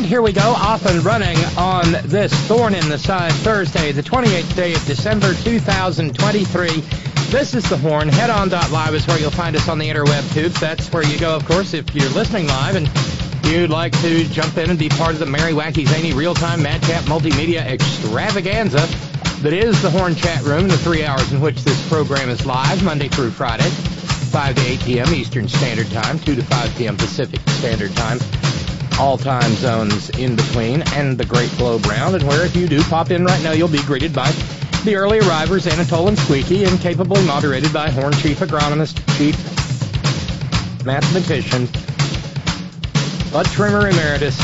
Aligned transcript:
And 0.00 0.08
here 0.08 0.22
we 0.22 0.32
go, 0.32 0.54
off 0.56 0.86
and 0.86 1.04
running 1.04 1.36
on 1.58 1.92
this 2.06 2.32
Thorn 2.48 2.74
in 2.74 2.88
the 2.88 2.96
Side 2.96 3.32
Thursday, 3.32 3.92
the 3.92 4.02
28th 4.02 4.56
day 4.56 4.72
of 4.72 4.82
December 4.86 5.34
2023. 5.34 6.68
This 7.28 7.52
is 7.52 7.68
The 7.68 7.76
Horn. 7.76 8.08
Headon.live 8.08 8.94
is 8.94 9.06
where 9.06 9.18
you'll 9.18 9.30
find 9.30 9.54
us 9.56 9.68
on 9.68 9.78
the 9.78 9.90
interweb 9.90 10.32
tubes. 10.32 10.58
That's 10.58 10.90
where 10.90 11.04
you 11.04 11.18
go, 11.18 11.36
of 11.36 11.44
course, 11.44 11.74
if 11.74 11.94
you're 11.94 12.08
listening 12.12 12.46
live 12.46 12.76
and 12.76 12.90
you'd 13.44 13.68
like 13.68 13.92
to 14.00 14.24
jump 14.28 14.56
in 14.56 14.70
and 14.70 14.78
be 14.78 14.88
part 14.88 15.12
of 15.12 15.18
the 15.18 15.26
Merry 15.26 15.52
Wacky 15.52 15.86
Zany 15.86 16.14
Real-Time 16.14 16.62
Madcap 16.62 17.02
Multimedia 17.02 17.60
Extravaganza 17.60 18.86
that 19.42 19.52
is 19.52 19.82
the 19.82 19.90
Horn 19.90 20.14
Chat 20.14 20.42
Room, 20.44 20.68
the 20.68 20.78
three 20.78 21.04
hours 21.04 21.30
in 21.30 21.42
which 21.42 21.62
this 21.62 21.88
program 21.90 22.30
is 22.30 22.46
live, 22.46 22.82
Monday 22.82 23.08
through 23.08 23.32
Friday, 23.32 23.68
5 23.68 24.54
to 24.54 24.62
8 24.66 24.80
p.m. 24.80 25.12
Eastern 25.12 25.46
Standard 25.46 25.90
Time, 25.90 26.18
2 26.20 26.36
to 26.36 26.42
5 26.42 26.76
p.m. 26.76 26.96
Pacific 26.96 27.40
Standard 27.50 27.94
Time 27.94 28.18
all 29.00 29.16
time 29.16 29.54
zones 29.54 30.10
in 30.10 30.36
between, 30.36 30.82
and 30.92 31.16
the 31.16 31.24
Great 31.24 31.50
Globe 31.56 31.86
Round, 31.86 32.14
and 32.14 32.28
where 32.28 32.44
if 32.44 32.54
you 32.54 32.68
do 32.68 32.82
pop 32.82 33.10
in 33.10 33.24
right 33.24 33.42
now, 33.42 33.52
you'll 33.52 33.66
be 33.66 33.82
greeted 33.84 34.14
by 34.14 34.30
the 34.84 34.94
early 34.94 35.20
arrivers, 35.20 35.66
Anatole 35.66 36.08
and 36.08 36.18
Squeaky, 36.18 36.64
and 36.64 36.78
capably 36.80 37.24
moderated 37.24 37.72
by 37.72 37.88
Horn 37.88 38.12
Chief 38.12 38.38
Agronomist, 38.40 38.98
Chief 39.16 39.34
Mathematician, 40.84 41.66
Bud 43.32 43.46
Trimmer 43.46 43.88
Emeritus, 43.88 44.38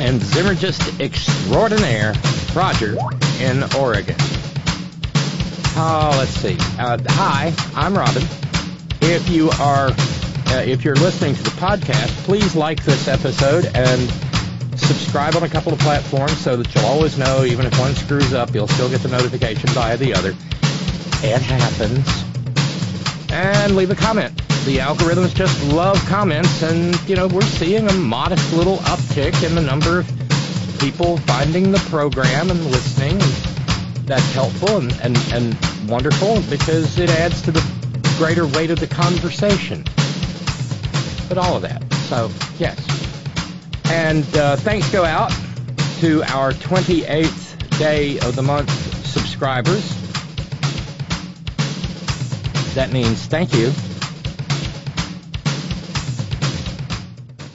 and 0.00 0.20
Zymurgist 0.20 1.00
Extraordinaire, 1.00 2.14
Roger, 2.52 2.96
in 3.40 3.62
Oregon. 3.78 4.16
Oh, 5.78 6.16
let's 6.18 6.32
see. 6.32 6.56
Uh, 6.80 6.98
hi, 7.10 7.54
I'm 7.76 7.94
Robyn. 7.96 8.26
If 9.02 9.30
you 9.30 9.50
are 9.60 9.92
uh, 10.48 10.62
if 10.66 10.84
you're 10.84 10.96
listening 10.96 11.34
to 11.34 11.42
the 11.42 11.50
podcast, 11.50 12.08
please 12.24 12.54
like 12.54 12.82
this 12.84 13.08
episode 13.08 13.66
and 13.74 14.10
subscribe 14.78 15.34
on 15.34 15.42
a 15.42 15.48
couple 15.48 15.72
of 15.72 15.78
platforms 15.80 16.36
so 16.38 16.56
that 16.56 16.74
you'll 16.74 16.84
always 16.84 17.18
know, 17.18 17.44
even 17.44 17.66
if 17.66 17.78
one 17.78 17.94
screws 17.94 18.32
up, 18.32 18.54
you'll 18.54 18.68
still 18.68 18.88
get 18.88 19.00
the 19.00 19.08
notification 19.08 19.68
via 19.70 19.96
the 19.96 20.14
other. 20.14 20.30
It 21.22 21.42
happens. 21.42 22.06
And 23.32 23.76
leave 23.76 23.90
a 23.90 23.94
comment. 23.94 24.36
The 24.64 24.78
algorithms 24.78 25.34
just 25.34 25.64
love 25.72 25.98
comments, 26.06 26.62
and, 26.62 26.98
you 27.08 27.16
know, 27.16 27.26
we're 27.26 27.42
seeing 27.42 27.88
a 27.88 27.92
modest 27.92 28.52
little 28.52 28.78
uptick 28.78 29.42
in 29.44 29.54
the 29.54 29.62
number 29.62 30.00
of 30.00 30.78
people 30.80 31.16
finding 31.18 31.72
the 31.72 31.78
program 31.90 32.50
and 32.50 32.64
listening. 32.66 33.12
And 33.12 34.06
that's 34.06 34.32
helpful 34.32 34.78
and, 34.78 34.92
and, 35.02 35.16
and 35.32 35.88
wonderful 35.88 36.40
because 36.48 36.98
it 36.98 37.10
adds 37.10 37.42
to 37.42 37.52
the 37.52 37.64
greater 38.18 38.46
weight 38.46 38.70
of 38.70 38.80
the 38.80 38.86
conversation 38.86 39.84
but 41.28 41.38
all 41.38 41.56
of 41.56 41.62
that. 41.62 41.82
So, 42.08 42.30
yes. 42.58 42.78
And 43.86 44.24
uh, 44.36 44.56
thanks 44.56 44.90
go 44.90 45.04
out 45.04 45.32
to 46.00 46.22
our 46.24 46.52
28th 46.52 47.78
day 47.78 48.18
of 48.20 48.36
the 48.36 48.42
month 48.42 48.70
subscribers. 49.06 49.94
That 52.74 52.92
means 52.92 53.24
thank 53.26 53.54
you. 53.54 53.72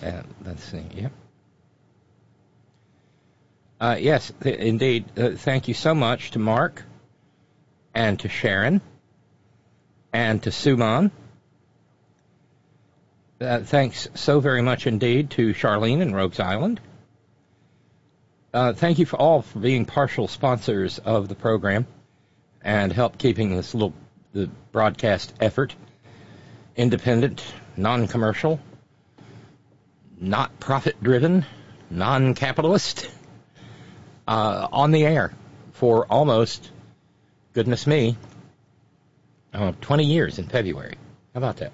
And 0.02 0.26
let's 0.46 0.64
see, 0.64 0.84
yep. 0.96 1.12
Uh, 3.80 3.98
yes, 4.00 4.32
th- 4.42 4.58
indeed. 4.58 5.06
Uh, 5.18 5.32
thank 5.32 5.68
you 5.68 5.74
so 5.74 5.94
much 5.94 6.32
to 6.32 6.40
Mark 6.40 6.84
and 7.94 8.20
to 8.20 8.30
Sharon 8.30 8.82
and 10.14 10.42
to 10.44 10.50
Suman 10.50 11.12
uh, 13.42 13.60
thanks 13.62 14.08
so 14.14 14.40
very 14.40 14.62
much 14.62 14.88
indeed 14.88 15.32
to 15.32 15.54
Charlene 15.54 16.02
and 16.02 16.16
Rogues 16.16 16.40
Island. 16.40 16.80
Uh, 18.54 18.74
thank 18.74 19.00
you 19.00 19.06
for 19.06 19.18
all 19.18 19.42
for 19.42 19.60
being 19.60 19.86
partial 19.86 20.28
sponsors 20.28 21.00
of 21.00 21.28
the 21.28 21.36
program 21.36 21.88
and 22.62 22.92
help 22.92 23.18
keeping 23.18 23.56
this 23.56 23.74
little 23.74 23.94
the 24.34 24.50
broadcast 24.72 25.34
effort 25.42 25.76
independent, 26.76 27.44
non-commercial, 27.76 28.60
not 30.20 30.58
profit-driven, 30.60 31.46
non-capitalist 31.90 33.10
uh, 34.28 34.68
on 34.72 34.92
the 34.92 35.06
air 35.06 35.34
for 35.74 36.06
almost, 36.06 36.72
goodness 37.54 37.86
me, 37.86 38.16
uh, 39.54 39.74
20 39.82 40.06
years 40.06 40.40
in 40.40 40.48
February. 40.48 40.96
How 41.34 41.40
about 41.40 41.58
that? 41.58 41.74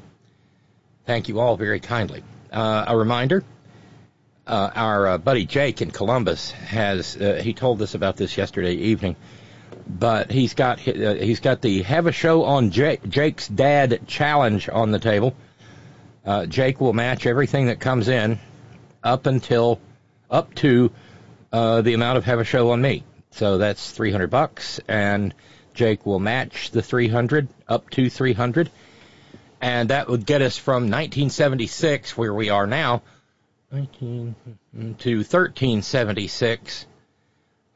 Thank 1.07 1.29
you 1.29 1.39
all 1.39 1.55
very 1.55 1.79
kindly. 1.79 2.21
Uh, 2.51 2.83
a 2.85 2.97
reminder, 2.97 3.41
uh, 4.45 4.71
our 4.75 5.07
uh, 5.07 5.17
buddy 5.17 5.45
Jake 5.45 5.81
in 5.81 5.89
Columbus 5.89 6.51
has, 6.51 7.15
uh, 7.15 7.39
he 7.41 7.53
told 7.53 7.81
us 7.81 7.95
about 7.95 8.17
this 8.17 8.37
yesterday 8.37 8.73
evening, 8.73 9.15
but 9.87 10.29
he's 10.29 10.53
got, 10.53 10.85
uh, 10.85 11.13
he's 11.13 11.39
got 11.39 11.61
the 11.61 11.81
Have 11.83 12.07
a 12.07 12.11
Show 12.11 12.43
on 12.43 12.71
Jake, 12.71 13.07
Jake's 13.07 13.47
Dad 13.47 14.01
challenge 14.05 14.67
on 14.67 14.91
the 14.91 14.99
table. 14.99 15.33
Uh, 16.25 16.45
Jake 16.45 16.81
will 16.81 16.91
match 16.91 17.25
everything 17.25 17.67
that 17.67 17.79
comes 17.79 18.09
in 18.09 18.37
up 19.01 19.27
until, 19.27 19.79
up 20.29 20.53
to 20.55 20.91
the 21.53 21.93
amount 21.93 22.17
of 22.17 22.25
Have 22.25 22.39
a 22.39 22.43
Show 22.43 22.71
on 22.71 22.81
me. 22.81 23.05
So 23.31 23.57
that's 23.57 23.91
300 23.91 24.29
bucks, 24.29 24.81
and 24.89 25.33
Jake 25.73 26.05
will 26.05 26.19
match 26.19 26.71
the 26.71 26.81
300 26.81 27.47
up 27.69 27.89
to 27.91 28.09
300 28.09 28.69
and 29.61 29.89
that 29.89 30.07
would 30.07 30.25
get 30.25 30.41
us 30.41 30.57
from 30.57 30.83
1976, 30.83 32.17
where 32.17 32.33
we 32.33 32.49
are 32.49 32.67
now, 32.67 33.01
19 33.71 34.35
to 34.99 35.17
1376, 35.17 36.85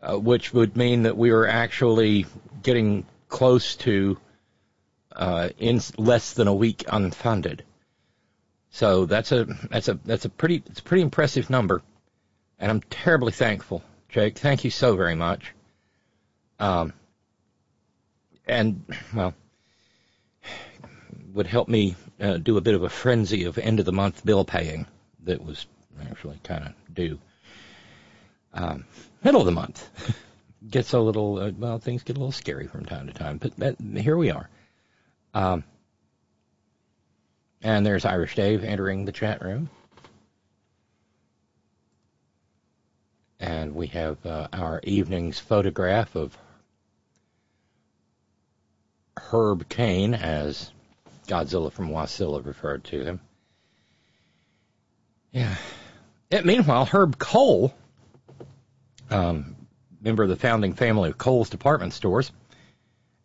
uh, 0.01 0.17
which 0.17 0.53
would 0.53 0.77
mean 0.77 1.03
that 1.03 1.17
we 1.17 1.31
are 1.31 1.47
actually 1.47 2.25
getting 2.63 3.05
close 3.27 3.75
to 3.77 4.17
uh, 5.15 5.49
in 5.57 5.81
less 5.97 6.33
than 6.33 6.47
a 6.47 6.53
week 6.53 6.79
unfunded. 6.87 7.61
So 8.69 9.05
that's 9.05 9.33
a 9.33 9.45
that's 9.69 9.89
a 9.89 9.99
that's 10.05 10.23
a 10.23 10.29
pretty 10.29 10.63
it's 10.67 10.79
a 10.79 10.83
pretty 10.83 11.01
impressive 11.01 11.49
number, 11.49 11.81
and 12.57 12.71
I'm 12.71 12.81
terribly 12.81 13.33
thankful, 13.33 13.83
Jake. 14.07 14.37
Thank 14.37 14.63
you 14.63 14.71
so 14.71 14.95
very 14.95 15.15
much. 15.15 15.53
Um, 16.57 16.93
and 18.47 18.85
well, 19.13 19.33
would 21.33 21.47
help 21.47 21.67
me 21.67 21.95
uh, 22.19 22.37
do 22.37 22.57
a 22.57 22.61
bit 22.61 22.75
of 22.75 22.83
a 22.83 22.89
frenzy 22.89 23.45
of 23.45 23.57
end 23.57 23.79
of 23.79 23.85
the 23.85 23.91
month 23.91 24.25
bill 24.25 24.45
paying 24.45 24.85
that 25.23 25.43
was 25.43 25.65
actually 26.09 26.39
kind 26.43 26.65
of 26.65 26.73
due. 26.93 27.19
Um, 28.53 28.85
middle 29.23 29.41
of 29.41 29.45
the 29.45 29.51
month. 29.51 29.89
gets 30.69 30.93
a 30.93 30.99
little 30.99 31.39
uh, 31.39 31.51
well, 31.57 31.79
things 31.79 32.03
get 32.03 32.17
a 32.17 32.19
little 32.19 32.31
scary 32.31 32.67
from 32.67 32.85
time 32.85 33.07
to 33.07 33.13
time. 33.13 33.37
But 33.37 33.55
that, 33.57 33.79
here 33.79 34.17
we 34.17 34.31
are. 34.31 34.49
Um, 35.33 35.63
and 37.61 37.85
there's 37.85 38.05
Irish 38.05 38.35
Dave 38.35 38.63
entering 38.63 39.05
the 39.05 39.11
chat 39.11 39.41
room. 39.43 39.69
And 43.39 43.73
we 43.73 43.87
have 43.87 44.23
uh, 44.25 44.47
our 44.53 44.81
evening's 44.83 45.39
photograph 45.39 46.15
of 46.15 46.37
Herb 49.17 49.67
Caen, 49.69 50.13
as 50.13 50.71
Godzilla 51.31 51.71
from 51.71 51.89
Wasilla 51.89 52.45
referred 52.45 52.83
to 52.85 53.05
him. 53.05 53.21
Yeah. 55.31 55.55
It, 56.29 56.45
meanwhile, 56.45 56.85
Herb 56.85 57.17
Kohl, 57.17 57.73
um, 59.09 59.55
member 60.01 60.23
of 60.23 60.29
the 60.29 60.35
founding 60.35 60.73
family 60.73 61.09
of 61.09 61.17
Kohl's 61.17 61.49
department 61.49 61.93
stores, 61.93 62.33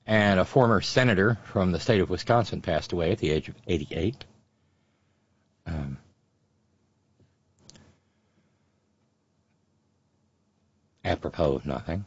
and 0.07 0.39
a 0.39 0.45
former 0.45 0.81
senator 0.81 1.37
from 1.47 1.73
the 1.73 1.81
state 1.81 2.01
of 2.01 2.09
Wisconsin 2.09 2.63
passed 2.63 2.93
away 2.93 3.11
at 3.11 3.19
the 3.19 3.31
age 3.31 3.49
of 3.49 3.57
88. 3.67 4.25
Um, 5.67 5.99
apropos 11.05 11.55
of 11.57 11.67
nothing. 11.67 12.05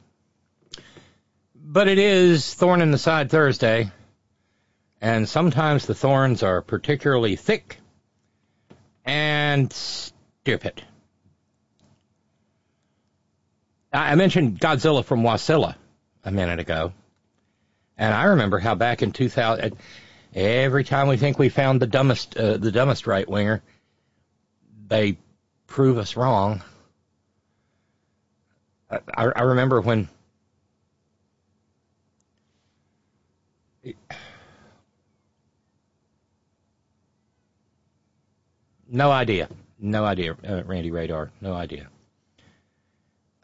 But 1.54 1.90
it 1.90 2.00
is 2.00 2.54
Thorn 2.54 2.81
in 2.81 2.92
the 2.92 2.98
Side 2.98 3.30
Thursday, 3.30 3.92
and 5.01 5.28
sometimes 5.28 5.86
the 5.86 5.96
thorns 5.96 6.44
are 6.44 6.62
particularly 6.62 7.36
thick 7.36 7.80
and 9.06 9.72
stupid. 9.72 10.84
I 13.92 14.16
mentioned 14.16 14.60
Godzilla 14.60 15.04
from 15.04 15.24
Wasilla 15.24 15.75
a 16.24 16.31
minute 16.31 16.60
ago. 16.60 16.94
And 17.98 18.13
I 18.13 18.25
remember 18.25 18.60
how 18.60 18.75
back 18.75 19.01
in 19.01 19.12
2000, 19.12 19.75
every 20.34 20.84
time 20.84 21.07
we 21.07 21.18
think 21.18 21.40
we 21.40 21.50
found 21.50 21.81
the 21.81 21.88
dumbest, 21.88 22.38
uh, 22.38 22.57
the 22.57 22.72
dumbest 22.72 23.07
right 23.07 23.28
winger, 23.28 23.62
they 24.88 25.18
prove 25.68 25.98
us 25.98 26.16
wrong. 26.16 26.62
I, 28.90 29.00
I 29.36 29.42
remember 29.42 29.81
when 29.81 30.07
no 38.90 39.12
idea, 39.12 39.50
no 39.80 40.04
idea, 40.04 40.36
uh, 40.48 40.64
Randy 40.64 40.92
Radar, 40.92 41.32
no 41.42 41.54
idea. 41.54 41.88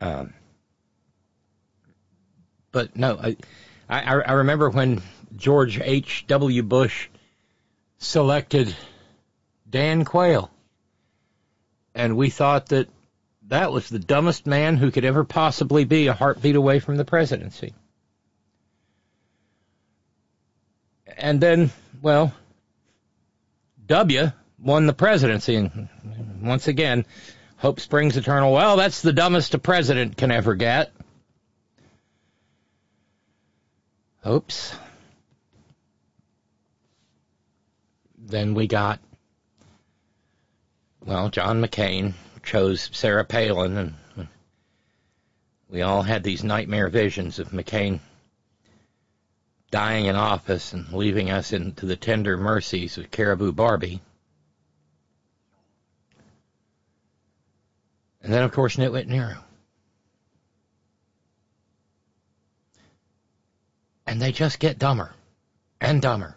Um, 0.01 0.33
but 2.71 2.95
no, 2.95 3.17
I, 3.17 3.37
I, 3.87 4.01
I 4.01 4.31
remember 4.33 4.69
when 4.69 5.01
George 5.35 5.79
H. 5.79 6.25
W. 6.27 6.63
Bush 6.63 7.07
selected 7.97 8.75
Dan 9.69 10.05
Quayle, 10.05 10.51
and 11.93 12.17
we 12.17 12.29
thought 12.29 12.67
that 12.67 12.89
that 13.47 13.71
was 13.71 13.89
the 13.89 13.99
dumbest 13.99 14.45
man 14.45 14.77
who 14.77 14.91
could 14.91 15.05
ever 15.05 15.23
possibly 15.23 15.85
be 15.85 16.07
a 16.07 16.13
heartbeat 16.13 16.55
away 16.55 16.79
from 16.79 16.97
the 16.97 17.05
presidency. 17.05 17.73
And 21.17 21.39
then, 21.39 21.71
well, 22.01 22.33
W 23.85 24.31
won 24.59 24.85
the 24.87 24.93
presidency, 24.93 25.55
and 25.55 25.89
once 26.41 26.67
again, 26.67 27.05
hope 27.57 27.79
springs 27.79 28.17
eternal. 28.17 28.51
Well, 28.51 28.77
that's 28.77 29.01
the 29.01 29.13
dumbest 29.13 29.53
a 29.53 29.59
president 29.59 30.17
can 30.17 30.31
ever 30.31 30.55
get. 30.55 30.91
Oops. 34.27 34.75
Then 38.17 38.55
we 38.55 38.67
got, 38.67 38.99
well, 41.05 41.29
John 41.29 41.61
McCain 41.61 42.13
chose 42.41 42.89
Sarah 42.91 43.23
Palin, 43.23 43.77
and 43.77 44.27
we 45.69 45.83
all 45.83 46.01
had 46.01 46.23
these 46.23 46.43
nightmare 46.43 46.89
visions 46.89 47.37
of 47.37 47.49
McCain 47.49 47.99
dying 49.69 50.05
in 50.05 50.15
office 50.15 50.73
and 50.73 50.91
leaving 50.91 51.29
us 51.29 51.53
into 51.53 51.85
the 51.85 51.95
tender 51.95 52.37
mercies 52.37 52.97
of 52.97 53.11
Caribou 53.11 53.51
Barbie. 53.51 54.01
And 58.25 58.33
then, 58.33 58.41
of 58.41 58.51
course, 58.51 58.75
Nitwit 58.77 59.05
Nero. 59.05 59.37
And 64.07 64.19
they 64.19 64.31
just 64.31 64.57
get 64.57 64.79
dumber 64.79 65.13
and 65.79 66.01
dumber 66.01 66.35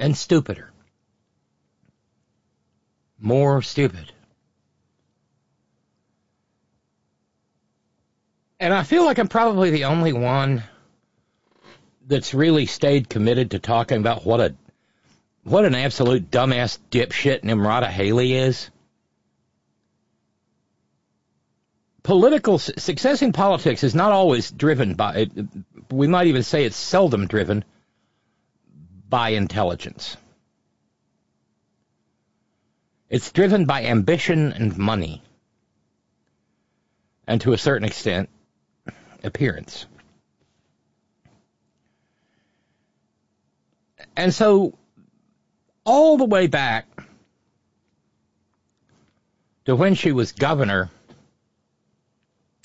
and 0.00 0.16
stupider. 0.16 0.72
More 3.20 3.62
stupid. 3.62 4.12
And 8.58 8.74
I 8.74 8.82
feel 8.82 9.04
like 9.04 9.18
I'm 9.20 9.28
probably 9.28 9.70
the 9.70 9.84
only 9.84 10.12
one 10.12 10.64
that's 12.04 12.34
really 12.34 12.66
stayed 12.66 13.08
committed 13.08 13.52
to 13.52 13.60
talking 13.60 13.98
about 13.98 14.26
what 14.26 14.40
a 14.40 14.56
what 15.44 15.64
an 15.64 15.76
absolute 15.76 16.32
dumbass 16.32 16.80
dipshit 16.90 17.44
Nimrata 17.44 17.86
Haley 17.86 18.34
is. 18.34 18.70
Political 22.06 22.58
success 22.60 23.20
in 23.20 23.32
politics 23.32 23.82
is 23.82 23.92
not 23.92 24.12
always 24.12 24.52
driven 24.52 24.94
by. 24.94 25.26
We 25.90 26.06
might 26.06 26.28
even 26.28 26.44
say 26.44 26.64
it's 26.64 26.76
seldom 26.76 27.26
driven 27.26 27.64
by 29.08 29.30
intelligence. 29.30 30.16
It's 33.10 33.32
driven 33.32 33.64
by 33.64 33.86
ambition 33.86 34.52
and 34.52 34.78
money, 34.78 35.20
and 37.26 37.40
to 37.40 37.52
a 37.54 37.58
certain 37.58 37.88
extent, 37.88 38.28
appearance. 39.24 39.86
And 44.16 44.32
so, 44.32 44.78
all 45.84 46.18
the 46.18 46.24
way 46.24 46.46
back 46.46 46.86
to 49.64 49.74
when 49.74 49.96
she 49.96 50.12
was 50.12 50.30
governor 50.30 50.88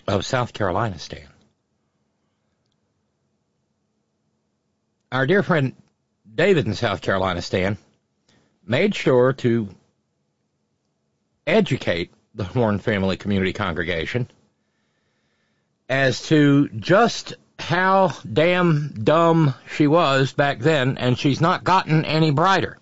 of 0.07 0.25
South 0.25 0.53
Carolina, 0.53 0.97
Stan, 0.99 1.27
our 5.11 5.27
dear 5.27 5.43
friend 5.43 5.73
David 6.33 6.65
in 6.65 6.73
South 6.73 7.01
Carolina, 7.01 7.41
Stan, 7.41 7.77
made 8.65 8.95
sure 8.95 9.33
to 9.33 9.69
educate 11.45 12.11
the 12.33 12.43
Horn 12.43 12.79
Family 12.79 13.17
Community 13.17 13.53
Congregation 13.53 14.29
as 15.89 16.27
to 16.27 16.69
just 16.69 17.33
how 17.59 18.13
damn 18.31 18.93
dumb 19.03 19.53
she 19.69 19.87
was 19.87 20.33
back 20.33 20.59
then, 20.59 20.97
and 20.97 21.17
she's 21.17 21.41
not 21.41 21.63
gotten 21.63 22.05
any 22.05 22.31
brighter. 22.31 22.77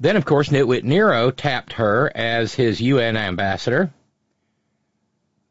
Then, 0.00 0.16
of 0.16 0.24
course, 0.24 0.48
Nitwit 0.48 0.82
Nero 0.82 1.30
tapped 1.30 1.74
her 1.74 2.10
as 2.14 2.54
his 2.54 2.80
UN 2.80 3.16
ambassador. 3.16 3.92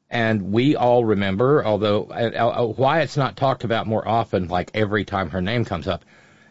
And 0.09 0.51
we 0.51 0.75
all 0.75 1.05
remember, 1.05 1.63
although 1.63 2.05
uh, 2.05 2.31
uh, 2.35 2.65
why 2.65 3.01
it's 3.01 3.17
not 3.17 3.37
talked 3.37 3.63
about 3.63 3.85
more 3.85 4.07
often, 4.07 4.47
like 4.47 4.71
every 4.73 5.05
time 5.05 5.29
her 5.29 5.41
name 5.41 5.65
comes 5.65 5.87
up, 5.87 6.03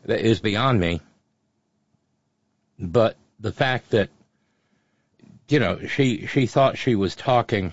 is 0.04 0.40
beyond 0.40 0.78
me. 0.78 1.00
But 2.78 3.16
the 3.40 3.52
fact 3.52 3.90
that, 3.90 4.10
you 5.48 5.58
know, 5.58 5.86
she 5.86 6.26
she 6.26 6.46
thought 6.46 6.78
she 6.78 6.94
was 6.94 7.16
talking 7.16 7.72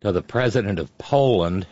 to 0.00 0.12
the 0.12 0.22
president 0.22 0.78
of 0.78 0.96
Poland 0.96 1.66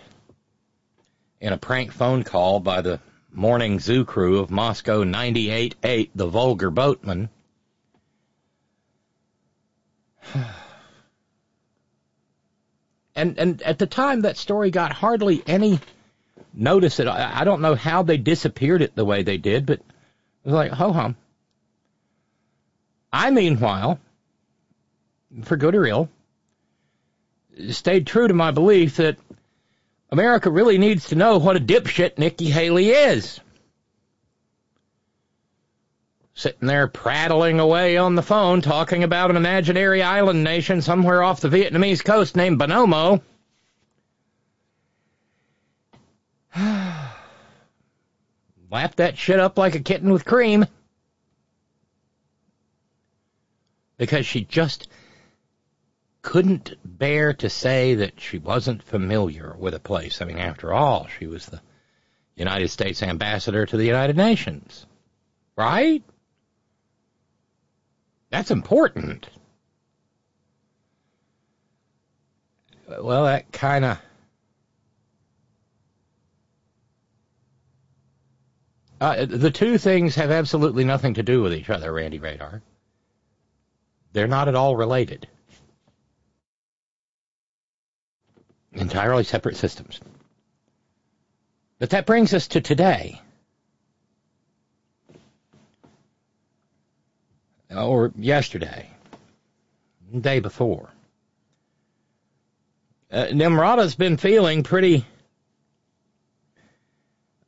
in 1.41 1.53
a 1.53 1.59
prank 1.59 1.93
phone 1.93 2.23
call 2.23 2.61
by 2.61 2.83
the 2.83 3.01
morning 3.33 3.79
zoo 3.81 4.05
crew 4.05 4.41
of 4.41 4.51
Moscow 4.51 5.05
98-8, 5.05 6.11
the 6.15 6.27
vulgar 6.27 6.71
boatman. 6.71 7.31
and 13.15 13.39
and 13.39 13.63
at 13.63 13.79
the 13.79 13.87
time 13.87 14.23
that 14.23 14.37
story 14.37 14.71
got 14.71 14.93
hardly 14.93 15.43
any 15.47 15.81
notice 16.55 17.01
at 17.01 17.07
all. 17.07 17.17
I 17.17 17.45
don't 17.45 17.63
know 17.63 17.75
how 17.75 18.03
they 18.03 18.17
disappeared 18.17 18.83
it 18.83 18.95
the 18.95 19.05
way 19.05 19.23
they 19.23 19.37
did, 19.37 19.67
but 19.67 19.79
it 19.79 19.85
was 20.45 20.55
like 20.55 20.73
ho 20.73 20.93
hum. 20.93 21.17
I 23.13 23.31
meanwhile, 23.31 23.99
for 25.43 25.57
good 25.57 25.75
or 25.75 25.87
ill, 25.87 26.09
stayed 27.71 28.07
true 28.07 28.29
to 28.29 28.35
my 28.35 28.51
belief 28.51 28.97
that 28.97 29.17
America 30.11 30.51
really 30.51 30.79
needs 30.79 31.09
to 31.09 31.17
know 31.17 31.39
what 31.39 31.57
a 31.57 31.61
dipshit 31.61 32.19
Nikki 32.19 32.47
Haley 32.47 32.91
is. 32.91 33.41
Sitting 36.39 36.69
there 36.69 36.87
prattling 36.87 37.59
away 37.59 37.97
on 37.97 38.15
the 38.15 38.23
phone 38.23 38.61
talking 38.61 39.03
about 39.03 39.31
an 39.31 39.37
imaginary 39.37 40.05
island 40.05 40.45
nation 40.45 40.81
somewhere 40.81 41.21
off 41.21 41.41
the 41.41 41.49
Vietnamese 41.49 42.05
coast 42.05 42.37
named 42.37 42.61
Binomo. 42.61 43.21
Lap 48.71 48.95
that 48.95 49.19
shit 49.19 49.41
up 49.41 49.59
like 49.59 49.75
a 49.75 49.81
kitten 49.81 50.13
with 50.13 50.25
cream. 50.25 50.65
Because 53.97 54.25
she 54.25 54.45
just 54.45 54.89
couldn't 56.23 56.77
bear 56.85 57.33
to 57.33 57.51
say 57.51 57.97
that 57.97 58.21
she 58.21 58.39
wasn't 58.39 58.85
familiar 58.85 59.57
with 59.59 59.75
a 59.75 59.81
place. 59.81 60.23
I 60.23 60.27
mean, 60.27 60.39
after 60.39 60.73
all, 60.73 61.09
she 61.19 61.27
was 61.27 61.47
the 61.47 61.61
United 62.37 62.69
States 62.69 63.03
ambassador 63.03 63.67
to 63.67 63.77
the 63.77 63.87
United 63.87 64.17
Nations. 64.17 64.87
Right? 65.57 66.05
That's 68.31 68.51
important. 68.51 69.29
Well, 72.89 73.25
that 73.25 73.53
kind 73.53 73.85
of. 73.85 73.99
Uh, 79.01 79.27
the 79.27 79.51
two 79.51 79.79
things 79.79 80.17
have 80.17 80.31
absolutely 80.31 80.85
nothing 80.85 81.15
to 81.15 81.23
do 81.23 81.43
with 81.43 81.55
each 81.55 81.71
other, 81.71 81.93
Randy 81.93 82.19
Radar. 82.19 82.63
They're 84.13 84.27
not 84.27 84.49
at 84.49 84.57
all 84.57 84.75
related. 84.75 85.29
Entirely 88.73 89.25
separate 89.25 89.57
systems. 89.57 90.01
But 91.79 91.91
that 91.91 92.07
brings 92.07 92.35
us 92.35 92.49
to 92.49 92.61
today. 92.61 93.21
Or 97.75 98.13
yesterday. 98.17 98.89
Day 100.19 100.41
before. 100.41 100.89
Uh, 103.11 103.27
Nimrata's 103.33 103.95
been 103.95 104.17
feeling 104.17 104.63
pretty, 104.63 105.05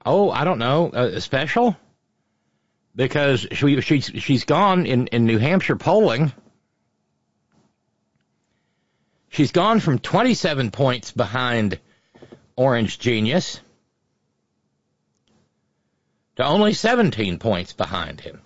oh, 0.04 0.30
I 0.30 0.44
don't 0.44 0.58
know, 0.58 0.88
uh, 0.88 1.20
special? 1.20 1.76
Because 2.96 3.46
she, 3.52 3.80
she's, 3.80 4.06
she's 4.06 4.44
gone 4.44 4.86
in, 4.86 5.06
in 5.08 5.26
New 5.26 5.38
Hampshire 5.38 5.76
polling. 5.76 6.32
She's 9.28 9.52
gone 9.52 9.80
from 9.80 9.98
27 9.98 10.70
points 10.70 11.12
behind 11.12 11.78
Orange 12.56 12.98
Genius 12.98 13.60
to 16.36 16.44
only 16.44 16.72
17 16.72 17.38
points 17.38 17.74
behind 17.74 18.20
him. 18.20 18.40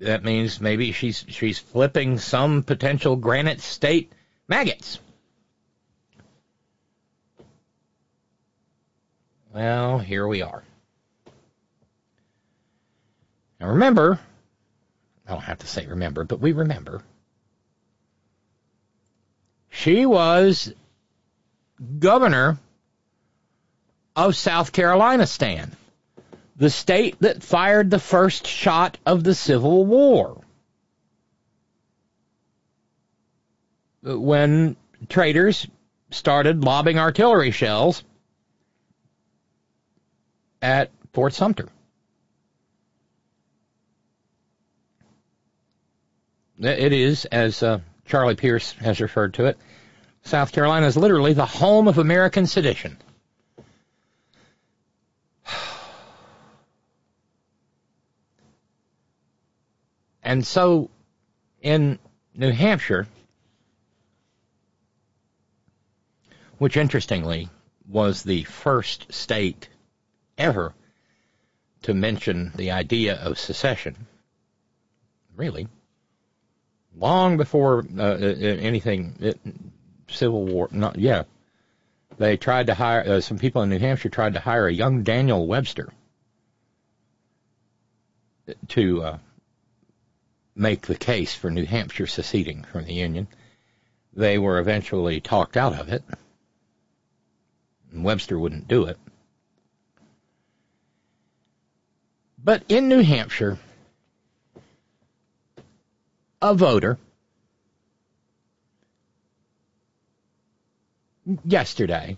That 0.00 0.24
means 0.24 0.62
maybe 0.62 0.92
she's 0.92 1.26
she's 1.28 1.58
flipping 1.58 2.18
some 2.18 2.62
potential 2.62 3.16
Granite 3.16 3.60
State 3.60 4.10
maggots. 4.48 4.98
Well, 9.52 9.98
here 9.98 10.26
we 10.26 10.40
are. 10.40 10.62
Now 13.60 13.68
remember, 13.68 14.18
I 15.26 15.32
don't 15.32 15.42
have 15.42 15.58
to 15.58 15.66
say 15.66 15.86
remember, 15.86 16.24
but 16.24 16.40
we 16.40 16.52
remember. 16.52 17.02
She 19.68 20.06
was 20.06 20.72
governor 21.98 22.58
of 24.16 24.34
South 24.34 24.72
Carolina, 24.72 25.26
Stan. 25.26 25.76
The 26.60 26.68
state 26.68 27.16
that 27.20 27.42
fired 27.42 27.90
the 27.90 27.98
first 27.98 28.46
shot 28.46 28.98
of 29.06 29.24
the 29.24 29.34
Civil 29.34 29.86
War. 29.86 30.42
When 34.02 34.76
traitors 35.08 35.66
started 36.10 36.62
lobbing 36.62 36.98
artillery 36.98 37.50
shells 37.50 38.04
at 40.60 40.90
Fort 41.14 41.32
Sumter. 41.32 41.70
It 46.58 46.92
is, 46.92 47.24
as 47.24 47.62
uh, 47.62 47.80
Charlie 48.04 48.36
Pierce 48.36 48.72
has 48.72 49.00
referred 49.00 49.32
to 49.34 49.46
it, 49.46 49.56
South 50.24 50.52
Carolina 50.52 50.86
is 50.86 50.98
literally 50.98 51.32
the 51.32 51.46
home 51.46 51.88
of 51.88 51.96
American 51.96 52.46
sedition. 52.46 52.98
And 60.30 60.46
so 60.46 60.90
in 61.60 61.98
New 62.36 62.52
Hampshire, 62.52 63.08
which 66.58 66.76
interestingly 66.76 67.48
was 67.88 68.22
the 68.22 68.44
first 68.44 69.12
state 69.12 69.68
ever 70.38 70.72
to 71.82 71.94
mention 71.94 72.52
the 72.54 72.70
idea 72.70 73.16
of 73.16 73.40
secession, 73.40 74.06
really, 75.34 75.66
long 76.96 77.36
before 77.36 77.84
uh, 77.98 78.14
anything, 78.14 79.16
it, 79.18 79.40
Civil 80.06 80.44
War, 80.44 80.68
not, 80.70 80.96
yeah, 80.96 81.24
they 82.18 82.36
tried 82.36 82.68
to 82.68 82.74
hire, 82.74 83.00
uh, 83.00 83.20
some 83.20 83.40
people 83.40 83.62
in 83.62 83.70
New 83.70 83.80
Hampshire 83.80 84.10
tried 84.10 84.34
to 84.34 84.40
hire 84.40 84.68
a 84.68 84.72
young 84.72 85.02
Daniel 85.02 85.48
Webster 85.48 85.92
to 88.68 89.02
uh, 89.02 89.18
make 90.54 90.82
the 90.82 90.96
case 90.96 91.34
for 91.34 91.50
New 91.50 91.64
Hampshire 91.64 92.06
seceding 92.06 92.64
from 92.64 92.84
the 92.84 92.94
Union. 92.94 93.28
They 94.12 94.38
were 94.38 94.58
eventually 94.58 95.20
talked 95.20 95.56
out 95.56 95.78
of 95.78 95.88
it. 95.88 96.02
Webster 97.92 98.38
wouldn't 98.38 98.68
do 98.68 98.84
it. 98.84 98.98
But 102.42 102.64
in 102.68 102.88
New 102.88 103.02
Hampshire, 103.02 103.58
a 106.40 106.54
voter 106.54 106.98
yesterday 111.44 112.16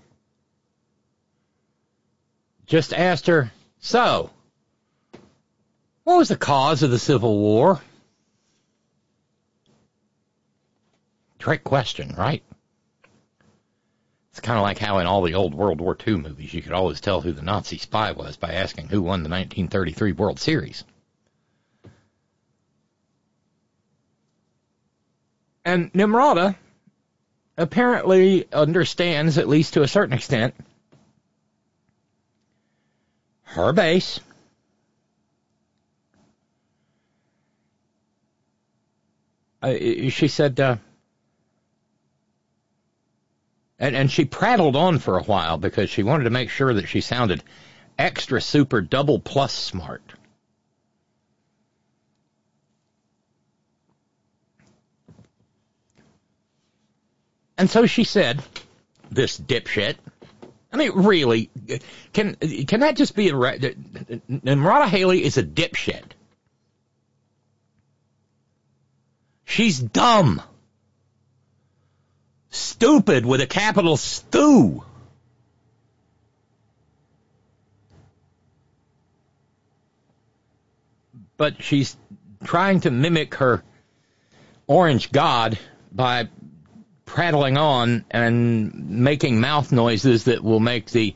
just 2.66 2.94
asked 2.94 3.26
her, 3.26 3.50
So, 3.80 4.30
what 6.04 6.16
was 6.16 6.28
the 6.28 6.36
cause 6.36 6.82
of 6.82 6.90
the 6.90 6.98
Civil 6.98 7.38
War? 7.38 7.80
Trick 11.42 11.64
question, 11.64 12.14
right? 12.16 12.40
It's 14.30 14.38
kind 14.38 14.58
of 14.58 14.62
like 14.62 14.78
how 14.78 14.98
in 14.98 15.08
all 15.08 15.22
the 15.22 15.34
old 15.34 15.54
World 15.54 15.80
War 15.80 15.98
II 16.06 16.18
movies 16.18 16.54
you 16.54 16.62
could 16.62 16.70
always 16.70 17.00
tell 17.00 17.20
who 17.20 17.32
the 17.32 17.42
Nazi 17.42 17.78
spy 17.78 18.12
was 18.12 18.36
by 18.36 18.52
asking 18.52 18.86
who 18.86 19.02
won 19.02 19.24
the 19.24 19.28
1933 19.28 20.12
World 20.12 20.38
Series. 20.38 20.84
And 25.64 25.92
Nimrata 25.92 26.54
apparently 27.58 28.46
understands, 28.52 29.36
at 29.36 29.48
least 29.48 29.74
to 29.74 29.82
a 29.82 29.88
certain 29.88 30.14
extent, 30.14 30.54
her 33.42 33.72
base. 33.72 34.20
Uh, 39.60 39.74
she 40.08 40.28
said, 40.28 40.60
uh, 40.60 40.76
and, 43.82 43.96
and 43.96 44.10
she 44.10 44.24
prattled 44.24 44.76
on 44.76 45.00
for 45.00 45.18
a 45.18 45.24
while 45.24 45.58
because 45.58 45.90
she 45.90 46.04
wanted 46.04 46.24
to 46.24 46.30
make 46.30 46.50
sure 46.50 46.72
that 46.72 46.86
she 46.86 47.00
sounded 47.00 47.42
extra 47.98 48.40
super 48.40 48.80
double 48.80 49.18
plus 49.18 49.52
smart. 49.52 50.02
And 57.58 57.68
so 57.68 57.86
she 57.86 58.04
said, 58.04 58.40
this 59.10 59.38
dipshit. 59.38 59.96
I 60.72 60.76
mean, 60.76 60.92
really, 60.94 61.50
can 62.12 62.36
can 62.36 62.80
that 62.80 62.96
just 62.96 63.14
be 63.16 63.28
a 63.28 63.32
Nimrata 63.32 64.86
Haley 64.86 65.22
is 65.22 65.36
a 65.36 65.42
dipshit. 65.42 66.12
She's 69.44 69.78
dumb 69.78 70.40
stupid 72.52 73.26
with 73.26 73.40
a 73.40 73.46
capital 73.46 73.96
stew. 73.96 74.84
But 81.36 81.62
she's 81.62 81.96
trying 82.44 82.80
to 82.80 82.90
mimic 82.90 83.34
her 83.36 83.62
orange 84.66 85.10
god 85.10 85.58
by 85.90 86.28
prattling 87.04 87.56
on 87.56 88.04
and 88.10 89.02
making 89.02 89.40
mouth 89.40 89.72
noises 89.72 90.24
that 90.24 90.44
will 90.44 90.60
make 90.60 90.90
the 90.90 91.14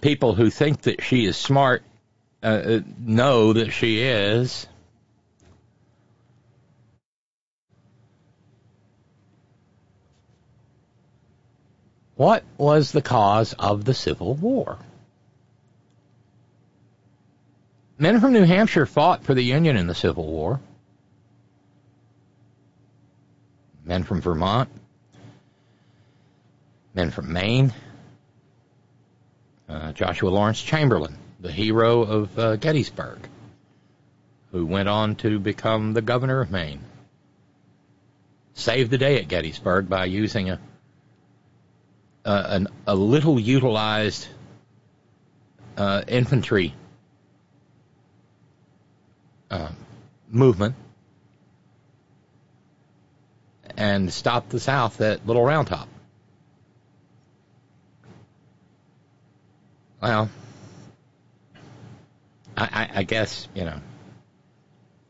people 0.00 0.34
who 0.34 0.50
think 0.50 0.82
that 0.82 1.02
she 1.02 1.26
is 1.26 1.36
smart 1.36 1.82
uh, 2.42 2.80
know 2.98 3.54
that 3.54 3.72
she 3.72 4.02
is. 4.02 4.66
What 12.16 12.44
was 12.56 12.92
the 12.92 13.02
cause 13.02 13.54
of 13.54 13.84
the 13.84 13.94
Civil 13.94 14.34
War? 14.34 14.78
Men 17.98 18.20
from 18.20 18.32
New 18.32 18.44
Hampshire 18.44 18.86
fought 18.86 19.24
for 19.24 19.34
the 19.34 19.42
Union 19.42 19.76
in 19.76 19.86
the 19.86 19.94
Civil 19.94 20.26
War. 20.26 20.60
Men 23.84 24.04
from 24.04 24.20
Vermont, 24.20 24.68
men 26.94 27.10
from 27.10 27.32
Maine, 27.32 27.72
uh, 29.68 29.92
Joshua 29.92 30.30
Lawrence 30.30 30.62
Chamberlain, 30.62 31.18
the 31.40 31.52
hero 31.52 32.02
of 32.02 32.38
uh, 32.38 32.56
Gettysburg, 32.56 33.28
who 34.52 34.64
went 34.64 34.88
on 34.88 35.16
to 35.16 35.38
become 35.38 35.92
the 35.92 36.00
governor 36.00 36.40
of 36.40 36.50
Maine, 36.50 36.80
saved 38.54 38.90
the 38.90 38.98
day 38.98 39.18
at 39.18 39.28
Gettysburg 39.28 39.88
by 39.88 40.06
using 40.06 40.48
a 40.48 40.58
an, 42.24 42.68
a 42.86 42.94
little 42.94 43.38
utilized 43.38 44.26
uh, 45.76 46.02
infantry 46.08 46.74
uh, 49.50 49.70
movement 50.28 50.74
and 53.76 54.12
stop 54.12 54.48
the 54.48 54.60
South 54.60 55.00
at 55.00 55.26
Little 55.26 55.44
Round 55.44 55.66
Top. 55.66 55.88
Well, 60.00 60.30
I, 62.56 62.64
I, 62.64 62.90
I 63.00 63.02
guess 63.04 63.48
you 63.54 63.64
know 63.64 63.80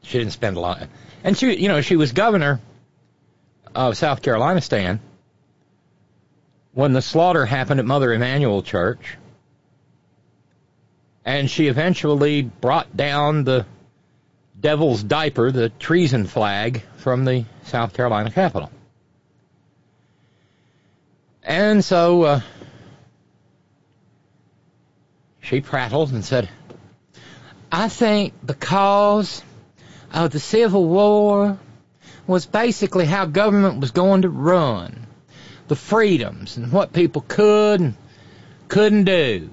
she 0.03 0.19
didn't 0.19 0.33
spend 0.33 0.57
a 0.57 0.61
lot, 0.61 0.89
and 1.23 1.37
she 1.37 1.57
you 1.57 1.69
know 1.69 1.81
she 1.81 1.97
was 1.97 2.13
governor 2.13 2.61
of 3.75 3.97
South 3.97 4.23
Carolina, 4.23 4.61
Stan 4.61 5.01
when 6.75 6.93
the 6.93 7.03
slaughter 7.03 7.47
happened 7.47 7.81
at 7.81 7.87
Mother 7.87 8.13
Emanuel 8.13 8.63
Church, 8.63 9.17
and 11.25 11.49
she 11.49 11.69
eventually 11.69 12.43
brought 12.43 12.95
down 12.97 13.45
the 13.45 13.65
devil's 14.59 15.03
diaper, 15.03 15.51
the 15.51 15.69
treason 15.69 16.27
flag, 16.27 16.83
from 16.99 17.25
the 17.25 17.45
South 17.65 17.95
Carolina 17.95 18.31
Capitol. 18.31 18.71
And 21.43 21.85
so 21.85 22.23
uh, 22.23 22.41
she 25.41 25.61
prattled 25.61 26.13
and 26.13 26.25
said, 26.25 26.49
I 27.71 27.89
think 27.89 28.35
because 28.45 29.43
of 30.13 30.31
the 30.31 30.41
Civil 30.41 30.87
War 30.87 31.59
was 32.27 32.47
basically 32.47 33.05
how 33.05 33.27
government 33.27 33.81
was 33.81 33.91
going 33.91 34.23
to 34.23 34.29
run 34.29 35.04
the 35.69 35.77
freedoms 35.77 36.57
and 36.57 36.71
what 36.73 36.93
people 36.93 37.25
could 37.27 37.81
and 37.81 37.95
couldn't 38.69 39.05
do. 39.05 39.51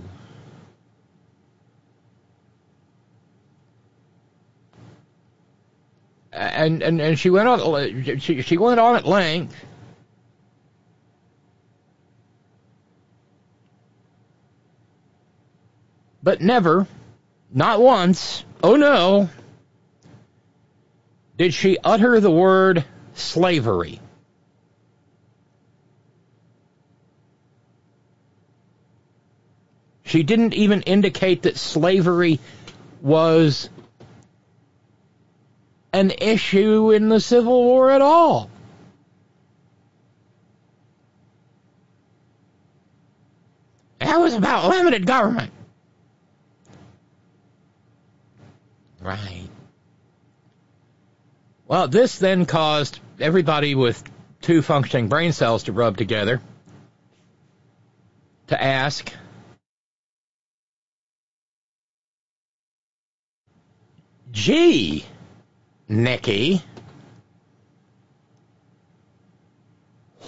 And, 6.34 6.82
and, 6.82 7.02
and 7.02 7.20
she 7.20 7.30
went 7.30 7.48
on 7.48 8.20
she, 8.20 8.42
she 8.42 8.58
went 8.58 8.80
on 8.80 8.96
at 8.96 9.06
length 9.06 9.56
but 16.24 16.42
never 16.42 16.88
not 17.52 17.82
once 17.82 18.46
oh 18.64 18.76
no 18.78 19.30
did 21.38 21.54
she 21.54 21.78
utter 21.84 22.20
the 22.20 22.32
word 22.32 22.86
slavery 23.14 24.00
She 30.12 30.24
didn't 30.24 30.54
even 30.56 30.82
indicate 30.82 31.44
that 31.44 31.56
slavery 31.56 32.42
was 33.02 33.70
an 35.94 36.12
issue 36.12 36.92
in 36.92 37.08
the 37.08 37.22
Civil 37.22 37.64
War 37.64 37.90
at 37.92 38.02
all. 38.02 38.50
That 44.00 44.20
was 44.20 44.34
about 44.34 44.68
limited 44.68 45.06
government. 45.06 45.54
Right. 49.00 49.48
Well, 51.70 51.88
this 51.88 52.18
then 52.20 52.46
caused 52.46 53.00
everybody 53.18 53.76
with 53.76 54.04
two 54.42 54.62
functioning 54.62 55.08
brain 55.08 55.32
cells 55.32 55.64
to 55.64 55.72
rub 55.72 55.96
together 55.96 56.42
to 58.48 58.62
ask 58.62 59.14
Gee, 64.32 65.06
Nikki, 65.88 66.62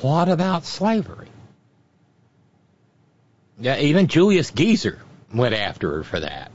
what 0.01 0.27
about 0.27 0.65
slavery? 0.65 1.29
Yeah, 3.59 3.77
even 3.77 4.07
Julius 4.07 4.51
Geezer 4.51 4.99
went 5.33 5.55
after 5.55 5.97
her 5.97 6.03
for 6.03 6.19
that. 6.19 6.51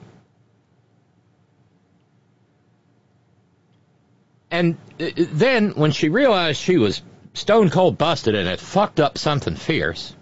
And 4.50 4.76
uh, 5.00 5.10
then 5.16 5.70
when 5.70 5.92
she 5.92 6.08
realized 6.08 6.60
she 6.60 6.76
was 6.76 7.02
stone 7.34 7.70
cold 7.70 7.98
busted 7.98 8.34
and 8.34 8.48
had 8.48 8.60
fucked 8.60 9.00
up 9.00 9.16
something 9.16 9.56
fierce, 9.56 10.14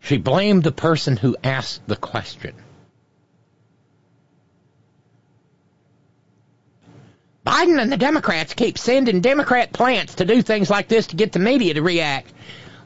she 0.00 0.18
blamed 0.18 0.62
the 0.62 0.72
person 0.72 1.16
who 1.16 1.36
asked 1.42 1.86
the 1.86 1.96
question. 1.96 2.54
Biden 7.46 7.80
and 7.80 7.92
the 7.92 7.96
Democrats 7.96 8.54
keep 8.54 8.76
sending 8.76 9.20
Democrat 9.20 9.72
plants 9.72 10.16
to 10.16 10.24
do 10.24 10.42
things 10.42 10.68
like 10.68 10.88
this 10.88 11.06
to 11.08 11.16
get 11.16 11.30
the 11.30 11.38
media 11.38 11.74
to 11.74 11.82
react. 11.82 12.32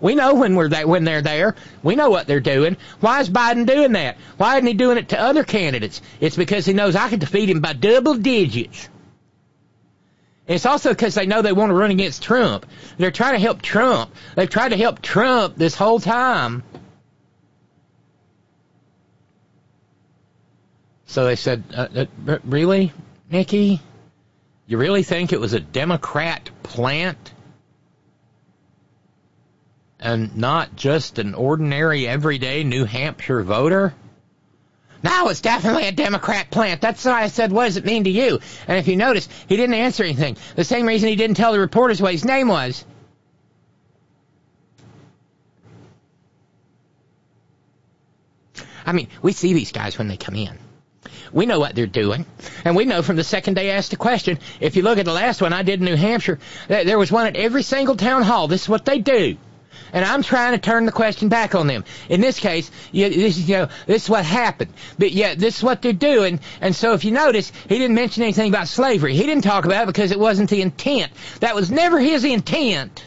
We 0.02 0.14
know 0.14 0.34
when 0.34 0.54
we're 0.54 0.68
there, 0.68 0.86
when 0.86 1.04
they're 1.04 1.22
there. 1.22 1.54
We 1.82 1.96
know 1.96 2.10
what 2.10 2.26
they're 2.26 2.40
doing. 2.40 2.76
Why 3.00 3.20
is 3.20 3.30
Biden 3.30 3.66
doing 3.66 3.92
that? 3.92 4.18
Why 4.36 4.56
isn't 4.56 4.66
he 4.66 4.74
doing 4.74 4.98
it 4.98 5.10
to 5.10 5.20
other 5.20 5.44
candidates? 5.44 6.02
It's 6.20 6.36
because 6.36 6.66
he 6.66 6.74
knows 6.74 6.94
I 6.94 7.08
can 7.08 7.18
defeat 7.18 7.48
him 7.48 7.60
by 7.60 7.72
double 7.72 8.14
digits. 8.14 8.88
It's 10.46 10.66
also 10.66 10.90
because 10.90 11.14
they 11.14 11.26
know 11.26 11.42
they 11.42 11.52
want 11.52 11.70
to 11.70 11.74
run 11.74 11.90
against 11.90 12.22
Trump. 12.22 12.66
They're 12.98 13.10
trying 13.10 13.34
to 13.34 13.38
help 13.38 13.62
Trump. 13.62 14.14
They've 14.36 14.50
tried 14.50 14.70
to 14.70 14.76
help 14.76 15.00
Trump 15.00 15.56
this 15.56 15.74
whole 15.74 16.00
time. 16.00 16.64
So 21.06 21.24
they 21.24 21.36
said, 21.36 21.64
uh, 21.74 22.04
uh, 22.26 22.38
really, 22.44 22.92
Nikki? 23.30 23.80
You 24.70 24.78
really 24.78 25.02
think 25.02 25.32
it 25.32 25.40
was 25.40 25.52
a 25.52 25.58
Democrat 25.58 26.48
plant? 26.62 27.32
And 29.98 30.36
not 30.36 30.76
just 30.76 31.18
an 31.18 31.34
ordinary, 31.34 32.06
everyday 32.06 32.62
New 32.62 32.84
Hampshire 32.84 33.42
voter? 33.42 33.92
No, 35.02 35.28
it's 35.28 35.40
definitely 35.40 35.88
a 35.88 35.92
Democrat 35.92 36.52
plant. 36.52 36.80
That's 36.80 37.04
why 37.04 37.22
I 37.22 37.26
said, 37.26 37.50
what 37.50 37.64
does 37.64 37.78
it 37.78 37.84
mean 37.84 38.04
to 38.04 38.10
you? 38.10 38.38
And 38.68 38.78
if 38.78 38.86
you 38.86 38.94
notice, 38.94 39.28
he 39.48 39.56
didn't 39.56 39.74
answer 39.74 40.04
anything. 40.04 40.36
The 40.54 40.62
same 40.62 40.86
reason 40.86 41.08
he 41.08 41.16
didn't 41.16 41.36
tell 41.36 41.52
the 41.52 41.58
reporters 41.58 42.00
what 42.00 42.12
his 42.12 42.24
name 42.24 42.46
was. 42.46 42.84
I 48.86 48.92
mean, 48.92 49.08
we 49.20 49.32
see 49.32 49.52
these 49.52 49.72
guys 49.72 49.98
when 49.98 50.06
they 50.06 50.16
come 50.16 50.36
in. 50.36 50.69
We 51.32 51.46
know 51.46 51.58
what 51.60 51.74
they're 51.74 51.86
doing. 51.86 52.26
And 52.64 52.74
we 52.76 52.84
know 52.84 53.02
from 53.02 53.16
the 53.16 53.24
second 53.24 53.56
they 53.56 53.70
asked 53.70 53.90
the 53.90 53.96
question, 53.96 54.38
if 54.60 54.76
you 54.76 54.82
look 54.82 54.98
at 54.98 55.04
the 55.04 55.12
last 55.12 55.40
one 55.40 55.52
I 55.52 55.62
did 55.62 55.80
in 55.80 55.86
New 55.86 55.96
Hampshire, 55.96 56.38
there 56.68 56.98
was 56.98 57.12
one 57.12 57.26
at 57.26 57.36
every 57.36 57.62
single 57.62 57.96
town 57.96 58.22
hall. 58.22 58.48
This 58.48 58.62
is 58.62 58.68
what 58.68 58.84
they 58.84 58.98
do. 58.98 59.36
And 59.92 60.04
I'm 60.04 60.22
trying 60.22 60.52
to 60.52 60.58
turn 60.58 60.86
the 60.86 60.92
question 60.92 61.28
back 61.28 61.54
on 61.54 61.66
them. 61.66 61.84
In 62.08 62.20
this 62.20 62.38
case, 62.38 62.70
you, 62.92 63.08
this, 63.08 63.38
you 63.38 63.56
know, 63.56 63.68
this 63.86 64.04
is 64.04 64.10
what 64.10 64.24
happened. 64.24 64.72
But 64.98 65.12
yeah, 65.12 65.34
this 65.34 65.58
is 65.58 65.62
what 65.62 65.82
they're 65.82 65.92
doing. 65.92 66.40
And 66.60 66.74
so 66.74 66.92
if 66.92 67.04
you 67.04 67.10
notice, 67.10 67.50
he 67.68 67.78
didn't 67.78 67.94
mention 67.96 68.22
anything 68.22 68.50
about 68.50 68.68
slavery. 68.68 69.14
He 69.14 69.24
didn't 69.24 69.42
talk 69.44 69.64
about 69.64 69.84
it 69.84 69.86
because 69.86 70.12
it 70.12 70.20
wasn't 70.20 70.50
the 70.50 70.62
intent. 70.62 71.12
That 71.40 71.54
was 71.54 71.70
never 71.70 71.98
his 71.98 72.24
intent. 72.24 73.04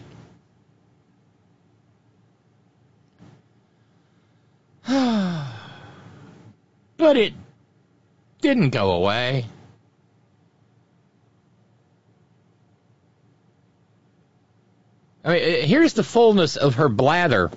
but 6.97 7.17
it 7.17 7.33
didn't 8.43 8.69
go 8.69 8.91
away. 8.91 9.45
I 15.25 15.34
mean, 15.34 15.41
uh, 15.41 15.65
here's 15.65 15.93
the 15.93 16.03
fullness 16.03 16.58
of 16.58 16.75
her 16.75 16.89
blather. 16.89 17.49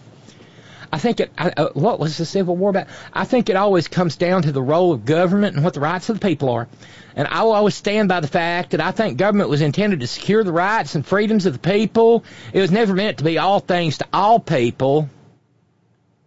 I 0.92 0.98
think 0.98 1.18
it. 1.18 1.32
I, 1.36 1.48
uh, 1.48 1.70
what 1.74 1.98
was 1.98 2.16
the 2.16 2.24
Civil 2.24 2.56
War 2.56 2.70
about? 2.70 2.86
I 3.12 3.24
think 3.24 3.50
it 3.50 3.56
always 3.56 3.88
comes 3.88 4.16
down 4.16 4.42
to 4.42 4.52
the 4.52 4.62
role 4.62 4.92
of 4.92 5.04
government 5.04 5.56
and 5.56 5.64
what 5.64 5.74
the 5.74 5.80
rights 5.80 6.08
of 6.08 6.20
the 6.20 6.26
people 6.26 6.48
are. 6.50 6.68
And 7.16 7.26
I 7.26 7.42
will 7.42 7.52
always 7.52 7.74
stand 7.74 8.08
by 8.08 8.20
the 8.20 8.28
fact 8.28 8.70
that 8.70 8.80
I 8.80 8.92
think 8.92 9.18
government 9.18 9.50
was 9.50 9.62
intended 9.62 10.00
to 10.00 10.06
secure 10.06 10.44
the 10.44 10.52
rights 10.52 10.94
and 10.94 11.04
freedoms 11.04 11.44
of 11.44 11.54
the 11.54 11.58
people. 11.58 12.24
It 12.52 12.60
was 12.60 12.70
never 12.70 12.94
meant 12.94 13.18
to 13.18 13.24
be 13.24 13.38
all 13.38 13.58
things 13.58 13.98
to 13.98 14.06
all 14.12 14.38
people, 14.38 15.10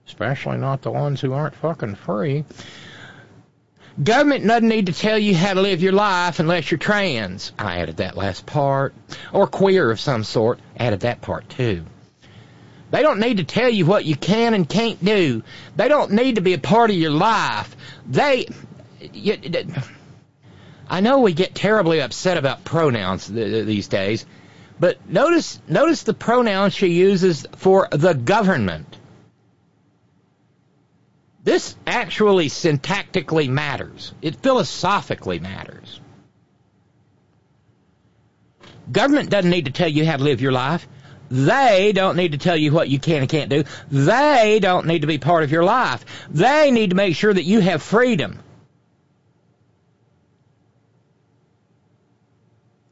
especially 0.08 0.58
not 0.58 0.82
the 0.82 0.92
ones 0.92 1.22
who 1.22 1.32
aren't 1.32 1.56
fucking 1.56 1.96
free. 1.96 2.44
Government 4.02 4.48
doesn't 4.48 4.68
need 4.68 4.86
to 4.86 4.94
tell 4.94 5.18
you 5.18 5.36
how 5.36 5.54
to 5.54 5.62
live 5.62 5.82
your 5.82 5.92
life 5.92 6.40
unless 6.40 6.72
you're 6.72 6.78
trans. 6.78 7.52
I 7.60 7.80
added 7.80 7.98
that 7.98 8.16
last 8.16 8.46
part. 8.46 8.94
Or 9.34 9.46
queer 9.46 9.92
of 9.92 10.00
some 10.00 10.24
sort. 10.24 10.60
Added 10.78 11.02
that 11.02 11.22
part 11.22 11.50
too. 11.50 11.86
They 12.92 13.02
don't 13.02 13.20
need 13.20 13.38
to 13.38 13.44
tell 13.44 13.70
you 13.70 13.86
what 13.86 14.06
you 14.06 14.16
can 14.16 14.54
and 14.54 14.68
can't 14.68 15.04
do. 15.04 15.44
They 15.76 15.88
don't 15.88 16.12
need 16.12 16.36
to 16.36 16.42
be 16.42 16.54
a 16.54 16.60
part 16.60 16.90
of 16.90 16.96
your 16.96 17.12
life. 17.12 17.76
They. 18.08 18.48
You, 19.14 19.38
I 20.90 21.02
know 21.02 21.20
we 21.20 21.34
get 21.34 21.54
terribly 21.54 22.02
upset 22.02 22.38
about 22.38 22.64
pronouns 22.64 23.28
these 23.28 23.88
days, 23.88 24.26
but 24.80 25.08
notice 25.08 25.62
notice 25.68 26.04
the 26.04 26.16
pronoun 26.16 26.72
she 26.72 26.88
uses 26.88 27.46
for 27.58 27.88
the 27.92 28.14
government. 28.14 28.98
This 31.44 31.76
actually 31.88 32.50
syntactically 32.50 33.50
matters. 33.50 34.14
It 34.22 34.36
philosophically 34.38 35.40
matters. 35.40 36.00
Government 38.92 39.30
doesn't 39.30 39.50
need 39.50 39.66
to 39.66 39.72
tell 39.72 39.88
you 39.88 40.06
how 40.06 40.18
to 40.18 40.24
live 40.24 40.42
your 40.42 40.52
life. 40.52 40.88
They 41.30 41.92
don't 41.94 42.18
need 42.18 42.32
to 42.32 42.40
tell 42.40 42.58
you 42.58 42.72
what 42.72 42.90
you 42.90 43.00
can 43.00 43.22
and 43.22 43.30
can't 43.30 43.50
do. 43.50 43.64
They 43.92 44.60
don't 44.60 44.88
need 44.88 45.02
to 45.02 45.08
be 45.08 45.20
part 45.20 45.44
of 45.44 45.52
your 45.52 45.64
life. 45.64 46.04
They 46.30 46.72
need 46.72 46.90
to 46.90 46.96
make 46.96 47.16
sure 47.16 47.34
that 47.34 47.44
you 47.44 47.60
have 47.60 47.84
freedom. 47.84 48.40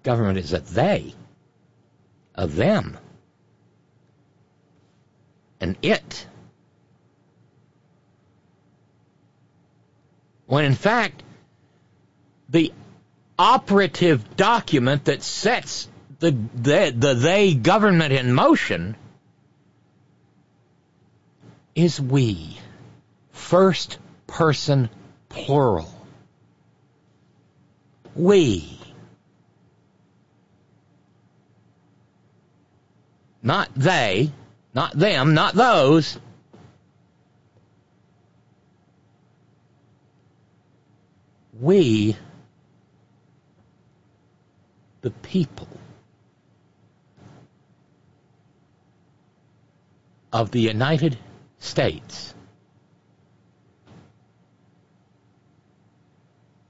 Government 0.04 0.38
is 0.38 0.54
a 0.54 0.60
they, 0.60 1.14
a 2.36 2.48
them, 2.48 2.98
an 5.60 5.76
it. 5.82 6.27
When 10.48 10.66
in 10.66 10.76
fact, 10.76 11.24
the 12.50 12.74
operative 13.38 14.36
document 14.36 15.06
that 15.06 15.22
sets 15.22 15.88
the, 16.20 16.32
the, 16.32 16.94
the 16.96 17.14
they 17.14 17.54
government 17.54 18.14
in 18.14 18.34
motion 18.34 18.96
is 21.76 22.02
we. 22.02 22.58
First 23.32 24.00
person 24.26 24.90
plural. 25.30 25.94
We. 28.16 28.80
Not 33.44 33.70
they, 33.76 34.32
not 34.74 34.94
them, 34.94 35.36
not 35.36 35.54
those. 35.54 36.20
We, 41.60 42.16
the 45.02 45.12
people 45.12 45.68
of 50.32 50.52
the 50.52 50.60
United 50.60 51.18
States. 51.60 52.36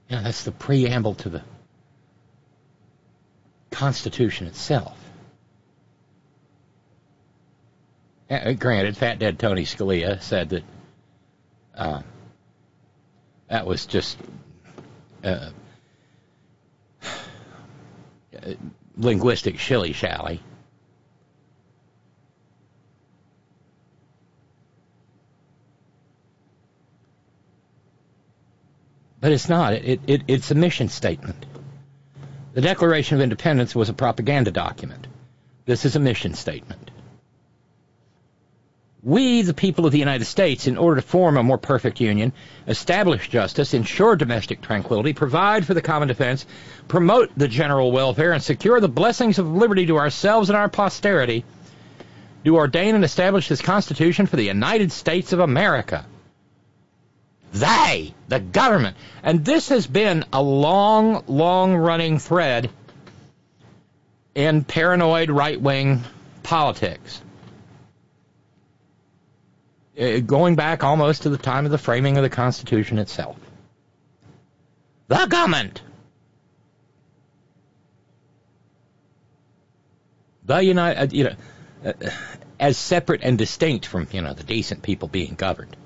Yeah, 0.08 0.22
that's 0.22 0.44
the 0.44 0.52
preamble 0.52 1.14
to 1.16 1.28
the 1.28 1.42
Constitution 3.70 4.46
itself. 4.46 4.96
Uh, 8.30 8.52
granted, 8.52 8.96
Fat 8.96 9.18
Dead 9.18 9.38
Tony 9.38 9.64
Scalia 9.64 10.20
said 10.22 10.50
that 10.50 10.64
uh, 11.74 12.02
that 13.48 13.66
was 13.66 13.86
just 13.86 14.18
uh, 15.28 15.50
linguistic 18.96 19.58
shilly 19.58 19.92
shally. 19.92 20.40
But 29.20 29.32
it's 29.32 29.48
not. 29.48 29.72
It, 29.72 30.00
it, 30.06 30.22
it's 30.28 30.50
a 30.50 30.54
mission 30.54 30.88
statement. 30.88 31.44
The 32.54 32.60
Declaration 32.60 33.16
of 33.16 33.22
Independence 33.22 33.74
was 33.74 33.88
a 33.88 33.94
propaganda 33.94 34.50
document. 34.50 35.06
This 35.64 35.84
is 35.84 35.96
a 35.96 36.00
mission 36.00 36.34
statement. 36.34 36.90
We, 39.08 39.40
the 39.40 39.54
people 39.54 39.86
of 39.86 39.92
the 39.92 39.98
United 39.98 40.26
States, 40.26 40.66
in 40.66 40.76
order 40.76 41.00
to 41.00 41.06
form 41.06 41.38
a 41.38 41.42
more 41.42 41.56
perfect 41.56 41.98
union, 41.98 42.34
establish 42.66 43.30
justice, 43.30 43.72
ensure 43.72 44.16
domestic 44.16 44.60
tranquility, 44.60 45.14
provide 45.14 45.64
for 45.64 45.72
the 45.72 45.80
common 45.80 46.08
defense, 46.08 46.44
promote 46.88 47.30
the 47.34 47.48
general 47.48 47.90
welfare, 47.90 48.32
and 48.32 48.42
secure 48.42 48.80
the 48.80 48.88
blessings 48.88 49.38
of 49.38 49.50
liberty 49.50 49.86
to 49.86 49.96
ourselves 49.96 50.50
and 50.50 50.58
our 50.58 50.68
posterity, 50.68 51.46
do 52.44 52.56
ordain 52.56 52.94
and 52.94 53.02
establish 53.02 53.48
this 53.48 53.62
Constitution 53.62 54.26
for 54.26 54.36
the 54.36 54.44
United 54.44 54.92
States 54.92 55.32
of 55.32 55.40
America. 55.40 56.04
They, 57.54 58.12
the 58.28 58.40
government. 58.40 58.98
And 59.22 59.42
this 59.42 59.70
has 59.70 59.86
been 59.86 60.26
a 60.34 60.42
long, 60.42 61.24
long 61.26 61.74
running 61.76 62.18
thread 62.18 62.68
in 64.34 64.64
paranoid 64.64 65.30
right 65.30 65.58
wing 65.58 66.04
politics. 66.42 67.22
Uh, 69.98 70.20
going 70.20 70.54
back 70.54 70.84
almost 70.84 71.22
to 71.22 71.28
the 71.28 71.38
time 71.38 71.64
of 71.64 71.72
the 71.72 71.78
framing 71.78 72.16
of 72.16 72.22
the 72.22 72.30
Constitution 72.30 72.98
itself. 72.98 73.36
The 75.08 75.26
government. 75.26 75.82
The 80.44 80.62
United, 80.62 81.00
uh, 81.00 81.06
you 81.10 81.24
know, 81.24 81.34
uh, 81.84 82.10
as 82.60 82.76
separate 82.76 83.22
and 83.22 83.36
distinct 83.36 83.86
from, 83.86 84.06
you 84.12 84.20
know, 84.20 84.34
the 84.34 84.44
decent 84.44 84.82
people 84.82 85.08
being 85.08 85.34
governed. 85.34 85.76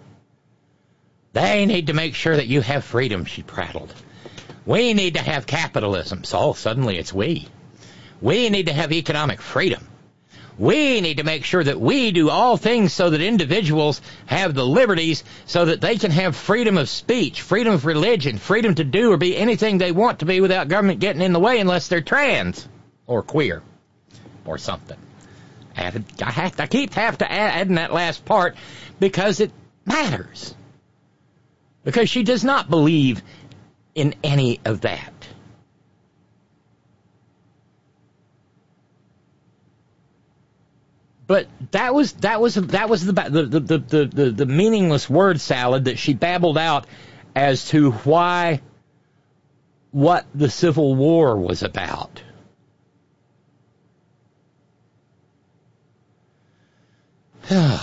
They 1.32 1.64
need 1.64 1.86
to 1.86 1.94
make 1.94 2.14
sure 2.14 2.36
that 2.36 2.46
you 2.46 2.60
have 2.60 2.84
freedom, 2.84 3.24
she 3.24 3.42
prattled. 3.42 3.94
We 4.66 4.92
need 4.92 5.14
to 5.14 5.22
have 5.22 5.46
capitalism. 5.46 6.24
So 6.24 6.52
suddenly 6.52 6.98
it's 6.98 7.12
we. 7.12 7.48
We 8.20 8.50
need 8.50 8.66
to 8.66 8.72
have 8.72 8.92
economic 8.92 9.40
freedom. 9.40 9.88
We 10.58 11.00
need 11.00 11.16
to 11.16 11.24
make 11.24 11.44
sure 11.44 11.64
that 11.64 11.80
we 11.80 12.12
do 12.12 12.28
all 12.28 12.56
things 12.56 12.92
so 12.92 13.10
that 13.10 13.20
individuals 13.20 14.00
have 14.26 14.54
the 14.54 14.66
liberties 14.66 15.24
so 15.46 15.64
that 15.64 15.80
they 15.80 15.96
can 15.96 16.10
have 16.10 16.36
freedom 16.36 16.76
of 16.76 16.88
speech, 16.88 17.40
freedom 17.40 17.72
of 17.72 17.86
religion, 17.86 18.38
freedom 18.38 18.74
to 18.74 18.84
do 18.84 19.12
or 19.12 19.16
be 19.16 19.36
anything 19.36 19.78
they 19.78 19.92
want 19.92 20.18
to 20.18 20.26
be 20.26 20.40
without 20.40 20.68
government 20.68 21.00
getting 21.00 21.22
in 21.22 21.32
the 21.32 21.40
way 21.40 21.58
unless 21.58 21.88
they're 21.88 22.02
trans 22.02 22.68
or 23.06 23.22
queer 23.22 23.62
or 24.44 24.58
something. 24.58 24.98
I 25.74 25.82
have 25.82 26.54
to, 26.56 26.62
I 26.62 26.66
keep 26.66 26.94
have 26.94 27.18
to 27.18 27.30
add 27.30 27.68
in 27.68 27.76
that 27.76 27.92
last 27.92 28.24
part 28.24 28.56
because 29.00 29.40
it 29.40 29.50
matters. 29.86 30.54
Because 31.82 32.10
she 32.10 32.22
does 32.22 32.44
not 32.44 32.70
believe 32.70 33.22
in 33.94 34.14
any 34.22 34.60
of 34.64 34.82
that. 34.82 35.12
But 41.32 41.48
that 41.70 41.94
was 41.94 42.12
that 42.20 42.42
was 42.42 42.56
that 42.56 42.90
was 42.90 43.06
the 43.06 43.14
the 43.14 43.46
the 43.46 43.78
the, 43.78 44.04
the, 44.04 44.30
the 44.32 44.44
meaningless 44.44 45.08
word 45.08 45.40
salad 45.40 45.86
that 45.86 45.98
she 45.98 46.12
babbled 46.12 46.58
out 46.58 46.86
as 47.34 47.68
to 47.68 47.92
why 47.92 48.60
what 49.92 50.26
the 50.34 50.50
Civil 50.50 50.94
War 50.94 51.38
was 51.38 51.62
about. 51.62 52.22
and 57.48 57.80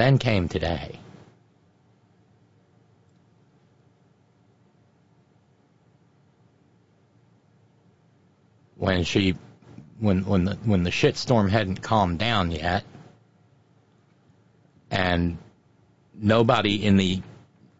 then 0.00 0.18
came 0.18 0.48
today. 0.48 1.00
When 8.82 9.04
she 9.04 9.36
when 10.00 10.24
when 10.24 10.44
the 10.44 10.56
when 10.64 10.82
the 10.82 10.90
shitstorm 10.90 11.48
hadn't 11.48 11.80
calmed 11.80 12.18
down 12.18 12.50
yet 12.50 12.82
and 14.90 15.38
nobody 16.12 16.84
in 16.84 16.96
the 16.96 17.22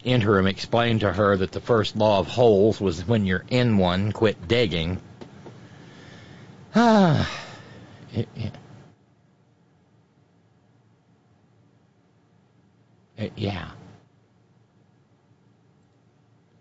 interim 0.05 0.47
explained 0.47 1.01
to 1.01 1.13
her 1.13 1.37
that 1.37 1.51
the 1.51 1.61
first 1.61 1.97
law 1.97 2.21
of 2.21 2.29
holes 2.29 2.81
was 2.81 3.05
when 3.05 3.27
you're 3.27 3.45
in 3.51 3.79
one 3.79 4.13
quit 4.13 4.47
digging 4.47 5.01
Ah, 6.73 7.29
it, 8.15 8.29
it, 8.37 8.53
it, 13.17 13.33
yeah. 13.35 13.71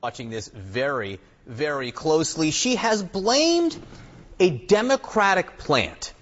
watching 0.01 0.31
this 0.31 0.47
very, 0.47 1.19
very 1.45 1.91
closely. 1.91 2.49
She 2.49 2.75
has 2.75 3.03
blamed 3.03 3.79
a 4.41 4.49
Democratic 4.49 5.59
plant 5.59 6.13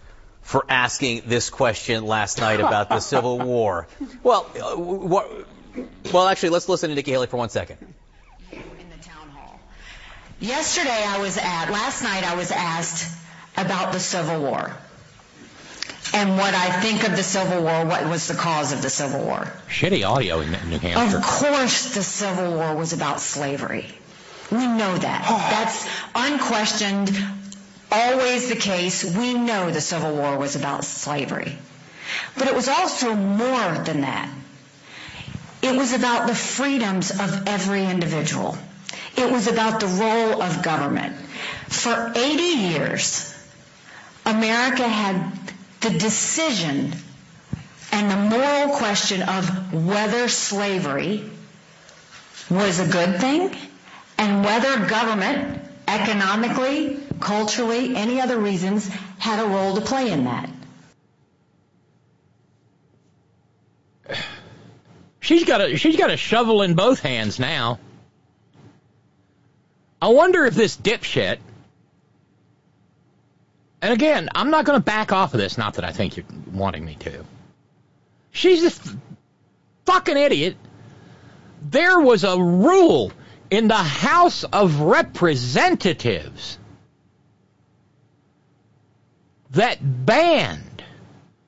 for 0.41 0.65
asking 0.67 1.23
this 1.25 1.49
question 1.49 2.05
last 2.05 2.39
night 2.39 2.59
about 2.59 2.89
the 2.89 2.99
Civil 2.99 3.39
War. 3.45 3.87
Well, 4.23 4.49
uh, 4.55 4.75
what, 4.75 5.31
well, 6.11 6.27
actually, 6.27 6.49
let's 6.49 6.67
listen 6.67 6.89
to 6.89 6.95
Nikki 6.95 7.11
Haley 7.11 7.27
for 7.27 7.37
one 7.37 7.49
second. 7.49 7.77
in 8.51 8.59
the 8.89 9.03
town 9.03 9.29
hall. 9.29 9.59
Yesterday 10.41 10.89
I 10.89 11.19
was 11.21 11.37
at, 11.37 11.69
last 11.71 12.03
night 12.03 12.25
I 12.29 12.35
was 12.35 12.51
asked 12.51 13.17
about 13.55 13.93
the 13.93 13.99
Civil 13.99 14.41
War 14.41 14.75
and 16.13 16.37
what 16.37 16.53
I 16.53 16.81
think 16.81 17.07
of 17.07 17.15
the 17.15 17.23
Civil 17.23 17.61
War, 17.61 17.85
what 17.85 18.05
was 18.09 18.27
the 18.27 18.33
cause 18.33 18.73
of 18.73 18.81
the 18.81 18.89
Civil 18.89 19.23
War. 19.23 19.49
Shitty 19.69 20.05
audio 20.05 20.41
in 20.41 20.51
New 20.69 20.79
Hampshire. 20.79 21.17
Of 21.17 21.23
course 21.23 21.93
the 21.93 22.03
Civil 22.03 22.55
War 22.55 22.75
was 22.75 22.91
about 22.91 23.21
slavery. 23.21 23.85
We 24.51 24.57
know 24.57 24.97
that. 24.97 25.25
That's 25.51 25.87
unquestioned, 26.15 27.15
always 27.91 28.49
the 28.49 28.55
case. 28.55 29.03
We 29.03 29.33
know 29.33 29.71
the 29.71 29.81
Civil 29.81 30.15
War 30.15 30.37
was 30.37 30.55
about 30.55 30.85
slavery. 30.85 31.57
But 32.37 32.47
it 32.47 32.55
was 32.55 32.67
also 32.67 33.15
more 33.15 33.83
than 33.83 34.01
that. 34.01 34.29
It 35.61 35.75
was 35.75 35.93
about 35.93 36.27
the 36.27 36.35
freedoms 36.35 37.11
of 37.11 37.47
every 37.47 37.85
individual. 37.85 38.57
It 39.17 39.31
was 39.31 39.47
about 39.47 39.79
the 39.79 39.87
role 39.87 40.41
of 40.41 40.63
government. 40.63 41.15
For 41.67 42.11
80 42.15 42.41
years, 42.43 43.35
America 44.25 44.87
had 44.87 45.31
the 45.81 45.89
decision 45.91 46.93
and 47.91 48.11
the 48.11 48.37
moral 48.37 48.75
question 48.77 49.21
of 49.23 49.73
whether 49.73 50.29
slavery 50.29 51.29
was 52.49 52.79
a 52.79 52.87
good 52.87 53.19
thing 53.19 53.55
and 54.17 54.43
whether 54.43 54.85
government, 54.87 55.61
economically, 55.87 56.99
culturally, 57.19 57.95
any 57.95 58.21
other 58.21 58.37
reasons, 58.37 58.87
had 59.17 59.43
a 59.43 59.47
role 59.47 59.75
to 59.75 59.81
play 59.81 60.11
in 60.11 60.25
that. 60.25 60.49
She's 65.19 65.43
got 65.43 65.61
a 65.61 65.77
she's 65.77 65.95
got 65.95 66.09
a 66.09 66.17
shovel 66.17 66.61
in 66.63 66.73
both 66.73 67.01
hands 67.01 67.39
now. 67.39 67.79
I 70.01 70.07
wonder 70.07 70.45
if 70.45 70.55
this 70.55 70.75
dipshit. 70.77 71.37
And 73.81 73.93
again, 73.93 74.29
I'm 74.33 74.49
not 74.49 74.65
going 74.65 74.79
to 74.79 74.83
back 74.83 75.11
off 75.11 75.33
of 75.33 75.39
this. 75.39 75.57
Not 75.57 75.75
that 75.75 75.85
I 75.85 75.91
think 75.91 76.17
you're 76.17 76.25
wanting 76.51 76.83
me 76.83 76.95
to. 77.01 77.23
She's 78.31 78.65
f- 78.65 78.95
fucking 79.85 80.17
idiot. 80.17 80.57
There 81.61 81.99
was 81.99 82.23
a 82.23 82.41
rule 82.41 83.11
in 83.49 83.67
the 83.67 83.75
House 83.75 84.43
of 84.43 84.79
Representatives 84.81 86.57
that 89.51 89.77
banned, 89.81 90.83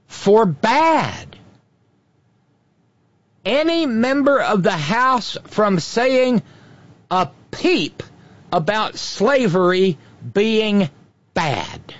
forbade 0.07 1.37
any 3.45 3.85
member 3.85 4.41
of 4.41 4.63
the 4.63 4.71
House 4.71 5.37
from 5.45 5.79
saying 5.79 6.43
a 7.09 7.29
peep 7.51 8.03
about 8.51 8.97
slavery 8.97 9.97
being 10.33 10.89
bad. 11.33 11.95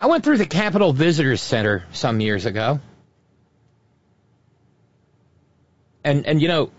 I 0.00 0.06
went 0.06 0.24
through 0.24 0.38
the 0.38 0.46
Capitol 0.46 0.92
Visitors 0.92 1.40
Center 1.40 1.84
some 1.92 2.20
years 2.20 2.46
ago. 2.46 2.80
And, 6.04 6.26
and 6.26 6.40
you 6.40 6.48
know, 6.48 6.70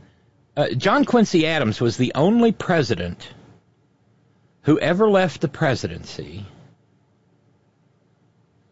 uh, 0.56 0.70
John 0.70 1.04
Quincy 1.04 1.46
Adams 1.48 1.82
was 1.82 1.98
the 1.98 2.14
only 2.16 2.52
president 2.52 3.28
who 4.68 4.78
ever 4.78 5.10
left 5.10 5.40
the 5.40 5.48
presidency 5.48 6.46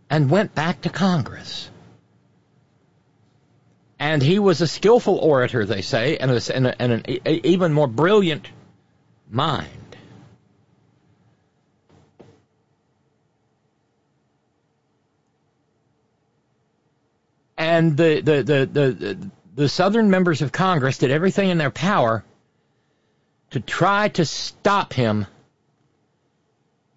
and 0.10 0.30
went 0.30 0.54
back 0.54 0.82
to 0.82 0.90
Congress. 0.90 1.70
And 3.98 4.22
he 4.22 4.38
was 4.38 4.60
a 4.60 4.68
skillful 4.68 5.16
orator, 5.16 5.66
they 5.66 5.82
say, 5.82 6.18
and, 6.18 6.32
a, 6.32 6.42
and, 6.54 6.68
a, 6.68 6.82
and 6.82 6.92
an 6.92 7.04
a, 7.08 7.48
even 7.48 7.72
more 7.72 7.88
brilliant 7.88 8.50
mind. 9.32 9.70
And 17.58 17.96
the, 17.96 18.20
the, 18.20 18.44
the, 18.44 18.66
the, 18.66 19.32
the 19.56 19.70
Southern 19.70 20.10
members 20.10 20.42
of 20.42 20.52
Congress 20.52 20.98
did 20.98 21.12
everything 21.12 21.52
in 21.52 21.58
their 21.58 21.72
power 21.72 22.26
to 23.52 23.62
try 23.62 24.10
to 24.10 24.26
stop 24.26 24.92
him 24.92 25.26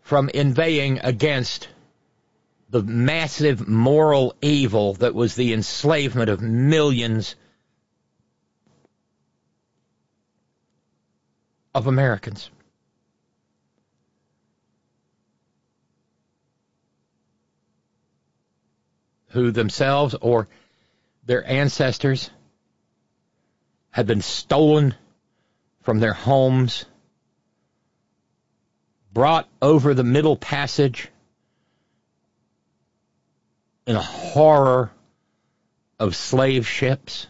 from 0.08 0.30
inveighing 0.30 0.98
against 1.02 1.68
the 2.70 2.82
massive 2.82 3.68
moral 3.68 4.34
evil 4.40 4.94
that 4.94 5.14
was 5.14 5.34
the 5.34 5.52
enslavement 5.52 6.30
of 6.30 6.40
millions 6.40 7.36
of 11.74 11.86
Americans. 11.86 12.48
Who 19.32 19.50
themselves 19.50 20.14
or 20.22 20.48
their 21.26 21.46
ancestors 21.46 22.30
had 23.90 24.06
been 24.06 24.22
stolen 24.22 24.94
from 25.82 26.00
their 26.00 26.14
homes, 26.14 26.86
brought 29.18 29.48
over 29.60 29.94
the 29.94 30.04
Middle 30.04 30.36
Passage 30.36 31.08
in 33.84 33.96
a 33.96 34.00
horror 34.00 34.92
of 35.98 36.14
slave 36.14 36.68
ships. 36.68 37.26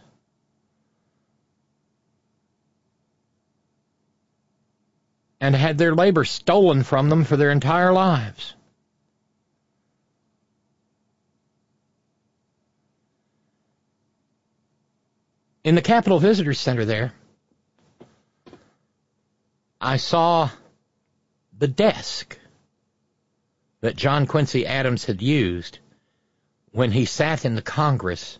And 5.41 5.55
had 5.55 5.79
their 5.79 5.95
labor 5.95 6.25
stolen 6.25 6.83
from 6.83 7.09
them 7.09 7.23
for 7.23 7.37
their 7.37 7.49
entire 7.49 7.91
lives. 7.91 8.53
In 15.63 15.73
the 15.73 15.81
Capitol 15.81 16.19
Visitor 16.19 16.53
Center 16.53 16.85
there, 16.85 17.13
I 19.81 19.97
saw 19.97 20.51
the 21.59 21.67
desk 21.67 22.39
that 23.81 23.95
John 23.95 24.27
Quincy 24.27 24.65
Adams 24.65 25.05
had 25.05 25.21
used 25.21 25.79
when 26.71 26.91
he 26.91 27.05
sat 27.05 27.45
in 27.45 27.55
the 27.55 27.61
Congress 27.61 28.39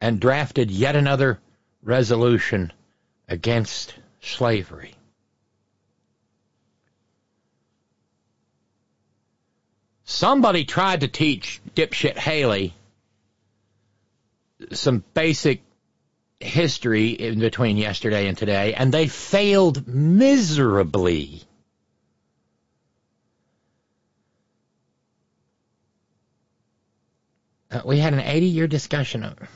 and 0.00 0.20
drafted 0.20 0.70
yet 0.70 0.96
another 0.96 1.40
resolution 1.82 2.72
against 3.28 3.94
slavery. 4.20 4.94
Somebody 10.04 10.64
tried 10.64 11.00
to 11.00 11.08
teach 11.08 11.60
dipshit 11.74 12.18
Haley 12.18 12.74
some 14.72 15.04
basic 15.14 15.62
history 16.40 17.10
in 17.10 17.38
between 17.38 17.76
yesterday 17.76 18.26
and 18.26 18.36
today, 18.36 18.74
and 18.74 18.92
they 18.92 19.06
failed 19.06 19.86
miserably. 19.86 21.44
Uh, 27.70 27.82
we 27.84 27.98
had 27.98 28.12
an 28.12 28.20
80 28.20 28.46
year 28.46 28.66
discussion 28.66 29.24
over, 29.24 29.48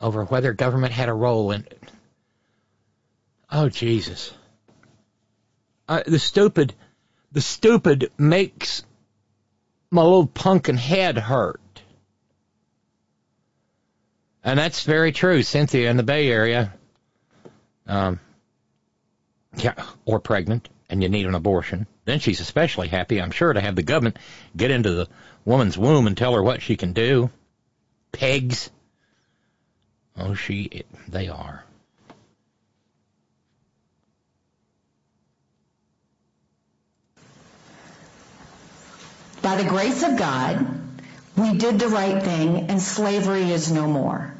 over 0.00 0.24
whether 0.24 0.52
government 0.52 0.92
had 0.92 1.08
a 1.08 1.14
role 1.14 1.50
in 1.50 1.62
it. 1.62 1.82
Oh, 3.50 3.68
Jesus. 3.68 4.32
Uh, 5.88 6.02
the 6.06 6.18
stupid, 6.18 6.74
the 7.32 7.40
stupid 7.40 8.10
makes 8.18 8.82
my 9.90 10.02
little 10.02 10.26
punkin 10.26 10.76
head 10.76 11.18
hurt. 11.18 11.60
And 14.42 14.58
that's 14.58 14.84
very 14.84 15.12
true. 15.12 15.42
Cynthia 15.42 15.90
in 15.90 15.96
the 15.96 16.02
Bay 16.02 16.28
Area, 16.28 16.72
um, 17.86 18.20
yeah, 19.56 19.74
or 20.04 20.20
pregnant, 20.20 20.68
and 20.88 21.02
you 21.02 21.08
need 21.08 21.26
an 21.26 21.34
abortion. 21.34 21.86
Then 22.04 22.20
she's 22.20 22.40
especially 22.40 22.88
happy, 22.88 23.20
I'm 23.20 23.30
sure, 23.30 23.52
to 23.52 23.60
have 23.60 23.76
the 23.76 23.82
government 23.82 24.18
get 24.56 24.70
into 24.70 24.92
the 24.92 25.08
woman's 25.44 25.76
womb 25.76 26.06
and 26.06 26.16
tell 26.16 26.34
her 26.34 26.42
what 26.42 26.62
she 26.62 26.76
can 26.76 26.92
do. 26.92 27.30
Pegs. 28.12 28.70
Oh, 30.16 30.34
she, 30.34 30.62
it, 30.62 30.86
they 31.08 31.28
are. 31.28 31.64
By 39.42 39.62
the 39.62 39.68
grace 39.68 40.02
of 40.02 40.18
God, 40.18 40.66
we 41.36 41.56
did 41.56 41.78
the 41.78 41.88
right 41.88 42.22
thing 42.22 42.70
and 42.70 42.80
slavery 42.80 43.52
is 43.52 43.70
no 43.70 43.86
more. 43.86 44.34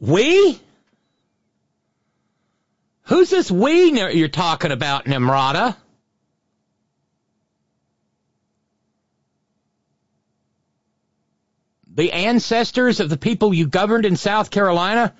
We? 0.00 0.60
Who's 3.06 3.28
this 3.28 3.50
we 3.50 3.90
you're 3.90 4.28
talking 4.28 4.72
about, 4.72 5.04
Nimrata? 5.04 5.76
The 11.94 12.12
ancestors 12.12 13.00
of 13.00 13.08
the 13.08 13.18
people 13.18 13.54
you 13.54 13.68
governed 13.68 14.04
in 14.04 14.16
South 14.16 14.50
Carolina 14.50 15.14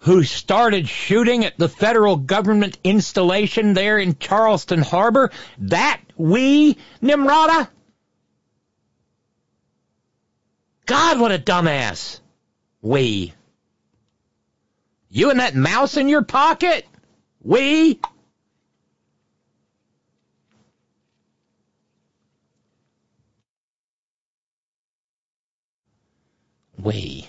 who 0.00 0.22
started 0.22 0.88
shooting 0.88 1.44
at 1.44 1.58
the 1.58 1.68
federal 1.68 2.16
government 2.16 2.78
installation 2.84 3.74
there 3.74 3.98
in 3.98 4.18
Charleston 4.18 4.82
Harbor? 4.82 5.30
That 5.58 6.00
we, 6.16 6.76
Nimrata? 7.02 7.68
God, 10.86 11.18
what 11.18 11.32
a 11.32 11.38
dumbass. 11.38 12.20
We. 12.80 13.34
You 15.10 15.30
and 15.30 15.40
that 15.40 15.54
mouse 15.54 15.96
in 15.96 16.08
your 16.08 16.22
pocket? 16.22 16.86
We? 17.42 18.00
We. 26.78 27.28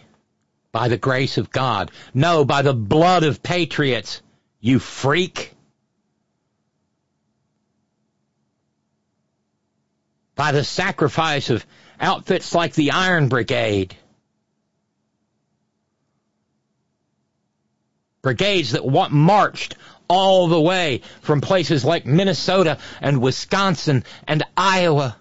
By 0.72 0.90
the 0.90 0.98
grace 0.98 1.38
of 1.38 1.52
God. 1.52 1.92
No, 2.14 2.46
by 2.46 2.62
the 2.62 2.74
blood 2.74 3.24
of 3.24 3.42
patriots. 3.42 4.22
You 4.60 4.80
freak. 4.80 5.54
By 10.36 10.52
the 10.52 10.64
sacrifice 10.64 11.50
of 11.50 11.66
outfits 12.00 12.54
like 12.54 12.74
the 12.74 12.92
Iron 12.92 13.30
Brigade. 13.30 13.96
Brigades 18.22 18.72
that 18.72 18.86
marched 19.12 19.76
all 20.08 20.48
the 20.48 20.60
way 20.60 21.02
from 21.22 21.42
places 21.42 21.86
like 21.86 22.06
Minnesota 22.06 22.80
and 23.02 23.22
Wisconsin 23.22 24.04
and 24.28 24.44
Iowa 24.58 25.16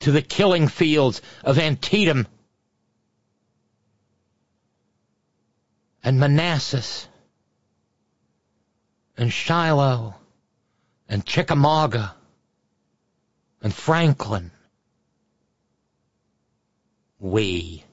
to 0.00 0.12
the 0.12 0.22
killing 0.22 0.68
fields 0.68 1.22
of 1.42 1.58
Antietam 1.58 2.26
and 6.02 6.20
Manassas 6.20 7.08
and 9.16 9.32
Shiloh 9.32 10.14
and 11.08 11.24
Chickamauga 11.24 12.14
and 13.62 13.74
Franklin. 13.74 14.50
We. 17.18 17.83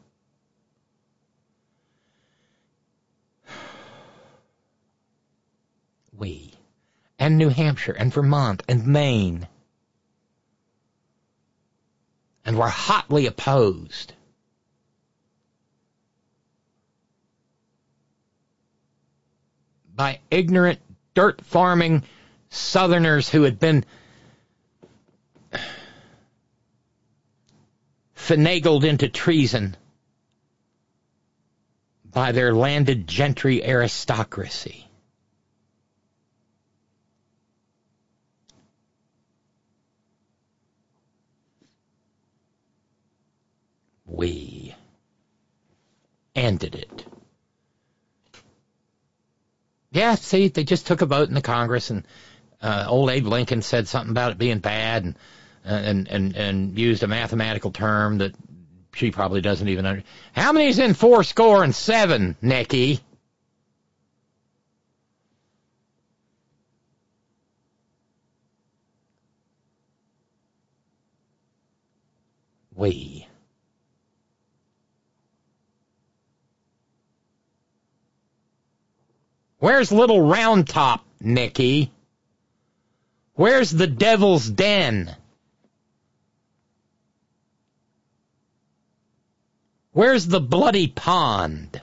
We. 6.21 6.53
And 7.17 7.39
New 7.39 7.49
Hampshire 7.49 7.93
and 7.93 8.13
Vermont 8.13 8.61
and 8.69 8.85
Maine. 8.85 9.47
And 12.45 12.59
were 12.59 12.69
hotly 12.69 13.25
opposed. 13.25 14.13
By 19.95 20.19
ignorant, 20.29 20.79
dirt 21.15 21.43
farming 21.43 22.03
Southerners 22.51 23.27
who 23.27 23.41
had 23.41 23.57
been 23.57 23.83
finagled 28.15 28.83
into 28.83 29.09
treason 29.09 29.75
by 32.05 32.31
their 32.31 32.53
landed 32.53 33.07
gentry 33.07 33.63
aristocracy. 33.63 34.90
We 44.11 44.75
ended 46.35 46.75
it. 46.75 47.05
Yeah, 49.91 50.15
see, 50.15 50.49
they 50.49 50.65
just 50.65 50.85
took 50.85 51.01
a 51.01 51.05
vote 51.05 51.29
in 51.29 51.33
the 51.33 51.41
Congress, 51.41 51.89
and 51.89 52.05
uh, 52.61 52.85
old 52.89 53.09
Abe 53.09 53.25
Lincoln 53.27 53.61
said 53.61 53.87
something 53.87 54.11
about 54.11 54.33
it 54.33 54.37
being 54.37 54.59
bad, 54.59 55.05
and 55.05 55.17
and 55.65 56.07
and 56.09 56.35
and 56.35 56.77
used 56.77 57.03
a 57.03 57.07
mathematical 57.07 57.71
term 57.71 58.17
that 58.17 58.35
she 58.93 59.11
probably 59.11 59.39
doesn't 59.39 59.69
even 59.69 59.85
understand. 59.85 60.13
How 60.33 60.51
many 60.51 60.67
is 60.67 60.79
in 60.79 60.93
four 60.93 61.23
score 61.23 61.63
and 61.63 61.73
seven, 61.73 62.35
Nikki? 62.41 62.99
We. 72.75 73.20
Where's 79.61 79.91
Little 79.91 80.19
Round 80.19 80.67
Top, 80.67 81.05
Nikki? 81.19 81.91
Where's 83.35 83.69
the 83.69 83.85
Devil's 83.85 84.49
Den? 84.49 85.15
Where's 89.91 90.25
the 90.25 90.39
bloody 90.39 90.87
pond? 90.87 91.79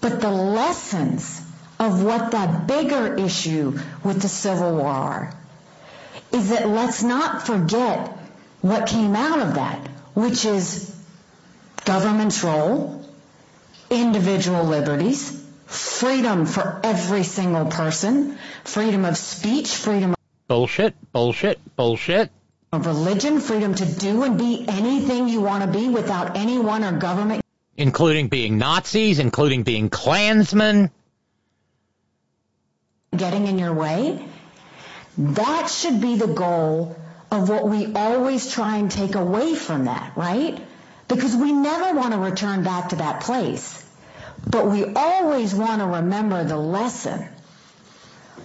But 0.00 0.20
the 0.20 0.30
lessons 0.30 1.42
of 1.80 2.04
what 2.04 2.30
that 2.30 2.68
bigger 2.68 3.16
issue 3.16 3.76
with 4.04 4.22
the 4.22 4.28
Civil 4.28 4.76
War 4.76 5.34
is 6.32 6.50
that 6.50 6.68
let's 6.68 7.02
not 7.02 7.46
forget 7.46 8.16
what 8.60 8.86
came 8.86 9.16
out 9.16 9.40
of 9.40 9.54
that, 9.54 9.86
which 10.14 10.44
is 10.44 10.94
government's 11.84 12.44
role, 12.44 13.04
individual 13.90 14.64
liberties, 14.64 15.44
freedom 15.66 16.46
for 16.46 16.80
every 16.82 17.22
single 17.22 17.66
person, 17.66 18.38
freedom 18.64 19.04
of 19.04 19.16
speech, 19.16 19.74
freedom 19.74 20.14
bullshit, 20.50 20.94
bullshit, 21.12 21.60
bullshit. 21.76 22.28
Of 22.72 22.84
religion, 22.84 23.40
freedom 23.40 23.72
to 23.74 23.86
do 23.86 24.24
and 24.24 24.36
be 24.36 24.64
anything 24.68 25.28
you 25.28 25.40
want 25.40 25.62
to 25.62 25.70
be 25.70 25.88
without 25.88 26.36
anyone 26.36 26.82
or 26.82 26.98
government. 26.98 27.40
Including 27.76 28.28
being 28.28 28.58
Nazis, 28.58 29.20
including 29.20 29.62
being 29.62 29.90
Klansmen. 29.90 30.90
Getting 33.16 33.46
in 33.46 33.58
your 33.60 33.72
way. 33.72 34.24
That 35.20 35.68
should 35.68 36.00
be 36.00 36.16
the 36.16 36.28
goal 36.28 36.96
of 37.30 37.50
what 37.50 37.68
we 37.68 37.92
always 37.94 38.50
try 38.50 38.78
and 38.78 38.90
take 38.90 39.14
away 39.14 39.54
from 39.54 39.84
that, 39.84 40.16
right? 40.16 40.58
Because 41.08 41.36
we 41.36 41.52
never 41.52 41.94
want 41.94 42.14
to 42.14 42.18
return 42.18 42.64
back 42.64 42.88
to 42.88 42.96
that 42.96 43.20
place. 43.20 43.84
But 44.48 44.68
we 44.68 44.82
always 44.82 45.54
want 45.54 45.82
to 45.82 45.86
remember 45.86 46.42
the 46.44 46.56
lesson 46.56 47.28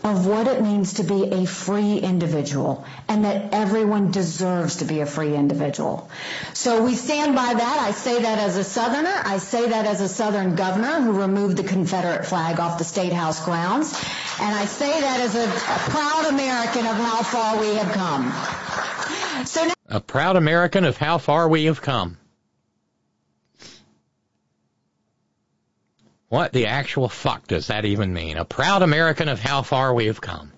of 0.04 0.28
what 0.28 0.48
it 0.48 0.62
means 0.62 0.96
to 0.96 1.04
be 1.04 1.30
a 1.32 1.46
free 1.46 1.98
individual 1.98 2.86
and 3.08 3.26
that 3.26 3.54
everyone 3.54 4.12
deserves 4.12 4.78
to 4.78 4.86
be 4.86 5.00
a 5.00 5.06
free 5.06 5.36
individual. 5.36 6.10
So 6.54 6.84
we 6.84 6.96
stand 6.96 7.36
by 7.36 7.54
that. 7.54 7.78
I 7.80 7.92
say 7.92 8.22
that 8.22 8.38
as 8.40 8.58
a 8.58 8.64
Southerner. 8.64 9.22
I 9.24 9.38
say 9.38 9.70
that 9.70 9.86
as 9.86 10.02
a 10.02 10.08
Southern 10.08 10.56
governor 10.56 11.02
who 11.02 11.20
removed 11.20 11.58
the 11.58 11.64
Confederate 11.64 12.26
flag 12.26 12.60
off 12.60 12.78
the 12.78 12.84
State 12.84 13.14
House 13.14 13.44
grounds. 13.44 13.94
And 14.40 14.56
I 14.56 14.66
say 14.66 15.02
that 15.02 15.20
as 15.22 15.36
a, 15.36 15.46
a 15.46 15.90
proud 15.90 16.26
American 16.28 16.86
of 16.86 16.96
how 16.96 17.24
far 17.24 17.60
we 17.60 17.76
have 17.76 17.92
come. 17.94 19.46
So 19.46 19.66
now- 19.66 19.74
a 19.88 20.00
proud 20.00 20.36
American 20.36 20.84
of 20.86 20.98
how 20.98 21.18
far 21.18 21.48
we 21.48 21.66
have 21.66 21.82
come. 21.82 22.18
What 26.36 26.52
the 26.52 26.66
actual 26.66 27.08
fuck 27.08 27.48
does 27.48 27.68
that 27.68 27.86
even 27.86 28.12
mean? 28.12 28.36
A 28.36 28.44
proud 28.44 28.82
American 28.82 29.30
of 29.30 29.40
how 29.40 29.62
far 29.62 29.94
we 29.94 30.08
have 30.08 30.20
come. 30.20 30.52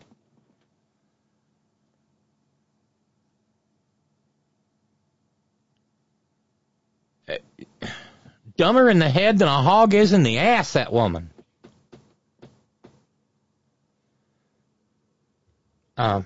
Dumber 8.57 8.89
in 8.89 8.97
the 8.97 9.07
head 9.07 9.37
than 9.37 9.47
a 9.47 9.61
hog 9.61 9.93
is 9.93 10.13
in 10.13 10.23
the 10.23 10.39
ass, 10.39 10.73
that 10.73 10.91
woman. 10.91 11.29
Um, 15.95 16.25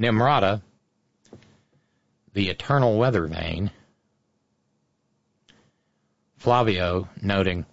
Nimrata, 0.00 0.62
the 2.34 2.50
eternal 2.50 2.98
weather 2.98 3.26
vane, 3.26 3.70
Flavio 6.36 7.08
noting, 7.22 7.64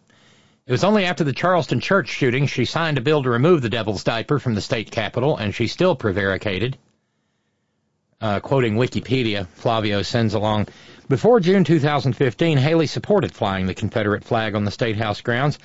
it 0.66 0.72
was 0.72 0.84
only 0.84 1.04
after 1.04 1.26
the 1.26 1.34
Charleston 1.34 1.82
church 1.82 2.08
shooting 2.08 2.46
she 2.46 2.64
signed 2.64 2.98
a 2.98 3.02
bill 3.02 3.24
to 3.24 3.30
remove 3.30 3.62
the 3.62 3.70
devil's 3.70 4.06
diaper 4.06 4.40
from 4.40 4.54
the 4.54 4.62
state 4.62 4.92
capitol, 4.92 5.36
and 5.36 5.54
she 5.54 5.68
still 5.68 5.96
prevaricated. 5.96 6.78
Uh, 8.22 8.40
quoting 8.40 8.76
Wikipedia, 8.76 9.48
Flavio 9.48 10.04
sends 10.04 10.36
along, 10.36 10.68
before 11.10 11.40
June 11.40 11.64
2015, 11.64 12.58
Haley 12.58 12.88
supported 12.88 13.34
flying 13.34 13.66
the 13.66 13.74
Confederate 13.74 14.24
flag 14.24 14.56
on 14.56 14.64
the 14.64 14.72
State 14.72 14.96
House 14.96 15.20
grounds. 15.20 15.60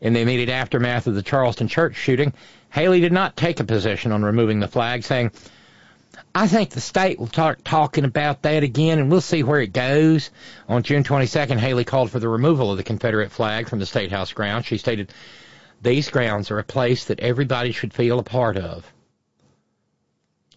In 0.00 0.12
the 0.12 0.20
immediate 0.20 0.50
aftermath 0.50 1.06
of 1.06 1.14
the 1.14 1.22
Charleston 1.22 1.68
church 1.68 1.94
shooting, 1.94 2.34
Haley 2.70 3.00
did 3.00 3.12
not 3.12 3.36
take 3.36 3.60
a 3.60 3.64
position 3.64 4.12
on 4.12 4.24
removing 4.24 4.60
the 4.60 4.68
flag, 4.68 5.04
saying, 5.04 5.30
I 6.36 6.48
think 6.48 6.70
the 6.70 6.80
state 6.80 7.20
will 7.20 7.28
start 7.28 7.64
talking 7.64 8.04
about 8.04 8.42
that 8.42 8.64
again, 8.64 8.98
and 8.98 9.08
we'll 9.08 9.20
see 9.20 9.44
where 9.44 9.60
it 9.60 9.72
goes. 9.72 10.30
On 10.68 10.82
June 10.82 11.04
22nd, 11.04 11.58
Haley 11.58 11.84
called 11.84 12.10
for 12.10 12.18
the 12.18 12.28
removal 12.28 12.72
of 12.72 12.76
the 12.76 12.82
Confederate 12.82 13.30
flag 13.30 13.68
from 13.68 13.78
the 13.78 13.86
State 13.86 14.10
House 14.10 14.32
grounds. 14.32 14.66
She 14.66 14.76
stated, 14.76 15.12
These 15.80 16.10
grounds 16.10 16.50
are 16.50 16.58
a 16.58 16.64
place 16.64 17.04
that 17.04 17.20
everybody 17.20 17.70
should 17.70 17.94
feel 17.94 18.18
a 18.18 18.24
part 18.24 18.56
of. 18.56 18.92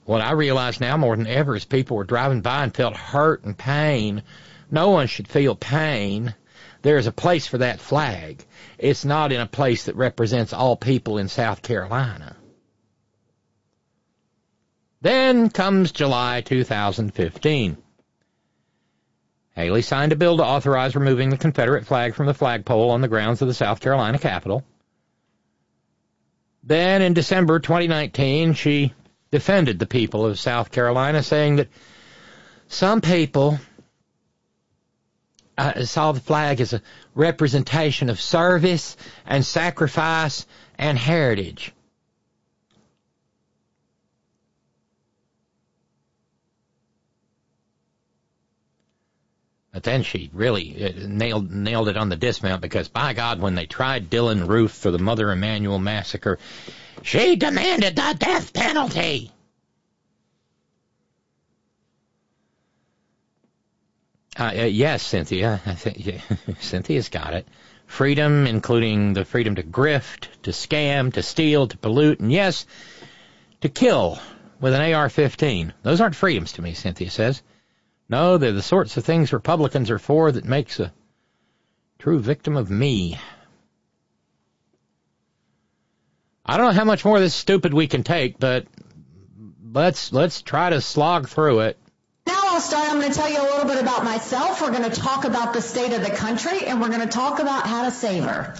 What 0.05 0.21
I 0.21 0.31
realize 0.31 0.79
now 0.79 0.97
more 0.97 1.15
than 1.15 1.27
ever 1.27 1.55
is 1.55 1.65
people 1.65 1.97
were 1.97 2.05
driving 2.05 2.41
by 2.41 2.63
and 2.63 2.73
felt 2.73 2.95
hurt 2.95 3.43
and 3.43 3.55
pain. 3.55 4.23
No 4.71 4.89
one 4.89 5.05
should 5.05 5.27
feel 5.27 5.53
pain. 5.53 6.33
There 6.81 6.97
is 6.97 7.05
a 7.05 7.11
place 7.11 7.45
for 7.45 7.57
that 7.59 7.81
flag. 7.81 8.43
It's 8.79 9.03
not 9.03 9.31
in 9.31 9.41
a 9.41 9.45
place 9.45 9.83
that 9.85 9.95
represents 9.97 10.53
all 10.53 10.75
people 10.75 11.17
in 11.17 11.27
South 11.27 11.61
Carolina. 11.61 12.36
Then 15.01 15.49
comes 15.49 15.91
July 15.91 16.41
2015. 16.41 17.77
Haley 19.55 19.81
signed 19.81 20.11
a 20.11 20.15
bill 20.15 20.37
to 20.37 20.43
authorize 20.43 20.95
removing 20.95 21.29
the 21.29 21.37
Confederate 21.37 21.85
flag 21.85 22.13
from 22.13 22.27
the 22.27 22.33
flagpole 22.33 22.91
on 22.91 23.01
the 23.01 23.07
grounds 23.07 23.41
of 23.41 23.47
the 23.47 23.53
South 23.53 23.79
Carolina 23.79 24.19
Capitol. 24.19 24.63
Then 26.63 27.01
in 27.01 27.13
December 27.13 27.59
2019, 27.59 28.53
she 28.53 28.93
defended 29.31 29.79
the 29.79 29.85
people 29.85 30.25
of 30.25 30.39
South 30.39 30.71
Carolina, 30.71 31.23
saying 31.23 31.57
that 31.57 31.69
some 32.67 33.01
people 33.01 33.59
uh, 35.57 35.85
saw 35.85 36.11
the 36.11 36.19
flag 36.19 36.61
as 36.61 36.73
a 36.73 36.81
representation 37.15 38.09
of 38.09 38.19
service 38.19 38.95
and 39.25 39.45
sacrifice 39.45 40.45
and 40.77 40.97
heritage. 40.97 41.73
But 49.77 49.83
then 49.83 50.01
she 50.01 50.31
really 50.33 50.91
nailed 51.05 51.51
nailed 51.51 51.87
it 51.87 51.97
on 51.97 52.09
the 52.09 52.15
dismount 52.15 52.63
because 52.63 52.87
by 52.87 53.13
God, 53.13 53.39
when 53.39 53.53
they 53.53 53.67
tried 53.67 54.09
Dylann 54.09 54.47
Roof 54.47 54.71
for 54.71 54.89
the 54.89 54.97
Mother 54.97 55.31
Emanuel 55.31 55.77
massacre, 55.77 56.39
she 57.03 57.35
demanded 57.35 57.95
the 57.95 58.15
death 58.17 58.53
penalty. 58.53 59.31
Uh, 64.35 64.45
uh, 64.45 64.63
yes, 64.63 65.03
Cynthia. 65.03 65.61
yeah, 65.95 66.21
Cynthia's 66.59 67.09
got 67.09 67.35
it. 67.35 67.47
Freedom, 67.85 68.47
including 68.47 69.13
the 69.13 69.25
freedom 69.25 69.53
to 69.53 69.63
grift, 69.63 70.27
to 70.41 70.49
scam, 70.49 71.13
to 71.13 71.21
steal, 71.21 71.67
to 71.67 71.77
pollute, 71.77 72.19
and 72.19 72.31
yes, 72.31 72.65
to 73.61 73.69
kill 73.69 74.17
with 74.59 74.73
an 74.73 74.81
AR-15. 74.91 75.71
Those 75.83 76.01
aren't 76.01 76.15
freedoms 76.15 76.53
to 76.53 76.63
me, 76.63 76.73
Cynthia 76.73 77.11
says. 77.11 77.43
No, 78.09 78.37
they're 78.37 78.53
the 78.53 78.61
sorts 78.61 78.95
of 78.97 79.03
things 79.03 79.33
Republicans 79.33 79.91
are 79.91 79.99
for 79.99 80.31
that 80.31 80.45
makes 80.45 80.79
a 80.79 80.93
true 81.99 82.19
victim 82.19 82.55
of 82.55 82.69
me. 82.69 83.19
I 86.45 86.55
don't 86.55 86.67
know 86.67 86.79
how 86.79 86.85
much 86.85 87.03
more 87.03 87.17
of 87.17 87.21
this 87.21 87.35
stupid 87.35 87.73
we 87.73 87.87
can 87.87 88.03
take, 88.03 88.39
but 88.39 88.65
let's 89.73 90.13
let's 90.13 90.41
try 90.41 90.69
to 90.69 90.79
slog 90.79 91.27
through 91.27 91.61
it. 91.61 91.77
Now 92.25 92.39
I'll 92.43 92.61
start. 92.61 92.89
I'm 92.89 92.99
going 92.99 93.11
to 93.11 93.17
tell 93.17 93.29
you 93.29 93.41
a 93.41 93.43
little 93.43 93.65
bit 93.65 93.81
about 93.81 94.05
myself. 94.05 94.61
We're 94.61 94.71
going 94.71 94.89
to 94.89 95.01
talk 95.01 95.25
about 95.25 95.53
the 95.53 95.61
state 95.61 95.91
of 95.91 96.01
the 96.01 96.09
country, 96.09 96.65
and 96.65 96.79
we're 96.79 96.89
going 96.89 97.01
to 97.01 97.07
talk 97.07 97.39
about 97.39 97.67
how 97.67 97.83
to 97.83 97.91
save 97.91 98.23
her. 98.23 98.55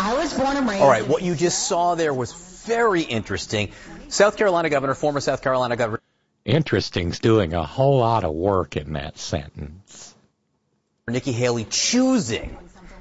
I 0.00 0.14
was 0.14 0.34
born 0.34 0.56
and 0.56 0.68
raised. 0.68 0.82
All 0.82 0.88
right, 0.88 1.06
what 1.06 1.22
you 1.22 1.36
just 1.36 1.68
saw 1.68 1.94
there 1.94 2.12
was 2.12 2.32
very 2.66 3.02
interesting. 3.02 3.70
South 4.08 4.36
Carolina 4.36 4.68
governor, 4.68 4.94
former 4.94 5.20
South 5.20 5.42
Carolina 5.42 5.76
governor. 5.76 6.00
Interesting's 6.44 7.20
doing 7.20 7.54
a 7.54 7.64
whole 7.64 7.98
lot 7.98 8.24
of 8.24 8.34
work 8.34 8.76
in 8.76 8.94
that 8.94 9.18
sentence. 9.18 10.14
Nikki 11.06 11.32
Haley 11.32 11.64
choosing, 11.64 12.56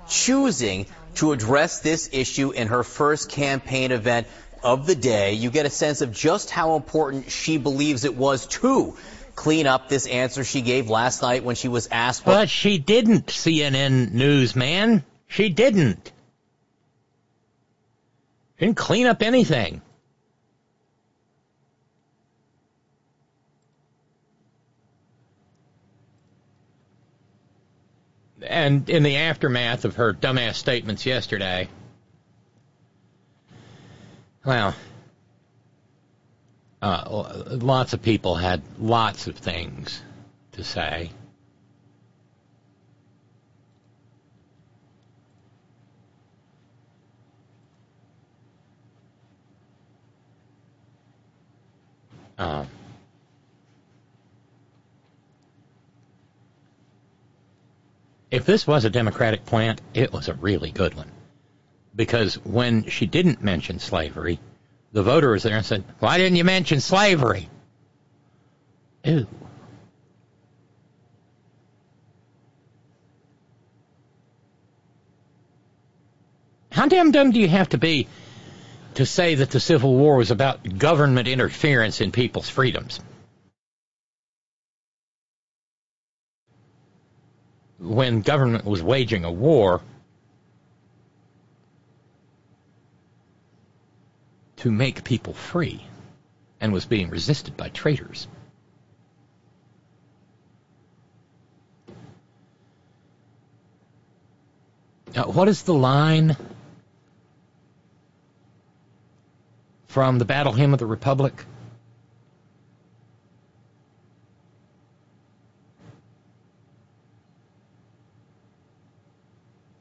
choosing 0.08 0.86
to 1.16 1.32
address 1.32 1.80
this 1.80 2.10
issue 2.14 2.52
in 2.52 2.68
her 2.68 2.84
first 2.84 3.30
campaign 3.30 3.92
event 3.92 4.28
of 4.64 4.86
the 4.86 4.96
day. 4.96 5.34
You 5.34 5.50
get 5.50 5.66
a 5.66 5.70
sense 5.70 6.02
of 6.02 6.12
just 6.12 6.50
how 6.50 6.76
important 6.76 7.32
she 7.32 7.58
believes 7.58 8.04
it 8.04 8.16
was 8.16 8.48
to 8.48 8.96
clean 9.36 9.66
up 9.66 9.89
this 9.89 10.08
answer 10.08 10.44
she 10.44 10.62
gave 10.62 10.89
last 10.89 11.22
night 11.22 11.44
when 11.44 11.56
she 11.56 11.68
was 11.68 11.88
asked. 11.92 12.26
But 12.26 12.50
she 12.50 12.78
didn't, 12.78 13.28
CNN 13.28 14.12
newsman. 14.12 15.04
She 15.28 15.50
didn't. 15.50 16.12
Didn't 18.60 18.78
clean 18.78 19.08
up 19.08 19.22
anything. 19.22 19.82
And 28.44 28.89
in 28.89 29.04
the 29.04 29.18
aftermath 29.18 29.86
of 29.86 29.96
her 29.96 30.14
dumbass 30.14 30.56
statements 30.56 31.06
yesterday, 31.06 31.70
well, 34.44 34.76
uh, 36.82 37.44
lots 37.50 37.94
of 37.94 38.02
people 38.02 38.36
had 38.36 38.62
lots 38.80 39.28
of 39.28 39.38
things 39.38 40.02
to 40.54 40.64
say. 40.64 41.12
Uh, 52.38 52.66
if 58.32 58.46
this 58.46 58.66
was 58.66 58.86
a 58.86 58.90
Democratic 58.90 59.46
plant, 59.46 59.82
it 59.94 60.14
was 60.14 60.30
a 60.30 60.34
really 60.34 60.72
good 60.72 60.94
one. 60.94 61.12
Because 61.94 62.36
when 62.46 62.86
she 62.86 63.06
didn't 63.06 63.44
mention 63.44 63.80
slavery, 63.80 64.40
the 64.94 65.04
voter 65.04 65.32
was 65.32 65.44
there 65.44 65.58
and 65.58 65.66
said, 65.66 65.84
Why 66.00 66.18
didn't 66.18 66.38
you 66.38 66.46
mention 66.46 66.80
slavery? 66.80 67.50
Ew. 69.04 69.28
How 76.72 76.88
damn 76.88 77.12
dumb 77.12 77.32
do 77.32 77.40
you 77.40 77.50
have 77.50 77.70
to 77.70 77.78
be 77.78 78.08
to 78.94 79.06
say 79.06 79.36
that 79.36 79.52
the 79.52 79.60
Civil 79.60 79.94
War 79.94 80.16
was 80.16 80.32
about 80.32 80.78
government 80.78 81.28
interference 81.28 82.00
in 82.00 82.14
people's 82.14 82.50
freedoms? 82.50 83.02
When 87.82 88.22
government 88.22 88.64
was 88.64 88.84
waging 88.84 89.24
a 89.24 89.32
war 89.32 89.82
to 94.58 94.72
make 94.72 95.04
people 95.04 95.34
free 95.34 95.84
and 96.60 96.72
was 96.72 96.86
being 96.86 97.10
resisted 97.10 97.58
by 97.58 97.70
traitors. 97.70 98.28
Now, 105.16 105.24
what 105.24 105.48
is 105.48 105.64
the 105.64 105.74
line 105.74 106.38
from 109.88 110.20
the 110.20 110.26
Battle 110.26 110.54
Hymn 110.54 110.74
of 110.74 110.80
the 110.80 110.86
Republic? 110.86 111.46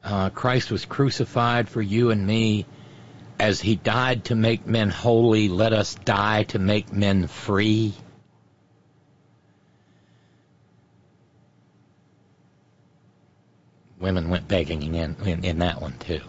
Uh, 0.02 0.30
Christ 0.30 0.70
was 0.70 0.84
crucified 0.84 1.68
for 1.68 1.82
you 1.82 2.10
and 2.10 2.26
me. 2.26 2.66
As 3.38 3.60
he 3.60 3.76
died 3.76 4.24
to 4.24 4.34
make 4.34 4.66
men 4.66 4.90
holy, 4.90 5.48
let 5.48 5.72
us 5.72 5.94
die 5.94 6.42
to 6.44 6.58
make 6.58 6.92
men 6.92 7.26
free. 7.26 7.94
Women 13.98 14.30
went 14.30 14.48
begging 14.48 14.94
in, 14.94 15.16
in, 15.24 15.44
in 15.44 15.58
that 15.58 15.80
one 15.80 15.94
too. 15.98 16.20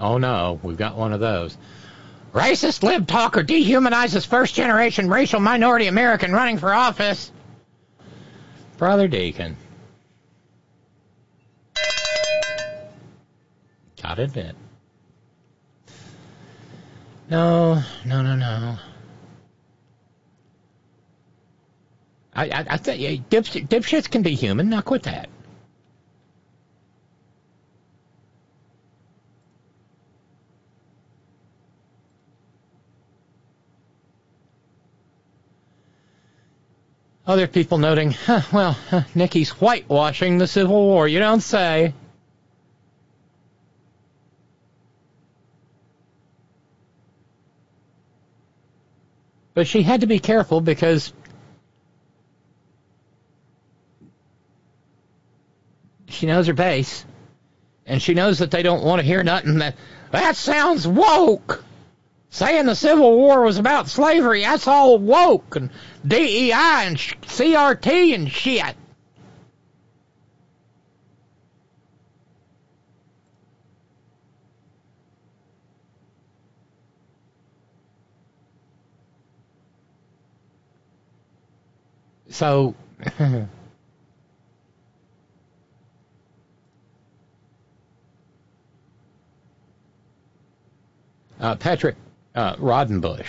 Oh 0.00 0.16
no, 0.18 0.60
we've 0.62 0.76
got 0.76 0.96
one 0.96 1.12
of 1.12 1.20
those. 1.20 1.56
Racist 2.32 2.82
lib 2.82 3.06
talker 3.06 3.42
dehumanizes 3.42 4.26
first 4.26 4.54
generation 4.54 5.08
racial 5.08 5.40
minority 5.40 5.86
American 5.86 6.32
running 6.32 6.58
for 6.58 6.72
office. 6.72 7.32
Brother 8.76 9.08
Deacon. 9.08 9.56
Gotta 14.02 14.22
admit. 14.22 14.54
No, 17.30 17.82
no, 18.04 18.22
no, 18.22 18.36
no. 18.36 18.78
I, 22.34 22.44
I, 22.44 22.66
I 22.70 22.76
think 22.76 23.00
yeah, 23.00 23.10
dipsh- 23.10 23.66
dipshits 23.66 24.08
can 24.10 24.22
be 24.22 24.34
human. 24.34 24.68
Now 24.68 24.80
quit 24.80 25.02
that. 25.02 25.28
Other 37.28 37.46
people 37.46 37.76
noting, 37.76 38.12
huh, 38.12 38.40
well, 38.54 38.72
huh, 38.72 39.02
Nikki's 39.14 39.50
whitewashing 39.50 40.38
the 40.38 40.46
Civil 40.46 40.82
War. 40.82 41.06
You 41.06 41.18
don't 41.18 41.42
say. 41.42 41.92
But 49.52 49.66
she 49.66 49.82
had 49.82 50.00
to 50.00 50.06
be 50.06 50.20
careful 50.20 50.62
because 50.62 51.12
she 56.08 56.24
knows 56.24 56.46
her 56.46 56.54
base, 56.54 57.04
and 57.84 58.00
she 58.00 58.14
knows 58.14 58.38
that 58.38 58.50
they 58.50 58.62
don't 58.62 58.82
want 58.82 59.00
to 59.00 59.06
hear 59.06 59.22
nothing 59.22 59.58
that 59.58 59.76
that 60.12 60.34
sounds 60.34 60.88
woke. 60.88 61.62
Saying 62.30 62.66
the 62.66 62.74
Civil 62.74 63.16
War 63.16 63.42
was 63.42 63.58
about 63.58 63.88
slavery, 63.88 64.42
that's 64.42 64.68
all 64.68 64.98
woke 64.98 65.56
and 65.56 65.70
DEI 66.06 66.52
and 66.52 66.96
CRT 66.96 68.14
and 68.14 68.30
shit. 68.30 68.76
So, 82.30 82.74
uh, 91.40 91.56
Patrick 91.56 91.96
uh, 92.38 92.54
Rodenbush, 92.56 93.26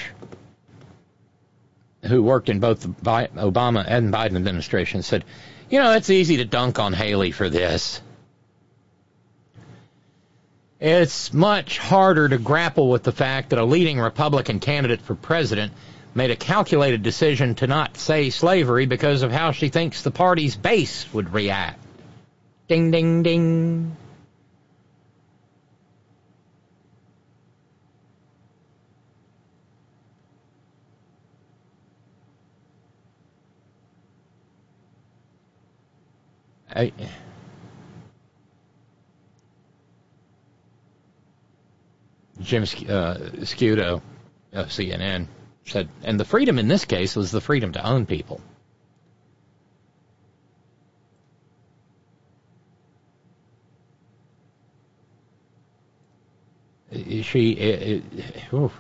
who 2.04 2.22
worked 2.22 2.48
in 2.48 2.60
both 2.60 2.82
the 2.82 2.90
Obama 2.90 3.84
and 3.88 4.14
Biden 4.14 4.36
administration, 4.36 5.02
said, 5.02 5.26
"You 5.70 5.80
know, 5.80 5.94
it's 5.94 6.12
easy 6.12 6.38
to 6.38 6.46
dunk 6.46 6.78
on 6.78 6.94
Haley 6.94 7.32
for 7.32 7.50
this. 7.50 8.02
It's 10.80 11.34
much 11.34 11.80
harder 11.80 12.30
to 12.30 12.38
grapple 12.38 12.90
with 12.90 13.04
the 13.04 13.12
fact 13.12 13.50
that 13.50 13.60
a 13.60 13.66
leading 13.66 14.00
Republican 14.00 14.60
candidate 14.60 15.02
for 15.02 15.16
president 15.16 15.74
made 16.14 16.30
a 16.30 16.36
calculated 16.36 17.02
decision 17.02 17.56
to 17.56 17.68
not 17.68 17.98
say 17.98 18.30
slavery 18.30 18.86
because 18.86 19.24
of 19.24 19.32
how 19.32 19.52
she 19.52 19.70
thinks 19.70 20.04
the 20.04 20.12
party's 20.12 20.56
base 20.56 21.12
would 21.14 21.34
react." 21.34 21.84
Ding, 22.68 22.92
ding, 22.92 23.24
ding. 23.24 23.98
I, 36.76 36.92
Jim 42.42 42.64
uh, 42.64 42.66
Sciutto 43.44 44.02
uh, 44.54 44.60
of 44.60 44.70
CNN 44.70 45.28
said, 45.66 45.90
and 46.04 46.20
the 46.20 46.26
freedom 46.26 46.60
in 46.60 46.68
this 46.68 46.86
case 46.86 47.16
was 47.16 47.32
the 47.32 47.42
freedom 47.42 47.74
to 47.74 47.86
own 47.86 48.06
people. 48.06 48.42
She, 57.22 57.56
uh, 57.56 57.64
uh, 57.64 57.66
it, 57.66 58.04
it, 58.14 58.80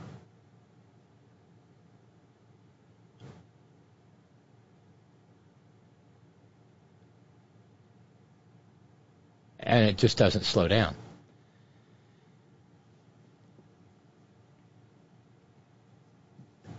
and 9.70 9.88
it 9.88 9.98
just 9.98 10.18
doesn't 10.18 10.44
slow 10.46 10.68
down. 10.68 10.96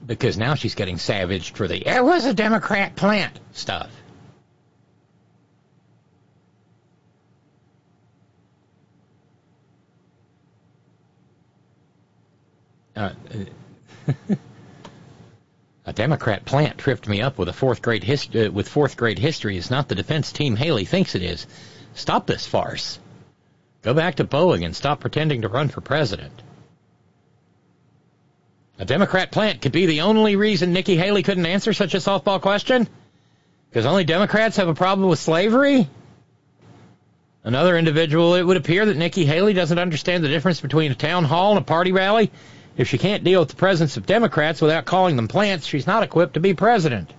Because 0.05 0.37
now 0.37 0.55
she's 0.55 0.75
getting 0.75 0.99
savaged 0.99 1.57
for 1.57 1.69
the 1.69 1.87
it 1.87 2.05
was 2.05 2.27
a 2.27 2.35
Democrat 2.35 2.97
plant 2.97 3.39
stuff. 3.53 3.91
Uh, 12.97 13.13
a 15.87 15.93
Democrat 15.93 16.45
plant 16.45 16.77
tripped 16.77 17.07
me 17.07 17.23
up 17.23 17.39
with 17.39 17.49
a 17.49 17.53
fourth 17.53 17.83
grade 17.83 18.03
hist- 18.03 18.35
uh, 18.35 18.51
with 18.51 18.69
fourth 18.69 18.97
grade 18.97 19.19
history 19.19 19.57
is 19.57 19.71
not 19.71 19.89
the 19.89 19.95
defense 19.95 20.33
team 20.33 20.57
Haley 20.57 20.85
thinks 20.85 21.15
it 21.15 21.23
is. 21.23 21.47
Stop 22.01 22.27
this 22.27 22.47
farce. 22.47 22.99
Go 23.83 23.93
back 23.93 24.15
to 24.15 24.25
Boeing 24.25 24.65
and 24.65 24.75
stop 24.75 25.01
pretending 25.01 25.43
to 25.43 25.49
run 25.49 25.69
for 25.69 25.83
president. 25.83 26.33
A 28.79 28.87
Democrat 28.87 29.31
plant 29.31 29.61
could 29.61 29.73
be 29.73 29.85
the 29.85 30.01
only 30.01 30.35
reason 30.35 30.73
Nikki 30.73 30.97
Haley 30.97 31.23
couldn't 31.23 31.45
answer 31.45 31.75
such 31.75 31.93
a 31.93 31.99
softball 31.99 32.41
question? 32.41 32.89
Because 33.69 33.85
only 33.85 34.05
Democrats 34.05 34.57
have 34.57 34.69
a 34.69 34.75
problem 34.75 35.11
with 35.11 35.19
slavery? 35.19 35.91
Another 37.45 37.77
individual, 37.77 38.35
it 38.35 38.45
would 38.45 38.57
appear 38.57 38.87
that 38.87 38.97
Nikki 38.97 39.27
Haley 39.27 39.53
doesn't 39.53 39.79
understand 39.79 40.25
the 40.25 40.29
difference 40.29 40.63
between 40.63 40.93
a 40.93 40.95
town 40.95 41.25
hall 41.25 41.51
and 41.51 41.61
a 41.61 41.65
party 41.65 41.93
rally. 41.93 42.31
If 42.79 42.89
she 42.89 42.97
can't 42.97 43.25
deal 43.25 43.41
with 43.41 43.51
the 43.51 43.57
presence 43.57 43.99
of 43.99 44.07
Democrats 44.07 44.63
without 44.63 44.87
calling 44.87 45.17
them 45.17 45.29
plants, 45.29 45.67
she's 45.67 45.87
not 45.87 46.03
equipped 46.03 46.35
to 46.35 46.41
be 46.41 46.55
president. 46.55 47.13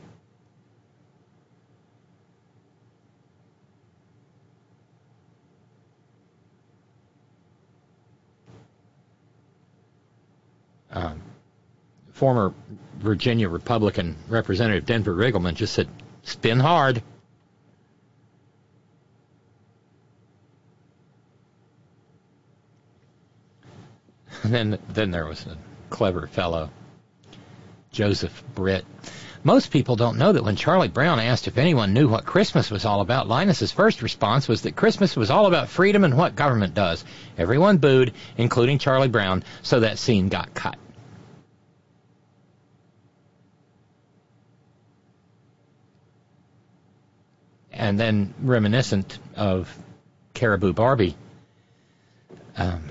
Um, 10.92 11.22
former 12.12 12.54
Virginia 12.98 13.50
Republican 13.50 14.16
Representative 14.28 14.86
Denver 14.86 15.16
Riggleman 15.16 15.56
just 15.56 15.74
said, 15.74 15.88
spin 16.24 16.60
hard. 16.60 17.02
And 24.44 24.54
then, 24.54 24.80
then 24.90 25.12
there 25.12 25.26
was 25.26 25.46
a 25.46 25.58
clever 25.90 26.28
fellow, 26.28 26.70
Joseph 27.92 28.44
Britt. 28.56 28.86
Most 29.44 29.72
people 29.72 29.96
don't 29.96 30.20
know 30.20 30.32
that 30.34 30.44
when 30.44 30.56
Charlie 30.56 30.88
Brown 30.88 31.20
asked 31.20 31.48
if 31.48 31.58
anyone 31.58 31.94
knew 31.94 32.08
what 32.08 32.26
Christmas 32.26 32.70
was 32.70 32.86
all 32.86 33.02
about, 33.02 33.28
Linus's 33.28 33.72
first 33.72 34.04
response 34.04 34.48
was 34.48 34.62
that 34.62 34.76
Christmas 34.76 35.16
was 35.16 35.32
all 35.32 35.48
about 35.48 35.70
freedom 35.70 36.04
and 36.04 36.16
what 36.16 36.36
government 36.36 36.76
does. 36.76 37.04
Everyone 37.40 37.78
booed, 37.78 38.14
including 38.38 38.78
Charlie 38.78 39.08
Brown, 39.08 39.44
so 39.64 39.80
that 39.80 39.98
scene 39.98 40.30
got 40.30 40.54
cut. 40.54 40.78
And 47.72 48.00
then, 48.00 48.36
reminiscent 48.44 49.18
of 49.36 49.76
Caribou 50.36 50.72
Barbie, 50.72 51.16
um, 52.58 52.84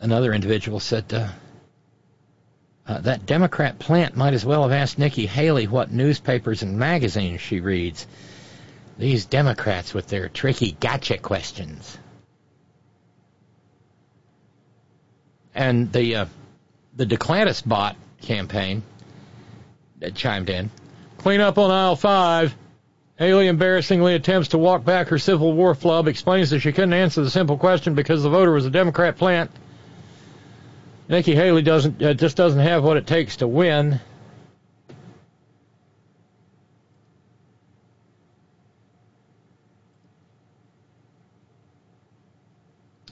another 0.00 0.32
individual 0.32 0.80
said, 0.80 1.14
uh, 1.14 1.28
uh, 2.92 3.00
that 3.00 3.24
Democrat 3.24 3.78
plant 3.78 4.16
might 4.16 4.34
as 4.34 4.44
well 4.44 4.62
have 4.62 4.72
asked 4.72 4.98
Nikki 4.98 5.24
Haley 5.24 5.66
what 5.66 5.90
newspapers 5.90 6.62
and 6.62 6.78
magazines 6.78 7.40
she 7.40 7.60
reads. 7.60 8.06
These 8.98 9.24
Democrats 9.24 9.94
with 9.94 10.08
their 10.08 10.28
tricky 10.28 10.76
gotcha 10.78 11.16
questions. 11.16 11.98
And 15.54 15.90
the 15.90 16.16
uh, 16.16 16.26
the 16.94 17.06
Declantis 17.06 17.66
bot 17.66 17.96
campaign 18.20 18.82
that 20.00 20.14
chimed 20.14 20.50
in. 20.50 20.70
Clean 21.16 21.40
up 21.40 21.56
on 21.56 21.70
aisle 21.70 21.96
five. 21.96 22.54
Haley 23.16 23.46
embarrassingly 23.46 24.14
attempts 24.14 24.48
to 24.48 24.58
walk 24.58 24.84
back 24.84 25.08
her 25.08 25.18
Civil 25.18 25.52
War 25.52 25.74
flub, 25.74 26.08
explains 26.08 26.50
that 26.50 26.60
she 26.60 26.72
couldn't 26.72 26.92
answer 26.92 27.22
the 27.22 27.30
simple 27.30 27.56
question 27.56 27.94
because 27.94 28.22
the 28.22 28.30
voter 28.30 28.52
was 28.52 28.66
a 28.66 28.70
Democrat 28.70 29.16
plant. 29.16 29.50
Nikki 31.08 31.34
Haley 31.34 31.62
doesn't 31.62 32.02
uh, 32.02 32.14
just 32.14 32.36
doesn't 32.36 32.60
have 32.60 32.84
what 32.84 32.96
it 32.96 33.06
takes 33.06 33.36
to 33.36 33.48
win. 33.48 34.00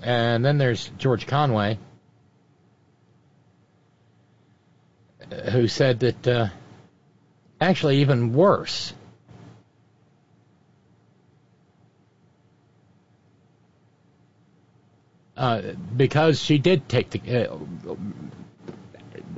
And 0.03 0.45
then 0.45 0.57
there's 0.57 0.91
George 0.97 1.27
Conway, 1.27 1.79
uh, 5.31 5.51
who 5.51 5.69
said 5.69 6.01
that 6.01 6.27
uh, 6.27 6.49
actually 7.61 7.99
even 7.99 8.33
worse. 8.33 8.95
Uh, 15.41 15.73
because 15.97 16.39
she 16.39 16.59
did 16.59 16.87
take 16.87 17.09
the 17.09 17.51
uh, 17.51 17.57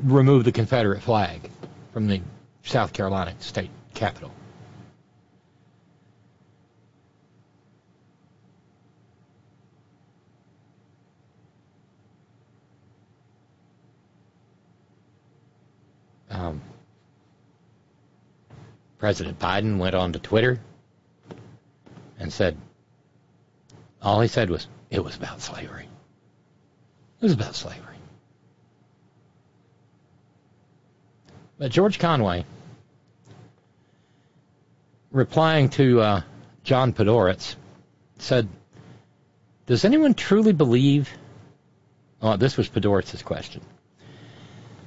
remove 0.03 0.43
the 0.43 0.51
Confederate 0.51 1.01
flag 1.01 1.49
from 1.93 2.09
the 2.09 2.21
South 2.65 2.93
Carolina 2.93 3.33
state 3.39 3.71
capital. 3.95 4.33
Um, 16.31 16.61
President 18.99 19.39
Biden 19.39 19.79
went 19.79 19.95
on 19.95 20.15
to 20.15 20.19
Twitter 20.19 20.59
and 22.19 22.33
said, 22.33 22.57
all 24.03 24.21
he 24.21 24.27
said 24.27 24.51
was, 24.51 24.67
it 24.91 25.05
was 25.05 25.15
about 25.15 25.41
slavery. 25.41 25.87
It 27.23 27.27
was 27.27 27.35
about 27.35 27.55
slavery. 27.55 27.79
But 31.57 31.71
George 31.71 32.01
Conway, 32.01 32.45
replying 35.13 35.69
to 35.71 36.01
uh, 36.01 36.23
John 36.65 36.93
Podhoretz, 36.93 37.55
said, 38.19 38.49
Does 39.67 39.85
anyone 39.85 40.15
truly 40.15 40.53
believe? 40.53 41.09
Oh, 42.21 42.37
this 42.37 42.57
was 42.57 42.69
Podhoretz's 42.69 43.23
question. 43.23 43.63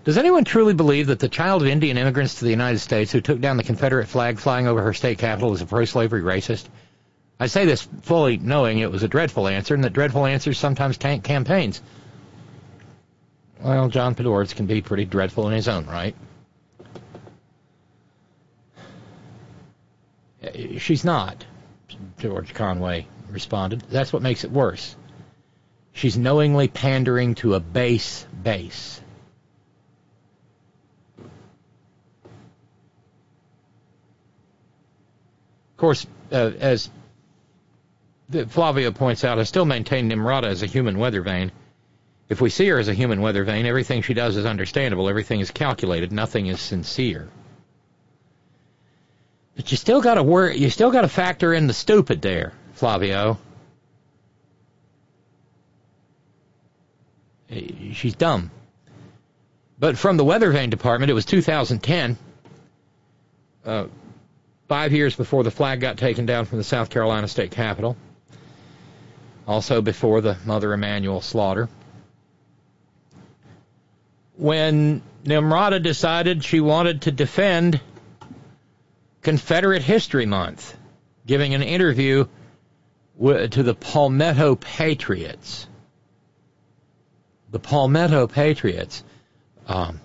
Does 0.03 0.17
anyone 0.17 0.43
truly 0.43 0.73
believe 0.73 1.07
that 1.07 1.19
the 1.19 1.29
child 1.29 1.61
of 1.61 1.69
Indian 1.69 1.97
immigrants 1.97 2.36
to 2.36 2.43
the 2.43 2.51
United 2.51 2.79
States 2.79 3.13
who 3.13 3.21
took 3.21 3.39
down 3.39 3.55
the 3.55 3.63
Confederate 3.63 4.07
flag 4.07 4.39
flying 4.39 4.67
over 4.67 4.81
her 4.81 4.93
state 4.93 5.19
capital 5.19 5.53
is 5.53 5.61
a 5.61 5.65
pro-slavery 5.65 6.21
racist? 6.21 6.65
I 7.39 7.47
say 7.47 7.63
this 7.63 7.88
fully 8.01 8.36
knowing 8.36 8.79
it 8.79 8.91
was 8.91 9.03
a 9.03 9.07
dreadful 9.07 9.47
answer 9.47 9.73
and 9.73 9.86
that 9.86 9.93
dreadful 9.93 10.25
answers 10.25 10.59
sometimes 10.59 10.97
tank 10.97 11.23
campaigns. 11.23 11.81
Well, 13.61 13.89
John 13.89 14.15
Podhoretz 14.15 14.55
can 14.55 14.65
be 14.65 14.81
pretty 14.81 15.05
dreadful 15.05 15.47
in 15.47 15.53
his 15.53 15.67
own 15.67 15.85
right. 15.87 16.15
She's 20.77 21.03
not, 21.03 21.43
George 22.19 22.53
Conway 22.53 23.07
responded. 23.29 23.81
That's 23.89 24.13
what 24.13 24.21
makes 24.21 24.43
it 24.43 24.51
worse. 24.51 24.95
She's 25.93 26.17
knowingly 26.17 26.67
pandering 26.67 27.35
to 27.35 27.55
a 27.55 27.59
base 27.59 28.27
base. 28.43 29.01
Of 35.75 35.77
course, 35.77 36.05
uh, 36.31 36.51
as 36.59 36.89
Flavio 38.49 38.91
points 38.91 39.23
out, 39.23 39.39
I 39.39 39.43
still 39.43 39.65
maintain 39.65 40.09
Nimrata 40.09 40.47
as 40.47 40.63
a 40.63 40.67
human 40.67 40.97
weather 40.97 41.21
vane. 41.21 41.51
If 42.28 42.41
we 42.41 42.49
see 42.49 42.67
her 42.67 42.80
as 42.80 42.88
a 42.88 42.93
human 42.93 43.21
weather 43.21 43.43
vane, 43.43 43.65
everything 43.65 44.01
she 44.01 44.13
does 44.13 44.36
is 44.36 44.45
understandable, 44.45 45.07
everything 45.07 45.41
is 45.41 45.51
calculated, 45.51 46.11
nothing 46.11 46.47
is 46.47 46.59
sincere. 46.59 47.30
But 49.55 49.71
you 49.71 49.78
still 49.78 50.01
got 50.01 50.15
to 50.15 50.23
worry. 50.23 50.57
You 50.57 50.69
still 50.69 50.91
got 50.91 51.01
to 51.01 51.07
factor 51.07 51.53
in 51.53 51.67
the 51.67 51.73
stupid 51.73 52.21
there, 52.21 52.53
Flavio. 52.73 53.38
She's 57.93 58.15
dumb. 58.15 58.51
But 59.80 59.97
from 59.97 60.17
the 60.17 60.26
weather 60.26 60.51
vane 60.51 60.69
department, 60.69 61.11
it 61.11 61.13
was 61.13 61.26
2010. 61.26 62.17
Uh, 63.65 63.86
five 64.67 64.93
years 64.93 65.15
before 65.15 65.43
the 65.43 65.51
flag 65.51 65.80
got 65.80 65.97
taken 65.97 66.26
down 66.26 66.45
from 66.45 66.57
the 66.57 66.63
South 66.63 66.89
Carolina 66.89 67.28
state 67.28 67.51
capitol, 67.51 67.95
also 69.47 69.82
before 69.82 70.21
the 70.21 70.38
Mother 70.45 70.73
Emanuel 70.73 71.21
slaughter. 71.21 71.69
When 74.38 75.01
Nimrata 75.23 75.81
decided 75.81 76.43
she 76.43 76.59
wanted 76.59 77.03
to 77.03 77.11
defend 77.11 77.79
Confederate 79.21 79.81
History 79.81 80.25
Month, 80.25 80.77
giving 81.25 81.53
an 81.53 81.63
interview 81.63 82.27
to 83.19 83.63
the 83.63 83.73
Palmetto 83.73 84.55
Patriots. 84.55 85.67
The 87.49 87.59
Palmetto 87.59 88.27
Patriots. 88.27 89.03
Um, 89.67 89.99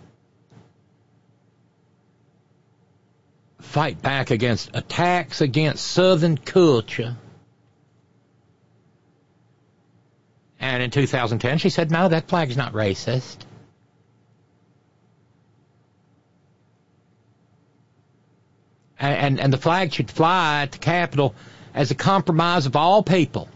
fight 3.60 4.00
back 4.00 4.30
against 4.30 4.70
attacks 4.74 5.40
against 5.40 5.86
Southern 5.86 6.36
culture. 6.36 7.16
And 10.58 10.82
in 10.82 10.90
2010, 10.90 11.58
she 11.58 11.70
said, 11.70 11.90
no, 11.90 12.08
that 12.08 12.28
flag's 12.28 12.56
not 12.56 12.72
racist. 12.72 13.36
And, 19.00 19.40
and, 19.40 19.50
the 19.50 19.56
flag 19.56 19.94
should 19.94 20.10
fly 20.10 20.62
at 20.62 20.72
the 20.72 20.78
Capitol 20.78 21.34
as 21.72 21.90
a 21.90 21.94
compromise 21.94 22.66
of 22.66 22.76
all 22.76 23.02
people. 23.02 23.48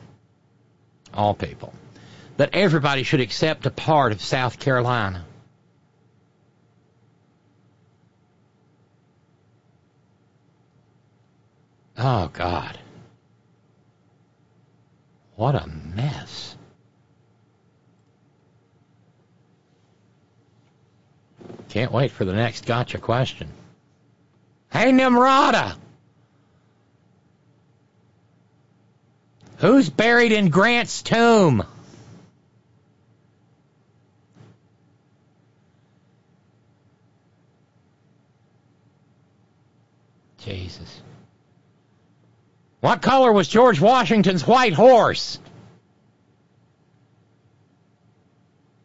All 1.12 1.34
people. 1.34 1.74
That 2.38 2.50
everybody 2.54 3.02
should 3.02 3.20
accept 3.20 3.66
a 3.66 3.70
part 3.70 4.12
of 4.12 4.22
South 4.22 4.58
Carolina. 4.58 5.26
Oh, 11.98 12.30
God. 12.32 12.78
What 15.36 15.54
a 15.54 15.66
mess. 15.66 16.56
Can't 21.68 21.92
wait 21.92 22.12
for 22.12 22.24
the 22.24 22.32
next 22.32 22.64
gotcha 22.64 22.98
question. 22.98 23.50
Hey, 24.74 24.90
Nimrata! 24.90 25.76
Who's 29.58 29.88
buried 29.88 30.32
in 30.32 30.48
Grant's 30.48 31.00
tomb? 31.00 31.64
Jesus. 40.38 41.00
What 42.80 43.00
color 43.00 43.32
was 43.32 43.46
George 43.46 43.80
Washington's 43.80 44.44
white 44.44 44.72
horse? 44.72 45.38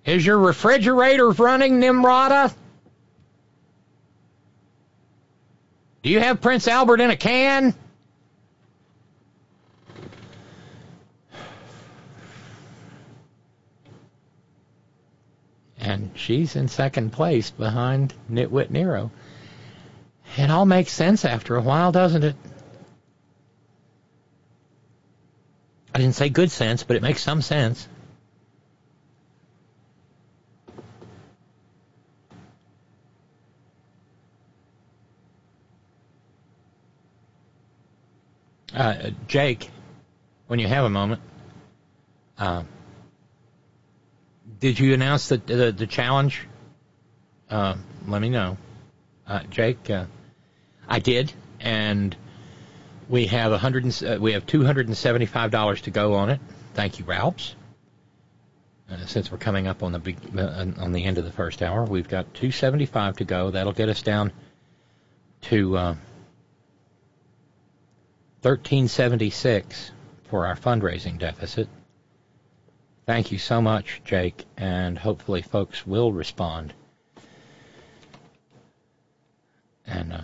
Is 0.06 0.24
your 0.24 0.38
refrigerator 0.38 1.32
running, 1.32 1.82
Nimrata? 1.82 2.54
Do 6.02 6.10
you 6.10 6.20
have 6.20 6.42
Prince 6.42 6.68
Albert 6.68 7.02
in 7.02 7.10
a 7.10 7.18
can? 7.18 7.74
And 15.80 16.12
she's 16.16 16.56
in 16.56 16.68
second 16.68 17.12
place 17.12 17.50
behind 17.50 18.14
Nitwit 18.32 18.70
Nero. 18.70 19.12
It 20.38 20.50
all 20.50 20.66
makes 20.66 20.92
sense 20.92 21.26
after 21.26 21.56
a 21.56 21.62
while, 21.62 21.92
doesn't 21.92 22.24
it? 22.24 22.36
I 25.94 25.98
didn't 25.98 26.16
say 26.16 26.30
good 26.30 26.52
sense, 26.52 26.84
but 26.84 26.96
it 26.96 27.02
makes 27.02 27.22
some 27.22 27.42
sense. 27.42 27.88
Uh, 38.74 39.12
Jake, 39.28 39.70
when 40.48 40.60
you 40.60 40.68
have 40.68 40.86
a 40.86 40.90
moment, 40.90 41.22
uh, 42.38 42.64
did 44.60 44.80
you 44.80 44.94
announce 44.94 45.30
the 45.30 45.38
the, 45.38 45.72
the 45.72 45.88
challenge? 45.88 46.48
Uh, 47.50 47.76
let 48.08 48.22
me 48.22 48.30
know, 48.30 48.58
uh, 49.28 49.42
Jake. 49.50 49.90
Uh, 49.90 50.06
I 50.88 51.00
did, 51.00 51.34
and 51.60 52.16
we 53.08 53.26
have 53.28 53.52
a 53.52 53.58
hundred. 53.58 53.86
Uh, 54.04 54.18
we 54.20 54.34
have 54.34 54.46
two 54.46 54.64
hundred 54.64 54.88
and 54.88 54.96
seventy-five 54.96 55.50
dollars 55.50 55.82
to 55.82 55.92
go 55.92 56.14
on 56.14 56.30
it. 56.30 56.40
Thank 56.74 57.00
you, 57.00 57.06
Ralphs. 57.06 57.56
Since 59.06 59.32
we're 59.32 59.38
coming 59.38 59.68
up 59.68 59.84
on 59.84 59.92
the 59.92 60.00
big, 60.00 60.18
on 60.36 60.92
the 60.94 61.04
end 61.06 61.20
of 61.20 61.24
the 61.24 61.32
first 61.32 61.62
hour, 61.62 61.84
we've 61.84 62.08
got 62.08 62.34
275 62.34 63.18
to 63.18 63.24
go. 63.24 63.52
That'll 63.52 63.72
get 63.72 63.88
us 63.88 64.02
down 64.02 64.32
to 65.42 65.96
1376 68.42 69.92
for 70.30 70.48
our 70.48 70.56
fundraising 70.56 71.20
deficit. 71.20 71.68
Thank 73.06 73.34
you 73.34 73.38
so 73.38 73.62
much, 73.62 74.02
Jake, 74.06 74.46
and 74.56 74.98
hopefully 74.98 75.42
folks 75.42 75.86
will 75.86 76.14
respond 76.14 76.74
and 79.86 80.14
uh, 80.14 80.22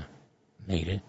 meet 0.65 0.87
it. 0.87 1.01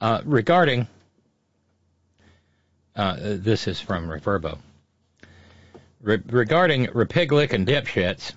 Uh, 0.00 0.20
regarding, 0.24 0.86
uh, 2.94 3.16
this 3.18 3.66
is 3.66 3.80
from 3.80 4.06
Reverbo. 4.06 4.58
Re- 6.00 6.22
regarding 6.26 6.86
Repiglick 6.86 7.52
and 7.52 7.66
dipshits, 7.66 8.32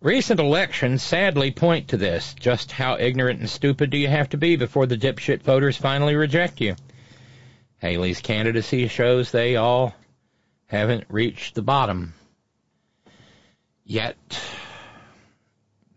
recent 0.00 0.40
elections 0.40 1.02
sadly 1.02 1.50
point 1.50 1.88
to 1.88 1.96
this. 1.96 2.34
Just 2.38 2.72
how 2.72 2.96
ignorant 2.98 3.40
and 3.40 3.50
stupid 3.50 3.90
do 3.90 3.98
you 3.98 4.08
have 4.08 4.28
to 4.30 4.36
be 4.36 4.56
before 4.56 4.86
the 4.86 4.96
dipshit 4.96 5.42
voters 5.42 5.76
finally 5.76 6.14
reject 6.14 6.60
you? 6.60 6.76
Haley's 7.78 8.20
candidacy 8.20 8.88
shows 8.88 9.30
they 9.30 9.56
all 9.56 9.94
haven't 10.66 11.04
reached 11.08 11.54
the 11.54 11.62
bottom 11.62 12.14
yet. 13.84 14.16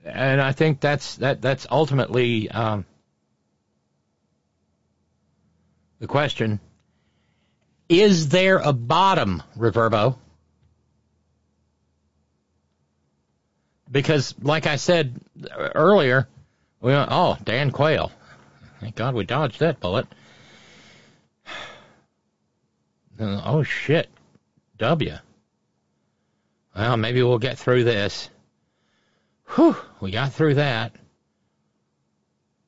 And 0.04 0.42
I 0.42 0.52
think 0.52 0.80
that's 0.80 1.16
that 1.18 1.42
that's 1.42 1.68
ultimately 1.70 2.50
um, 2.50 2.86
the 6.00 6.08
question. 6.08 6.60
Is 7.88 8.30
there 8.30 8.58
a 8.58 8.74
bottom, 8.74 9.44
Reverbo? 9.58 10.18
Because, 13.94 14.34
like 14.42 14.66
I 14.66 14.78
said 14.78 15.14
earlier, 15.76 16.28
we 16.82 16.92
went, 16.92 17.10
oh, 17.12 17.38
Dan 17.44 17.70
Quayle. 17.72 18.12
Thank 18.82 18.96
God 18.96 19.14
we 19.14 19.24
dodged 19.24 19.60
that 19.60 19.80
bullet. 19.80 20.08
Oh 23.20 23.62
shit. 23.62 24.10
W. 24.80 25.14
Well, 26.76 26.98
maybe 26.98 27.22
we'll 27.22 27.38
get 27.38 27.60
through 27.60 27.84
this. 27.84 28.32
Whew, 29.56 29.78
we 30.02 30.10
got 30.10 30.34
through 30.34 30.56
that. 30.56 30.94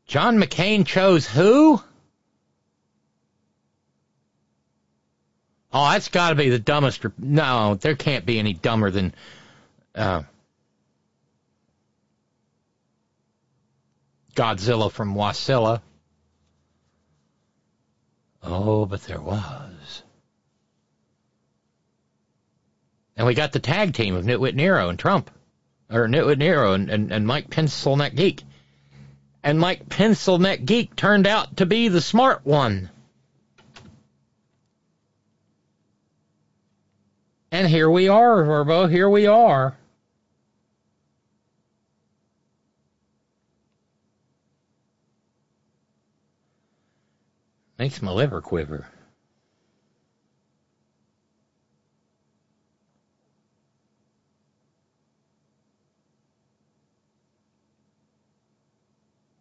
John 0.05 0.37
McCain 0.37 0.85
chose 0.85 1.27
who? 1.27 1.81
Oh, 5.73 5.91
that's 5.91 6.09
got 6.09 6.29
to 6.29 6.35
be 6.35 6.49
the 6.49 6.59
dumbest. 6.59 7.03
No, 7.17 7.73
there 7.73 7.95
can't 7.95 8.27
be 8.27 8.37
any 8.37 8.53
dumber 8.53 8.91
than. 8.91 9.15
Uh, 9.95 10.21
Godzilla 14.35 14.91
from 14.91 15.15
Wasilla. 15.15 15.81
Oh, 18.43 18.85
but 18.85 19.01
there 19.03 19.21
was. 19.21 20.03
And 23.17 23.25
we 23.25 23.33
got 23.33 23.53
the 23.53 23.59
tag 23.59 23.93
team 23.93 24.15
of 24.15 24.25
Nitwit 24.25 24.55
Nero 24.55 24.89
and 24.89 24.99
Trump. 24.99 25.31
Or 25.89 26.07
Nitwit 26.07 26.37
Nero 26.37 26.73
and, 26.73 26.89
and, 26.89 27.11
and 27.11 27.25
Mike 27.25 27.49
Pencilneck 27.49 28.15
Geek. 28.15 28.43
And 29.43 29.59
Mike 29.59 29.87
Pencilneck 29.87 30.65
Geek 30.65 30.95
turned 30.95 31.27
out 31.27 31.57
to 31.57 31.65
be 31.65 31.87
the 31.87 32.01
smart 32.01 32.45
one. 32.45 32.89
And 37.51 37.67
here 37.67 37.89
we 37.89 38.09
are, 38.09 38.43
Verbo, 38.43 38.87
here 38.87 39.09
we 39.09 39.27
are. 39.27 39.77
Makes 47.77 48.01
my 48.01 48.11
liver 48.11 48.41
quiver. 48.41 48.87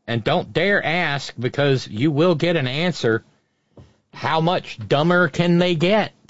And 0.06 0.22
don't 0.22 0.52
dare 0.52 0.84
ask 0.84 1.32
because 1.38 1.88
you 1.88 2.10
will 2.10 2.34
get 2.34 2.56
an 2.56 2.66
answer. 2.66 3.24
How 4.12 4.40
much 4.40 4.78
dumber 4.86 5.28
can 5.28 5.58
they 5.58 5.74
get? 5.74 6.12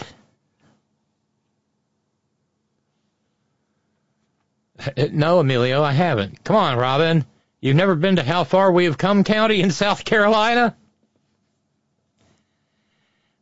No, 5.13 5.41
Emilio, 5.41 5.83
I 5.83 5.93
haven't. 5.93 6.45
Come 6.45 6.57
on, 6.57 6.77
Robyn. 6.77 7.25
You've 7.61 7.77
never 7.77 7.95
been 7.95 8.17
to 8.17 8.23
How 8.23 8.45
Far 8.45 8.71
We 8.71 8.85
Have 8.85 8.99
Come 8.99 9.25
County 9.25 9.63
in 9.63 9.71
South 9.71 10.05
Carolina? 10.05 10.77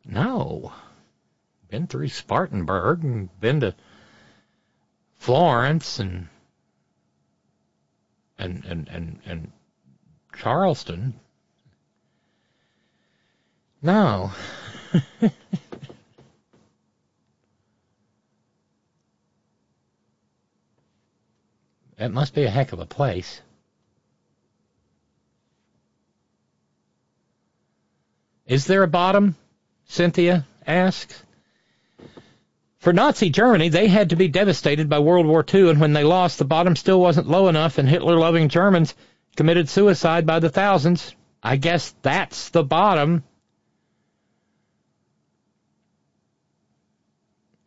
No. 0.04 0.72
Been 1.68 1.86
through 1.86 2.08
Spartanburg 2.08 3.04
and 3.04 3.40
been 3.40 3.60
to 3.60 3.74
Florence 5.14 5.98
and 5.98 6.28
and 8.38 8.64
and 8.64 8.88
and, 8.88 9.20
and 9.24 9.52
Charleston. 10.34 11.18
No. 13.80 14.32
It 22.02 22.10
must 22.10 22.34
be 22.34 22.42
a 22.42 22.50
heck 22.50 22.72
of 22.72 22.80
a 22.80 22.86
place. 22.86 23.42
Is 28.44 28.66
there 28.66 28.82
a 28.82 28.88
bottom? 28.88 29.36
Cynthia 29.92 30.46
asks. 30.66 31.22
For 32.78 32.94
Nazi 32.94 33.28
Germany, 33.28 33.68
they 33.68 33.88
had 33.88 34.08
to 34.08 34.16
be 34.16 34.26
devastated 34.26 34.88
by 34.88 35.00
World 35.00 35.26
War 35.26 35.44
II, 35.52 35.68
and 35.68 35.80
when 35.82 35.92
they 35.92 36.02
lost, 36.02 36.38
the 36.38 36.46
bottom 36.46 36.76
still 36.76 36.98
wasn't 36.98 37.28
low 37.28 37.48
enough, 37.48 37.76
and 37.76 37.86
Hitler 37.86 38.16
loving 38.16 38.48
Germans 38.48 38.94
committed 39.36 39.68
suicide 39.68 40.24
by 40.24 40.38
the 40.40 40.48
thousands. 40.48 41.14
I 41.42 41.56
guess 41.56 41.94
that's 42.00 42.48
the 42.48 42.64
bottom. 42.64 43.22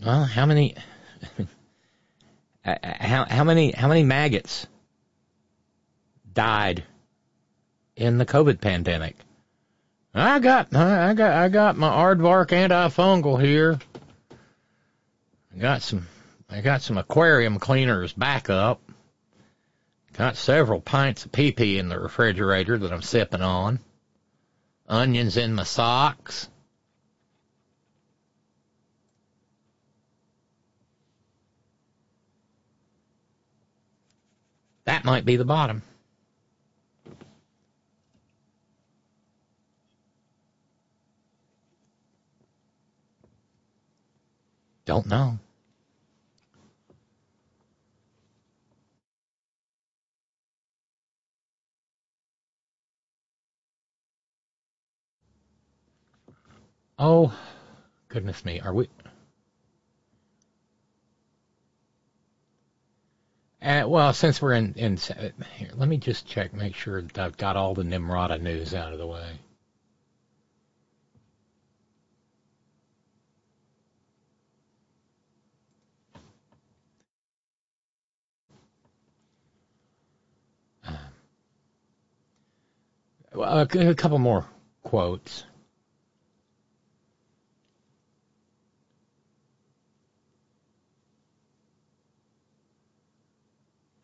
Well, 0.04 0.24
how 0.24 0.48
many 0.48 0.76
how 2.66 3.26
how 3.26 3.44
many 3.44 3.72
how 3.72 3.88
many 3.88 4.02
maggots 4.02 4.66
died 6.34 6.84
in 7.96 8.18
the 8.18 8.26
COVID 8.26 8.60
pandemic? 8.62 9.16
I 10.18 10.40
got 10.40 10.74
I 10.74 11.14
got 11.14 11.34
I 11.34 11.50
got 11.50 11.76
my 11.76 11.90
Aardvark 11.90 12.48
antifungal 12.48 13.42
here. 13.44 13.78
I 15.54 15.60
got 15.60 15.82
some 15.82 16.08
I 16.50 16.62
got 16.62 16.82
some 16.82 16.98
aquarium 16.98 17.60
cleaners 17.60 18.14
back 18.14 18.50
up. 18.50 18.80
Got 20.14 20.38
several 20.38 20.80
pints 20.80 21.26
of 21.26 21.34
pee 21.34 21.52
pee 21.52 21.78
in 21.78 21.90
the 21.90 22.00
refrigerator 22.00 22.78
that 22.78 22.94
I'm 22.94 23.02
sipping 23.02 23.42
on. 23.42 23.80
Onions 24.88 25.36
in 25.36 25.54
my 25.54 25.64
socks. 25.64 26.48
That 34.86 35.04
might 35.04 35.26
be 35.26 35.36
the 35.36 35.44
bottom. 35.44 35.82
Don't 44.86 45.08
know. 45.08 45.40
Oh, 56.98 57.38
goodness 58.08 58.46
me. 58.46 58.60
Are 58.62 58.74
we. 58.74 58.88
Uh, 63.62 63.84
well, 63.88 64.14
since 64.14 64.42
we're 64.42 64.54
in, 64.54 64.74
in 64.76 64.98
here, 65.56 65.72
let 65.74 65.90
me 65.90 65.98
just 65.98 66.28
check, 66.28 66.54
make 66.54 66.76
sure 66.76 67.02
that 67.02 67.18
I've 67.18 67.36
got 67.38 67.58
all 67.58 67.74
the 67.74 67.84
Nimrata 67.84 68.40
news 68.40 68.76
out 68.76 68.94
of 68.94 69.00
the 69.00 69.08
way. 69.08 69.40
Uh, 80.88 80.94
Uh, 83.38 83.66
a 83.74 83.96
couple 83.96 84.18
more 84.20 84.46
quotes. 84.84 85.44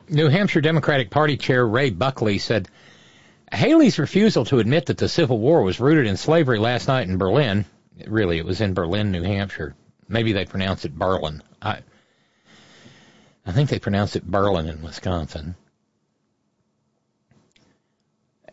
New 0.10 0.28
Hampshire 0.28 0.60
Democratic 0.60 1.10
Party 1.10 1.38
Chair 1.38 1.66
Ray 1.66 1.90
Buckley 1.90 2.38
said 2.38 2.68
Haley's 3.54 3.98
refusal 3.98 4.44
to 4.46 4.60
admit 4.60 4.88
that 4.88 4.98
the 4.98 5.08
Civil 5.08 5.40
War 5.40 5.62
was 5.62 5.80
rooted 5.80 6.06
in 6.06 6.18
slavery 6.18 6.60
last 6.60 6.90
night 6.90 7.08
in 7.08 7.18
Berlin, 7.18 7.66
really, 8.08 8.38
it 8.38 8.46
was 8.46 8.60
in 8.60 8.74
Berlin, 8.74 9.12
New 9.12 9.24
Hampshire. 9.24 9.74
Maybe 10.10 10.34
they 10.34 10.46
pronounce 10.46 10.84
it 10.84 10.94
Berlin. 10.94 11.42
I, 11.62 11.80
I 13.46 13.54
think 13.54 13.70
they 13.70 13.80
pronounce 13.80 14.18
it 14.18 14.26
Berlin 14.26 14.68
in 14.68 14.82
Wisconsin. 14.82 15.56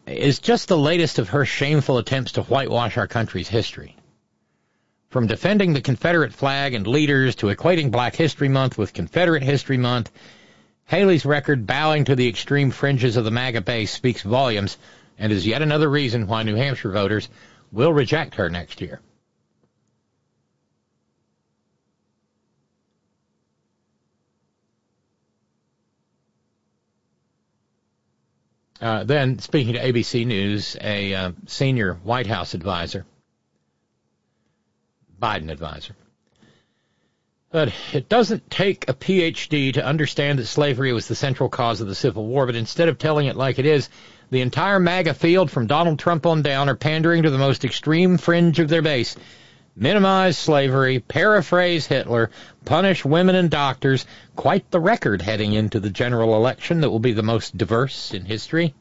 Is 0.09 0.39
just 0.39 0.69
the 0.69 0.79
latest 0.79 1.19
of 1.19 1.29
her 1.31 1.45
shameful 1.45 1.99
attempts 1.99 2.33
to 2.33 2.43
whitewash 2.43 2.97
our 2.97 3.07
country's 3.07 3.49
history. 3.49 3.97
From 5.11 5.27
defending 5.27 5.73
the 5.73 5.81
Confederate 5.81 6.33
flag 6.33 6.75
and 6.75 6.87
leaders 6.87 7.35
to 7.37 7.47
equating 7.47 7.91
Black 7.91 8.15
History 8.17 8.49
Month 8.49 8.79
with 8.79 8.93
Confederate 8.93 9.43
History 9.43 9.77
Month 9.77 10.11
Haley's 10.89 11.27
record 11.27 11.67
bowing 11.67 12.07
to 12.07 12.17
the 12.17 12.29
extreme 12.29 12.71
fringes 12.71 13.19
of 13.19 13.25
the 13.27 13.31
MAGA 13.31 13.61
base 13.61 13.93
speaks 13.93 14.23
volumes 14.23 14.79
and 15.19 15.31
is 15.31 15.47
yet 15.47 15.61
another 15.61 15.91
reason 15.91 16.27
why 16.27 16.43
New 16.43 16.55
Hampshire 16.55 16.91
voters 16.91 17.29
will 17.71 17.93
reject 17.93 18.37
her 18.37 18.49
next 18.49 18.81
year. 18.81 18.99
Uh, 28.81 29.03
then, 29.05 29.39
speaking 29.41 29.75
to 29.75 29.81
ABC 29.81 30.25
News, 30.25 30.77
a 30.81 31.15
uh, 31.15 31.33
senior 31.47 31.95
White 31.95 32.29
House 32.29 32.55
advisor, 32.55 33.05
Biden 35.21 35.51
advisor, 35.51 35.97
but 37.51 37.73
it 37.93 38.09
doesn't 38.09 38.51
take 38.51 38.89
a 38.89 38.95
PhD 38.95 39.73
to 39.75 39.85
understand 39.85 40.39
that 40.39 40.47
slavery 40.47 40.93
was 40.93 41.09
the 41.09 41.17
central 41.17 41.49
cause 41.49 41.81
of 41.81 41.89
the 41.89 41.95
Civil 41.95 42.27
War, 42.27 42.47
but 42.47 42.55
instead 42.55 42.89
of 42.89 42.99
telling 42.99 43.27
it 43.27 43.37
like 43.37 43.59
it 43.59 43.67
is, 43.67 43.89
the 44.31 44.43
entire 44.43 44.79
MAGA 44.79 45.15
field 45.15 45.51
from 45.51 45.67
Donald 45.67 45.99
Trump 45.99 46.27
on 46.27 46.43
down 46.43 46.69
are 46.69 46.77
pandering 46.77 47.25
to 47.25 47.31
the 47.31 47.39
most 47.39 47.65
extreme 47.65 48.19
fringe 48.19 48.61
of 48.61 48.69
their 48.69 48.83
base. 48.83 49.17
Minimize 49.81 50.37
slavery, 50.37 50.99
paraphrase 50.99 51.87
Hitler, 51.87 52.33
punish 52.65 53.05
women 53.05 53.37
and 53.37 53.49
doctors. 53.49 54.07
Quite 54.35 54.69
the 54.73 54.81
record 54.81 55.23
heading 55.23 55.53
into 55.53 55.79
the 55.79 55.89
general 55.89 56.35
election 56.35 56.81
that 56.81 56.91
will 56.91 56.99
be 56.99 57.13
the 57.13 57.23
most 57.23 57.57
diverse 57.57 58.13
in 58.13 58.25
history. 58.25 58.75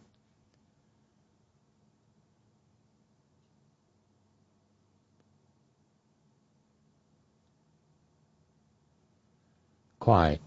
Quite. 10.00 10.40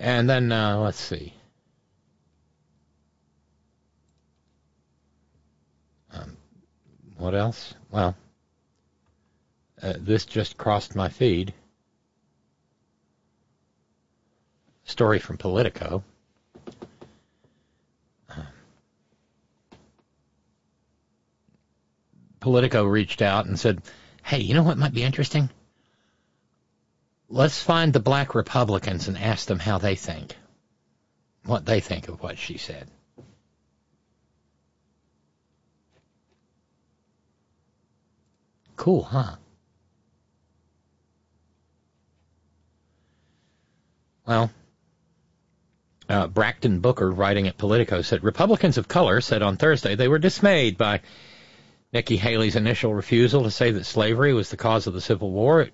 And 0.00 0.28
then, 0.28 0.50
uh, 0.50 0.78
let's 0.78 0.98
see. 0.98 1.32
What 7.16 7.34
else? 7.34 7.74
Well, 7.90 8.16
uh, 9.82 9.94
this 9.98 10.24
just 10.24 10.56
crossed 10.56 10.94
my 10.94 11.08
feed. 11.08 11.52
Story 14.84 15.18
from 15.18 15.36
Politico. 15.36 16.02
Politico 22.40 22.84
reached 22.84 23.22
out 23.22 23.46
and 23.46 23.58
said, 23.58 23.82
hey, 24.22 24.38
you 24.38 24.54
know 24.54 24.62
what 24.62 24.78
might 24.78 24.94
be 24.94 25.02
interesting? 25.02 25.50
let's 27.28 27.62
find 27.62 27.92
the 27.92 28.00
black 28.00 28.34
Republicans 28.34 29.08
and 29.08 29.18
ask 29.18 29.46
them 29.46 29.58
how 29.58 29.78
they 29.78 29.96
think, 29.96 30.36
what 31.44 31.64
they 31.66 31.80
think 31.80 32.08
of 32.08 32.22
what 32.22 32.38
she 32.38 32.58
said. 32.58 32.88
Cool, 38.76 39.02
huh? 39.02 39.36
Well, 44.26 44.50
uh, 46.08 46.26
Booker, 46.28 47.10
writing 47.10 47.48
at 47.48 47.58
Politico, 47.58 48.02
said 48.02 48.22
Republicans 48.22 48.78
of 48.78 48.88
color 48.88 49.20
said 49.20 49.42
on 49.42 49.56
Thursday 49.56 49.94
they 49.94 50.08
were 50.08 50.18
dismayed 50.18 50.76
by 50.76 51.00
Nikki 51.92 52.16
Haley's 52.16 52.56
initial 52.56 52.94
refusal 52.94 53.44
to 53.44 53.50
say 53.50 53.70
that 53.72 53.86
slavery 53.86 54.34
was 54.34 54.50
the 54.50 54.56
cause 54.56 54.86
of 54.86 54.94
the 54.94 55.00
Civil 55.00 55.30
War. 55.30 55.62
It 55.62 55.72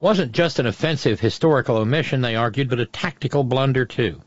wasn't 0.00 0.32
just 0.32 0.58
an 0.58 0.66
offensive 0.66 1.20
historical 1.20 1.76
omission, 1.76 2.20
they 2.20 2.36
argued, 2.36 2.70
but 2.70 2.80
a 2.80 2.86
tactical 2.86 3.44
blunder, 3.44 3.84
too. 3.84 4.20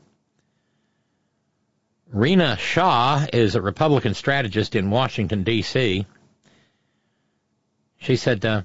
Rina 2.11 2.57
Shah 2.57 3.25
is 3.33 3.55
a 3.55 3.61
Republican 3.61 4.13
strategist 4.13 4.75
in 4.75 4.91
Washington, 4.91 5.43
D.C. 5.43 6.05
She 8.03 8.17
said 8.17 8.43
uh, 8.43 8.63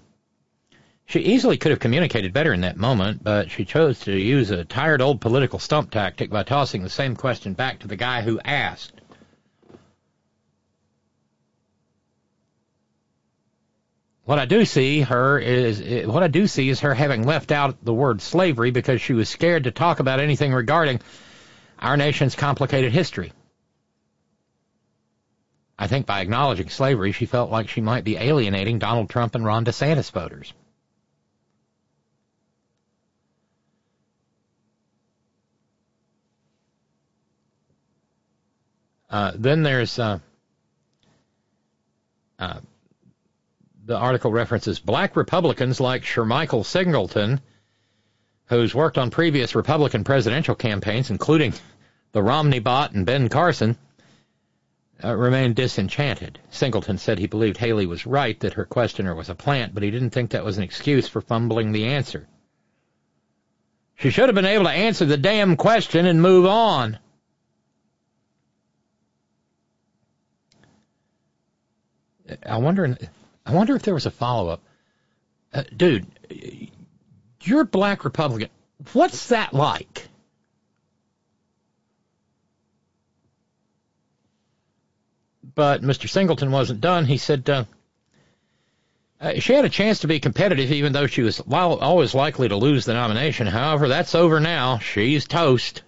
she 1.06 1.20
easily 1.20 1.56
could 1.58 1.70
have 1.70 1.78
communicated 1.78 2.32
better 2.32 2.52
in 2.52 2.62
that 2.62 2.76
moment, 2.76 3.22
but 3.22 3.52
she 3.52 3.64
chose 3.64 4.00
to 4.00 4.12
use 4.12 4.50
a 4.50 4.64
tired 4.64 5.00
old 5.00 5.20
political 5.20 5.60
stump 5.60 5.92
tactic 5.92 6.28
by 6.28 6.42
tossing 6.42 6.82
the 6.82 6.90
same 6.90 7.14
question 7.14 7.52
back 7.52 7.78
to 7.78 7.86
the 7.86 7.94
guy 7.94 8.22
who 8.22 8.40
asked. 8.44 9.00
What 14.24 14.40
I 14.40 14.44
do 14.44 14.64
see 14.64 15.02
her 15.02 15.38
is 15.38 16.06
what 16.06 16.24
I 16.24 16.28
do 16.28 16.48
see 16.48 16.68
is 16.68 16.80
her 16.80 16.92
having 16.92 17.24
left 17.24 17.52
out 17.52 17.84
the 17.84 17.94
word 17.94 18.20
slavery 18.20 18.72
because 18.72 19.00
she 19.00 19.12
was 19.12 19.28
scared 19.28 19.64
to 19.64 19.70
talk 19.70 20.00
about 20.00 20.18
anything 20.18 20.52
regarding 20.52 21.00
our 21.78 21.96
nation's 21.96 22.34
complicated 22.34 22.92
history. 22.92 23.32
I 25.78 25.86
think 25.86 26.06
by 26.06 26.20
acknowledging 26.20 26.68
slavery, 26.70 27.12
she 27.12 27.26
felt 27.26 27.50
like 27.50 27.68
she 27.68 27.80
might 27.80 28.02
be 28.02 28.16
alienating 28.16 28.80
Donald 28.80 29.08
Trump 29.08 29.34
and 29.36 29.44
Ron 29.44 29.64
DeSantis 29.64 30.10
voters. 30.10 30.52
Uh, 39.08 39.32
then 39.36 39.62
there's 39.62 39.98
uh, 39.98 40.18
uh, 42.38 42.60
the 43.86 43.96
article 43.96 44.30
references 44.30 44.78
black 44.80 45.16
Republicans 45.16 45.80
like 45.80 46.02
Shermichael 46.02 46.64
Singleton, 46.64 47.40
who's 48.46 48.74
worked 48.74 48.98
on 48.98 49.10
previous 49.10 49.54
Republican 49.54 50.04
presidential 50.04 50.54
campaigns, 50.54 51.10
including 51.10 51.54
the 52.12 52.22
Romney 52.22 52.58
bot 52.58 52.92
and 52.92 53.06
Ben 53.06 53.28
Carson, 53.28 53.78
uh, 55.02 55.14
remained 55.14 55.56
disenchanted. 55.56 56.38
Singleton 56.50 56.98
said 56.98 57.18
he 57.18 57.26
believed 57.26 57.56
Haley 57.56 57.86
was 57.86 58.06
right 58.06 58.38
that 58.40 58.54
her 58.54 58.64
questioner 58.64 59.14
was 59.14 59.28
a 59.28 59.34
plant, 59.34 59.74
but 59.74 59.82
he 59.82 59.90
didn't 59.90 60.10
think 60.10 60.30
that 60.30 60.44
was 60.44 60.58
an 60.58 60.64
excuse 60.64 61.08
for 61.08 61.20
fumbling 61.20 61.72
the 61.72 61.86
answer. 61.86 62.26
She 63.96 64.10
should 64.10 64.28
have 64.28 64.34
been 64.34 64.44
able 64.44 64.64
to 64.64 64.70
answer 64.70 65.04
the 65.04 65.16
damn 65.16 65.56
question 65.56 66.06
and 66.06 66.22
move 66.22 66.46
on. 66.46 66.98
I 72.44 72.58
wonder 72.58 72.96
I 73.46 73.54
wonder 73.54 73.74
if 73.74 73.82
there 73.82 73.94
was 73.94 74.06
a 74.06 74.10
follow 74.10 74.50
up. 74.50 74.62
Uh, 75.52 75.62
dude, 75.74 76.06
you're 77.42 77.62
a 77.62 77.66
black 77.66 78.04
Republican. 78.04 78.50
What's 78.92 79.28
that 79.28 79.54
like? 79.54 80.08
But 85.58 85.82
Mr. 85.82 86.08
Singleton 86.08 86.52
wasn't 86.52 86.80
done. 86.80 87.04
He 87.04 87.16
said 87.16 87.50
uh, 87.50 87.64
uh, 89.20 89.40
she 89.40 89.54
had 89.54 89.64
a 89.64 89.68
chance 89.68 89.98
to 89.98 90.06
be 90.06 90.20
competitive, 90.20 90.70
even 90.70 90.92
though 90.92 91.08
she 91.08 91.22
was 91.22 91.40
always 91.50 92.14
likely 92.14 92.48
to 92.48 92.54
lose 92.54 92.84
the 92.84 92.94
nomination. 92.94 93.48
However, 93.48 93.88
that's 93.88 94.14
over 94.14 94.38
now. 94.38 94.78
She's 94.78 95.26
toast. 95.26 95.82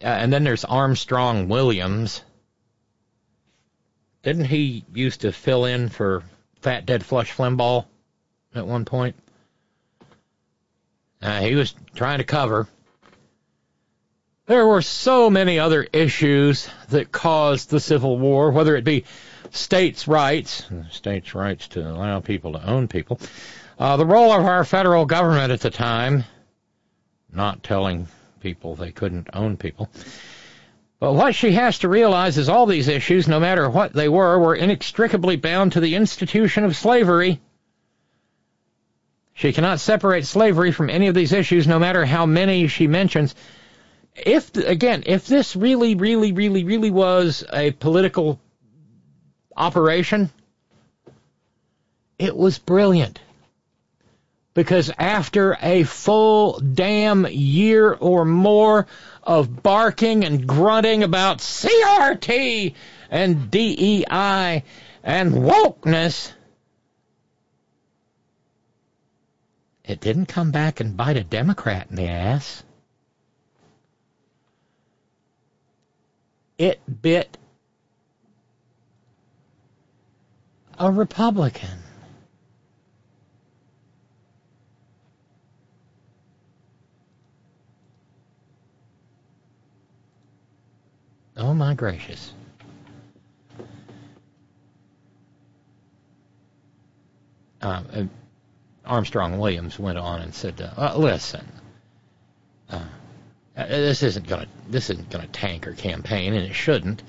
Uh, 0.00 0.06
and 0.06 0.32
then 0.32 0.44
there's 0.44 0.64
Armstrong 0.64 1.48
Williams. 1.48 2.22
Didn't 4.22 4.44
he 4.44 4.84
used 4.94 5.22
to 5.22 5.32
fill 5.32 5.64
in 5.64 5.88
for 5.88 6.22
Fat 6.60 6.86
Dead 6.86 7.04
Flush 7.04 7.32
Flimbaugh 7.32 7.86
at 8.54 8.68
one 8.68 8.84
point? 8.84 9.16
Uh, 11.20 11.40
he 11.40 11.56
was 11.56 11.74
trying 11.96 12.18
to 12.18 12.24
cover. 12.24 12.68
There 14.46 14.66
were 14.66 14.82
so 14.82 15.28
many 15.28 15.58
other 15.58 15.88
issues 15.92 16.68
that 16.90 17.10
caused 17.10 17.68
the 17.68 17.80
Civil 17.80 18.16
War, 18.16 18.52
whether 18.52 18.76
it 18.76 18.84
be 18.84 19.04
states' 19.50 20.06
rights, 20.06 20.64
states' 20.90 21.34
rights 21.34 21.66
to 21.68 21.80
allow 21.80 22.20
people 22.20 22.52
to 22.52 22.64
own 22.64 22.86
people, 22.86 23.18
uh, 23.76 23.96
the 23.96 24.06
role 24.06 24.30
of 24.32 24.44
our 24.44 24.64
federal 24.64 25.04
government 25.04 25.50
at 25.50 25.62
the 25.62 25.70
time, 25.70 26.24
not 27.32 27.64
telling 27.64 28.06
people. 28.40 28.76
They 28.76 28.92
couldn't 28.92 29.30
own 29.32 29.56
people. 29.56 29.90
But 31.00 31.14
what 31.14 31.34
she 31.34 31.50
has 31.52 31.80
to 31.80 31.88
realize 31.88 32.38
is 32.38 32.48
all 32.48 32.66
these 32.66 32.86
issues, 32.86 33.26
no 33.26 33.40
matter 33.40 33.68
what 33.68 33.94
they 33.94 34.08
were, 34.08 34.38
were 34.38 34.54
inextricably 34.54 35.34
bound 35.34 35.72
to 35.72 35.80
the 35.80 35.96
institution 35.96 36.62
of 36.62 36.76
slavery. 36.76 37.40
She 39.34 39.52
cannot 39.52 39.80
separate 39.80 40.24
slavery 40.24 40.70
from 40.70 40.88
any 40.88 41.08
of 41.08 41.16
these 41.16 41.32
issues, 41.32 41.66
no 41.66 41.80
matter 41.80 42.06
how 42.06 42.26
many 42.26 42.68
she 42.68 42.86
mentions. 42.86 43.34
If, 44.16 44.56
again, 44.56 45.02
if 45.06 45.26
this 45.26 45.54
really, 45.54 45.94
really, 45.94 46.32
really, 46.32 46.64
really 46.64 46.90
was 46.90 47.44
a 47.52 47.72
political 47.72 48.40
operation, 49.56 50.30
it 52.18 52.36
was 52.36 52.58
brilliant. 52.58 53.20
Because 54.54 54.90
after 54.98 55.58
a 55.60 55.82
full 55.82 56.58
damn 56.60 57.26
year 57.26 57.92
or 57.92 58.24
more 58.24 58.86
of 59.22 59.62
barking 59.62 60.24
and 60.24 60.46
grunting 60.46 61.02
about 61.02 61.38
CRT 61.38 62.74
and 63.10 63.50
DEI 63.50 64.64
and 65.04 65.32
wokeness, 65.34 66.32
it 69.84 70.00
didn't 70.00 70.26
come 70.26 70.52
back 70.52 70.80
and 70.80 70.96
bite 70.96 71.18
a 71.18 71.24
Democrat 71.24 71.88
in 71.90 71.96
the 71.96 72.08
ass. 72.08 72.62
It 76.58 76.80
bit 77.02 77.36
a 80.78 80.90
Republican. 80.90 81.78
Oh 91.36 91.52
my 91.52 91.74
gracious. 91.74 92.32
Uh, 97.60 97.82
Armstrong 98.84 99.38
Williams 99.38 99.78
went 99.78 99.98
on 99.98 100.22
and 100.22 100.34
said, 100.34 100.60
uh 100.76 100.96
"Listen, 100.96 101.46
uh, 102.70 102.84
uh, 103.56 103.66
this 103.66 104.02
isn't 104.02 104.26
gonna 104.26 104.46
this 104.68 104.90
isn't 104.90 105.08
gonna 105.10 105.26
tank 105.28 105.64
her 105.64 105.72
campaign, 105.72 106.34
and 106.34 106.46
it 106.46 106.54
shouldn't. 106.54 107.02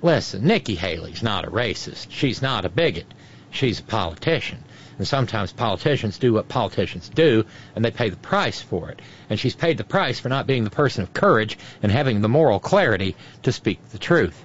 Listen, 0.00 0.46
Nikki 0.46 0.76
Haley's 0.76 1.22
not 1.22 1.44
a 1.44 1.50
racist. 1.50 2.06
She's 2.10 2.40
not 2.40 2.64
a 2.64 2.68
bigot. 2.68 3.06
She's 3.50 3.80
a 3.80 3.82
politician. 3.82 4.62
And 4.98 5.06
sometimes 5.06 5.52
politicians 5.52 6.18
do 6.18 6.32
what 6.32 6.48
politicians 6.48 7.08
do, 7.08 7.44
and 7.74 7.84
they 7.84 7.90
pay 7.90 8.10
the 8.10 8.16
price 8.16 8.60
for 8.60 8.90
it. 8.90 9.00
And 9.28 9.38
she's 9.38 9.54
paid 9.54 9.76
the 9.76 9.84
price 9.84 10.20
for 10.20 10.28
not 10.28 10.46
being 10.46 10.64
the 10.64 10.70
person 10.70 11.02
of 11.02 11.12
courage 11.12 11.58
and 11.82 11.90
having 11.90 12.20
the 12.20 12.28
moral 12.28 12.60
clarity 12.60 13.16
to 13.42 13.52
speak 13.52 13.80
the 13.90 13.98
truth. 13.98 14.44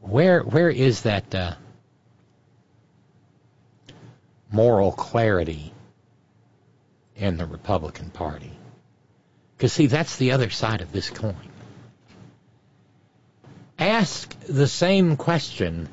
Where 0.00 0.40
where 0.40 0.70
is 0.70 1.02
that 1.02 1.34
uh, 1.34 1.54
moral 4.50 4.92
clarity 4.92 5.73
in 7.16 7.36
the 7.36 7.46
Republican 7.46 8.10
Party? 8.10 8.52
Because 9.56 9.72
see, 9.72 9.86
that's 9.86 10.16
the 10.16 10.32
other 10.32 10.50
side 10.50 10.80
of 10.80 10.92
this 10.92 11.10
coin. 11.10 11.36
Ask 13.78 14.34
the 14.40 14.66
same 14.66 15.16
question 15.16 15.88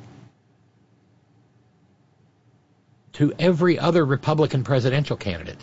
to 3.13 3.33
every 3.37 3.77
other 3.77 4.05
Republican 4.05 4.63
presidential 4.63 5.17
candidate. 5.17 5.57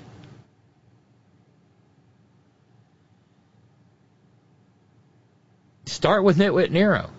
Start 5.86 6.22
with 6.22 6.36
Nitwit 6.36 6.70
Nero. 6.70 7.10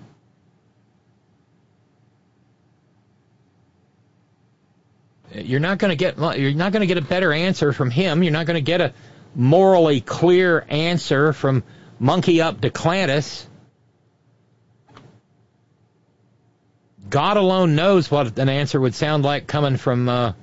You're 5.34 5.60
not 5.60 5.78
going 5.78 5.90
to 5.90 5.96
get 5.96 6.18
you're 6.18 6.54
not 6.54 6.72
going 6.72 6.82
to 6.82 6.88
get 6.88 6.98
a 6.98 7.02
better 7.02 7.32
answer 7.32 7.72
from 7.72 7.92
him. 7.92 8.24
You're 8.24 8.34
not 8.34 8.46
going 8.46 8.56
to 8.56 8.62
get 8.62 8.82
a 8.82 8.94
morally 9.36 10.02
clear 10.02 10.66
answer 10.68 11.34
from 11.34 11.64
Monkey 12.00 12.42
Up 12.42 12.60
Duklantis. 12.60 13.46
God 17.10 17.38
alone 17.38 17.76
knows 17.76 18.10
what 18.10 18.38
an 18.38 18.50
answer 18.50 18.80
would 18.80 18.96
sound 18.96 19.24
like 19.24 19.48
coming 19.48 19.78
from 19.78 20.08
uh, 20.08 20.34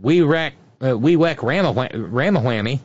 Wee 0.00 0.20
Rack, 0.20 0.54
uh, 0.84 0.96
Wee 0.96 1.16
Weck 1.16 1.36
Ramawhammy. 1.36 2.80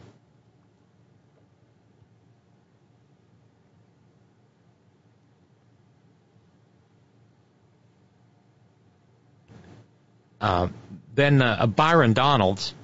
Uh, 10.39 10.68
then 11.18 11.41
uh, 11.41 11.65
Byron 11.65 12.13
Donalds, 12.13 12.76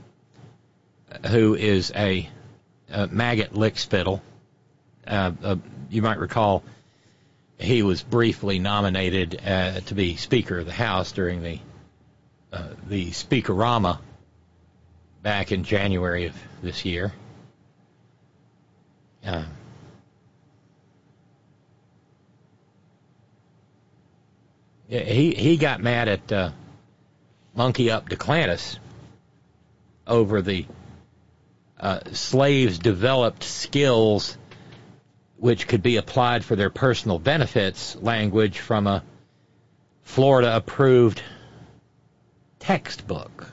who 1.28 1.54
is 1.54 1.92
a, 1.96 2.28
a 2.90 3.06
maggot 3.06 3.54
lickspittle. 3.54 4.22
Uh, 5.06 5.32
uh, 5.44 5.56
you 5.92 6.02
might 6.02 6.18
recall 6.18 6.64
he 7.60 7.84
was 7.84 8.02
briefly 8.02 8.58
nominated 8.58 9.40
uh, 9.46 9.82
to 9.82 9.94
be 9.94 10.16
Speaker 10.16 10.58
of 10.58 10.66
the 10.66 10.74
House 10.74 11.12
during 11.12 11.44
the 11.44 11.60
uh, 12.52 12.70
the 12.88 13.12
Speakerama 13.12 14.00
back 15.22 15.52
in 15.52 15.64
January 15.64 16.26
of 16.26 16.36
this 16.64 16.86
year. 16.86 17.14
Uh, 19.24 19.44
he 24.88 25.36
he 25.36 25.58
got 25.58 25.82
mad 25.82 26.08
at 26.08 26.32
uh, 26.32 26.50
Monkey 27.56 27.92
Up 27.92 28.10
Duklantis 28.10 28.78
over 30.08 30.42
the 30.42 30.66
uh, 31.80 32.00
slaves 32.12 32.80
developed 32.80 33.44
skills 33.44 34.38
which 35.38 35.68
could 35.68 35.84
be 35.84 35.98
applied 35.98 36.46
for 36.46 36.56
their 36.56 36.70
personal 36.70 37.20
benefits 37.20 37.96
language 37.98 38.60
from 38.60 38.88
a 38.88 39.04
Florida 40.04 40.56
approved 40.56 41.22
textbook. 42.60 43.52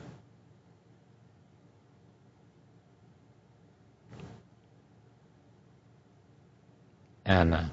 And 7.25 7.55
uh, 7.55 7.65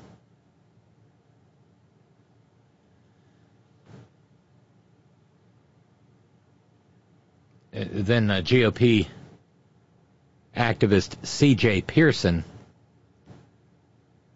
then 7.78 8.32
uh, 8.32 8.41
GOP 8.41 9.07
activist 10.55 11.25
C.J. 11.25 11.82
Pearson 11.82 12.43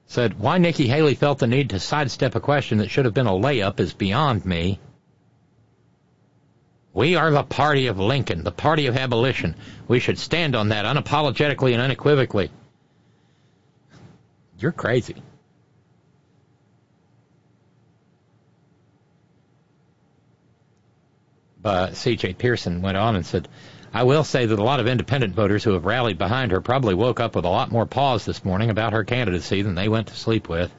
said, 0.05 0.39
Why 0.39 0.57
Nikki 0.57 0.87
Haley 0.87 1.15
felt 1.15 1.39
the 1.39 1.47
need 1.47 1.71
to 1.71 1.79
sidestep 1.79 2.35
a 2.35 2.39
question 2.39 2.79
that 2.79 2.89
should 2.89 3.05
have 3.05 3.13
been 3.13 3.27
a 3.27 3.31
layup 3.31 3.79
is 3.79 3.93
beyond 3.93 4.45
me. 4.45 4.79
We 6.93 7.15
are 7.15 7.31
the 7.31 7.43
party 7.43 7.87
of 7.87 7.99
Lincoln, 7.99 8.43
the 8.43 8.51
party 8.51 8.87
of 8.87 8.97
abolition. 8.97 9.55
We 9.87 9.99
should 9.99 10.19
stand 10.19 10.55
on 10.55 10.69
that 10.69 10.85
unapologetically 10.85 11.71
and 11.71 11.81
unequivocally. 11.81 12.51
You're 14.59 14.73
crazy. 14.73 15.23
But 21.61 21.95
C.J. 21.95 22.33
Pearson 22.33 22.81
went 22.81 22.97
on 22.97 23.15
and 23.15 23.25
said, 23.25 23.47
I 23.93 24.03
will 24.03 24.23
say 24.23 24.45
that 24.45 24.57
a 24.57 24.63
lot 24.63 24.79
of 24.79 24.87
independent 24.87 25.35
voters 25.35 25.63
who 25.63 25.73
have 25.73 25.85
rallied 25.85 26.17
behind 26.17 26.51
her 26.51 26.61
probably 26.61 26.95
woke 26.95 27.19
up 27.19 27.35
with 27.35 27.45
a 27.45 27.49
lot 27.49 27.71
more 27.71 27.85
pause 27.85 28.25
this 28.25 28.45
morning 28.45 28.69
about 28.69 28.93
her 28.93 29.03
candidacy 29.03 29.61
than 29.61 29.75
they 29.75 29.89
went 29.89 30.07
to 30.07 30.15
sleep 30.15 30.47
with. 30.47 30.73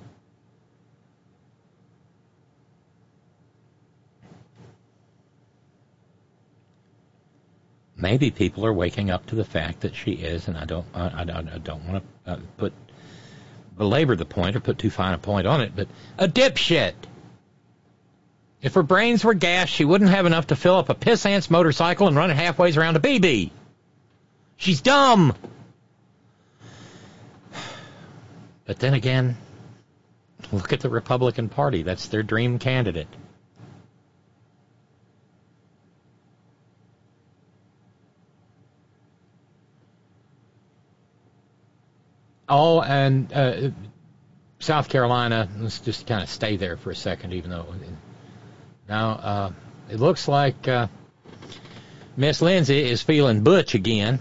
Maybe 7.94 8.32
people 8.32 8.66
are 8.66 8.72
waking 8.72 9.10
up 9.10 9.26
to 9.26 9.36
the 9.36 9.44
fact 9.44 9.82
that 9.82 9.94
she 9.94 10.12
is, 10.12 10.48
and 10.48 10.56
I 10.58 10.64
don't, 10.64 10.86
I, 10.92 11.06
I, 11.06 11.22
I 11.22 11.58
don't 11.58 11.86
want 11.86 12.04
to 12.26 12.32
uh, 12.32 12.38
put 12.56 12.72
belabor 13.76 14.16
the 14.16 14.24
point 14.24 14.56
or 14.56 14.60
put 14.60 14.78
too 14.78 14.90
fine 14.90 15.14
a 15.14 15.18
point 15.18 15.46
on 15.46 15.60
it, 15.60 15.76
but 15.76 15.86
a 16.18 16.26
dipshit. 16.26 16.94
If 18.62 18.74
her 18.74 18.84
brains 18.84 19.24
were 19.24 19.34
gas, 19.34 19.68
she 19.68 19.84
wouldn't 19.84 20.10
have 20.10 20.24
enough 20.24 20.46
to 20.46 20.56
fill 20.56 20.76
up 20.76 20.88
a 20.88 20.94
pissant's 20.94 21.50
motorcycle 21.50 22.06
and 22.06 22.16
run 22.16 22.30
it 22.30 22.36
halfway 22.36 22.72
around 22.72 22.96
a 22.96 23.00
BB. 23.00 23.50
She's 24.56 24.80
dumb. 24.80 25.34
But 28.64 28.78
then 28.78 28.94
again, 28.94 29.36
look 30.52 30.72
at 30.72 30.78
the 30.78 30.88
Republican 30.88 31.48
Party. 31.48 31.82
That's 31.82 32.06
their 32.06 32.22
dream 32.22 32.60
candidate. 32.60 33.08
Oh, 42.48 42.80
and 42.80 43.32
uh, 43.32 43.70
South 44.60 44.88
Carolina. 44.88 45.48
Let's 45.58 45.80
just 45.80 46.06
kind 46.06 46.22
of 46.22 46.28
stay 46.28 46.56
there 46.56 46.76
for 46.76 46.90
a 46.90 46.94
second, 46.94 47.32
even 47.32 47.50
though 47.50 47.66
now 48.92 49.10
uh, 49.10 49.52
it 49.88 50.00
looks 50.00 50.28
like 50.28 50.68
uh, 50.68 50.86
Miss 52.14 52.42
Lindsey 52.42 52.90
is 52.90 53.00
feeling 53.00 53.42
butch 53.42 53.74
again. 53.74 54.20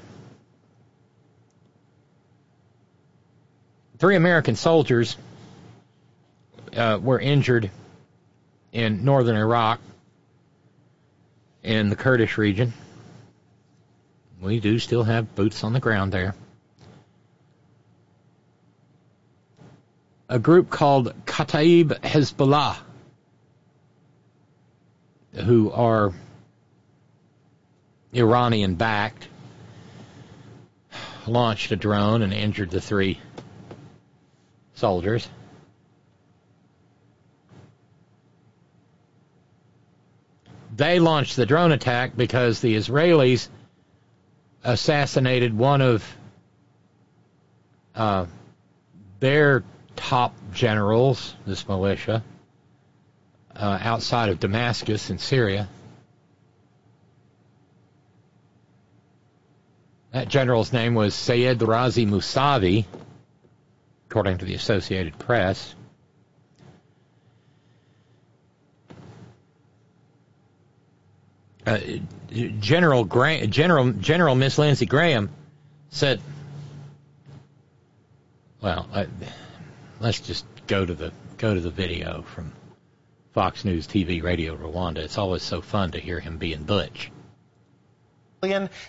Three 3.98 4.16
American 4.16 4.56
soldiers 4.56 5.18
uh, 6.74 7.00
were 7.02 7.20
injured 7.20 7.70
in 8.72 9.04
northern 9.04 9.36
Iraq 9.36 9.82
in 11.64 11.90
the 11.90 11.98
Kurdish 11.98 12.38
region. 12.38 12.72
We 14.42 14.62
do 14.62 14.80
still 14.80 15.04
have 15.04 15.36
boots 15.36 15.66
on 15.66 15.74
the 15.74 15.82
ground 15.82 16.14
there. 16.14 16.34
A 20.30 20.40
group 20.40 20.70
called 20.70 21.14
Kataib 21.26 22.00
Hezbollah, 22.00 22.78
who 25.34 25.72
are 25.72 26.14
Iranian 28.14 28.76
backed, 28.76 29.28
launched 31.28 31.72
a 31.72 31.76
drone 31.76 32.22
and 32.22 32.34
injured 32.34 32.72
the 32.72 32.82
three 32.82 33.20
soldiers. 34.74 35.28
They 40.76 41.00
launched 41.00 41.36
the 41.36 41.46
drone 41.46 41.72
attack 41.72 42.16
because 42.16 42.60
the 42.60 42.76
Israelis 42.76 43.50
assassinated 44.64 45.56
one 45.56 45.82
of 45.82 46.18
uh, 47.96 48.26
their 49.20 49.64
top 49.96 50.34
generals, 50.54 51.36
this 51.46 51.68
militia, 51.68 52.24
uh, 53.56 53.80
outside 53.82 54.30
of 54.30 54.40
Damascus 54.40 55.10
in 55.10 55.18
Syria. 55.18 55.68
That 60.12 60.28
general's 60.28 60.74
name 60.74 60.94
was 60.94 61.16
Sayed 61.16 61.60
Razi 61.60 62.06
Musavi, 62.06 62.86
according 64.10 64.40
to 64.40 64.46
the 64.46 64.56
Associated 64.56 65.18
Press. 65.18 65.74
Uh, 71.66 71.80
General 72.60 73.06
Gra- 73.06 73.48
General 73.48 73.92
General 73.92 74.36
Miss 74.36 74.58
Lindsey 74.58 74.86
Graham 74.86 75.30
said, 75.90 76.20
"Well, 78.60 78.88
uh, 78.92 79.06
let's 80.00 80.20
just 80.20 80.46
go 80.68 80.86
to 80.86 80.94
the 80.94 81.14
go 81.38 81.54
to 81.54 81.62
the 81.62 81.70
video 81.70 82.24
from 82.24 82.52
Fox 83.34 83.64
News 83.64 83.88
TV 83.88 84.22
Radio 84.22 84.58
Rwanda. 84.58 84.98
It's 84.98 85.18
always 85.18 85.42
so 85.42 85.62
fun 85.62 85.92
to 85.92 86.00
hear 86.00 86.20
him 86.20 86.38
being 86.38 86.64
butch." 86.64 87.12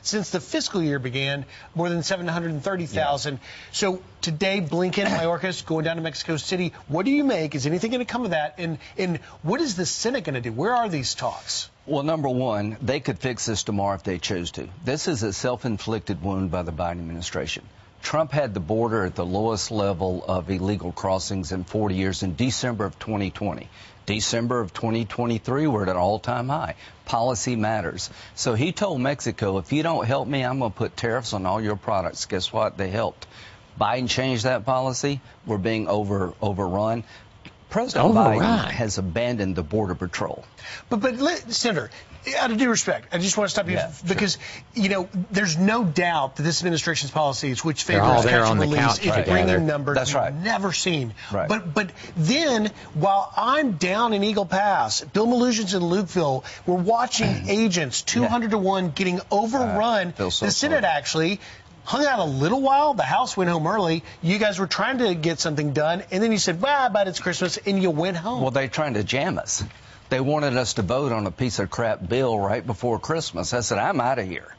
since 0.00 0.30
the 0.30 0.40
fiscal 0.40 0.82
year 0.82 0.98
began, 0.98 1.44
more 1.74 1.90
than 1.90 2.02
730,000. 2.02 3.34
Yeah. 3.34 3.40
So 3.70 4.02
today, 4.22 4.62
Blinken, 4.62 5.04
Mayorkas, 5.04 5.66
going 5.66 5.84
down 5.84 5.96
to 5.96 6.02
Mexico 6.02 6.38
City. 6.38 6.72
What 6.88 7.04
do 7.04 7.12
you 7.12 7.22
make? 7.22 7.54
Is 7.54 7.66
anything 7.66 7.90
going 7.90 8.04
to 8.04 8.10
come 8.10 8.24
of 8.24 8.30
that? 8.30 8.54
And, 8.56 8.78
and 8.96 9.18
what 9.42 9.60
is 9.60 9.76
the 9.76 9.84
Senate 9.84 10.24
going 10.24 10.36
to 10.36 10.40
do? 10.40 10.52
Where 10.52 10.74
are 10.74 10.88
these 10.88 11.14
talks? 11.14 11.68
Well, 11.84 12.02
number 12.02 12.30
one, 12.30 12.78
they 12.80 13.00
could 13.00 13.18
fix 13.18 13.44
this 13.44 13.62
tomorrow 13.62 13.96
if 13.96 14.04
they 14.04 14.18
chose 14.18 14.52
to. 14.52 14.68
This 14.86 15.06
is 15.06 15.22
a 15.22 15.34
self-inflicted 15.34 16.22
wound 16.22 16.50
by 16.50 16.62
the 16.62 16.72
Biden 16.72 16.92
administration. 16.92 17.64
Trump 18.02 18.32
had 18.32 18.54
the 18.54 18.60
border 18.60 19.04
at 19.04 19.14
the 19.14 19.24
lowest 19.24 19.70
level 19.70 20.24
of 20.26 20.50
illegal 20.50 20.92
crossings 20.92 21.52
in 21.52 21.64
40 21.64 21.94
years 21.94 22.22
in 22.22 22.34
December 22.34 22.84
of 22.84 22.98
2020. 22.98 23.68
December 24.06 24.60
of 24.60 24.72
2023, 24.72 25.66
we're 25.66 25.82
at 25.82 25.88
an 25.88 25.96
all 25.96 26.18
time 26.18 26.48
high. 26.48 26.74
Policy 27.04 27.56
matters. 27.56 28.10
So 28.34 28.54
he 28.54 28.72
told 28.72 29.00
Mexico, 29.00 29.58
if 29.58 29.72
you 29.72 29.82
don't 29.82 30.06
help 30.06 30.26
me, 30.26 30.44
I'm 30.44 30.58
going 30.58 30.72
to 30.72 30.76
put 30.76 30.96
tariffs 30.96 31.32
on 31.32 31.46
all 31.46 31.60
your 31.60 31.76
products. 31.76 32.26
Guess 32.26 32.52
what? 32.52 32.76
They 32.76 32.90
helped. 32.90 33.26
Biden 33.80 34.08
changed 34.08 34.44
that 34.44 34.64
policy. 34.64 35.20
We're 35.46 35.58
being 35.58 35.88
over 35.88 36.34
overrun. 36.40 37.04
President 37.70 38.04
Override. 38.04 38.38
Biden 38.38 38.70
has 38.70 38.98
abandoned 38.98 39.56
the 39.56 39.62
Border 39.62 39.94
Patrol. 39.94 40.44
But, 40.90 41.00
but, 41.00 41.18
Senator, 41.52 41.90
out 42.38 42.50
of 42.50 42.58
due 42.58 42.70
respect, 42.70 43.08
I 43.12 43.18
just 43.18 43.36
want 43.36 43.48
to 43.48 43.52
stop 43.52 43.68
you 43.68 43.74
yeah, 43.74 43.92
because 44.06 44.38
sure. 44.74 44.82
you 44.84 44.88
know 44.88 45.08
there's 45.30 45.56
no 45.56 45.84
doubt 45.84 46.36
that 46.36 46.42
this 46.42 46.60
administration's 46.60 47.10
policies, 47.10 47.64
which 47.64 47.84
favors 47.84 48.24
catch 48.24 48.50
and 48.50 48.60
release, 48.60 48.98
is 48.98 49.06
right. 49.06 49.26
bringing 49.26 49.48
yeah, 49.48 49.58
numbers 49.58 49.96
that's 49.96 50.14
right. 50.14 50.32
never 50.32 50.72
seen. 50.72 51.14
Right. 51.32 51.48
But 51.48 51.74
but 51.74 51.90
then 52.16 52.70
while 52.94 53.32
I'm 53.36 53.72
down 53.72 54.12
in 54.12 54.24
Eagle 54.24 54.46
Pass, 54.46 55.00
Bill 55.02 55.26
Melugin's 55.26 55.74
in 55.74 55.82
Lukeville, 55.82 56.44
we're 56.66 56.74
watching 56.74 57.28
agents 57.48 58.02
200 58.02 58.44
yeah. 58.44 58.50
to 58.50 58.58
one 58.58 58.90
getting 58.90 59.20
overrun. 59.30 60.14
Uh, 60.18 60.30
so 60.30 60.46
the 60.46 60.52
Senate 60.52 60.82
sorry. 60.82 60.96
actually 60.96 61.40
hung 61.84 62.04
out 62.06 62.20
a 62.20 62.24
little 62.24 62.60
while. 62.60 62.94
The 62.94 63.02
House 63.02 63.36
went 63.36 63.50
home 63.50 63.66
early. 63.66 64.04
You 64.22 64.38
guys 64.38 64.58
were 64.58 64.66
trying 64.66 64.98
to 64.98 65.14
get 65.14 65.40
something 65.40 65.72
done, 65.72 66.02
and 66.10 66.22
then 66.22 66.32
you 66.32 66.38
said, 66.38 66.60
"Well, 66.60 66.90
but 66.90 67.08
it's 67.08 67.20
Christmas," 67.20 67.58
and 67.58 67.82
you 67.82 67.90
went 67.90 68.16
home. 68.16 68.42
Well, 68.42 68.50
they're 68.50 68.68
trying 68.68 68.94
to 68.94 69.04
jam 69.04 69.38
us. 69.38 69.64
They 70.12 70.20
wanted 70.20 70.58
us 70.58 70.74
to 70.74 70.82
vote 70.82 71.10
on 71.10 71.26
a 71.26 71.30
piece 71.30 71.58
of 71.58 71.70
crap 71.70 72.06
bill 72.06 72.38
right 72.38 72.66
before 72.66 72.98
Christmas. 72.98 73.54
I 73.54 73.60
said, 73.60 73.78
I'm 73.78 73.98
out 73.98 74.18
of 74.18 74.28
here. 74.28 74.54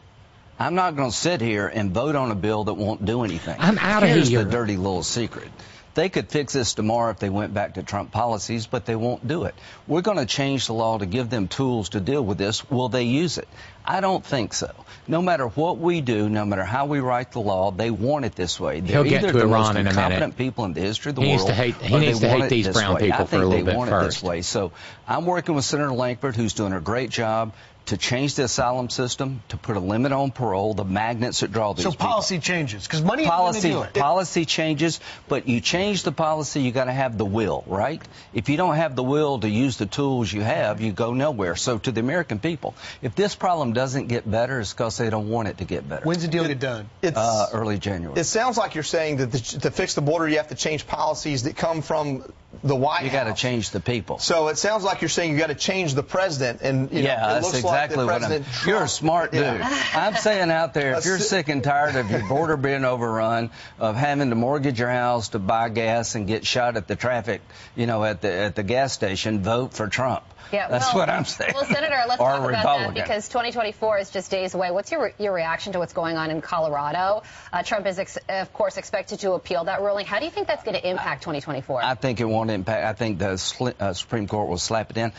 I'm 0.57 0.73
not 0.73 0.95
going 0.95 1.11
to 1.11 1.15
sit 1.15 1.41
here 1.41 1.67
and 1.67 1.91
vote 1.91 2.15
on 2.15 2.31
a 2.31 2.35
bill 2.35 2.63
that 2.63 2.73
won't 2.73 3.05
do 3.05 3.23
anything. 3.23 3.57
I'm 3.59 3.77
out 3.77 4.01
of 4.01 4.09
here. 4.09 4.15
Here's 4.15 4.31
the 4.31 4.45
dirty 4.45 4.77
little 4.77 5.03
secret. 5.03 5.51
They 5.93 6.09
could 6.09 6.29
fix 6.29 6.53
this 6.53 6.73
tomorrow 6.73 7.11
if 7.11 7.19
they 7.19 7.29
went 7.29 7.53
back 7.53 7.75
to 7.75 7.83
Trump 7.83 8.11
policies, 8.11 8.65
but 8.65 8.87
they 8.87 8.95
won't 8.95 9.27
do 9.27 9.43
it. 9.43 9.53
We're 9.87 10.01
going 10.01 10.17
to 10.17 10.25
change 10.25 10.65
the 10.65 10.73
law 10.73 10.97
to 10.97 11.05
give 11.05 11.29
them 11.29 11.47
tools 11.47 11.89
to 11.89 11.99
deal 11.99 12.25
with 12.25 12.39
this. 12.39 12.67
Will 12.71 12.89
they 12.89 13.03
use 13.03 13.37
it? 13.37 13.47
I 13.85 14.01
don't 14.01 14.25
think 14.25 14.53
so. 14.53 14.71
No 15.07 15.21
matter 15.21 15.45
what 15.47 15.77
we 15.77 15.99
do, 15.99 16.29
no 16.29 16.45
matter 16.45 16.63
how 16.63 16.85
we 16.85 16.99
write 16.99 17.33
the 17.33 17.39
law, 17.39 17.71
they 17.71 17.91
want 17.91 18.23
it 18.25 18.35
this 18.35 18.59
way. 18.59 18.79
They're 18.79 19.03
He'll 19.03 19.13
either 19.13 19.31
the 19.33 19.41
Iran 19.41 19.75
most 19.75 19.87
incompetent 19.87 20.37
people 20.37 20.63
in 20.65 20.73
the 20.73 20.81
history 20.81 21.09
of 21.09 21.15
the 21.15 21.21
he 21.21 21.35
world. 21.35 21.39
Needs 21.39 21.49
to 21.49 21.53
hate, 21.53 21.75
he 21.75 21.99
needs 21.99 22.19
to 22.21 22.29
hate 22.29 22.49
these 22.49 22.69
brown 22.69 22.95
way. 22.95 23.11
people 23.11 23.25
for 23.25 23.35
a 23.41 23.45
little 23.45 23.65
bit 23.65 23.75
want 23.75 23.89
first. 23.89 24.19
It 24.19 24.21
this 24.21 24.29
way. 24.29 24.41
So 24.41 24.71
I'm 25.07 25.25
working 25.25 25.55
with 25.55 25.65
Senator 25.65 25.91
Lankford, 25.91 26.35
who's 26.35 26.53
doing 26.53 26.71
a 26.71 26.79
great 26.79 27.09
job 27.09 27.53
to 27.85 27.97
change 27.97 28.35
the 28.35 28.45
asylum 28.45 28.89
system, 28.89 29.41
to 29.49 29.57
put 29.57 29.75
a 29.75 29.79
limit 29.79 30.13
on 30.13 30.31
parole, 30.31 30.73
the 30.73 30.85
magnets 30.85 31.41
that 31.41 31.51
draw 31.51 31.73
these 31.73 31.83
so 31.83 31.91
people. 31.91 32.07
policy 32.07 32.39
changes 32.39 32.83
because 32.83 33.01
money 33.01 33.25
policy 33.25 33.71
do 33.71 33.81
it. 33.81 33.93
policy 33.93 34.45
changes, 34.45 35.01
but 35.27 35.49
you 35.49 35.59
change 35.59 36.03
the 36.03 36.11
policy, 36.13 36.61
you 36.61 36.71
got 36.71 36.85
to 36.85 36.93
have 36.93 37.17
the 37.17 37.25
will, 37.25 37.63
right? 37.67 38.01
If 38.33 38.47
you 38.47 38.55
don't 38.55 38.75
have 38.75 38.95
the 38.95 39.03
will 39.03 39.39
to 39.39 39.49
use 39.49 39.77
the 39.77 39.85
tools 39.85 40.31
you 40.31 40.41
have, 40.41 40.79
you 40.79 40.93
go 40.93 41.13
nowhere. 41.13 41.57
So 41.57 41.77
to 41.77 41.91
the 41.91 41.99
American 41.99 42.39
people, 42.39 42.73
if 43.01 43.15
this 43.15 43.35
problem 43.35 43.72
doesn't 43.73 44.07
get 44.07 44.29
better, 44.29 44.59
it's 44.59 44.73
because 44.73 44.97
they 44.97 45.09
don't 45.09 45.29
want 45.29 45.47
it 45.47 45.57
to 45.57 45.65
get 45.65 45.87
better. 45.87 46.03
When's 46.03 46.21
the 46.21 46.27
deal 46.27 46.47
get 46.47 46.59
done? 46.59 46.89
It's 47.01 47.17
uh, 47.17 47.47
early 47.53 47.79
January. 47.79 48.19
It 48.19 48.25
sounds 48.25 48.57
like 48.57 48.75
you're 48.75 48.83
saying 48.83 49.17
that 49.17 49.31
the, 49.31 49.39
to 49.59 49.71
fix 49.71 49.95
the 49.95 50.01
border, 50.01 50.27
you 50.27 50.37
have 50.37 50.49
to 50.49 50.55
change 50.55 50.87
policies 50.87 51.43
that 51.43 51.57
come 51.57 51.81
from 51.81 52.23
the 52.63 52.75
White 52.75 53.03
you 53.03 53.09
House. 53.09 53.13
You 53.13 53.25
got 53.25 53.35
to 53.35 53.41
change 53.41 53.71
the 53.71 53.79
people. 53.79 54.19
So 54.19 54.47
it 54.49 54.57
sounds 54.57 54.83
like 54.83 55.01
you're 55.01 55.09
saying 55.09 55.31
you 55.31 55.37
got 55.37 55.47
to 55.47 55.55
change 55.55 55.95
the 55.95 56.03
president, 56.03 56.61
and 56.61 56.91
you 56.91 57.03
yeah, 57.03 57.21
know, 57.21 57.33
that's 57.33 57.53
exactly 57.53 58.03
like 58.03 58.21
what 58.21 58.31
I'm. 58.31 58.43
Trump, 58.43 58.67
you're 58.67 58.83
a 58.83 58.87
smart 58.87 59.31
dude. 59.31 59.41
Yeah. 59.41 59.83
I'm 59.95 60.15
saying 60.15 60.51
out 60.51 60.73
there, 60.73 60.97
if 60.97 61.05
you're 61.05 61.19
sick 61.19 61.49
and 61.49 61.63
tired 61.63 61.95
of 61.95 62.09
your 62.11 62.27
border 62.27 62.57
being 62.57 62.85
overrun, 62.85 63.49
of 63.79 63.95
having 63.95 64.29
to 64.29 64.35
mortgage 64.35 64.79
your 64.79 64.89
house 64.89 65.29
to 65.29 65.39
buy 65.39 65.69
gas 65.69 66.15
and 66.15 66.27
get 66.27 66.45
shot 66.45 66.77
at 66.77 66.87
the 66.87 66.95
traffic, 66.95 67.41
you 67.75 67.87
know, 67.87 68.03
at 68.03 68.21
the 68.21 68.31
at 68.31 68.55
the 68.55 68.63
gas 68.63 68.93
station, 68.93 69.41
vote 69.41 69.73
for 69.73 69.87
Trump. 69.87 70.23
Yeah, 70.51 70.67
that's 70.67 70.93
well, 70.93 71.01
what 71.03 71.09
I'm 71.09 71.25
saying. 71.25 71.51
Well, 71.55 71.65
Senator, 71.65 72.03
let's 72.07 72.19
talk 72.19 72.39
about 72.39 72.47
Republican. 72.47 72.93
that 72.95 73.03
because 73.07 73.27
2024 73.29 73.99
is 73.99 74.09
just 74.09 74.31
days 74.31 74.53
away. 74.53 74.71
What's 74.71 74.91
your 74.91 75.13
your 75.19 75.33
reaction 75.33 75.73
to 75.73 75.79
what's 75.79 75.93
going 75.93 76.17
on 76.17 76.31
in 76.31 76.41
Colorado? 76.41 77.23
Uh, 77.51 77.63
Trump 77.63 77.87
is, 77.87 77.99
ex- 77.99 78.17
of 78.29 78.53
course, 78.53 78.77
expected 78.77 79.19
to 79.19 79.33
appeal 79.33 79.65
that 79.65 79.81
ruling. 79.81 80.05
How 80.05 80.19
do 80.19 80.25
you 80.25 80.31
think 80.31 80.47
that's 80.47 80.63
going 80.63 80.79
to 80.79 80.87
impact 80.87 81.23
2024? 81.23 81.83
I 81.83 81.95
think 81.95 82.19
it 82.19 82.25
won't 82.25 82.51
impact. 82.51 82.85
I 82.85 82.93
think 82.93 83.19
the 83.19 83.73
uh, 83.79 83.93
Supreme 83.93 84.27
Court 84.27 84.49
will 84.49 84.57
slap 84.57 84.91
it 84.91 84.97
in 84.97 85.13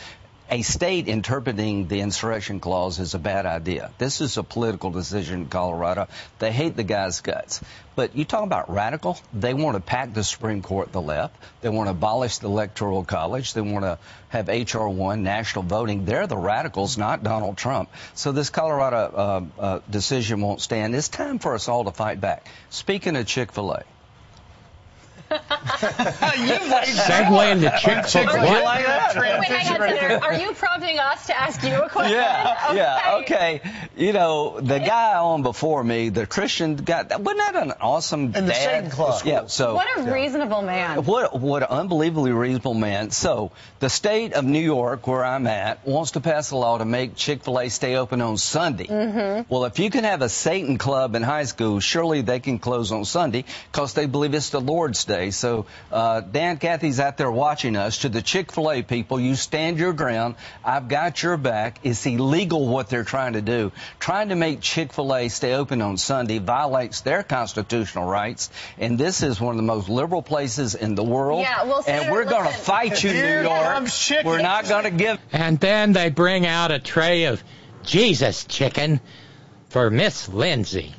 a 0.51 0.62
state 0.62 1.09
interpreting 1.09 1.89
the 1.89 2.01
insurrection 2.01 2.61
clause 2.61 2.99
is 2.99 3.15
a 3.15 3.19
bad 3.19 3.47
idea. 3.47 3.91
This 3.99 4.21
is 4.21 4.37
a 4.37 4.43
political 4.43 4.91
decision 4.91 5.43
in 5.43 5.47
Colorado. 5.49 6.09
They 6.39 6.53
hate 6.53 6.77
the 6.77 6.85
guy's 6.85 7.21
guts. 7.21 7.61
But 7.97 8.16
you 8.16 8.25
talk 8.25 8.45
about 8.45 8.71
radical, 8.71 9.19
they 9.33 9.55
want 9.55 9.77
to 9.77 9.81
pack 9.81 10.12
the 10.12 10.25
Supreme 10.25 10.62
Court 10.62 10.93
the 10.93 11.01
left. 11.01 11.37
They 11.61 11.69
want 11.69 11.87
to 11.87 11.93
abolish 11.93 12.39
the 12.39 12.49
Electoral 12.49 13.05
College. 13.05 13.55
They 13.55 13.61
want 13.61 13.85
to 13.85 13.99
have 14.29 14.49
H.R. 14.49 14.89
1, 14.89 15.23
national 15.23 15.65
voting. 15.65 16.05
They're 16.05 16.27
the 16.27 16.37
radicals, 16.37 16.99
not 16.99 17.23
Donald 17.23 17.57
Trump. 17.57 17.91
So 18.15 18.33
this 18.33 18.51
Colorado 18.51 18.97
uh, 18.97 19.61
uh, 19.61 19.81
decision 19.89 20.41
won't 20.41 20.61
stand. 20.61 20.95
It's 20.95 21.09
time 21.09 21.39
for 21.39 21.55
us 21.55 21.69
all 21.69 21.85
to 21.85 21.93
fight 21.93 22.21
back. 22.21 22.47
Speaking 22.71 23.16
of 23.16 23.27
Chick 23.27 23.53
fil 23.53 23.73
A, 23.73 23.85
Segue 25.85 27.52
into 27.52 27.70
Chick 27.78 28.06
Fil 28.06 28.23
You 28.23 28.28
A. 28.28 28.62
like 28.62 28.86
that? 28.86 29.16
Wait, 29.16 29.44
hang 29.44 29.81
on, 29.82 29.89
Senator. 29.89 30.24
Are 30.24 30.35
you 30.35 30.52
prompting 30.52 30.98
us 30.98 31.27
to 31.27 31.39
ask 31.39 31.62
you 31.62 31.74
a 31.82 31.89
question? 31.89 32.16
Yeah, 32.16 32.66
okay. 32.69 32.77
yeah, 32.77 33.16
okay. 33.23 33.61
You 33.97 34.12
know, 34.12 34.61
the 34.61 34.78
guy 34.78 35.16
on 35.16 35.43
before 35.43 35.82
me, 35.82 36.09
the 36.09 36.27
Christian 36.27 36.77
guy, 36.77 37.02
that- 37.05 37.20
wasn't 37.20 37.52
that 37.52 37.62
an 37.62 37.73
awesome 37.81 38.32
And 38.35 38.47
the 38.48 38.52
dad? 38.52 38.55
Satan 38.55 38.90
Club. 38.90 39.23
Yeah, 39.24 39.47
so. 39.47 39.74
What 39.74 39.89
a 39.98 40.12
reasonable 40.12 40.62
man. 40.62 41.05
What 41.05 41.39
what 41.39 41.62
an 41.62 41.69
unbelievably 41.70 42.32
reasonable 42.32 42.74
man. 42.74 43.11
So 43.11 43.52
the 43.81 43.90
state 43.90 44.32
of 44.32 44.44
New 44.44 44.61
York, 44.61 45.06
where 45.06 45.24
I'm 45.24 45.47
at, 45.47 45.86
wants 45.86 46.12
to 46.12 46.20
pass 46.20 46.51
a 46.51 46.56
law 46.56 46.78
to 46.78 46.85
make 46.85 47.16
Chick-fil-A 47.16 47.69
stay 47.69 47.97
open 47.97 48.20
on 48.20 48.36
Sunday. 48.36 48.86
Mm-hmm. 48.86 49.52
Well, 49.52 49.65
if 49.65 49.78
you 49.78 49.90
can 49.90 50.05
have 50.05 50.23
a 50.23 50.28
Satan 50.28 50.78
club 50.78 51.15
in 51.15 51.23
high 51.23 51.44
school, 51.44 51.81
surely 51.81 52.23
they 52.23 52.40
can 52.40 52.59
close 52.59 52.93
on 52.93 53.05
Sunday 53.05 53.44
because 53.70 53.94
they 53.94 54.06
believe 54.06 54.35
it's 54.35 54.51
the 54.51 54.61
Lord's 54.61 55.05
Day. 55.05 55.23
So 55.30 55.66
uh, 55.92 56.20
Dan 56.20 56.59
Cathy's 56.59 57.01
out 57.01 57.16
there 57.16 57.30
watching 57.30 57.76
us. 57.76 57.98
To 57.98 58.09
the 58.09 58.22
Chick-fil-A 58.22 58.82
people, 58.82 59.20
you 59.20 59.34
stand 59.34 59.78
your 59.78 59.92
ground. 59.92 60.34
I've 60.64 60.88
got 60.88 61.22
your 61.22 61.36
back. 61.36 61.78
It's 61.82 62.05
illegal 62.06 62.68
what 62.68 62.88
they're 62.88 63.05
trying 63.05 63.34
to 63.34 63.42
do. 63.42 63.72
Trying 63.98 64.30
to 64.30 64.36
make 64.36 64.60
Chick-fil-A 64.60 65.28
stay 65.28 65.55
open 65.55 65.80
on 65.82 65.96
Sunday 65.96 66.38
violates 66.38 67.02
their 67.02 67.22
constitutional 67.22 68.06
rights. 68.06 68.51
And 68.78 68.98
this 68.98 69.22
is 69.22 69.40
one 69.40 69.52
of 69.52 69.56
the 69.56 69.62
most 69.62 69.88
liberal 69.88 70.22
places 70.22 70.74
in 70.74 70.94
the 70.94 71.05
world. 71.05 71.40
Yeah, 71.40 71.64
well, 71.64 71.84
and 71.86 72.12
we're 72.12 72.24
going 72.24 72.46
to 72.46 72.55
fight 72.55 73.02
you, 73.02 73.12
New 73.12 73.42
York. 73.42 73.88
We're 74.24 74.42
not 74.42 74.68
going 74.68 74.84
to 74.84 74.90
give. 74.90 75.18
And 75.32 75.59
then 75.60 75.92
they 75.92 76.10
bring 76.10 76.46
out 76.46 76.70
a 76.70 76.78
tray 76.78 77.24
of 77.24 77.42
Jesus 77.82 78.44
chicken 78.44 79.01
for 79.68 79.90
Miss 79.90 80.28
Lindsey. 80.28 80.94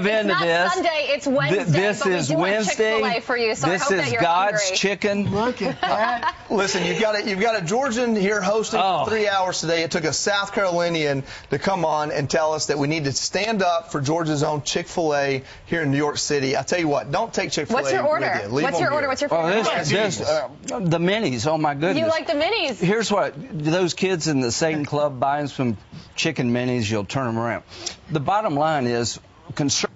Into 0.00 0.10
It's 0.10 0.26
not 0.28 0.42
this. 0.42 0.72
Sunday, 0.74 1.06
it's 1.10 1.26
Wednesday. 1.26 1.54
Th- 1.64 1.66
This 1.68 1.98
but 2.00 2.08
we 2.08 2.14
is 2.16 2.26
do 2.26 2.32
have 2.34 2.40
Wednesday. 2.40 2.74
Chick-fil-A 3.00 3.20
for 3.20 3.36
you, 3.36 3.54
so 3.54 3.68
this 3.68 3.82
I 3.82 3.84
hope 3.84 3.92
is 3.94 4.00
that 4.00 4.12
you're 4.12 4.20
God's 4.22 4.62
hungry. 4.62 4.76
chicken. 4.76 5.30
Look 5.34 5.62
at 5.62 5.80
that. 5.82 6.36
Listen, 6.50 6.84
you've 6.84 7.00
got 7.00 7.14
a, 7.14 7.28
you've 7.28 7.40
got 7.40 7.62
a 7.62 7.64
Georgian 7.64 8.16
here 8.16 8.40
hosting 8.40 8.80
Oh. 8.82 9.04
for 9.04 9.10
three 9.12 9.28
hours 9.28 9.60
today. 9.60 9.82
It 9.84 9.92
took 9.92 10.02
a 10.02 10.12
South 10.12 10.52
Carolinian 10.52 11.22
to 11.50 11.58
come 11.60 11.84
on 11.84 12.10
and 12.10 12.28
tell 12.28 12.54
us 12.54 12.66
that 12.66 12.78
we 12.78 12.88
need 12.88 13.04
to 13.04 13.12
stand 13.12 13.62
up 13.62 13.92
for 13.92 14.00
Georgia's 14.00 14.42
own 14.42 14.62
Chick-fil-A 14.62 15.44
here 15.66 15.82
in 15.82 15.92
New 15.92 15.96
York 15.96 16.18
City. 16.18 16.56
I 16.56 16.62
tell 16.62 16.80
you 16.80 16.88
what, 16.88 17.12
don't 17.12 17.32
take 17.32 17.52
Chick-fil-A. 17.52 17.80
What's 17.82 17.92
your 17.92 18.02
with 18.02 18.10
order? 18.10 18.40
you. 18.42 18.48
Leave 18.48 18.64
What's 18.64 18.76
them 18.78 18.82
your 18.82 18.92
order? 18.92 19.02
here. 19.02 19.08
What's 19.10 19.20
your 19.22 19.32
Oh, 19.32 19.48
this, 19.48 19.90
this, 19.90 20.20
uh, 20.20 20.48
the 20.80 20.98
minis. 20.98 21.46
Oh 21.46 21.56
my 21.56 21.74
goodness. 21.74 21.98
You 21.98 22.06
like 22.08 22.26
the 22.26 22.32
minis? 22.34 22.78
Here's 22.80 23.12
what 23.12 23.34
those 23.38 23.94
kids 23.94 24.26
in 24.26 24.40
the 24.40 24.50
Satan 24.50 24.84
Club 24.84 25.20
buying 25.20 25.46
some 25.46 25.76
chicken 26.16 26.52
minis, 26.52 26.90
you'll 26.90 27.04
turn 27.04 27.26
them 27.26 27.38
around. 27.38 27.62
The 28.10 28.20
bottom 28.20 28.56
line 28.56 28.86
is, 28.88 29.20
concern. 29.52 29.90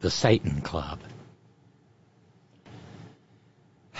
The 0.00 0.10
Satan 0.10 0.60
Club. 0.62 0.98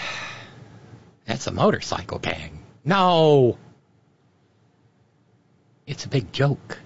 That's 1.27 1.47
a 1.47 1.53
motorcycle 1.53 2.19
gang. 2.19 2.63
No. 2.85 3.59
It's 5.87 6.05
a 6.05 6.09
big 6.09 6.33
joke. 6.33 6.79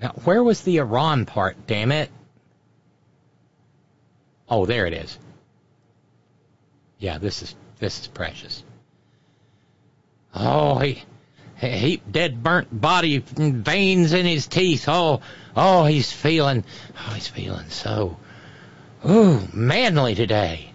Now, 0.00 0.12
where 0.24 0.42
was 0.42 0.62
the 0.62 0.78
Iran 0.78 1.26
part, 1.26 1.66
damn 1.66 1.90
it? 1.90 2.10
Oh, 4.48 4.64
there 4.66 4.86
it 4.86 4.92
is. 4.92 5.18
Yeah, 6.98 7.18
this 7.18 7.42
is 7.42 7.54
this 7.78 8.00
is 8.00 8.06
precious. 8.08 8.64
Oh, 10.34 10.78
he 10.78 11.02
heap 11.60 12.02
dead 12.10 12.42
burnt 12.42 12.68
body 12.70 13.18
veins 13.18 14.12
in 14.12 14.26
his 14.26 14.46
teeth. 14.46 14.84
Oh, 14.88 15.20
oh, 15.56 15.84
he's 15.84 16.12
feeling, 16.12 16.64
oh, 16.96 17.12
he's 17.14 17.28
feeling 17.28 17.68
so, 17.68 18.16
ooh, 19.08 19.40
manly 19.52 20.14
today. 20.14 20.72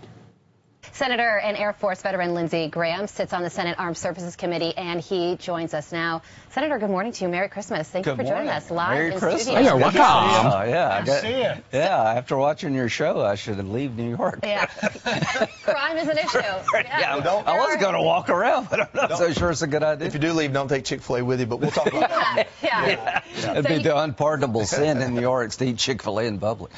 Senator 0.94 1.40
and 1.40 1.57
Air 1.57 1.74
Force 1.74 2.03
veteran 2.03 2.36
Lindsey 2.36 2.68
Graham 2.68 3.07
sits 3.07 3.34
on 3.34 3.41
the 3.41 3.49
Senate 3.49 3.76
Armed 3.80 3.98
Services 3.98 4.36
Committee, 4.36 4.78
and 4.78 5.02
he 5.02 5.36
joins 5.38 5.74
us 5.74 5.91
now. 5.91 6.22
Senator, 6.52 6.78
good 6.78 6.91
morning 6.91 7.11
to 7.14 7.24
you. 7.26 7.30
Merry 7.32 7.49
Christmas. 7.49 7.90
Thank 7.90 8.06
you 8.06 8.11
Good 8.15 8.28
for 8.28 8.32
joining 8.32 8.49
us 8.49 8.70
live 8.70 8.90
Merry 8.98 9.11
in 9.14 9.20
Christmas. 9.20 9.41
studio. 9.41 9.60
Oh, 9.60 9.64
you're 9.64 9.78
welcome. 9.78 9.98
Yeah, 9.99 10.64
yeah. 10.65 10.90
I 10.95 11.02
got- 11.03 11.22
see 11.22 11.38
you. 11.41 11.52
yeah, 11.74 12.14
after 12.14 12.38
watching 12.38 12.76
your 12.76 12.90
show, 12.90 13.22
I 13.26 13.34
should 13.34 13.57
leave 13.68 13.95
New 13.98 14.15
York. 14.15 14.41
Yeah. 14.44 14.65
Crime 15.64 15.98
is 15.98 16.07
an 16.10 16.18
issue. 16.20 16.38
Yeah, 16.74 17.20
don't- 17.22 17.48
I 17.48 17.57
was 17.57 17.78
going 17.82 17.95
to 17.95 18.02
walk 18.02 18.30
around, 18.30 18.68
but 18.70 18.82
I'm 18.82 18.88
not 18.94 19.18
so 19.18 19.34
sure 19.34 19.49
it's 19.49 19.64
a 19.64 19.68
good 19.68 19.82
idea. 19.84 20.07
If 20.07 20.14
you 20.14 20.20
do 20.20 20.34
leave, 20.34 20.53
don't 20.53 20.68
take 20.68 20.86
Chick-fil-A 20.86 21.24
with 21.24 21.40
you, 21.40 21.48
but 21.48 21.57
we'll 21.60 21.72
talk 21.72 21.88
about 21.88 22.10
that. 22.11 22.48
Yeah. 22.61 22.86
yeah. 22.88 23.22
It'd 23.52 23.64
So 23.64 23.70
be 23.70 23.74
you- 23.76 23.80
the 23.82 23.98
unpardonable 23.98 24.65
sin 24.65 25.02
in 25.02 25.15
New 25.15 25.22
York 25.22 25.52
to 25.53 25.65
eat 25.65 25.78
Chick-fil-A 25.80 26.26
in 26.26 26.40
public. 26.40 26.72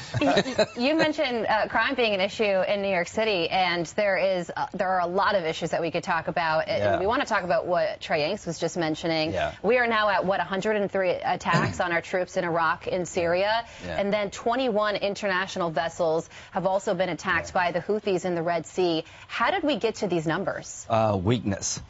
you 0.78 0.94
mentioned 0.94 1.46
uh, 1.46 1.68
crime 1.68 1.94
being 1.96 2.14
an 2.14 2.20
issue 2.22 2.44
in 2.62 2.80
New 2.80 2.88
York 2.88 3.08
City, 3.08 3.50
and 3.50 3.84
there 3.96 4.05
is 4.14 4.52
uh, 4.54 4.66
there 4.74 4.88
are 4.90 5.00
a 5.00 5.06
lot 5.06 5.34
of 5.34 5.44
issues 5.44 5.70
that 5.70 5.80
we 5.80 5.90
could 5.90 6.04
talk 6.04 6.28
about. 6.28 6.68
Yeah. 6.68 6.92
And 6.92 7.00
we 7.00 7.06
want 7.06 7.22
to 7.22 7.26
talk 7.26 7.42
about 7.44 7.66
what 7.66 8.00
Trey 8.00 8.20
Yingst 8.20 8.46
was 8.46 8.58
just 8.58 8.76
mentioning. 8.76 9.32
Yeah. 9.32 9.54
We 9.62 9.78
are 9.78 9.86
now 9.86 10.10
at 10.10 10.26
what 10.26 10.38
103 10.38 11.10
attacks 11.24 11.80
on 11.80 11.90
our 11.92 12.02
troops 12.02 12.36
in 12.36 12.44
Iraq 12.44 12.86
and 12.86 13.08
Syria, 13.08 13.64
Yeah. 13.84 13.98
and 13.98 14.12
then 14.12 14.30
21 14.30 14.96
international 14.96 15.70
vessels 15.70 16.28
have 16.52 16.66
also 16.66 16.94
been 16.94 17.08
attacked 17.08 17.52
by 17.54 17.72
the 17.72 17.80
Houthis 17.80 18.24
in 18.26 18.34
the 18.34 18.42
Red 18.42 18.66
Sea. 18.66 19.04
How 19.26 19.50
did 19.50 19.62
we 19.62 19.76
get 19.76 19.96
to 19.96 20.06
these 20.06 20.26
numbers? 20.26 20.86
uh, 20.90 21.18
weakness. 21.20 21.80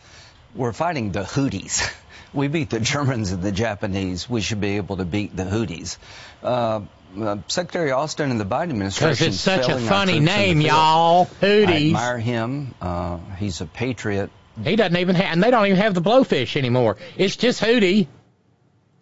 We're 0.55 0.73
fighting 0.73 1.13
the 1.13 1.25
Houthis. 1.25 1.93
We 2.35 2.49
beat 2.49 2.69
the 2.69 2.81
Germans 2.81 3.31
and 3.33 3.43
the 3.43 3.53
Japanese. 3.53 4.29
We 4.29 4.43
should 4.43 4.61
be 4.61 4.77
able 4.77 4.99
to 4.99 5.07
beat 5.07 5.35
the 5.35 5.45
Houthis. 5.45 5.97
Uh, 6.43 6.81
uh, 7.21 7.37
Secretary 7.49 7.91
Austin 7.91 8.31
and 8.31 8.41
the 8.41 8.45
Biden 8.45 8.71
administration. 8.71 9.11
Because 9.11 9.27
it's 9.35 9.41
such 9.41 9.69
a 9.69 9.79
funny 9.79 10.13
troops 10.13 10.19
in 10.19 10.25
the 10.25 10.31
name, 10.31 10.61
y'all. 10.61 11.29
I 11.43 11.47
admire 11.47 12.19
him. 12.19 12.75
Uh, 12.81 13.19
he's 13.39 13.61
a 13.61 13.67
patriot, 13.67 14.31
He 14.63 14.77
doesn't 14.77 14.97
even 14.97 15.15
have, 15.17 15.33
and 15.33 15.43
they 15.43 15.51
don't 15.51 15.67
even 15.67 15.79
have 15.79 15.95
the 15.95 16.03
blowfish 16.03 16.57
anymore. 16.57 16.97
It's 17.17 17.37
just 17.37 17.63
Hootie. 17.63 18.07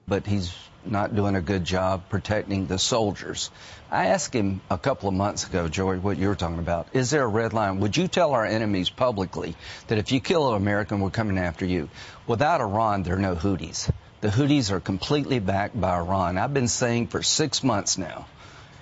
but 0.07 0.27
he's 0.27 0.55
not 0.87 1.17
doing 1.17 1.35
a 1.35 1.41
good 1.41 1.65
job 1.65 2.11
protecting 2.11 2.67
the 2.67 2.79
soldiers. 2.79 3.51
I 3.91 4.07
asked 4.09 4.35
him 4.35 4.61
a 4.69 4.77
couple 4.77 5.09
of 5.09 5.15
months 5.15 5.47
ago, 5.47 5.67
Joey, 5.69 5.99
what 5.99 6.19
you 6.19 6.29
were 6.29 6.35
talking 6.35 6.59
about. 6.59 6.89
Is 6.93 7.11
there 7.11 7.23
a 7.23 7.27
red 7.27 7.53
line? 7.55 7.81
Would 7.81 7.97
you 7.97 8.07
tell 8.09 8.33
our 8.33 8.45
enemies 8.45 8.91
publicly 8.91 9.57
that 9.87 9.97
if 9.99 10.13
you 10.13 10.21
kill 10.21 10.51
an 10.51 10.57
American, 10.57 11.01
we're 11.01 11.11
coming 11.11 11.39
after 11.39 11.65
you? 11.65 11.89
Without 12.27 12.61
Iran, 12.61 13.03
there 13.03 13.15
are 13.15 13.19
no 13.19 13.35
Houthis. 13.35 13.91
The 14.25 14.31
Houthis 14.31 14.71
are 14.71 14.81
completely 14.81 15.39
backed 15.39 15.79
by 15.79 15.99
Iran. 15.99 16.39
I've 16.39 16.55
been 16.55 16.67
saying 16.67 17.09
for 17.09 17.23
six 17.23 17.63
months 17.63 17.99
now, 17.99 18.25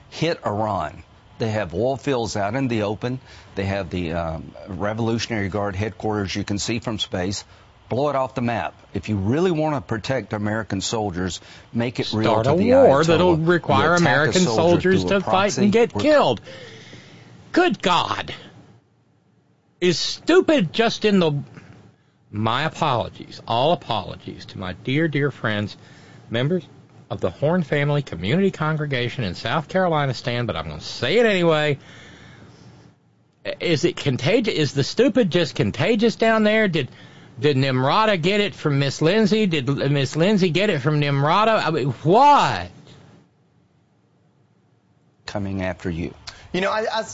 hit 0.08 0.38
Iran. 0.46 1.02
They 1.40 1.50
have 1.50 1.74
oil 1.74 1.96
fields 1.96 2.36
out 2.36 2.54
in 2.54 2.68
the 2.68 2.84
open. 2.84 3.18
They 3.56 3.64
have 3.64 3.90
the 3.90 4.12
um, 4.12 4.54
Revolutionary 4.68 5.48
Guard 5.48 5.74
headquarters 5.74 6.36
you 6.36 6.44
can 6.44 6.60
see 6.60 6.78
from 6.78 7.00
space. 7.00 7.44
Blow 7.88 8.08
it 8.08 8.14
off 8.14 8.36
the 8.36 8.40
map. 8.40 8.80
If 8.94 9.08
you 9.08 9.16
really 9.16 9.50
want 9.50 9.74
to 9.74 9.80
protect 9.80 10.32
American 10.32 10.80
soldiers, 10.80 11.40
make 11.72 11.98
it 11.98 12.12
real 12.12 12.30
Start 12.30 12.46
a 12.46 12.50
the 12.50 12.70
war 12.70 13.00
Ayatollah. 13.00 13.06
that'll 13.08 13.36
require 13.36 13.96
American 13.96 14.42
soldier 14.42 14.96
soldiers 14.96 15.04
to 15.06 15.20
fight 15.22 15.58
and 15.58 15.72
get 15.72 15.92
killed. 15.92 16.40
Good 17.50 17.82
God. 17.82 18.32
Is 19.80 19.98
stupid 19.98 20.72
just 20.72 21.04
in 21.04 21.18
the. 21.18 21.42
My 22.32 22.64
apologies. 22.64 23.40
All 23.46 23.72
apologies 23.72 24.46
to 24.46 24.58
my 24.58 24.72
dear, 24.72 25.06
dear 25.06 25.30
friends, 25.30 25.76
members 26.30 26.64
of 27.10 27.20
the 27.20 27.30
Horn 27.30 27.62
Family 27.62 28.02
Community 28.02 28.50
Congregation 28.50 29.22
in 29.22 29.34
South 29.34 29.68
Carolina 29.68 30.14
stand, 30.14 30.46
but 30.46 30.56
I'm 30.56 30.66
going 30.66 30.78
to 30.78 30.84
say 30.84 31.18
it 31.18 31.26
anyway. 31.26 31.78
Is 33.60 33.84
it 33.84 33.96
contagious? 33.96 34.54
Is 34.54 34.72
the 34.72 34.84
stupid 34.84 35.30
just 35.30 35.54
contagious 35.54 36.16
down 36.16 36.42
there? 36.42 36.68
Did 36.68 36.88
did 37.38 37.56
Nimrata 37.56 38.20
get 38.20 38.40
it 38.40 38.54
from 38.54 38.78
Miss 38.78 39.02
Lindsey? 39.02 39.46
Did 39.46 39.68
Miss 39.68 40.16
Lindsey 40.16 40.50
get 40.50 40.70
it 40.70 40.80
from 40.80 41.00
Nimrata? 41.00 41.62
I 41.64 41.70
mean, 41.70 41.90
what? 41.90 42.70
coming 45.32 45.62
after 45.62 45.88
you. 45.88 46.12
You 46.52 46.60
know, 46.60 46.70
I, 46.70 46.84
I, 46.92 47.04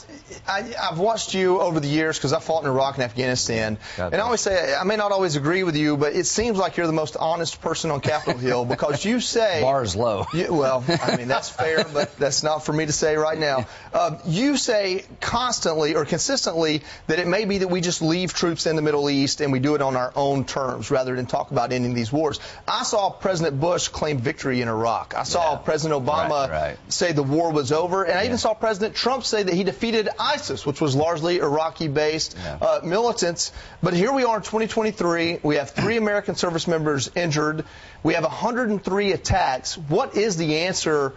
I, 0.47 0.73
I've 0.91 0.99
watched 0.99 1.33
you 1.33 1.61
over 1.61 1.79
the 1.79 1.87
years 1.87 2.17
because 2.17 2.33
I 2.33 2.39
fought 2.39 2.63
in 2.63 2.69
Iraq 2.69 2.95
and 2.95 3.03
Afghanistan. 3.05 3.77
And 3.97 4.15
I 4.15 4.19
always 4.19 4.41
say, 4.41 4.75
I 4.75 4.83
may 4.83 4.97
not 4.97 5.13
always 5.13 5.37
agree 5.37 5.63
with 5.63 5.77
you, 5.77 5.95
but 5.95 6.13
it 6.13 6.25
seems 6.25 6.57
like 6.57 6.75
you're 6.75 6.87
the 6.87 6.93
most 6.93 7.15
honest 7.17 7.61
person 7.61 7.89
on 7.91 8.01
Capitol 8.01 8.37
Hill 8.39 8.65
because 8.65 9.05
you 9.05 9.21
say. 9.21 9.61
Bar's 9.63 9.95
low. 9.95 10.25
You, 10.33 10.53
well, 10.53 10.83
I 11.01 11.15
mean, 11.15 11.29
that's 11.29 11.49
fair, 11.49 11.85
but 11.93 12.17
that's 12.17 12.43
not 12.43 12.65
for 12.65 12.73
me 12.73 12.85
to 12.85 12.91
say 12.91 13.15
right 13.15 13.37
now. 13.37 13.65
Uh, 13.93 14.17
you 14.25 14.57
say 14.57 15.05
constantly 15.21 15.95
or 15.95 16.03
consistently 16.03 16.81
that 17.07 17.19
it 17.19 17.27
may 17.27 17.45
be 17.45 17.59
that 17.59 17.69
we 17.69 17.79
just 17.79 18.01
leave 18.01 18.33
troops 18.33 18.65
in 18.65 18.75
the 18.75 18.81
Middle 18.81 19.09
East 19.09 19.39
and 19.39 19.53
we 19.53 19.59
do 19.59 19.75
it 19.75 19.81
on 19.81 19.95
our 19.95 20.11
own 20.17 20.43
terms 20.43 20.91
rather 20.91 21.15
than 21.15 21.25
talk 21.27 21.51
about 21.51 21.71
ending 21.71 21.93
these 21.93 22.11
wars. 22.11 22.41
I 22.67 22.83
saw 22.83 23.09
President 23.09 23.59
Bush 23.61 23.87
claim 23.87 24.17
victory 24.17 24.61
in 24.61 24.67
Iraq. 24.67 25.13
I 25.15 25.23
saw 25.23 25.53
Yeah. 25.53 25.57
President 25.59 26.03
Obama 26.05 26.29
Right, 26.29 26.49
right. 26.49 26.77
say 26.89 27.13
the 27.13 27.23
war 27.23 27.51
was 27.53 27.71
over, 27.71 28.03
and 28.03 28.17
I 28.17 28.23
Yeah. 28.23 28.27
even 28.27 28.37
saw 28.37 28.53
President 28.53 28.95
Trump 28.95 29.23
say 29.29 29.43
that 29.43 29.53
he 29.53 29.63
defeated 29.63 30.09
ISIS, 30.19 30.65
which 30.65 30.81
was 30.81 30.95
largely 30.95 31.37
Iraqi-based 31.39 32.35
Yeah. 32.37 32.57
uh, 32.61 32.79
militants. 32.83 33.51
But 33.81 33.93
here 33.93 34.11
we 34.11 34.23
are 34.25 34.37
in 34.37 34.41
2023. 34.43 35.39
We 35.43 35.55
have 35.55 35.69
three 35.71 35.97
American 35.97 36.35
service 36.35 36.67
members 36.67 37.09
injured. 37.15 37.65
We 38.03 38.15
have 38.15 38.23
103 38.23 39.11
attacks. 39.13 39.77
What 39.77 40.15
is 40.15 40.37
the 40.37 40.57
answer 40.59 41.13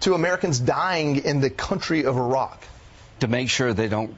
to 0.00 0.14
Americans 0.14 0.58
dying 0.60 1.24
in 1.24 1.40
the 1.40 1.50
country 1.50 2.04
of 2.04 2.16
Iraq? 2.16 2.62
To 3.20 3.28
make 3.28 3.50
sure 3.50 3.74
they 3.74 3.88
don't 3.88 4.16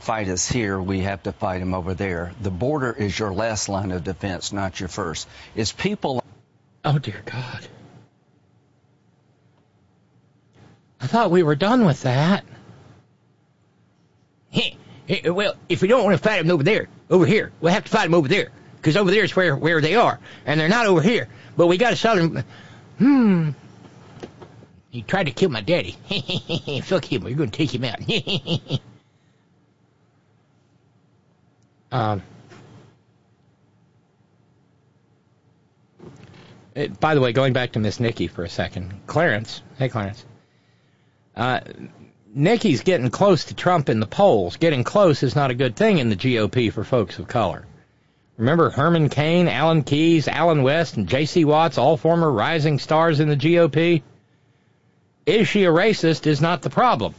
fight 0.00 0.28
us 0.28 0.46
here, 0.46 0.78
we 0.80 1.00
have 1.00 1.22
to 1.22 1.32
fight 1.32 1.60
them 1.60 1.72
over 1.72 1.94
there. 1.94 2.32
The 2.42 2.50
border 2.50 2.92
is 2.92 3.18
your 3.18 3.32
last 3.32 3.70
line 3.70 3.90
of 3.90 4.04
defense, 4.04 4.52
not 4.52 4.78
your 4.78 4.90
first. 4.90 5.26
It's 5.56 5.72
people. 5.72 6.22
Oh 6.84 6.98
dear 6.98 7.22
God. 7.24 7.66
I 11.00 11.06
thought 11.06 11.30
we 11.30 11.42
were 11.42 11.54
done 11.54 11.84
with 11.84 12.02
that. 12.02 12.44
Hey, 14.54 14.76
well, 15.28 15.56
if 15.68 15.82
we 15.82 15.88
don't 15.88 16.04
want 16.04 16.16
to 16.16 16.22
fight 16.22 16.38
them 16.38 16.50
over 16.50 16.62
there, 16.62 16.88
over 17.10 17.26
here, 17.26 17.52
we'll 17.60 17.72
have 17.72 17.84
to 17.84 17.90
fight 17.90 18.04
them 18.04 18.14
over 18.14 18.28
there. 18.28 18.50
Because 18.76 18.96
over 18.96 19.10
there 19.10 19.24
is 19.24 19.34
where, 19.34 19.56
where 19.56 19.80
they 19.80 19.96
are. 19.96 20.18
And 20.46 20.60
they're 20.60 20.68
not 20.68 20.86
over 20.86 21.02
here. 21.02 21.28
But 21.56 21.66
we 21.66 21.76
got 21.76 21.90
to 21.90 21.96
sell 21.96 22.16
them. 22.16 22.44
Hmm. 22.98 23.50
He 24.90 25.02
tried 25.02 25.24
to 25.24 25.32
kill 25.32 25.50
my 25.50 25.60
daddy. 25.60 25.96
Fuck 26.84 27.10
him. 27.10 27.24
We're 27.24 27.34
going 27.34 27.50
to 27.50 27.56
take 27.56 27.74
him 27.74 27.84
out. 27.84 27.98
Um, 31.94 32.24
it, 36.74 36.98
by 36.98 37.14
the 37.14 37.20
way, 37.20 37.32
going 37.32 37.52
back 37.52 37.70
to 37.72 37.78
Miss 37.78 38.00
Nikki 38.00 38.26
for 38.26 38.42
a 38.42 38.48
second, 38.48 38.92
Clarence. 39.06 39.62
Hey, 39.78 39.88
Clarence. 39.88 40.24
Uh, 41.36 41.60
Nikki's 42.36 42.82
getting 42.82 43.10
close 43.10 43.44
to 43.44 43.54
Trump 43.54 43.88
in 43.88 44.00
the 44.00 44.08
polls. 44.08 44.56
Getting 44.56 44.82
close 44.82 45.22
is 45.22 45.36
not 45.36 45.52
a 45.52 45.54
good 45.54 45.76
thing 45.76 45.98
in 45.98 46.08
the 46.08 46.16
GOP 46.16 46.72
for 46.72 46.82
folks 46.82 47.20
of 47.20 47.28
color. 47.28 47.64
Remember 48.36 48.70
Herman 48.70 49.08
Cain, 49.08 49.46
Alan 49.46 49.84
Keyes, 49.84 50.26
Allen 50.26 50.64
West, 50.64 50.96
and 50.96 51.08
J.C. 51.08 51.44
Watts, 51.44 51.78
all 51.78 51.96
former 51.96 52.28
rising 52.28 52.80
stars 52.80 53.20
in 53.20 53.28
the 53.28 53.36
GOP? 53.36 54.02
Is 55.26 55.46
she 55.46 55.62
a 55.62 55.70
racist 55.70 56.26
is 56.26 56.40
not 56.40 56.62
the 56.62 56.70
problem. 56.70 57.14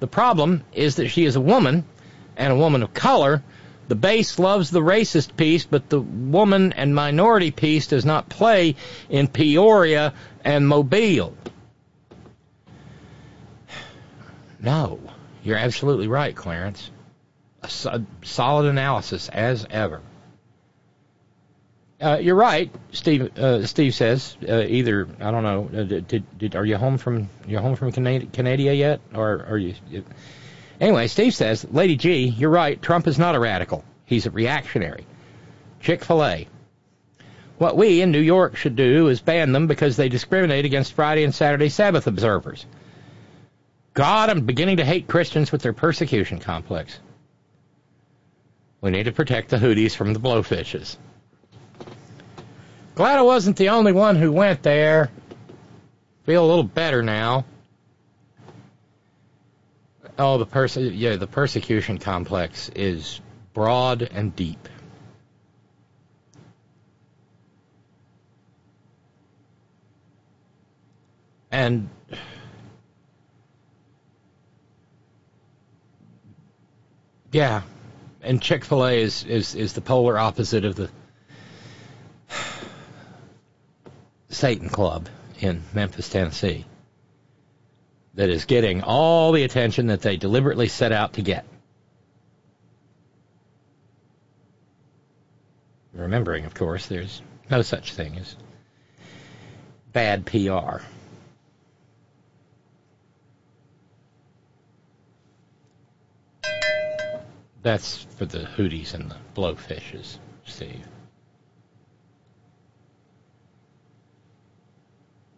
The 0.00 0.06
problem 0.06 0.62
is 0.74 0.96
that 0.96 1.08
she 1.08 1.24
is 1.24 1.36
a 1.36 1.40
woman, 1.40 1.86
and 2.36 2.52
a 2.52 2.56
woman 2.56 2.82
of 2.82 2.92
color. 2.92 3.42
The 3.88 3.94
base 3.94 4.38
loves 4.38 4.70
the 4.70 4.82
racist 4.82 5.38
piece, 5.38 5.64
but 5.64 5.88
the 5.88 6.00
woman 6.00 6.74
and 6.74 6.94
minority 6.94 7.50
piece 7.50 7.86
does 7.86 8.04
not 8.04 8.28
play 8.28 8.76
in 9.08 9.28
Peoria 9.28 10.12
and 10.44 10.68
Mobile. 10.68 11.32
No, 14.60 15.00
you're 15.42 15.56
absolutely 15.56 16.08
right, 16.08 16.34
Clarence. 16.34 16.90
A 17.62 17.68
so- 17.68 18.04
solid 18.22 18.66
analysis 18.66 19.28
as 19.28 19.66
ever. 19.70 20.00
Uh, 22.00 22.18
you're 22.20 22.36
right, 22.36 22.70
Steve. 22.92 23.36
Uh, 23.36 23.66
Steve 23.66 23.92
says 23.92 24.36
uh, 24.48 24.60
either 24.60 25.08
I 25.20 25.32
don't 25.32 25.42
know. 25.42 25.68
Uh, 25.80 25.82
did, 25.82 26.38
did 26.38 26.54
are 26.54 26.64
you 26.64 26.76
home 26.76 26.96
from 26.96 27.28
you 27.46 27.58
home 27.58 27.74
from 27.74 27.90
Canada, 27.90 28.26
Canada 28.26 28.72
yet, 28.74 29.00
or 29.12 29.44
are 29.48 29.58
you? 29.58 29.74
Anyway, 30.80 31.08
Steve 31.08 31.34
says, 31.34 31.66
Lady 31.72 31.96
G, 31.96 32.26
you're 32.26 32.50
right. 32.50 32.80
Trump 32.80 33.08
is 33.08 33.18
not 33.18 33.34
a 33.34 33.40
radical. 33.40 33.84
He's 34.04 34.26
a 34.26 34.30
reactionary. 34.30 35.06
Chick 35.80 36.04
fil 36.04 36.24
A. 36.24 36.46
What 37.58 37.76
we 37.76 38.00
in 38.00 38.12
New 38.12 38.20
York 38.20 38.54
should 38.54 38.76
do 38.76 39.08
is 39.08 39.20
ban 39.20 39.50
them 39.50 39.66
because 39.66 39.96
they 39.96 40.08
discriminate 40.08 40.64
against 40.64 40.92
Friday 40.92 41.24
and 41.24 41.34
Saturday 41.34 41.68
Sabbath 41.68 42.06
observers. 42.06 42.64
God, 43.98 44.30
I'm 44.30 44.46
beginning 44.46 44.76
to 44.76 44.84
hate 44.84 45.08
Christians 45.08 45.50
with 45.50 45.60
their 45.60 45.72
persecution 45.72 46.38
complex. 46.38 47.00
We 48.80 48.92
need 48.92 49.06
to 49.06 49.12
protect 49.12 49.48
the 49.48 49.56
Houthis 49.56 49.96
from 49.96 50.12
the 50.12 50.20
blowfishes. 50.20 50.96
Glad 52.94 53.18
I 53.18 53.22
wasn't 53.22 53.56
the 53.56 53.70
only 53.70 53.90
one 53.90 54.14
who 54.14 54.30
went 54.30 54.62
there. 54.62 55.10
Feel 56.26 56.44
a 56.44 56.46
little 56.46 56.62
better 56.62 57.02
now. 57.02 57.44
Oh, 60.16 60.38
the 60.38 60.46
perse- 60.46 60.76
yeah, 60.76 61.16
the 61.16 61.26
persecution 61.26 61.98
complex 61.98 62.68
is 62.76 63.20
broad 63.52 64.02
and 64.02 64.36
deep. 64.36 64.68
And 71.50 71.88
yeah, 77.32 77.62
and 78.22 78.40
Chick 78.40 78.64
Fil 78.64 78.86
A 78.86 79.02
is, 79.02 79.24
is 79.24 79.54
is 79.54 79.72
the 79.72 79.80
polar 79.80 80.18
opposite 80.18 80.64
of 80.64 80.76
the 80.76 80.90
Satan 84.28 84.68
Club 84.68 85.08
in 85.40 85.62
Memphis, 85.72 86.08
Tennessee 86.08 86.64
that 88.14 88.30
is 88.30 88.46
getting 88.46 88.82
all 88.82 89.30
the 89.30 89.44
attention 89.44 89.86
that 89.86 90.02
they 90.02 90.16
deliberately 90.16 90.66
set 90.66 90.90
out 90.90 91.12
to 91.12 91.22
get. 91.22 91.44
Remembering, 95.92 96.44
of 96.44 96.54
course, 96.54 96.86
there's 96.86 97.22
no 97.50 97.62
such 97.62 97.92
thing 97.92 98.16
as 98.18 98.36
bad 99.92 100.26
PR. 100.26 100.82
That's 107.68 108.06
for 108.16 108.24
the 108.24 108.46
hooties 108.56 108.94
and 108.94 109.10
the 109.10 109.16
blowfishes, 109.34 110.16
Steve. 110.46 110.86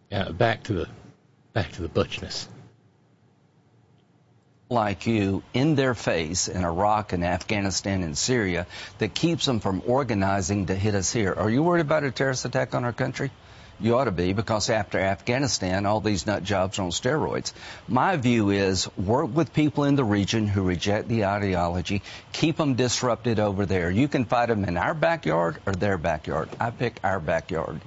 Yeah, 0.09 0.29
back 0.29 0.63
to 0.63 0.73
the 0.73 0.87
back 1.51 1.73
to 1.73 1.81
the 1.81 1.89
butchness. 1.89 2.47
like 4.69 5.05
you 5.07 5.43
in 5.53 5.75
their 5.75 5.93
face 5.93 6.47
in 6.47 6.63
Iraq 6.63 7.11
and 7.11 7.25
Afghanistan 7.25 8.01
and 8.01 8.17
Syria 8.17 8.65
that 8.99 9.13
keeps 9.13 9.45
them 9.45 9.59
from 9.59 9.83
organizing 9.85 10.67
to 10.67 10.75
hit 10.75 10.95
us 10.95 11.11
here. 11.11 11.33
Are 11.33 11.49
you 11.49 11.61
worried 11.61 11.81
about 11.81 12.05
a 12.05 12.11
terrorist 12.11 12.45
attack 12.45 12.73
on 12.73 12.85
our 12.85 12.93
country? 12.93 13.29
You 13.81 13.97
ought 13.97 14.05
to 14.05 14.11
be 14.11 14.33
because 14.33 14.69
after 14.69 14.99
Afghanistan, 14.99 15.87
all 15.87 16.01
these 16.01 16.27
nut 16.27 16.43
jobs 16.43 16.77
are 16.77 16.83
on 16.83 16.91
steroids. 16.91 17.51
My 17.87 18.15
view 18.15 18.51
is 18.51 18.87
work 18.95 19.33
with 19.33 19.53
people 19.53 19.85
in 19.85 19.95
the 19.95 20.03
region 20.03 20.47
who 20.47 20.61
reject 20.61 21.07
the 21.07 21.25
ideology, 21.25 22.03
keep 22.31 22.57
them 22.57 22.75
disrupted 22.75 23.39
over 23.39 23.65
there. 23.65 23.89
You 23.89 24.07
can 24.07 24.25
fight 24.25 24.49
them 24.49 24.65
in 24.65 24.77
our 24.77 24.93
backyard 24.93 25.57
or 25.65 25.73
their 25.73 25.97
backyard. 25.97 26.49
I 26.59 26.69
pick 26.69 26.99
our 27.03 27.19
backyard 27.19 27.81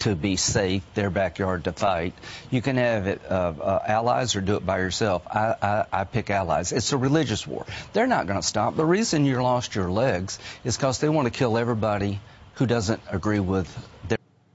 to 0.00 0.14
be 0.14 0.36
safe, 0.36 0.82
their 0.94 1.10
backyard 1.10 1.64
to 1.64 1.72
fight. 1.72 2.14
You 2.50 2.62
can 2.62 2.76
have 2.76 3.06
it, 3.06 3.20
uh, 3.28 3.52
uh, 3.60 3.82
allies 3.86 4.36
or 4.36 4.40
do 4.40 4.56
it 4.56 4.64
by 4.64 4.78
yourself. 4.78 5.26
I, 5.26 5.54
I, 5.60 5.84
I 5.92 6.04
pick 6.04 6.30
allies. 6.30 6.72
It's 6.72 6.92
a 6.92 6.96
religious 6.96 7.46
war. 7.46 7.66
They're 7.92 8.06
not 8.06 8.26
going 8.26 8.40
to 8.40 8.46
stop. 8.46 8.76
The 8.76 8.84
reason 8.84 9.24
you 9.24 9.42
lost 9.42 9.74
your 9.74 9.90
legs 9.90 10.38
is 10.64 10.76
because 10.76 11.00
they 11.00 11.08
want 11.08 11.26
to 11.26 11.30
kill 11.30 11.58
everybody 11.58 12.20
who 12.54 12.66
doesn't 12.66 13.02
agree 13.10 13.40
with. 13.40 13.68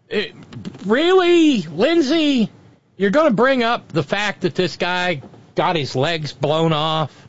It, 0.10 0.34
really, 0.86 1.62
Lindsey? 1.62 2.50
You're 2.98 3.12
going 3.12 3.30
to 3.30 3.36
bring 3.36 3.64
up 3.64 3.92
the 3.92 4.04
fact 4.04 4.42
that 4.42 4.56
this 4.56 4.76
guy 4.76 5.22
got 5.56 5.76
his 5.76 5.96
legs 5.96 6.34
blown 6.34 6.74
off 6.74 7.28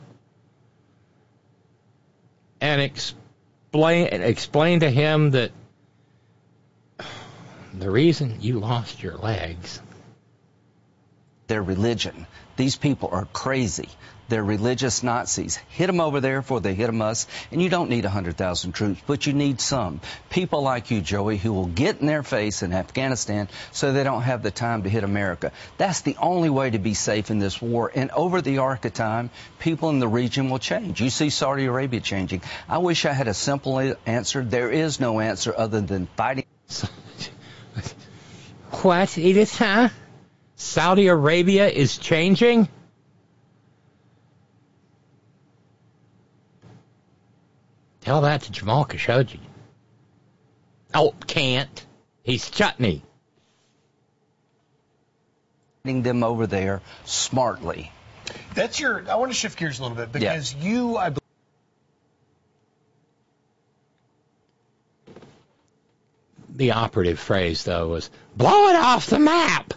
and 2.59 2.81
explain 2.81 4.07
explain 4.07 4.81
to 4.81 4.89
him 4.89 5.31
that 5.31 5.51
the 7.73 7.89
reason 7.89 8.37
you 8.41 8.59
lost 8.59 9.01
your 9.01 9.15
legs 9.15 9.81
their 11.51 11.61
religion. 11.61 12.25
These 12.55 12.77
people 12.77 13.09
are 13.11 13.25
crazy. 13.25 13.89
They're 14.31 14.41
religious 14.41 15.03
Nazis. 15.03 15.57
Hit 15.71 15.87
them 15.87 15.99
over 15.99 16.21
there 16.21 16.39
before 16.39 16.61
they 16.61 16.73
hit 16.73 16.85
them 16.85 17.01
us. 17.01 17.27
And 17.51 17.61
you 17.61 17.67
don't 17.67 17.89
need 17.89 18.05
100,000 18.05 18.71
troops, 18.71 19.01
but 19.05 19.27
you 19.27 19.33
need 19.33 19.59
some. 19.59 19.99
People 20.29 20.61
like 20.61 20.89
you, 20.89 21.01
Joey, 21.01 21.35
who 21.35 21.51
will 21.51 21.65
get 21.65 21.99
in 21.99 22.07
their 22.07 22.23
face 22.23 22.63
in 22.63 22.71
Afghanistan 22.71 23.49
so 23.73 23.91
they 23.91 24.05
don't 24.05 24.21
have 24.21 24.41
the 24.41 24.49
time 24.49 24.83
to 24.83 24.89
hit 24.89 25.03
America. 25.03 25.51
That's 25.77 25.99
the 25.99 26.15
only 26.15 26.49
way 26.49 26.69
to 26.69 26.79
be 26.79 26.93
safe 26.93 27.29
in 27.29 27.39
this 27.39 27.61
war. 27.61 27.91
And 27.93 28.09
over 28.11 28.41
the 28.41 28.59
arc 28.59 28.85
of 28.85 28.93
time, 28.93 29.31
people 29.59 29.89
in 29.89 29.99
the 29.99 30.07
region 30.07 30.49
will 30.49 30.59
change. 30.59 31.01
You 31.01 31.09
see 31.09 31.29
Saudi 31.29 31.65
Arabia 31.65 31.99
changing. 31.99 32.41
I 32.69 32.77
wish 32.77 33.05
I 33.05 33.11
had 33.11 33.27
a 33.27 33.33
simple 33.33 33.95
answer. 34.05 34.45
There 34.45 34.71
is 34.71 35.01
no 35.01 35.19
answer 35.19 35.53
other 35.57 35.81
than 35.81 36.07
fighting. 36.15 36.45
What, 38.81 39.17
Edith, 39.17 39.57
huh? 39.57 39.89
Saudi 40.55 41.07
Arabia 41.07 41.67
is 41.67 41.97
changing? 41.97 42.69
Tell 48.01 48.21
that 48.21 48.41
to 48.43 48.51
Jamal 48.51 48.85
Khashoggi. 48.85 49.39
Oh, 50.93 51.13
can't. 51.27 51.85
He's 52.23 52.49
chutney. 52.49 53.03
them 55.83 56.23
over 56.23 56.45
there 56.45 56.81
smartly. 57.05 57.91
That's 58.53 58.79
your. 58.79 59.09
I 59.09 59.15
want 59.15 59.31
to 59.31 59.37
shift 59.37 59.57
gears 59.57 59.79
a 59.79 59.83
little 59.83 59.97
bit 59.97 60.11
because 60.11 60.53
yeah. 60.53 60.63
you, 60.63 60.97
I 60.97 61.09
believe. 61.09 61.21
The 66.49 66.71
operative 66.71 67.19
phrase, 67.19 67.63
though, 67.63 67.87
was 67.87 68.09
blow 68.35 68.67
it 68.69 68.75
off 68.75 69.07
the 69.07 69.19
map. 69.19 69.73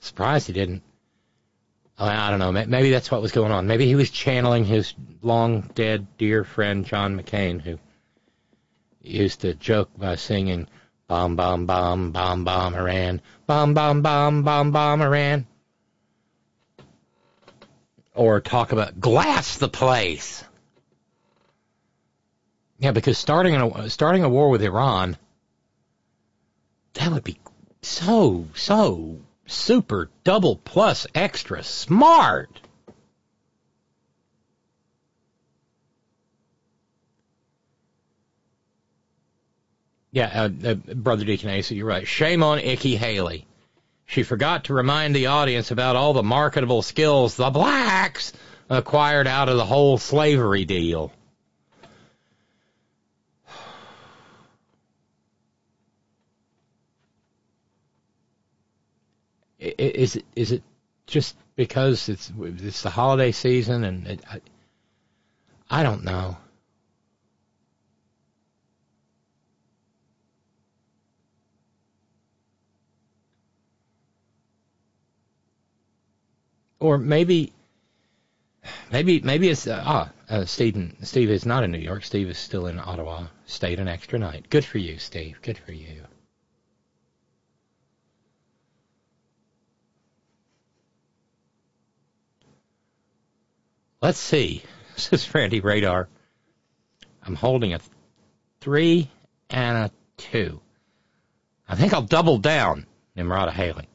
Surprised 0.00 0.48
he 0.48 0.52
didn't. 0.52 0.82
I 1.98 2.30
don't 2.30 2.38
know. 2.38 2.52
Maybe 2.52 2.90
that's 2.90 3.10
what 3.10 3.22
was 3.22 3.32
going 3.32 3.50
on. 3.50 3.66
Maybe 3.66 3.86
he 3.86 3.96
was 3.96 4.10
channeling 4.10 4.64
his 4.64 4.94
long 5.20 5.62
dead 5.74 6.06
dear 6.16 6.44
friend 6.44 6.84
John 6.84 7.20
McCain, 7.20 7.60
who 7.60 7.78
used 9.02 9.40
to 9.40 9.54
joke 9.54 9.90
by 9.96 10.14
singing 10.14 10.68
"Bomb, 11.08 11.34
bomb, 11.34 11.66
bomb, 11.66 12.12
bomb, 12.12 12.44
bomb, 12.44 12.74
Iran, 12.74 13.20
bomb, 13.46 13.74
bomb, 13.74 14.02
bomb, 14.02 14.42
bomb, 14.44 14.70
bomb, 14.70 15.02
Iran," 15.02 15.46
or 18.14 18.40
talk 18.40 18.70
about 18.70 19.00
glass 19.00 19.56
the 19.56 19.68
place. 19.68 20.44
Yeah, 22.78 22.92
because 22.92 23.18
starting 23.18 23.56
a 23.56 23.90
starting 23.90 24.22
a 24.22 24.28
war 24.28 24.50
with 24.50 24.62
Iran, 24.62 25.16
that 26.94 27.10
would 27.10 27.24
be 27.24 27.40
so 27.82 28.46
so 28.54 29.18
super 29.48 30.10
double 30.24 30.56
plus 30.56 31.06
extra 31.14 31.62
smart. 31.62 32.60
Yeah, 40.10 40.48
uh, 40.64 40.68
uh, 40.70 40.74
Brother 40.74 41.24
Deacon 41.24 41.50
Asa, 41.50 41.74
you're 41.74 41.86
right. 41.86 42.06
Shame 42.06 42.42
on 42.42 42.58
Nikki 42.58 42.96
Haley. 42.96 43.46
She 44.06 44.22
forgot 44.22 44.64
to 44.64 44.74
remind 44.74 45.14
the 45.14 45.26
audience 45.26 45.70
about 45.70 45.96
all 45.96 46.14
the 46.14 46.22
marketable 46.22 46.80
skills 46.80 47.36
the 47.36 47.50
blacks 47.50 48.32
acquired 48.70 49.26
out 49.26 49.48
of 49.48 49.56
the 49.56 49.66
whole 49.66 49.98
slavery 49.98 50.64
deal. 50.64 51.12
Is 59.78 60.16
it 60.16 60.24
is 60.34 60.52
it 60.52 60.62
just 61.06 61.36
because 61.56 62.08
it's 62.08 62.32
it's 62.38 62.82
the 62.82 62.90
holiday 62.90 63.32
season 63.32 63.84
and 63.84 64.06
it, 64.06 64.20
I, 64.30 64.40
I 65.70 65.82
don't 65.82 66.04
know. 66.04 66.36
Or 76.80 76.96
maybe, 76.96 77.52
maybe, 78.92 79.20
maybe 79.20 79.48
it's 79.48 79.66
uh, 79.66 79.82
ah, 79.84 80.12
uh, 80.30 80.44
Steve. 80.44 80.94
Steve 81.02 81.30
is 81.30 81.44
not 81.44 81.64
in 81.64 81.72
New 81.72 81.78
York. 81.78 82.04
Steve 82.04 82.28
is 82.28 82.38
still 82.38 82.68
in 82.68 82.78
Ottawa. 82.78 83.26
Stayed 83.46 83.80
an 83.80 83.88
extra 83.88 84.18
night. 84.18 84.48
Good 84.48 84.64
for 84.64 84.78
you, 84.78 84.98
Steve. 84.98 85.38
Good 85.42 85.58
for 85.58 85.72
you. 85.72 86.04
Let's 94.00 94.18
see. 94.18 94.62
This 94.98 95.12
is 95.12 95.32
Randy 95.32 95.60
Radar. 95.60 96.08
I'm 97.22 97.36
holding 97.36 97.72
a 97.72 97.78
three 98.60 99.08
and 99.48 99.78
a 99.78 99.90
two. 100.16 100.60
I 101.68 101.76
think 101.76 101.94
I'll 101.94 102.02
double 102.02 102.38
down, 102.38 102.84
Nimrata 103.16 103.52
Haley. 103.52 103.88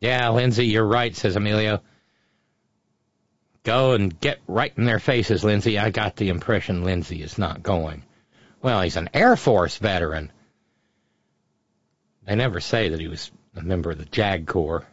Yeah, 0.00 0.30
Lindsey, 0.30 0.66
you're 0.66 0.86
right, 0.86 1.14
says 1.14 1.36
Emilio. 1.36 1.82
Go 3.64 3.92
and 3.92 4.18
get 4.18 4.38
right 4.46 4.72
in 4.74 4.86
their 4.86 5.00
faces, 5.00 5.44
Lindsey. 5.44 5.78
I 5.78 5.90
got 5.90 6.16
the 6.16 6.30
impression 6.30 6.82
Lindsey 6.82 7.22
is 7.22 7.36
not 7.36 7.62
going. 7.62 8.04
Well, 8.62 8.80
he's 8.80 8.96
an 8.96 9.10
Air 9.12 9.36
Force 9.36 9.76
veteran. 9.76 10.32
They 12.28 12.34
never 12.34 12.60
say 12.60 12.90
that 12.90 13.00
he 13.00 13.08
was 13.08 13.30
a 13.56 13.62
member 13.62 13.90
of 13.90 13.96
the 13.96 14.04
JAG 14.04 14.46
Corps. 14.46 14.86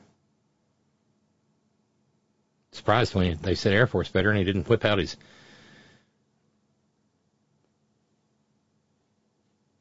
Surprised 2.71 3.13
when 3.13 3.37
they 3.41 3.55
said 3.55 3.73
Air 3.73 3.87
Force 3.87 4.07
veteran, 4.07 4.37
he 4.37 4.45
didn't 4.45 4.69
whip 4.69 4.85
out 4.85 4.99
his 4.99 5.17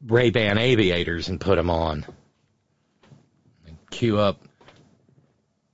Ray 0.05 0.31
Ban 0.31 0.59
aviators 0.59 1.29
and 1.29 1.41
put 1.41 1.55
them 1.55 1.71
on. 1.71 2.05
And 3.69 3.79
cue 3.89 4.19
up 4.19 4.41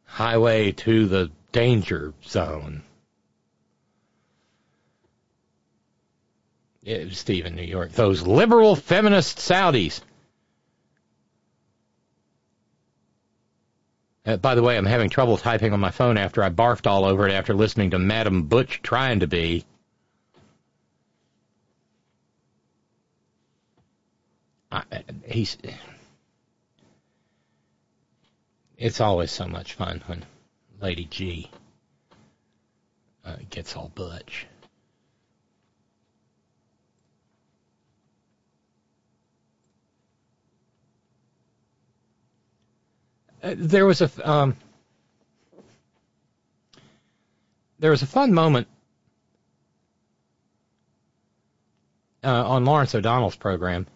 Highway 0.04 0.72
to 0.72 1.06
the 1.06 1.30
Danger 1.50 2.12
Zone. 2.26 2.82
In 6.82 7.56
New 7.56 7.62
York. 7.62 7.92
Those 7.92 8.26
liberal 8.26 8.76
feminist 8.76 9.38
Saudis. 9.38 10.02
Uh, 14.26 14.36
by 14.36 14.54
the 14.54 14.62
way, 14.62 14.76
I'm 14.76 14.86
having 14.86 15.08
trouble 15.08 15.38
typing 15.38 15.72
on 15.72 15.80
my 15.80 15.90
phone 15.90 16.18
after 16.18 16.42
I 16.42 16.50
barfed 16.50 16.86
all 16.86 17.04
over 17.04 17.26
it 17.26 17.32
after 17.32 17.54
listening 17.54 17.90
to 17.90 17.98
Madam 17.98 18.44
Butch 18.44 18.80
trying 18.82 19.20
to 19.20 19.26
be. 19.26 19.64
I, 24.70 24.82
he's. 25.26 25.56
It's 28.76 29.00
always 29.00 29.30
so 29.30 29.46
much 29.46 29.74
fun 29.74 30.02
when 30.06 30.24
Lady 30.80 31.06
G 31.06 31.50
uh, 33.24 33.36
gets 33.48 33.74
all 33.74 33.90
butch. 33.94 34.46
There 43.42 43.86
was 43.86 44.00
a 44.00 44.10
um, 44.28 44.56
there 47.78 47.90
was 47.90 48.02
a 48.02 48.06
fun 48.06 48.32
moment 48.32 48.68
uh, 52.22 52.48
on 52.48 52.64
Lawrence 52.64 52.94
O'Donnell's 52.94 53.36
program 53.36 53.86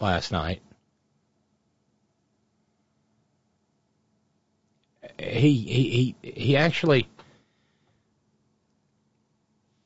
last 0.00 0.32
night. 0.32 0.62
He 5.18 5.56
he 5.56 6.14
he 6.22 6.30
he 6.30 6.56
actually 6.56 7.08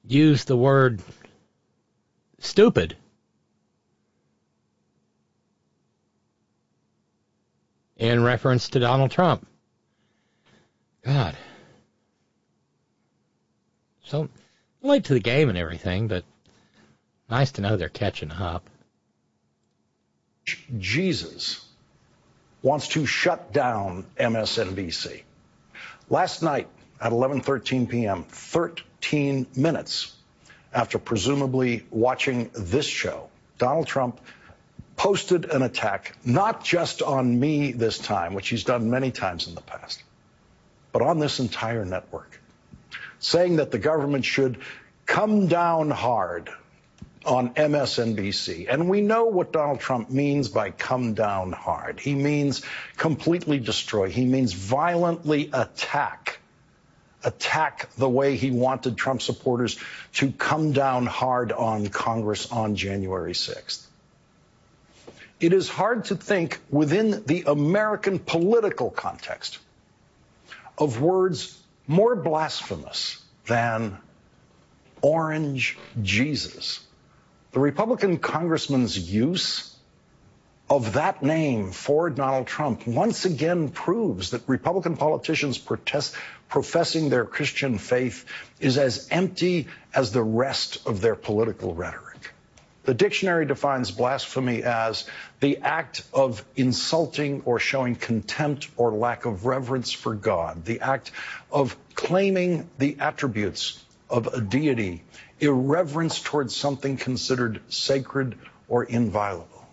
used 0.06 0.47
the 0.47 0.56
word 0.56 1.02
stupid 2.39 2.97
in 8.03 8.20
reference 8.20 8.70
to 8.70 8.81
Donald 8.81 9.12
Trump. 9.12 9.47
God. 11.05 11.37
So 14.07 14.29
late 14.83 15.05
to 15.05 15.15
the 15.15 15.20
game 15.20 15.49
and 15.49 15.57
everything, 15.57 16.09
but 16.09 16.24
nice 17.31 17.53
to 17.53 17.61
know 17.61 17.77
they're 17.77 17.89
catching 17.89 18.33
up. 18.33 18.69
Jesus 20.77 21.65
wants 22.61 22.89
to 22.89 23.07
shut 23.07 23.53
down 23.53 24.05
MSNBC. 24.19 25.23
Last 26.11 26.43
night 26.43 26.66
at 27.01 27.12
11:13 27.12 27.89
p.m., 27.89 28.24
13 28.24 29.47
minutes 29.55 30.12
after 30.74 30.99
presumably 30.99 31.87
watching 31.93 32.51
this 32.53 32.87
show, 32.87 33.29
Donald 33.59 33.87
Trump 33.87 34.20
posted 35.03 35.47
an 35.47 35.62
attack, 35.62 36.15
not 36.24 36.62
just 36.62 37.03
on 37.03 37.41
me 37.41 37.73
this 37.73 37.99
time, 37.99 38.35
which 38.35 38.49
he's 38.49 38.62
done 38.62 38.89
many 38.89 39.11
times 39.11 39.49
in 39.49 39.57
the 39.57 39.61
past, 39.61 40.01
but 40.93 41.03
on 41.03 41.19
this 41.19 41.41
entire 41.41 41.85
network, 41.85 42.41
saying 43.19 43.57
that 43.57 43.73
the 43.73 43.79
government 43.79 44.24
should 44.24 44.59
come 45.05 45.49
down 45.49 45.91
hard 45.91 46.51
on 47.27 47.53
MSNBC. 47.55 48.69
And 48.70 48.89
we 48.89 49.01
know 49.01 49.24
what 49.24 49.53
Donald 49.53 49.81
Trump 49.81 50.09
means 50.09 50.49
by 50.49 50.70
come 50.70 51.15
down 51.15 51.51
hard. 51.51 51.99
He 51.99 52.15
means 52.15 52.62
completely 52.97 53.59
destroy. 53.59 54.09
He 54.09 54.24
means 54.24 54.53
violently 54.53 55.51
attack. 55.53 56.39
Attack 57.24 57.89
the 57.97 58.09
way 58.09 58.37
he 58.37 58.53
wanted 58.53 58.97
Trump 58.97 59.20
supporters 59.20 59.81
to 60.12 60.31
come 60.31 60.70
down 60.70 61.07
hard 61.07 61.51
on 61.51 61.89
Congress 61.89 62.53
on 62.53 62.77
January 62.77 63.33
6th 63.33 63.89
it 65.43 65.52
is 65.52 65.69
hard 65.69 66.05
to 66.05 66.14
think 66.14 66.60
within 66.70 67.24
the 67.27 67.44
American 67.48 68.20
political 68.20 68.90
context 68.90 69.59
of 70.78 71.01
words 71.01 71.60
more 71.89 72.14
blasphemous 72.14 73.20
than 73.47 73.98
Orange 75.02 75.77
Jesus. 76.01 76.86
The 77.51 77.59
Republican 77.59 78.19
congressman's 78.19 78.97
use 78.97 79.77
of 80.70 80.93
that 80.93 81.24
name 81.24 81.73
for 81.73 82.09
Donald 82.09 82.47
Trump 82.47 82.86
once 82.86 83.24
again 83.24 83.69
proves 83.69 84.31
that 84.31 84.43
Republican 84.47 84.97
politicians 84.97 85.59
protest, 85.59 86.14
professing 86.48 87.09
their 87.09 87.24
Christian 87.24 87.78
faith 87.78 88.27
is 88.60 88.78
as 88.78 89.09
empty 89.10 89.66
as 89.93 90.12
the 90.12 90.23
rest 90.23 90.86
of 90.86 91.01
their 91.01 91.16
political 91.16 91.74
rhetoric. 91.74 92.11
The 92.84 92.94
dictionary 92.94 93.46
defines 93.46 93.92
blasphemy 93.92 94.64
as 94.64 95.09
the 95.38 95.59
act 95.59 96.02
of 96.12 96.44
insulting 96.56 97.42
or 97.44 97.60
showing 97.60 97.94
contempt 97.94 98.68
or 98.76 98.92
lack 98.92 99.24
of 99.24 99.46
reverence 99.46 99.92
for 99.92 100.14
God, 100.14 100.64
the 100.64 100.80
act 100.80 101.12
of 101.52 101.76
claiming 101.94 102.68
the 102.78 102.96
attributes 102.98 103.82
of 104.10 104.26
a 104.26 104.40
deity, 104.40 105.02
irreverence 105.38 106.20
towards 106.20 106.56
something 106.56 106.96
considered 106.96 107.60
sacred 107.68 108.36
or 108.68 108.82
inviolable. 108.82 109.66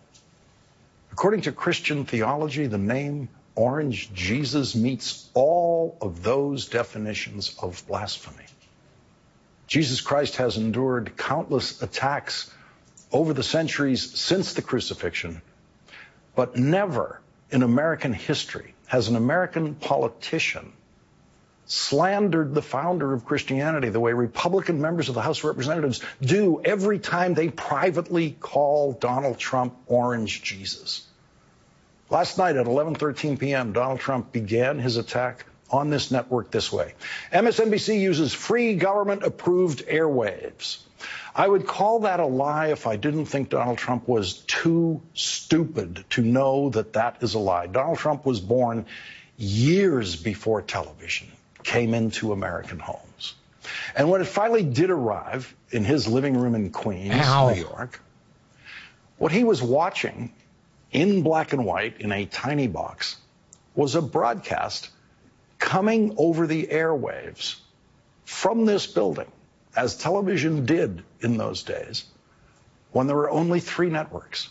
According 1.11 1.41
to 1.41 1.51
Christian 1.51 2.05
theology, 2.05 2.67
the 2.67 2.77
name 2.77 3.29
Orange 3.55 4.13
Jesus 4.13 4.75
meets 4.75 5.29
all 5.33 5.97
of 5.99 6.23
those 6.23 6.67
definitions 6.69 7.55
of 7.61 7.85
blasphemy. 7.87 8.45
Jesus 9.67 9.99
Christ 9.99 10.37
has 10.37 10.57
endured 10.57 11.17
countless 11.17 11.81
attacks 11.81 12.53
over 13.11 13.33
the 13.33 13.43
centuries 13.43 14.19
since 14.19 14.53
the 14.53 14.61
crucifixion, 14.61 15.41
but 16.35 16.55
never 16.55 17.21
in 17.51 17.63
American 17.63 18.13
history 18.13 18.73
has 18.87 19.07
an 19.07 19.15
American 19.15 19.75
politician 19.75 20.71
slandered 21.65 22.55
the 22.55 22.61
founder 22.61 23.13
of 23.13 23.25
Christianity 23.25 23.89
the 23.89 23.99
way 23.99 24.11
Republican 24.13 24.81
members 24.81 25.07
of 25.07 25.15
the 25.15 25.21
House 25.21 25.39
of 25.39 25.45
Representatives 25.45 26.01
do 26.19 26.61
every 26.65 26.97
time 26.97 27.35
they 27.35 27.49
privately 27.49 28.31
call 28.31 28.93
Donald 28.93 29.37
Trump 29.37 29.75
Orange 29.85 30.41
Jesus. 30.41 31.05
Last 32.09 32.39
night 32.39 32.55
at 32.55 32.65
11:13 32.65 33.37
p.m., 33.37 33.71
Donald 33.71 33.99
Trump 33.99 34.31
began 34.31 34.79
his 34.79 34.97
attack 34.97 35.45
on 35.69 35.91
this 35.91 36.09
network 36.09 36.49
this 36.49 36.71
way. 36.71 36.95
MSNBC 37.31 37.99
uses 37.99 38.33
free 38.33 38.73
government 38.73 39.23
approved 39.23 39.85
airwaves. 39.85 40.79
I 41.35 41.47
would 41.47 41.67
call 41.67 42.01
that 42.01 42.19
a 42.19 42.25
lie 42.25 42.67
if 42.67 42.87
I 42.87 42.95
didn't 42.95 43.25
think 43.25 43.49
Donald 43.49 43.77
Trump 43.77 44.07
was 44.07 44.33
too 44.33 45.01
stupid 45.13 46.03
to 46.11 46.21
know 46.21 46.69
that 46.69 46.93
that 46.93 47.17
is 47.21 47.33
a 47.33 47.39
lie. 47.39 47.67
Donald 47.67 47.97
Trump 47.97 48.25
was 48.25 48.39
born 48.39 48.85
years 49.37 50.15
before 50.15 50.61
television 50.61 51.27
came 51.63 51.93
into 51.93 52.31
American 52.31 52.79
homes. 52.79 53.35
And 53.95 54.09
when 54.09 54.21
it 54.21 54.25
finally 54.27 54.63
did 54.63 54.89
arrive 54.89 55.53
in 55.71 55.83
his 55.83 56.07
living 56.07 56.37
room 56.37 56.55
in 56.55 56.71
Queens, 56.71 57.13
Ow. 57.15 57.53
New 57.53 57.61
York, 57.61 58.01
what 59.17 59.31
he 59.31 59.43
was 59.43 59.61
watching 59.61 60.33
in 60.91 61.21
black 61.21 61.53
and 61.53 61.65
white 61.65 62.01
in 62.01 62.11
a 62.11 62.25
tiny 62.25 62.67
box 62.67 63.17
was 63.75 63.95
a 63.95 64.01
broadcast 64.01 64.89
coming 65.59 66.15
over 66.17 66.47
the 66.47 66.67
airwaves 66.67 67.57
from 68.25 68.65
this 68.65 68.87
building, 68.87 69.31
as 69.79 69.95
television 69.95 70.65
did 70.65 71.03
in 71.21 71.37
those 71.37 71.63
days, 71.63 72.03
when 72.91 73.07
there 73.07 73.15
were 73.15 73.29
only 73.29 73.61
three 73.61 73.89
networks. 73.89 74.49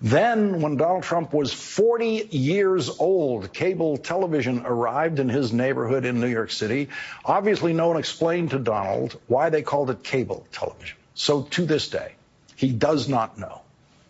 Then, 0.00 0.60
when 0.60 0.76
Donald 0.76 1.04
Trump 1.04 1.32
was 1.32 1.52
40 1.52 2.26
years 2.32 2.90
old, 2.98 3.52
cable 3.52 3.96
television 3.96 4.62
arrived 4.66 5.20
in 5.20 5.28
his 5.28 5.52
neighborhood 5.52 6.04
in 6.04 6.18
New 6.18 6.26
York 6.26 6.50
City. 6.50 6.88
Obviously, 7.24 7.72
no 7.72 7.86
one 7.86 7.98
explained 7.98 8.50
to 8.50 8.58
Donald 8.58 9.16
why 9.28 9.50
they 9.50 9.62
called 9.62 9.90
it 9.90 10.02
cable 10.02 10.44
television. 10.50 10.96
So, 11.14 11.42
to 11.42 11.64
this 11.64 11.88
day, 11.88 12.16
he 12.56 12.72
does 12.72 13.08
not 13.08 13.38
know 13.38 13.60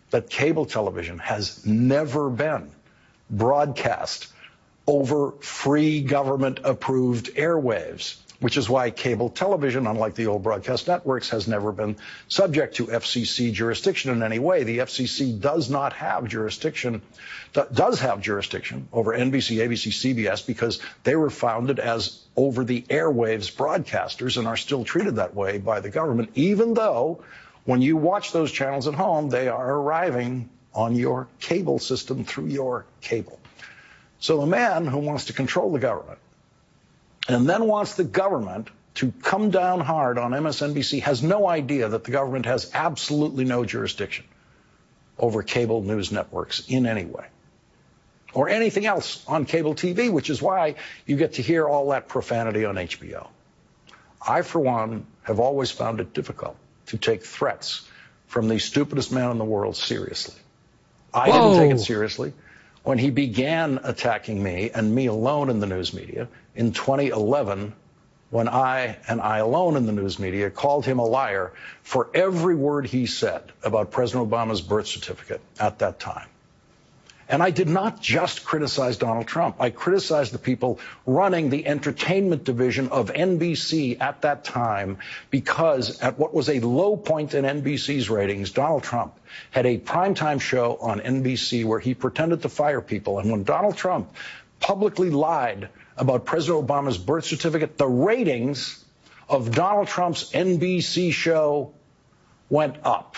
that 0.09 0.31
cable 0.31 0.65
television 0.65 1.19
has 1.19 1.63
never 1.63 2.31
been 2.31 2.71
broadcast 3.29 4.29
over 4.87 5.33
free 5.41 6.01
government 6.01 6.59
approved 6.63 7.35
airwaves 7.35 8.17
which 8.43 8.57
is 8.57 8.69
why 8.69 8.91
cable 8.91 9.29
television, 9.29 9.87
unlike 9.87 10.15
the 10.15 10.27
old 10.27 10.43
broadcast 10.43 10.89
networks, 10.89 11.29
has 11.29 11.47
never 11.47 11.71
been 11.71 11.95
subject 12.27 12.75
to 12.75 12.87
FCC 12.87 13.53
jurisdiction 13.53 14.11
in 14.11 14.21
any 14.21 14.37
way. 14.37 14.65
The 14.65 14.79
FCC 14.79 15.39
does 15.39 15.69
not 15.69 15.93
have 15.93 16.27
jurisdiction, 16.27 17.01
does 17.53 18.01
have 18.01 18.19
jurisdiction 18.19 18.89
over 18.91 19.13
NBC, 19.13 19.65
ABC, 19.65 20.15
CBS 20.15 20.45
because 20.45 20.81
they 21.05 21.15
were 21.15 21.29
founded 21.29 21.79
as 21.79 22.19
over 22.35 22.65
the 22.65 22.81
airwaves 22.81 23.49
broadcasters 23.49 24.35
and 24.35 24.45
are 24.45 24.57
still 24.57 24.83
treated 24.83 25.15
that 25.15 25.33
way 25.33 25.57
by 25.57 25.79
the 25.79 25.89
government, 25.89 26.31
even 26.35 26.73
though 26.73 27.23
when 27.63 27.81
you 27.81 27.95
watch 27.95 28.33
those 28.33 28.51
channels 28.51 28.89
at 28.89 28.93
home, 28.93 29.29
they 29.29 29.47
are 29.47 29.73
arriving 29.73 30.49
on 30.73 30.97
your 30.97 31.29
cable 31.39 31.79
system 31.79 32.25
through 32.25 32.47
your 32.47 32.83
cable. 32.99 33.39
So 34.19 34.41
the 34.41 34.47
man 34.47 34.85
who 34.85 34.97
wants 34.97 35.25
to 35.25 35.33
control 35.33 35.71
the 35.71 35.79
government 35.79 36.19
and 37.27 37.47
then 37.47 37.65
wants 37.65 37.95
the 37.95 38.03
government 38.03 38.69
to 38.95 39.11
come 39.23 39.49
down 39.49 39.79
hard 39.79 40.17
on 40.17 40.31
MSNBC 40.31 41.01
has 41.01 41.23
no 41.23 41.47
idea 41.47 41.89
that 41.89 42.03
the 42.03 42.11
government 42.11 42.45
has 42.45 42.69
absolutely 42.73 43.45
no 43.45 43.65
jurisdiction 43.65 44.25
over 45.17 45.41
cable 45.41 45.81
news 45.81 46.11
networks 46.11 46.67
in 46.67 46.85
any 46.85 47.05
way 47.05 47.25
or 48.33 48.49
anything 48.49 48.85
else 48.85 49.23
on 49.27 49.45
cable 49.45 49.75
TV, 49.75 50.11
which 50.11 50.29
is 50.29 50.41
why 50.41 50.75
you 51.05 51.15
get 51.15 51.33
to 51.33 51.41
hear 51.41 51.67
all 51.67 51.89
that 51.89 52.07
profanity 52.07 52.65
on 52.65 52.75
HBO. 52.75 53.27
I, 54.25 54.41
for 54.41 54.59
one, 54.59 55.05
have 55.23 55.39
always 55.39 55.71
found 55.71 55.99
it 55.99 56.13
difficult 56.13 56.55
to 56.87 56.97
take 56.97 57.23
threats 57.23 57.87
from 58.27 58.47
the 58.47 58.59
stupidest 58.59 59.11
man 59.11 59.31
in 59.31 59.37
the 59.37 59.45
world 59.45 59.75
seriously. 59.75 60.35
I 61.13 61.29
Whoa. 61.29 61.53
didn't 61.53 61.69
take 61.69 61.79
it 61.79 61.83
seriously 61.83 62.33
when 62.83 62.97
he 62.97 63.09
began 63.09 63.79
attacking 63.83 64.41
me 64.41 64.69
and 64.73 64.93
me 64.93 65.07
alone 65.07 65.49
in 65.49 65.59
the 65.59 65.67
news 65.67 65.93
media 65.93 66.27
in 66.55 66.71
2011 66.71 67.73
when 68.29 68.47
I 68.47 68.97
and 69.07 69.21
I 69.21 69.37
alone 69.37 69.77
in 69.77 69.85
the 69.85 69.91
news 69.91 70.19
media 70.19 70.49
called 70.49 70.85
him 70.85 70.99
a 70.99 71.05
liar 71.05 71.53
for 71.83 72.09
every 72.13 72.55
word 72.55 72.85
he 72.85 73.05
said 73.05 73.51
about 73.63 73.91
President 73.91 74.29
Obama's 74.29 74.61
birth 74.61 74.87
certificate 74.87 75.41
at 75.59 75.79
that 75.79 75.99
time. 75.99 76.27
And 77.33 77.41
I 77.41 77.49
did 77.49 77.67
not 77.67 77.99
just 77.99 78.45
criticize 78.45 78.97
Donald 78.97 79.25
Trump. 79.25 79.55
I 79.59 79.71
criticized 79.71 80.33
the 80.33 80.37
people 80.37 80.79
running 81.07 81.49
the 81.49 81.65
entertainment 81.65 82.43
division 82.43 82.89
of 82.89 83.11
NBC 83.11 83.99
at 83.99 84.21
that 84.21 84.43
time 84.43 84.99
because 85.31 85.99
at 85.99 86.19
what 86.19 86.35
was 86.35 86.47
a 86.47 86.59
low 86.59 86.95
point 86.95 87.33
in 87.33 87.43
NBC's 87.43 88.07
ratings, 88.07 88.51
Donald 88.51 88.83
Trump 88.83 89.15
had 89.49 89.65
a 89.65 89.79
primetime 89.79 90.39
show 90.39 90.77
on 90.79 90.99
NBC 90.99 91.65
where 91.65 91.79
he 91.79 91.95
pretended 91.95 92.43
to 92.43 92.49
fire 92.49 92.81
people. 92.81 93.17
And 93.17 93.31
when 93.31 93.43
Donald 93.43 93.77
Trump 93.77 94.13
publicly 94.59 95.09
lied 95.09 95.69
about 95.97 96.25
President 96.25 96.67
Obama's 96.67 96.99
birth 96.99 97.25
certificate, 97.25 97.79
the 97.79 97.87
ratings 97.87 98.85
of 99.27 99.49
Donald 99.49 99.87
Trump's 99.87 100.31
NBC 100.33 101.11
show 101.11 101.73
went 102.51 102.75
up. 102.83 103.15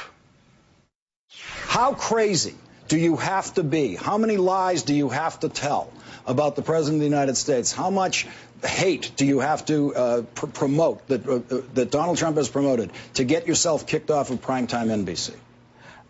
How 1.68 1.92
crazy 1.92 2.56
do 2.88 2.98
you 2.98 3.16
have 3.18 3.54
to 3.56 3.64
be? 3.64 3.96
How 3.96 4.18
many 4.18 4.38
lies 4.38 4.84
do 4.84 4.94
you 4.94 5.10
have 5.10 5.40
to 5.42 5.50
tell 5.50 5.92
about 6.26 6.56
the 6.56 6.62
President 6.62 6.96
of 6.96 7.00
the 7.02 7.16
United 7.16 7.36
States? 7.36 7.72
How 7.72 7.90
much 7.90 8.28
hate 8.64 9.12
do 9.16 9.26
you 9.26 9.40
have 9.40 9.66
to 9.66 9.96
uh, 9.96 10.22
pr- 10.34 10.48
promote 10.48 11.08
that, 11.08 11.28
uh, 11.28 11.62
that 11.74 11.92
Donald 11.92 12.18
Trump 12.18 12.38
has 12.38 12.50
promoted 12.50 12.92
to 13.16 13.24
get 13.24 13.48
yourself 13.48 13.86
kicked 13.88 14.12
off 14.12 14.30
of 14.30 14.42
primetime 14.42 14.88
NBC? 14.88 15.36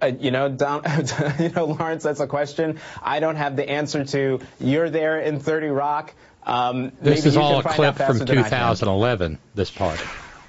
Uh, 0.02 0.12
you 0.20 0.32
know, 0.32 0.50
Don, 0.50 0.84
you 1.40 1.50
know, 1.50 1.66
Lawrence, 1.66 2.04
that's 2.04 2.20
a 2.20 2.28
question 2.28 2.80
I 3.02 3.20
don't 3.20 3.38
have 3.38 3.56
the 3.56 3.70
answer 3.70 4.04
to. 4.06 4.40
You're 4.60 4.90
there 4.90 5.20
in 5.20 5.40
30 5.40 5.68
Rock. 5.68 6.14
Um, 6.44 6.92
this 7.02 7.26
is 7.26 7.38
all 7.38 7.60
a 7.60 7.64
clip 7.64 7.96
from 7.96 8.20
2011. 8.20 9.40
This 9.56 9.72
part. 9.72 10.00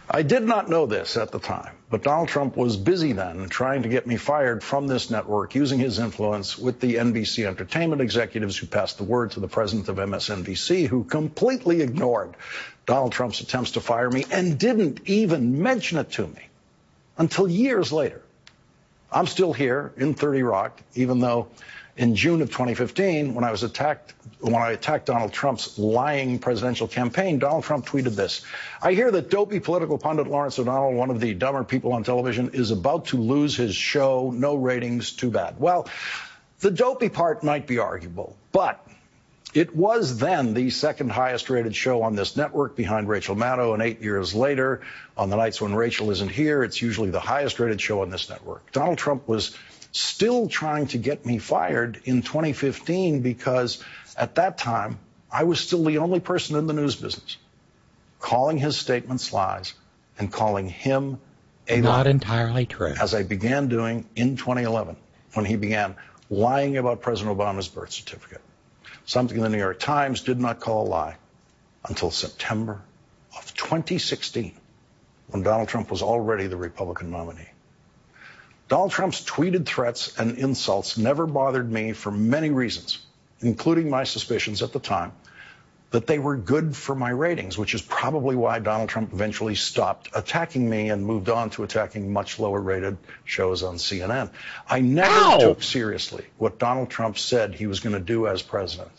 I 0.09 0.23
did 0.23 0.45
not 0.45 0.69
know 0.69 0.87
this 0.87 1.17
at 1.17 1.33
the 1.33 1.41
time, 1.41 1.73
but 1.91 2.05
Donald 2.05 2.29
Trump 2.29 2.57
was 2.57 2.77
busy 2.77 3.13
then 3.13 3.49
trying 3.49 3.83
to 3.83 3.89
get 3.89 4.07
me 4.07 4.17
fired 4.17 4.63
from 4.63 4.87
this 4.87 5.11
network 5.11 5.57
using 5.57 5.81
his 5.81 5.99
influence 5.99 6.57
with 6.57 6.79
the 6.79 6.95
NBC 6.95 7.45
entertainment 7.45 8.01
executives 8.01 8.57
who 8.57 8.67
passed 8.69 8.99
the 8.99 9.05
word 9.05 9.33
to 9.33 9.41
the 9.41 9.49
president 9.49 9.89
of 9.89 9.97
MSNBC, 9.97 10.87
who 10.87 11.03
completely 11.03 11.83
ignored 11.83 12.35
Donald 12.87 13.13
Trump's 13.13 13.41
attempts 13.41 13.73
to 13.73 13.81
fire 13.81 14.09
me 14.09 14.25
and 14.31 14.59
didn't 14.59 15.01
even 15.07 15.61
mention 15.61 15.99
it 15.99 16.13
to 16.13 16.27
me 16.29 16.49
until 17.19 17.49
years 17.49 17.91
later. 17.91 18.23
I'm 19.11 19.27
still 19.27 19.53
here 19.53 19.93
in 19.97 20.15
30 20.15 20.43
Rock, 20.45 20.81
even 20.95 21.19
though 21.19 21.49
in 21.97 22.15
June 22.15 22.43
of 22.43 22.49
2015, 22.49 23.35
when 23.35 23.45
I 23.45 23.51
was 23.51 23.63
attacked, 23.63 24.15
when 24.41 24.55
I 24.55 24.73
attacked 24.73 25.07
Donald 25.07 25.33
Trump's 25.33 25.79
lying 25.79 26.39
presidential 26.39 26.87
campaign, 26.87 27.39
Donald 27.39 27.65
Trump 27.65 27.87
tweeted 27.87 28.15
this. 28.15 28.43
I 28.83 28.93
hear 28.93 29.11
that 29.11 29.31
dopey 29.31 29.61
political 29.61 29.97
pundit 29.97 30.27
Lawrence 30.27 30.59
O'Donnell, 30.59 30.93
one 30.93 31.11
of 31.11 31.21
the 31.21 31.33
dumber 31.33 31.65
people 31.65 31.95
on 31.95 32.05
television, 32.05 32.51
is 32.53 32.71
about 32.71 33.07
to 33.07 33.17
lose 33.17 33.57
his 33.57 33.75
show. 33.75 34.31
No 34.31 34.57
ratings, 34.57 35.13
too 35.13 35.31
bad. 35.31 35.59
Well, 35.59 35.89
the 36.61 36.71
dopey 36.71 37.09
part 37.09 37.43
might 37.43 37.67
be 37.67 37.79
arguable, 37.79 38.37
but 38.53 38.87
It 39.55 39.75
was 39.75 40.19
then 40.19 40.53
the 40.53 40.69
second 40.69 41.11
highest 41.11 41.49
rated 41.49 41.75
show 41.75 42.03
on 42.03 42.15
this 42.15 42.37
network 42.37 42.77
behind 42.77 43.09
Rachel 43.09 43.35
Maddow, 43.35 43.73
and 43.73 43.83
eight 43.83 44.03
years 44.03 44.35
later, 44.35 44.83
on 45.17 45.31
the 45.31 45.37
nights 45.37 45.63
when 45.63 45.75
Rachel 45.75 46.11
isn't 46.11 46.31
here, 46.31 46.63
it's 46.63 46.83
usually 46.83 47.09
the 47.09 47.21
highest 47.21 47.59
rated 47.59 47.81
show 47.81 48.03
on 48.03 48.11
this 48.11 48.29
network. 48.29 48.71
Donald 48.73 48.99
Trump 48.99 49.27
was 49.27 49.57
still 49.99 50.49
trying 50.49 50.87
to 50.89 50.99
get 50.99 51.25
me 51.25 51.39
fired 51.39 52.01
in 52.05 52.23
2015 52.23 53.21
because 53.21 53.83
at 54.17 54.37
that 54.37 54.59
time, 54.59 54.99
I 55.31 55.45
was 55.45 55.61
still 55.61 55.85
the 55.85 55.99
only 55.99 56.21
person 56.21 56.57
in 56.57 56.67
the 56.67 56.73
news 56.73 56.97
business 56.97 57.37
calling 58.21 58.59
his 58.59 58.77
statements 58.77 59.33
lies 59.33 59.75
and 60.19 60.33
calling 60.33 60.69
him 60.69 61.19
a 61.69 61.81
Not 61.81 62.07
liar, 62.07 62.11
entirely 62.11 62.67
true. 62.67 62.95
as 63.01 63.15
I 63.15 63.23
began 63.23 63.69
doing 63.69 64.07
in 64.17 64.37
2011 64.37 64.97
when 65.35 65.45
he 65.45 65.57
began 65.57 65.97
lying 66.31 66.77
about 66.77 67.03
President 67.03 67.37
Obama's 67.37 67.69
birth 67.69 67.93
certificate. 67.93 68.41
Something 69.05 69.41
the 69.41 69.49
New 69.49 69.59
York 69.59 69.79
Times 69.79 70.23
did 70.23 70.41
not 70.41 70.61
call 70.61 70.87
a 70.87 70.89
lie 70.89 71.17
until 71.89 72.11
September 72.11 72.81
of 73.37 73.55
2016 73.55 74.53
when 75.29 75.43
Donald 75.43 75.69
Trump 75.69 75.91
was 75.91 76.03
already 76.03 76.47
the 76.47 76.57
Republican 76.57 77.11
nominee. 77.11 77.49
Donald 78.69 78.91
Trump's 78.91 79.25
tweeted 79.25 79.65
threats 79.65 80.19
and 80.19 80.39
insults 80.39 80.99
never 80.99 81.27
bothered 81.27 81.71
me 81.71 81.93
for 81.93 82.11
many 82.11 82.51
reasons, 82.51 82.99
including 83.41 83.89
my 83.89 84.05
suspicions 84.05 84.63
at 84.63 84.73
the 84.73 84.81
time 84.81 85.13
that 85.93 86.07
they 86.09 86.19
were 86.19 86.37
good 86.37 86.77
for 86.77 86.95
my 86.95 87.11
ratings, 87.11 87.57
which 87.57 87.73
is 87.73 87.81
probably 87.81 88.35
why 88.35 88.59
Donald 88.59 88.89
Trump 88.89 89.13
eventually 89.13 89.55
stopped 89.55 90.11
attacking 90.15 90.69
me 90.69 90.91
and 90.91 91.07
moved 91.07 91.29
on 91.29 91.49
to 91.51 91.63
attacking 91.63 92.13
much 92.13 92.41
lower 92.41 92.61
rated 92.61 92.97
shows 93.25 93.63
on 93.63 93.77
CNN. 93.77 94.31
I 94.69 94.81
never 94.81 95.15
Ow! 95.15 95.39
took 95.39 95.63
seriously 95.63 96.27
what 96.39 96.59
Donald 96.59 96.91
Trump 96.91 97.19
said 97.19 97.55
he 97.55 97.69
was 97.69 97.81
going 97.81 97.95
to 97.95 98.01
do 98.01 98.27
as 98.27 98.43
president. 98.43 98.91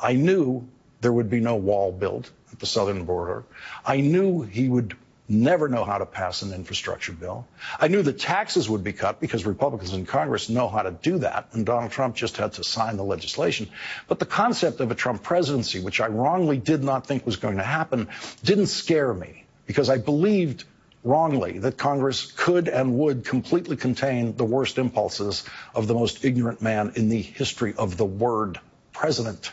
I 0.00 0.14
knew 0.14 0.66
there 1.00 1.12
would 1.12 1.30
be 1.30 1.40
no 1.40 1.54
wall 1.54 1.92
built 1.92 2.30
at 2.52 2.58
the 2.58 2.66
southern 2.66 3.04
border. 3.04 3.44
I 3.86 4.00
knew 4.00 4.42
he 4.42 4.68
would 4.68 4.96
never 5.28 5.68
know 5.68 5.84
how 5.84 5.98
to 5.98 6.06
pass 6.06 6.42
an 6.42 6.52
infrastructure 6.52 7.12
bill. 7.12 7.46
I 7.78 7.88
knew 7.88 8.02
the 8.02 8.12
taxes 8.12 8.68
would 8.68 8.82
be 8.82 8.92
cut 8.92 9.20
because 9.20 9.44
Republicans 9.44 9.92
in 9.92 10.06
Congress 10.06 10.48
know 10.48 10.68
how 10.68 10.82
to 10.82 10.90
do 10.90 11.18
that, 11.18 11.48
and 11.52 11.66
Donald 11.66 11.92
Trump 11.92 12.16
just 12.16 12.36
had 12.38 12.54
to 12.54 12.64
sign 12.64 12.96
the 12.96 13.04
legislation. 13.04 13.68
But 14.06 14.18
the 14.18 14.26
concept 14.26 14.80
of 14.80 14.90
a 14.90 14.94
Trump 14.94 15.22
presidency, 15.22 15.80
which 15.80 16.00
I 16.00 16.06
wrongly 16.06 16.56
did 16.56 16.82
not 16.82 17.06
think 17.06 17.26
was 17.26 17.36
going 17.36 17.58
to 17.58 17.62
happen, 17.62 18.08
didn't 18.42 18.68
scare 18.68 19.12
me 19.12 19.44
because 19.66 19.90
I 19.90 19.98
believed 19.98 20.64
wrongly 21.04 21.58
that 21.60 21.76
Congress 21.76 22.32
could 22.32 22.68
and 22.68 22.98
would 22.98 23.24
completely 23.24 23.76
contain 23.76 24.34
the 24.34 24.44
worst 24.44 24.78
impulses 24.78 25.44
of 25.74 25.86
the 25.86 25.94
most 25.94 26.24
ignorant 26.24 26.62
man 26.62 26.92
in 26.96 27.08
the 27.08 27.20
history 27.20 27.74
of 27.76 27.96
the 27.96 28.04
word 28.04 28.58
president. 28.92 29.52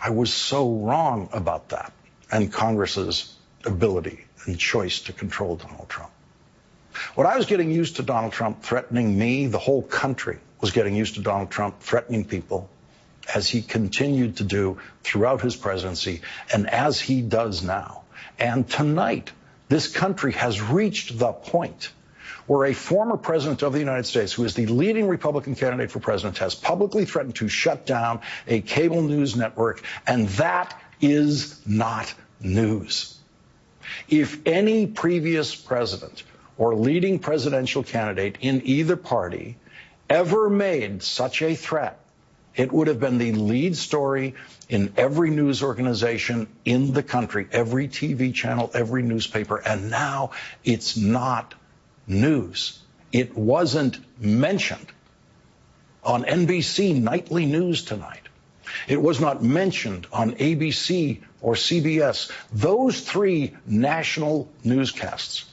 I 0.00 0.10
was 0.10 0.32
so 0.32 0.72
wrong 0.72 1.28
about 1.32 1.70
that 1.70 1.92
and 2.30 2.52
Congress's 2.52 3.34
ability 3.64 4.24
and 4.46 4.58
choice 4.58 5.00
to 5.00 5.12
control 5.12 5.56
Donald 5.56 5.88
Trump. 5.88 6.10
What 7.14 7.26
I 7.26 7.36
was 7.36 7.46
getting 7.46 7.70
used 7.70 7.96
to 7.96 8.02
Donald 8.02 8.32
Trump 8.32 8.62
threatening 8.62 9.18
me, 9.18 9.46
the 9.46 9.58
whole 9.58 9.82
country 9.82 10.38
was 10.60 10.70
getting 10.70 10.94
used 10.94 11.14
to 11.14 11.22
Donald 11.22 11.50
Trump 11.50 11.80
threatening 11.80 12.24
people 12.24 12.68
as 13.34 13.48
he 13.48 13.62
continued 13.62 14.36
to 14.36 14.44
do 14.44 14.78
throughout 15.02 15.40
his 15.40 15.56
presidency 15.56 16.22
and 16.52 16.68
as 16.68 17.00
he 17.00 17.22
does 17.22 17.62
now. 17.62 18.02
And 18.38 18.68
tonight, 18.68 19.32
this 19.68 19.88
country 19.88 20.32
has 20.32 20.60
reached 20.60 21.18
the 21.18 21.32
point 21.32 21.90
where 22.46 22.66
a 22.66 22.74
former 22.74 23.16
president 23.16 23.62
of 23.62 23.72
the 23.72 23.78
United 23.78 24.04
States, 24.04 24.32
who 24.32 24.44
is 24.44 24.54
the 24.54 24.66
leading 24.66 25.08
Republican 25.08 25.54
candidate 25.54 25.90
for 25.90 26.00
president, 26.00 26.38
has 26.38 26.54
publicly 26.54 27.04
threatened 27.04 27.36
to 27.36 27.48
shut 27.48 27.86
down 27.86 28.20
a 28.46 28.60
cable 28.60 29.02
news 29.02 29.36
network, 29.36 29.82
and 30.06 30.28
that 30.30 30.78
is 31.00 31.60
not 31.66 32.12
news. 32.40 33.11
If 34.08 34.46
any 34.46 34.86
previous 34.86 35.54
president 35.54 36.22
or 36.58 36.74
leading 36.74 37.18
presidential 37.18 37.82
candidate 37.82 38.38
in 38.40 38.62
either 38.64 38.96
party 38.96 39.56
ever 40.08 40.50
made 40.50 41.02
such 41.02 41.42
a 41.42 41.54
threat, 41.54 41.98
it 42.54 42.70
would 42.70 42.88
have 42.88 43.00
been 43.00 43.18
the 43.18 43.32
lead 43.32 43.76
story 43.76 44.34
in 44.68 44.92
every 44.96 45.30
news 45.30 45.62
organization 45.62 46.48
in 46.64 46.92
the 46.92 47.02
country, 47.02 47.48
every 47.50 47.88
TV 47.88 48.34
channel, 48.34 48.70
every 48.74 49.02
newspaper, 49.02 49.56
and 49.56 49.90
now 49.90 50.32
it's 50.62 50.96
not 50.96 51.54
news. 52.06 52.78
It 53.10 53.36
wasn't 53.36 53.98
mentioned 54.20 54.86
on 56.04 56.24
NBC 56.24 57.00
nightly 57.00 57.46
news 57.46 57.84
tonight. 57.84 58.21
It 58.88 59.00
was 59.00 59.20
not 59.20 59.42
mentioned 59.42 60.06
on 60.12 60.32
ABC 60.32 61.20
or 61.40 61.54
CBS. 61.54 62.30
Those 62.52 63.00
three 63.00 63.54
national 63.66 64.48
newscasts 64.64 65.44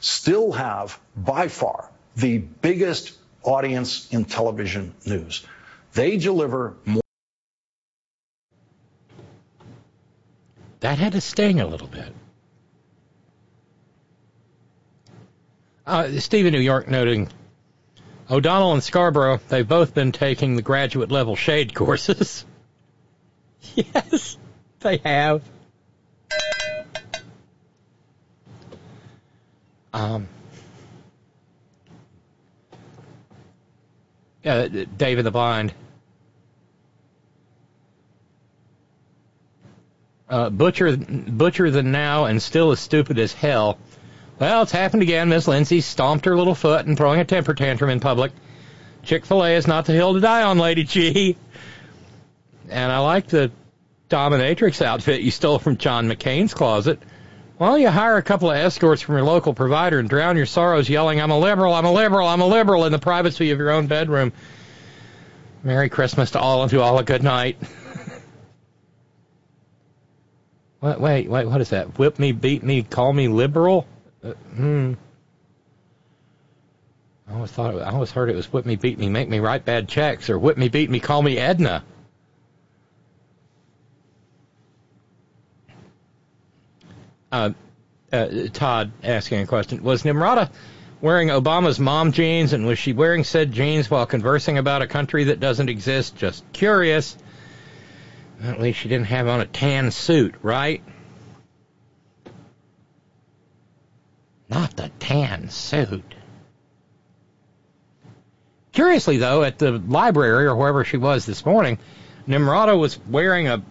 still 0.00 0.52
have 0.52 0.98
by 1.16 1.48
far 1.48 1.90
the 2.16 2.38
biggest 2.38 3.12
audience 3.42 4.08
in 4.12 4.24
television 4.24 4.94
news. 5.04 5.46
They 5.92 6.16
deliver 6.16 6.74
more. 6.84 7.02
That 10.80 10.98
had 10.98 11.12
to 11.12 11.20
sting 11.20 11.60
a 11.60 11.66
little 11.66 11.86
bit. 11.86 12.12
Uh, 15.86 16.08
New 16.08 16.58
York 16.58 16.88
noting 16.88 17.28
O'Donnell 18.28 18.72
and 18.72 18.82
Scarborough, 18.82 19.40
they've 19.48 19.66
both 19.66 19.94
been 19.94 20.10
taking 20.10 20.56
the 20.56 20.62
graduate 20.62 21.12
level 21.12 21.36
shade 21.36 21.74
courses. 21.74 22.44
yes, 23.74 24.38
they 24.80 24.98
have. 24.98 25.42
Um, 29.92 30.28
yeah, 34.42 34.68
David 34.96 35.24
the 35.24 35.30
Blind. 35.30 35.72
Uh, 40.28 40.50
butcher, 40.50 40.96
butcher 40.96 41.70
than 41.70 41.92
now, 41.92 42.24
and 42.24 42.42
still 42.42 42.72
as 42.72 42.80
stupid 42.80 43.18
as 43.18 43.32
hell. 43.32 43.78
Well, 44.38 44.62
it's 44.62 44.72
happened 44.72 45.02
again. 45.02 45.30
Miss 45.30 45.48
Lindsey 45.48 45.80
stomped 45.80 46.26
her 46.26 46.36
little 46.36 46.54
foot 46.54 46.84
and 46.84 46.96
throwing 46.96 47.20
a 47.20 47.24
temper 47.24 47.54
tantrum 47.54 47.90
in 47.90 48.00
public. 48.00 48.32
Chick-fil-A 49.02 49.54
is 49.54 49.66
not 49.66 49.86
the 49.86 49.92
hill 49.92 50.14
to 50.14 50.20
die 50.20 50.42
on, 50.42 50.58
Lady 50.58 50.84
G. 50.84 51.36
And 52.70 52.92
I 52.92 52.98
like 52.98 53.28
the 53.28 53.50
dominatrix 54.08 54.84
outfit 54.84 55.20
you 55.20 55.30
stole 55.30 55.58
from 55.58 55.76
John 55.76 56.08
McCain's 56.08 56.54
closet. 56.54 57.00
Well, 57.58 57.78
you 57.78 57.88
hire 57.88 58.16
a 58.16 58.22
couple 58.22 58.50
of 58.50 58.56
escorts 58.56 59.00
from 59.02 59.14
your 59.14 59.24
local 59.24 59.54
provider 59.54 59.98
and 59.98 60.08
drown 60.08 60.36
your 60.36 60.46
sorrows 60.46 60.88
yelling, 60.88 61.20
I'm 61.20 61.30
a 61.30 61.38
liberal, 61.38 61.72
I'm 61.72 61.86
a 61.86 61.92
liberal, 61.92 62.28
I'm 62.28 62.42
a 62.42 62.46
liberal 62.46 62.84
in 62.84 62.92
the 62.92 62.98
privacy 62.98 63.50
of 63.50 63.58
your 63.58 63.70
own 63.70 63.86
bedroom. 63.86 64.32
Merry 65.64 65.88
Christmas 65.88 66.32
to 66.32 66.38
all 66.38 66.62
and 66.62 66.70
to 66.70 66.80
all 66.80 66.98
a 66.98 67.02
good 67.02 67.22
night. 67.22 67.56
Wait, 70.82 71.00
wait, 71.00 71.28
wait, 71.28 71.46
what 71.46 71.60
is 71.60 71.70
that? 71.70 71.98
Whip 71.98 72.18
me, 72.18 72.32
beat 72.32 72.62
me, 72.62 72.82
call 72.82 73.12
me 73.12 73.28
liberal? 73.28 73.86
Uh, 74.22 74.32
hmm. 74.54 74.92
I 77.28 77.34
always 77.34 77.50
thought 77.50 77.74
it, 77.74 77.78
I 77.78 77.90
always 77.90 78.12
heard 78.12 78.28
it 78.30 78.36
was 78.36 78.52
whip 78.52 78.66
me, 78.66 78.76
beat 78.76 78.98
me, 78.98 79.08
make 79.08 79.28
me 79.28 79.40
write 79.40 79.64
bad 79.64 79.88
checks, 79.88 80.30
or 80.30 80.38
whip 80.38 80.56
me, 80.56 80.68
beat 80.68 80.90
me, 80.90 81.00
call 81.00 81.22
me 81.22 81.38
Edna. 81.38 81.82
Uh, 87.32 87.50
Todd 88.52 88.92
asking 89.02 89.40
a 89.40 89.46
question: 89.46 89.82
Was 89.82 90.02
Nimrata 90.02 90.50
wearing 91.00 91.28
Obama's 91.28 91.78
mom 91.78 92.12
jeans, 92.12 92.52
and 92.52 92.66
was 92.66 92.78
she 92.78 92.92
wearing 92.92 93.24
said 93.24 93.52
jeans 93.52 93.90
while 93.90 94.06
conversing 94.06 94.58
about 94.58 94.82
a 94.82 94.86
country 94.86 95.24
that 95.24 95.40
doesn't 95.40 95.68
exist? 95.68 96.16
Just 96.16 96.44
curious. 96.52 97.16
At 98.42 98.60
least 98.60 98.78
she 98.78 98.88
didn't 98.88 99.06
have 99.06 99.28
on 99.28 99.40
a 99.40 99.46
tan 99.46 99.90
suit, 99.90 100.34
right? 100.42 100.82
Not 104.48 104.76
the 104.76 104.90
tan 104.98 105.50
suit. 105.50 106.14
Curiously, 108.72 109.16
though, 109.16 109.42
at 109.42 109.58
the 109.58 109.72
library 109.72 110.46
or 110.46 110.54
wherever 110.54 110.84
she 110.84 110.98
was 110.98 111.24
this 111.24 111.46
morning, 111.46 111.78
Nimrata 112.28 112.78
was 112.78 112.98
wearing 113.08 113.48
a 113.48 113.62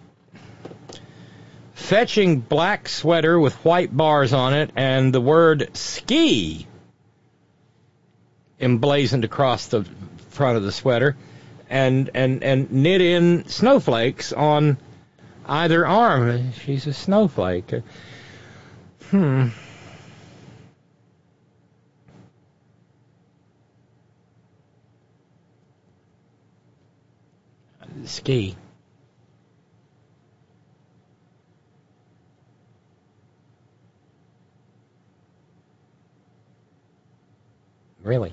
fetching 1.76 2.40
black 2.40 2.88
sweater 2.88 3.38
with 3.38 3.54
white 3.62 3.94
bars 3.94 4.32
on 4.32 4.54
it 4.54 4.70
and 4.76 5.12
the 5.12 5.20
word 5.20 5.68
ski 5.76 6.66
emblazoned 8.58 9.24
across 9.24 9.66
the 9.66 9.84
front 10.30 10.56
of 10.56 10.62
the 10.62 10.72
sweater 10.72 11.14
and 11.68 12.10
and 12.14 12.42
and 12.42 12.72
knit 12.72 13.02
in 13.02 13.46
snowflakes 13.46 14.32
on 14.32 14.78
either 15.44 15.86
arm. 15.86 16.52
She's 16.52 16.86
a 16.86 16.94
snowflake. 16.94 17.70
Hmm. 19.10 19.48
Ski. 28.06 28.56
Really. 38.06 38.32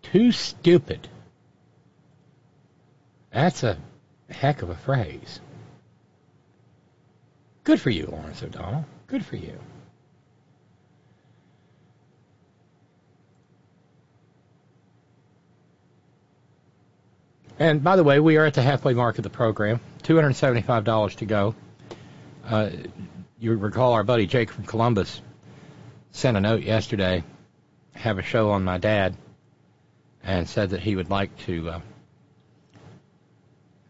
Too 0.00 0.32
stupid. 0.32 1.06
That's 3.30 3.62
a 3.62 3.76
heck 4.30 4.62
of 4.62 4.70
a 4.70 4.74
phrase. 4.74 5.40
Good 7.64 7.78
for 7.78 7.90
you, 7.90 8.06
Lawrence 8.06 8.42
O'Donnell. 8.42 8.86
Good 9.06 9.22
for 9.22 9.36
you. 9.36 9.60
And 17.58 17.84
by 17.84 17.96
the 17.96 18.04
way, 18.04 18.18
we 18.18 18.38
are 18.38 18.46
at 18.46 18.54
the 18.54 18.62
halfway 18.62 18.94
mark 18.94 19.18
of 19.18 19.24
the 19.24 19.30
program. 19.30 19.80
$275 20.04 21.16
to 21.16 21.26
go. 21.26 21.54
Uh, 22.46 22.70
you 23.40 23.56
recall 23.56 23.92
our 23.92 24.02
buddy 24.02 24.26
Jake 24.26 24.50
from 24.50 24.64
Columbus 24.64 25.22
sent 26.10 26.36
a 26.36 26.40
note 26.40 26.62
yesterday, 26.62 27.22
have 27.92 28.18
a 28.18 28.22
show 28.22 28.50
on 28.50 28.64
my 28.64 28.78
dad, 28.78 29.16
and 30.22 30.48
said 30.48 30.70
that 30.70 30.80
he 30.80 30.96
would 30.96 31.10
like 31.10 31.36
to 31.46 31.70
uh, 31.70 31.80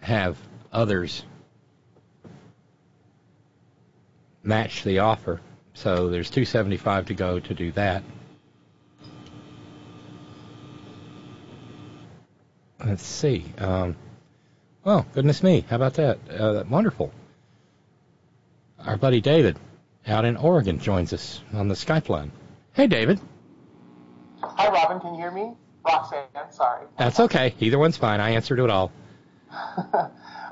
have 0.01 0.37
others 0.71 1.25
match 4.43 4.85
the 4.85 4.99
offer. 4.99 5.41
So 5.75 6.09
there's 6.09 6.31
275 6.31 7.07
to 7.07 7.15
go 7.15 7.41
to 7.41 7.55
do 7.55 7.73
that. 7.73 8.03
Let's 12.85 13.03
see. 13.03 13.45
Um, 13.59 13.97
oh, 14.85 15.05
goodness 15.15 15.43
me. 15.43 15.65
How 15.69 15.77
about 15.77 15.95
that? 15.95 16.19
Uh, 16.31 16.65
wonderful. 16.69 17.13
Our 18.85 18.97
buddy 18.97 19.21
David 19.21 19.59
out 20.07 20.25
in 20.25 20.37
Oregon 20.37 20.79
joins 20.79 21.13
us 21.13 21.43
on 21.53 21.69
the 21.69 21.75
Skype 21.75 22.09
line. 22.09 22.31
Hey, 22.73 22.87
David. 22.87 23.21
Hi, 24.41 24.69
Robyn. 24.69 25.01
Can 25.01 25.15
you 25.15 25.21
hear 25.21 25.31
me? 25.31 25.55
Roxanne, 25.85 26.27
sorry. 26.51 26.87
That's 26.97 27.19
okay. 27.21 27.55
Either 27.61 27.79
one's 27.79 27.97
fine. 27.97 28.21
I 28.21 28.31
answered 28.31 28.61
it 28.61 28.71
all. 28.71 28.93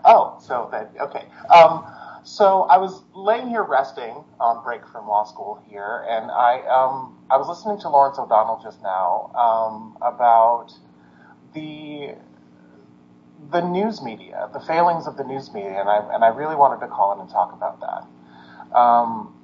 oh, 0.04 0.38
so 0.42 0.68
that, 0.72 0.92
okay. 1.00 1.26
Um, 1.54 1.84
so 2.24 2.62
I 2.62 2.78
was 2.78 3.02
laying 3.14 3.48
here 3.48 3.62
resting 3.62 4.24
on 4.40 4.62
break 4.64 4.86
from 4.88 5.06
law 5.06 5.24
school 5.24 5.62
here, 5.68 6.04
and 6.08 6.30
I, 6.30 6.60
um, 6.62 7.16
I 7.30 7.36
was 7.36 7.48
listening 7.48 7.78
to 7.80 7.88
Lawrence 7.88 8.18
O'Donnell 8.18 8.60
just 8.62 8.82
now 8.82 9.30
um, 9.34 9.96
about 10.02 10.72
the 11.54 12.14
the 13.52 13.60
news 13.60 14.02
media, 14.02 14.48
the 14.52 14.60
failings 14.60 15.06
of 15.06 15.16
the 15.16 15.24
news 15.24 15.52
media, 15.52 15.78
and 15.78 15.88
I 15.88 15.98
and 16.14 16.24
I 16.24 16.28
really 16.28 16.56
wanted 16.56 16.80
to 16.80 16.88
call 16.88 17.12
in 17.14 17.20
and 17.20 17.30
talk 17.30 17.52
about 17.52 17.80
that. 17.80 18.06
Um, 18.76 19.34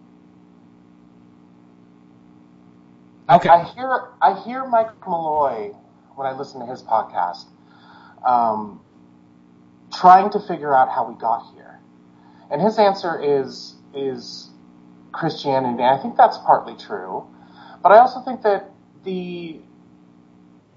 okay. 3.30 3.48
I, 3.48 3.62
I, 3.62 3.64
hear 3.64 4.08
I 4.20 4.42
hear 4.42 4.66
Mike 4.66 5.08
Malloy 5.08 5.72
when 6.16 6.26
I 6.26 6.36
listen 6.36 6.60
to 6.60 6.66
his 6.66 6.82
podcast, 6.82 7.46
um, 8.26 8.82
trying 9.90 10.30
to 10.30 10.40
figure 10.40 10.76
out 10.76 10.90
how 10.90 11.08
we 11.08 11.18
got 11.18 11.50
here, 11.54 11.80
and 12.50 12.60
his 12.60 12.78
answer 12.78 13.18
is 13.18 13.74
is 13.94 14.50
Christianity. 15.12 15.82
And 15.82 15.98
I 15.98 16.02
think 16.02 16.18
that's 16.18 16.36
partly 16.38 16.76
true, 16.76 17.26
but 17.82 17.90
I 17.90 17.98
also 17.98 18.20
think 18.20 18.42
that 18.42 18.70
the 19.02 19.60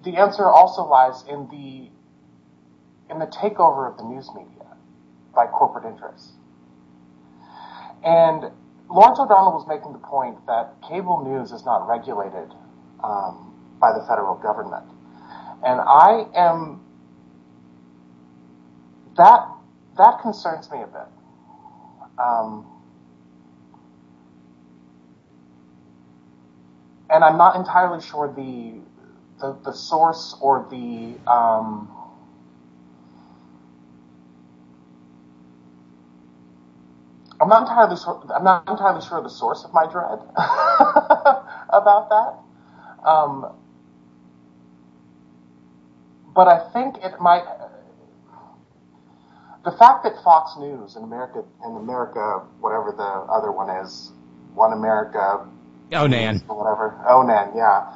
the 0.05 0.15
answer 0.15 0.45
also 0.45 0.85
lies 0.85 1.25
in 1.27 1.49
the 1.49 1.91
in 3.11 3.19
the 3.19 3.27
takeover 3.27 3.91
of 3.91 3.97
the 3.97 4.03
news 4.03 4.29
media 4.33 4.77
by 5.35 5.45
corporate 5.47 5.83
interests. 5.83 6.31
And 8.05 8.51
Lawrence 8.87 9.19
O'Donnell 9.19 9.53
was 9.53 9.65
making 9.67 9.91
the 9.91 9.99
point 9.99 10.37
that 10.45 10.75
cable 10.87 11.25
news 11.25 11.51
is 11.51 11.65
not 11.65 11.87
regulated 11.87 12.53
um, 13.03 13.51
by 13.81 13.91
the 13.91 14.05
federal 14.07 14.35
government. 14.35 14.85
And 15.65 15.81
I 15.81 16.27
am 16.35 16.81
that 19.17 19.47
that 19.97 20.21
concerns 20.21 20.69
me 20.69 20.81
a 20.83 20.87
bit. 20.87 21.07
Um, 22.19 22.67
and 27.09 27.23
I'm 27.23 27.37
not 27.37 27.55
entirely 27.55 28.01
sure 28.01 28.27
the 28.27 28.81
the, 29.39 29.57
the 29.65 29.73
source 29.73 30.35
or 30.41 30.67
the 30.69 31.15
um, 31.29 31.94
I'm 37.41 37.49
not 37.49 37.63
entirely 37.63 37.97
sure. 37.97 38.23
I'm 38.33 38.43
not 38.43 38.67
entirely 38.69 39.01
sure 39.05 39.21
the 39.21 39.29
source 39.29 39.63
of 39.63 39.73
my 39.73 39.85
dread 39.91 40.19
about 41.69 42.09
that. 42.09 43.07
Um, 43.07 43.53
but 46.33 46.47
I 46.47 46.69
think 46.71 46.97
it 47.03 47.19
might. 47.19 47.43
The 49.63 49.71
fact 49.71 50.03
that 50.03 50.13
Fox 50.23 50.57
News 50.59 50.95
in 50.95 51.03
America, 51.03 51.43
in 51.65 51.75
America, 51.75 52.43
whatever 52.59 52.93
the 52.95 53.03
other 53.03 53.51
one 53.51 53.69
is, 53.83 54.11
One 54.53 54.73
America, 54.73 55.47
Onan, 55.91 56.43
or 56.47 56.57
whatever, 56.57 56.95
Onan, 57.09 57.53
yeah. 57.55 57.91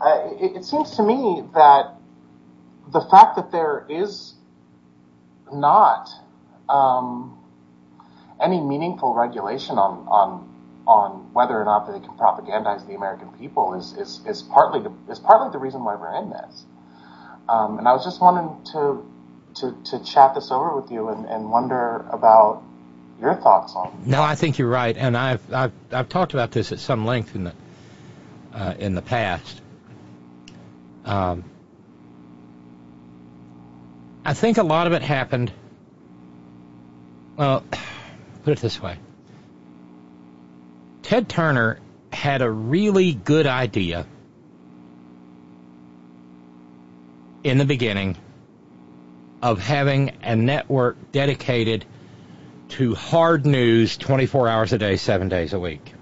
Uh, 0.00 0.30
it, 0.40 0.56
it 0.56 0.64
seems 0.64 0.96
to 0.96 1.02
me 1.02 1.42
that 1.52 1.94
the 2.90 3.02
fact 3.10 3.36
that 3.36 3.52
there 3.52 3.86
is 3.88 4.34
not 5.52 6.08
um, 6.68 7.39
any 8.42 8.60
meaningful 8.60 9.14
regulation 9.14 9.78
on 9.78 10.06
on 10.08 10.48
on 10.86 11.28
whether 11.32 11.60
or 11.60 11.64
not 11.64 11.86
they 11.86 12.00
can 12.00 12.16
propagandize 12.16 12.86
the 12.86 12.94
American 12.94 13.28
people 13.32 13.74
is 13.74 13.94
is, 13.96 14.20
is 14.26 14.42
partly 14.42 14.80
the, 14.82 14.92
is 15.10 15.18
partly 15.18 15.50
the 15.52 15.58
reason 15.58 15.84
why 15.84 15.94
we're 15.94 16.16
in 16.22 16.30
this. 16.30 16.64
Um, 17.48 17.78
and 17.78 17.88
I 17.88 17.92
was 17.92 18.04
just 18.04 18.20
wanting 18.20 18.64
to 18.72 19.04
to 19.56 19.76
to 19.90 20.04
chat 20.04 20.34
this 20.34 20.50
over 20.50 20.74
with 20.80 20.90
you 20.90 21.08
and, 21.08 21.26
and 21.26 21.50
wonder 21.50 22.06
about 22.10 22.62
your 23.20 23.34
thoughts 23.34 23.74
on. 23.76 24.02
No, 24.06 24.22
I 24.22 24.34
think 24.34 24.58
you're 24.58 24.68
right, 24.68 24.96
and 24.96 25.16
I've 25.16 25.52
I've 25.52 25.72
I've 25.92 26.08
talked 26.08 26.32
about 26.32 26.50
this 26.50 26.72
at 26.72 26.78
some 26.78 27.04
length 27.04 27.34
in 27.34 27.44
the 27.44 27.54
uh, 28.54 28.74
in 28.78 28.94
the 28.94 29.02
past. 29.02 29.60
Um, 31.04 31.44
I 34.24 34.34
think 34.34 34.58
a 34.58 34.62
lot 34.62 34.86
of 34.86 34.92
it 34.92 35.02
happened. 35.02 35.52
Well, 37.36 37.64
put 38.42 38.52
it 38.52 38.60
this 38.60 38.80
way 38.80 38.98
Ted 41.02 41.28
Turner 41.28 41.80
had 42.12 42.42
a 42.42 42.50
really 42.50 43.12
good 43.12 43.46
idea 43.46 44.06
in 47.42 47.58
the 47.58 47.64
beginning 47.64 48.16
of 49.42 49.60
having 49.60 50.12
a 50.22 50.36
network 50.36 51.12
dedicated 51.12 51.84
to 52.68 52.94
hard 52.94 53.46
news 53.46 53.96
24 53.96 54.48
hours 54.48 54.72
a 54.72 54.78
day, 54.78 54.96
seven 54.96 55.28
days 55.28 55.52
a 55.52 55.58
week. 55.58 55.94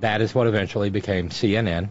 That 0.00 0.20
is 0.20 0.34
what 0.34 0.46
eventually 0.46 0.90
became 0.90 1.30
CNN. 1.30 1.88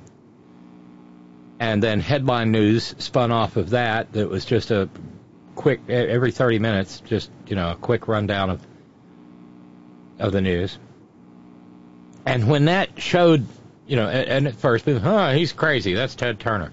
And 1.60 1.82
then 1.82 2.00
headline 2.00 2.52
news 2.52 2.94
spun 3.00 3.32
off 3.32 3.58
of 3.58 3.72
that, 3.72 4.12
that 4.14 4.30
was 4.30 4.46
just 4.46 4.70
a 4.70 4.90
quick, 5.56 5.82
every 5.90 6.32
30 6.32 6.60
minutes, 6.60 7.02
just, 7.02 7.32
you 7.48 7.56
know, 7.56 7.72
a 7.72 7.76
quick 7.76 8.08
rundown 8.08 8.52
of 8.52 8.62
of 10.20 10.32
the 10.32 10.42
news. 10.42 10.78
And 12.26 12.50
when 12.50 12.66
that 12.66 13.02
showed, 13.02 13.46
you 13.86 13.96
know, 13.96 14.08
and 14.08 14.48
at 14.48 14.56
first, 14.56 14.86
huh, 14.86 15.32
he's 15.32 15.54
crazy. 15.54 15.94
That's 15.94 16.16
Ted 16.16 16.40
Turner. 16.40 16.72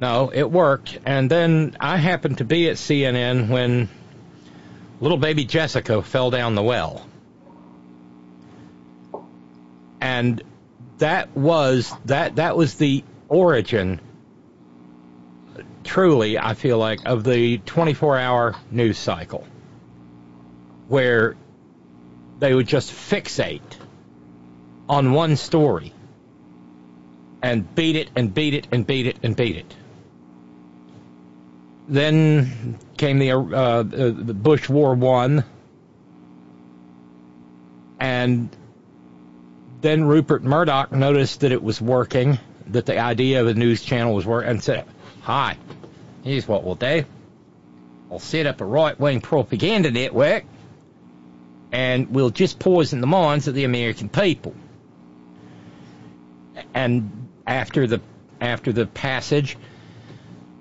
No, 0.00 0.30
it 0.32 0.50
worked. 0.50 0.98
And 1.04 1.30
then 1.30 1.76
I 1.80 1.96
happened 1.96 2.38
to 2.38 2.44
be 2.44 2.68
at 2.68 2.76
CNN 2.76 3.48
when 3.48 3.88
little 5.00 5.18
baby 5.18 5.44
Jessica 5.44 6.02
fell 6.02 6.30
down 6.30 6.54
the 6.54 6.62
well. 6.62 7.06
And 10.00 10.42
that 10.98 11.36
was 11.36 11.92
that 12.04 12.36
that 12.36 12.56
was 12.56 12.74
the 12.74 13.02
origin 13.28 14.00
truly 15.82 16.38
I 16.38 16.54
feel 16.54 16.78
like 16.78 17.00
of 17.04 17.24
the 17.24 17.58
24-hour 17.58 18.56
news 18.70 18.98
cycle 18.98 19.46
where 20.88 21.36
they 22.38 22.54
would 22.54 22.66
just 22.66 22.92
fixate 22.92 23.60
on 24.88 25.12
one 25.12 25.36
story 25.36 25.92
and 27.42 27.74
beat 27.74 27.96
it 27.96 28.10
and 28.16 28.32
beat 28.32 28.54
it 28.54 28.66
and 28.72 28.86
beat 28.86 29.06
it 29.06 29.16
and 29.22 29.36
beat 29.36 29.56
it. 29.56 29.74
Then 31.86 32.78
came 32.96 33.18
the, 33.18 33.32
uh, 33.32 33.82
the 33.82 34.34
Bush 34.34 34.68
War 34.68 34.94
One, 34.94 35.44
and 38.00 38.48
then 39.82 40.04
Rupert 40.04 40.42
Murdoch 40.42 40.92
noticed 40.92 41.40
that 41.40 41.52
it 41.52 41.62
was 41.62 41.80
working, 41.80 42.38
that 42.68 42.86
the 42.86 42.98
idea 42.98 43.42
of 43.42 43.48
a 43.48 43.54
news 43.54 43.82
channel 43.82 44.14
was 44.14 44.24
working, 44.24 44.50
and 44.50 44.62
said, 44.62 44.86
"Hi, 45.20 45.58
here's 46.22 46.48
what 46.48 46.64
we'll 46.64 46.74
do. 46.74 47.04
I'll 48.10 48.18
set 48.18 48.46
up 48.46 48.62
a 48.62 48.64
right-wing 48.64 49.20
propaganda 49.20 49.90
network." 49.90 50.44
And 51.74 52.14
will 52.14 52.30
just 52.30 52.60
poison 52.60 53.00
the 53.00 53.06
minds 53.06 53.48
of 53.48 53.54
the 53.54 53.64
American 53.64 54.08
people. 54.08 54.54
And 56.72 57.28
after 57.48 57.88
the 57.88 58.00
after 58.40 58.72
the 58.72 58.86
passage 58.86 59.58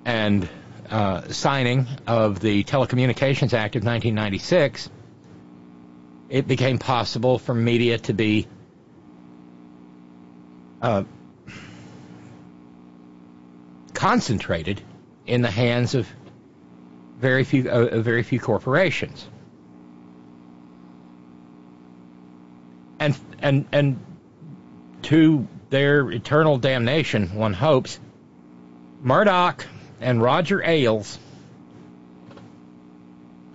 and 0.05 0.49
uh, 0.89 1.27
signing 1.27 1.85
of 2.07 2.39
the 2.39 2.63
Telecommunications 2.63 3.53
Act 3.53 3.75
of 3.75 3.83
1996, 3.83 4.89
it 6.29 6.47
became 6.47 6.79
possible 6.79 7.37
for 7.37 7.53
media 7.53 7.99
to 7.99 8.13
be 8.13 8.47
uh, 10.81 11.03
concentrated 13.93 14.81
in 15.27 15.43
the 15.43 15.51
hands 15.51 15.93
of 15.93 16.07
very 17.19 17.43
few 17.43 17.69
uh, 17.69 17.99
very 17.99 18.23
few 18.23 18.39
corporations. 18.39 19.27
And 22.99 23.17
and 23.39 23.65
and 23.71 23.99
to 25.03 25.47
their 25.69 26.09
eternal 26.11 26.57
damnation, 26.57 27.35
one 27.35 27.53
hopes, 27.53 27.99
Murdoch 29.01 29.65
and 29.99 30.21
Roger 30.21 30.61
Ailes 30.63 31.19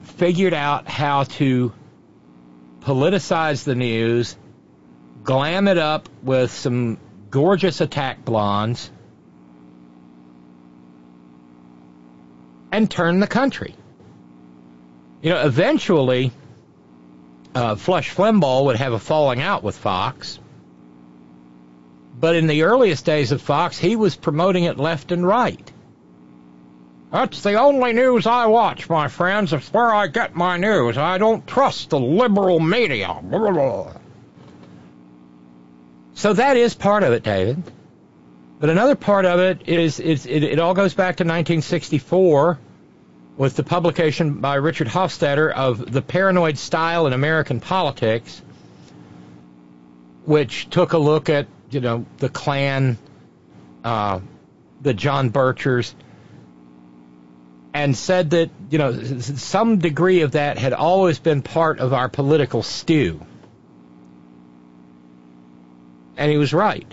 figured 0.02 0.54
out 0.54 0.88
how 0.88 1.24
to 1.24 1.72
politicize 2.80 3.64
the 3.64 3.74
news, 3.74 4.36
glam 5.22 5.68
it 5.68 5.78
up 5.78 6.08
with 6.22 6.50
some 6.50 6.98
gorgeous 7.30 7.80
attack 7.80 8.24
blondes, 8.24 8.90
and 12.72 12.90
turn 12.90 13.20
the 13.20 13.26
country. 13.26 13.74
You 15.22 15.30
know, 15.30 15.46
eventually, 15.46 16.32
uh, 17.54 17.74
Flush 17.76 18.14
Flimbaugh 18.14 18.64
would 18.66 18.76
have 18.76 18.92
a 18.92 18.98
falling 18.98 19.40
out 19.40 19.62
with 19.62 19.76
Fox. 19.76 20.38
But 22.18 22.34
in 22.36 22.46
the 22.46 22.64
earliest 22.64 23.04
days 23.04 23.32
of 23.32 23.40
Fox, 23.40 23.78
he 23.78 23.96
was 23.96 24.16
promoting 24.16 24.64
it 24.64 24.78
left 24.78 25.12
and 25.12 25.26
right. 25.26 25.72
That's 27.12 27.42
the 27.42 27.54
only 27.54 27.92
news 27.92 28.26
I 28.26 28.46
watch, 28.46 28.90
my 28.90 29.08
friends. 29.08 29.52
It's 29.52 29.72
where 29.72 29.94
I 29.94 30.08
get 30.08 30.34
my 30.34 30.56
news. 30.58 30.98
I 30.98 31.18
don't 31.18 31.46
trust 31.46 31.90
the 31.90 31.98
liberal 31.98 32.60
media. 32.60 33.16
So 36.14 36.32
that 36.32 36.56
is 36.56 36.74
part 36.74 37.04
of 37.04 37.12
it, 37.12 37.22
David. 37.22 37.62
But 38.60 38.70
another 38.70 38.96
part 38.96 39.24
of 39.24 39.38
it 39.38 39.68
is, 39.68 40.00
is 40.00 40.26
it, 40.26 40.42
it 40.42 40.58
all 40.58 40.74
goes 40.74 40.92
back 40.92 41.16
to 41.16 41.24
1964 41.24 42.58
with 43.38 43.54
the 43.54 43.62
publication 43.62 44.40
by 44.40 44.56
Richard 44.56 44.88
Hofstadter 44.88 45.52
of 45.52 45.92
The 45.92 46.02
Paranoid 46.02 46.58
Style 46.58 47.06
in 47.06 47.12
American 47.12 47.60
Politics, 47.60 48.42
which 50.24 50.68
took 50.70 50.92
a 50.92 50.98
look 50.98 51.30
at, 51.30 51.46
you 51.70 51.80
know, 51.80 52.04
the 52.18 52.28
Klan, 52.28 52.98
uh, 53.84 54.18
the 54.82 54.92
John 54.92 55.30
Birchers, 55.30 55.94
and 57.72 57.96
said 57.96 58.30
that, 58.30 58.50
you 58.70 58.78
know, 58.78 59.20
some 59.20 59.78
degree 59.78 60.22
of 60.22 60.32
that 60.32 60.58
had 60.58 60.72
always 60.72 61.20
been 61.20 61.40
part 61.40 61.78
of 61.78 61.92
our 61.92 62.08
political 62.08 62.64
stew. 62.64 63.24
And 66.16 66.28
he 66.28 66.38
was 66.38 66.52
right. 66.52 66.92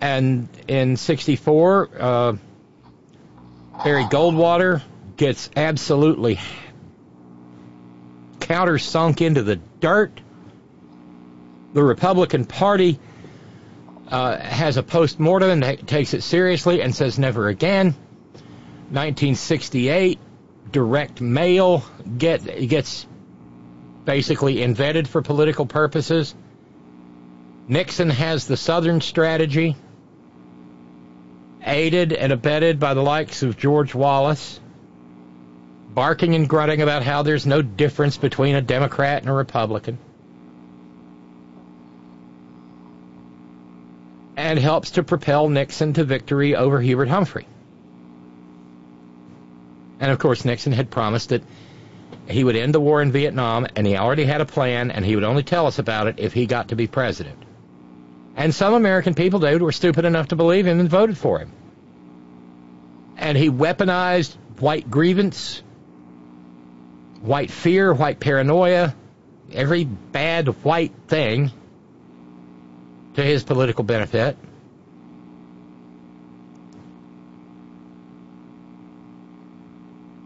And 0.00 0.48
in 0.66 0.96
64, 0.96 1.90
uh, 1.98 2.36
Barry 3.84 4.04
Goldwater 4.04 4.80
gets 5.20 5.50
absolutely 5.54 6.40
countersunk 8.38 9.20
into 9.20 9.42
the 9.42 9.56
dirt. 9.56 10.18
The 11.74 11.82
Republican 11.82 12.46
Party 12.46 12.98
uh, 14.08 14.38
has 14.38 14.78
a 14.78 14.82
post 14.82 15.20
mortem 15.20 15.62
and 15.62 15.86
takes 15.86 16.14
it 16.14 16.22
seriously 16.22 16.80
and 16.80 16.94
says 16.94 17.18
never 17.18 17.48
again. 17.48 17.88
1968, 18.92 20.18
direct 20.72 21.20
mail 21.20 21.84
get 22.16 22.66
gets 22.66 23.06
basically 24.06 24.62
invented 24.62 25.06
for 25.06 25.20
political 25.20 25.66
purposes. 25.66 26.34
Nixon 27.68 28.08
has 28.08 28.46
the 28.46 28.56
Southern 28.56 29.02
strategy, 29.02 29.76
aided 31.62 32.14
and 32.14 32.32
abetted 32.32 32.80
by 32.80 32.94
the 32.94 33.02
likes 33.02 33.42
of 33.42 33.58
George 33.58 33.94
Wallace, 33.94 34.58
barking 35.94 36.34
and 36.34 36.48
grunting 36.48 36.82
about 36.82 37.02
how 37.02 37.22
there's 37.22 37.46
no 37.46 37.62
difference 37.62 38.16
between 38.16 38.54
a 38.54 38.62
Democrat 38.62 39.22
and 39.22 39.30
a 39.30 39.34
Republican. 39.34 39.98
And 44.36 44.58
helps 44.58 44.92
to 44.92 45.02
propel 45.02 45.48
Nixon 45.48 45.92
to 45.94 46.04
victory 46.04 46.56
over 46.56 46.80
Hubert 46.80 47.08
Humphrey. 47.08 47.46
And 49.98 50.10
of 50.10 50.18
course, 50.18 50.44
Nixon 50.44 50.72
had 50.72 50.90
promised 50.90 51.28
that 51.28 51.42
he 52.26 52.42
would 52.42 52.56
end 52.56 52.74
the 52.74 52.80
war 52.80 53.02
in 53.02 53.12
Vietnam, 53.12 53.66
and 53.76 53.86
he 53.86 53.96
already 53.96 54.24
had 54.24 54.40
a 54.40 54.46
plan, 54.46 54.90
and 54.90 55.04
he 55.04 55.14
would 55.14 55.24
only 55.24 55.42
tell 55.42 55.66
us 55.66 55.78
about 55.78 56.06
it 56.06 56.14
if 56.18 56.32
he 56.32 56.46
got 56.46 56.68
to 56.68 56.76
be 56.76 56.86
president. 56.86 57.36
And 58.36 58.54
some 58.54 58.72
American 58.72 59.14
people, 59.14 59.40
David, 59.40 59.60
were 59.60 59.72
stupid 59.72 60.04
enough 60.04 60.28
to 60.28 60.36
believe 60.36 60.66
him 60.66 60.80
and 60.80 60.88
voted 60.88 61.18
for 61.18 61.38
him. 61.38 61.52
And 63.18 63.36
he 63.36 63.50
weaponized 63.50 64.34
white 64.58 64.90
grievance, 64.90 65.62
white 67.20 67.50
fear, 67.50 67.92
white 67.92 68.20
paranoia, 68.20 68.94
every 69.52 69.84
bad 69.84 70.48
white 70.64 70.92
thing 71.08 71.50
to 73.14 73.22
his 73.22 73.42
political 73.42 73.84
benefit. 73.84 74.36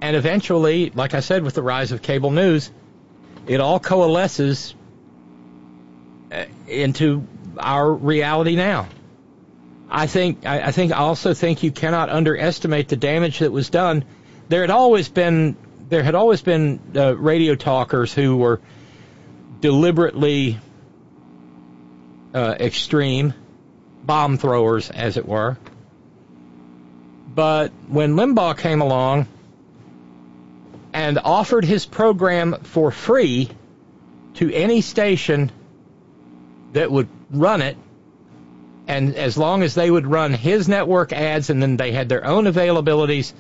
And 0.01 0.17
eventually, 0.17 0.91
like 0.91 1.15
I 1.15 1.21
said, 1.21 1.43
with 1.43 1.55
the 1.55 1.63
rise 1.63 1.91
of 1.91 2.03
cable 2.03 2.31
news, 2.31 2.71
it 3.47 3.61
all 3.61 3.81
coalesces 3.81 4.75
uh, 6.31 6.45
into 6.69 7.27
our 7.59 7.91
reality 7.91 8.55
now. 8.55 8.87
I 9.91 10.07
think 10.07 10.45
I, 10.45 10.61
I 10.61 10.71
think 10.73 10.93
I 10.93 10.97
also 10.97 11.33
think 11.33 11.63
you 11.63 11.71
cannot 11.71 12.11
underestimate 12.11 12.89
the 12.89 12.97
damage 12.97 13.39
that 13.39 13.51
was 13.51 13.71
done. 13.71 14.05
There 14.49 14.61
had 14.61 14.71
always 14.71 15.09
been 15.09 15.57
there 15.89 16.03
had 16.03 16.15
always 16.15 16.43
been 16.43 16.81
uh, 16.95 17.17
radio 17.17 17.55
talkers 17.55 18.13
who 18.13 18.37
were 18.37 18.61
deliberately 19.61 20.59
uh, 22.35 22.55
extreme 22.59 23.35
bomb 24.05 24.39
throwers, 24.39 24.91
as 24.91 25.17
it 25.17 25.27
were. 25.27 25.57
But 27.35 27.73
when 27.89 28.15
Limbaugh 28.15 28.59
came 28.59 28.81
along, 28.81 29.27
and 30.95 31.19
offered 31.19 31.65
his 31.65 31.85
program 31.85 32.55
for 32.63 32.93
free 32.93 33.51
to 34.35 34.55
any 34.55 34.81
station 34.81 35.51
that 36.73 36.91
would 36.91 37.09
run 37.31 37.61
it. 37.61 37.77
And 38.87 39.17
as 39.17 39.37
long 39.37 39.65
as 39.65 39.75
they 39.75 39.91
would 39.91 40.07
run 40.07 40.33
his 40.33 40.69
network 40.69 41.13
ads 41.13 41.51
and 41.51 41.61
then 41.61 41.77
they 41.77 41.91
had 41.91 42.09
their 42.09 42.25
own 42.25 42.45
availabilities, 42.45 43.33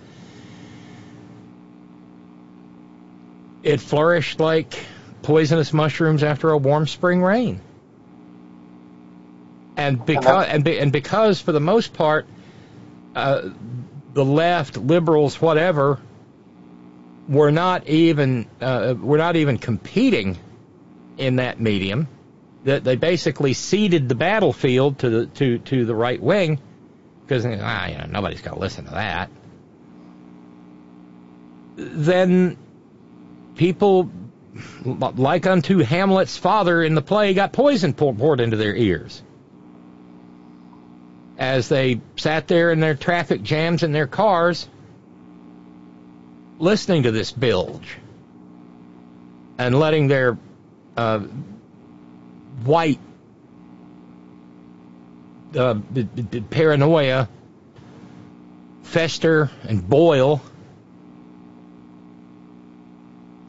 it 3.64 3.80
flourished 3.80 4.38
like 4.38 4.78
poisonous 5.22 5.72
mushrooms 5.72 6.22
after 6.22 6.50
a 6.50 6.58
warm 6.58 6.86
spring 6.86 7.22
rain. 7.22 7.60
And 9.76 10.04
because 10.04 10.46
and, 10.46 10.62
be, 10.62 10.78
and 10.78 10.92
because 10.92 11.40
for 11.40 11.50
the 11.50 11.60
most 11.60 11.94
part, 11.94 12.26
uh, 13.16 13.48
the 14.12 14.24
left, 14.24 14.76
liberals, 14.76 15.40
whatever, 15.40 15.98
were 17.28 17.50
not 17.50 17.88
even 17.88 18.46
uh, 18.60 18.94
were 18.96 19.18
not 19.18 19.34
even 19.34 19.58
competing 19.58 20.38
in 21.16 21.36
that 21.36 21.58
medium. 21.58 22.06
That 22.64 22.84
they 22.84 22.96
basically 22.96 23.54
ceded 23.54 24.08
the 24.08 24.14
battlefield 24.14 25.00
to 25.00 25.10
the 25.10 25.26
to 25.26 25.58
to 25.58 25.84
the 25.84 25.94
right 25.94 26.22
wing 26.22 26.60
because 27.26 27.44
ah, 27.46 27.86
you 27.86 27.98
know 27.98 28.06
nobody's 28.08 28.42
going 28.42 28.54
to 28.54 28.60
listen 28.60 28.84
to 28.84 28.92
that. 28.92 29.30
Then 31.76 32.56
people 33.56 34.10
like 34.82 35.46
unto 35.46 35.78
Hamlet's 35.78 36.36
father 36.36 36.82
in 36.82 36.94
the 36.94 37.02
play 37.02 37.34
got 37.34 37.52
poison 37.52 37.92
poured 37.92 38.40
into 38.40 38.56
their 38.56 38.74
ears 38.74 39.22
as 41.36 41.68
they 41.68 42.00
sat 42.16 42.46
there 42.46 42.70
in 42.70 42.80
their 42.80 42.94
traffic 42.94 43.42
jams 43.42 43.82
in 43.82 43.92
their 43.92 44.06
cars 44.06 44.68
listening 46.58 47.02
to 47.02 47.10
this 47.10 47.32
bilge 47.32 47.96
and 49.58 49.78
letting 49.78 50.06
their 50.06 50.38
uh, 50.96 51.20
white 52.64 53.00
uh, 55.56 55.74
paranoia 56.50 57.28
fester 58.82 59.50
and 59.64 59.88
boil. 59.88 60.40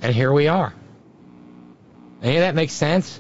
And 0.05 0.13
here 0.13 0.31
we 0.31 0.47
are. 0.47 0.71
Any 2.21 2.35
of 2.35 2.41
that 2.41 2.53
makes 2.53 2.73
sense? 2.73 3.19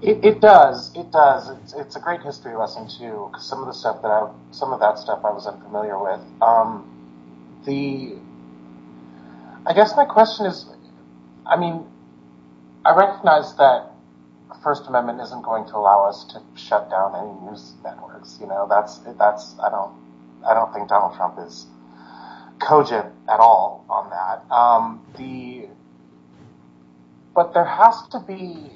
It, 0.00 0.24
it 0.24 0.40
does. 0.40 0.96
It 0.96 1.12
does. 1.12 1.50
It's, 1.50 1.74
it's 1.74 1.94
a 1.94 2.00
great 2.00 2.22
history 2.22 2.56
lesson 2.56 2.88
too, 2.88 3.28
because 3.30 3.46
some 3.46 3.60
of 3.60 3.66
the 3.66 3.74
stuff 3.74 4.00
that 4.00 4.08
I, 4.08 4.30
some 4.50 4.72
of 4.72 4.80
that 4.80 4.98
stuff 4.98 5.20
I 5.26 5.30
was 5.30 5.46
unfamiliar 5.46 6.02
with. 6.02 6.20
Um, 6.40 7.60
the, 7.66 8.16
I 9.68 9.74
guess 9.74 9.94
my 9.94 10.06
question 10.06 10.46
is, 10.46 10.64
I 11.44 11.60
mean, 11.60 11.84
I 12.86 12.96
recognize 12.96 13.54
that 13.56 13.90
First 14.62 14.86
Amendment 14.88 15.20
isn't 15.20 15.42
going 15.42 15.66
to 15.66 15.76
allow 15.76 16.08
us 16.08 16.24
to 16.32 16.40
shut 16.58 16.88
down 16.88 17.14
any 17.14 17.50
news 17.50 17.74
networks. 17.84 18.38
You 18.40 18.46
know, 18.46 18.66
that's 18.70 19.00
that's 19.18 19.54
I 19.62 19.68
don't 19.68 19.92
I 20.46 20.54
don't 20.54 20.72
think 20.72 20.88
Donald 20.88 21.14
Trump 21.14 21.38
is 21.46 21.66
cogent 22.58 23.06
at 23.28 23.40
all 23.40 23.84
on 23.88 24.10
that. 24.10 24.54
Um, 24.54 25.00
the 25.16 25.57
but 27.38 27.54
there 27.54 27.64
has 27.64 28.08
to 28.08 28.18
be 28.18 28.68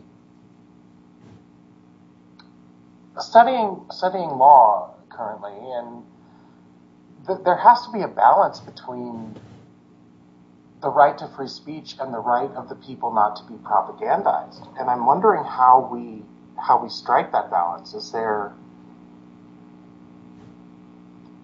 studying 3.18 3.84
studying 3.90 4.30
law 4.30 4.94
currently, 5.08 5.58
and 5.58 6.04
th- 7.26 7.40
there 7.44 7.56
has 7.56 7.84
to 7.86 7.90
be 7.92 8.02
a 8.02 8.06
balance 8.06 8.60
between 8.60 9.36
the 10.80 10.88
right 10.88 11.18
to 11.18 11.26
free 11.34 11.48
speech 11.48 11.96
and 11.98 12.14
the 12.14 12.20
right 12.20 12.52
of 12.52 12.68
the 12.68 12.76
people 12.76 13.12
not 13.12 13.34
to 13.34 13.42
be 13.52 13.58
propagandized. 13.64 14.64
And 14.78 14.88
I'm 14.88 15.06
wondering 15.06 15.42
how 15.42 15.90
we 15.92 16.22
how 16.56 16.80
we 16.80 16.88
strike 16.88 17.32
that 17.32 17.50
balance. 17.50 17.94
Is 17.94 18.12
there 18.12 18.52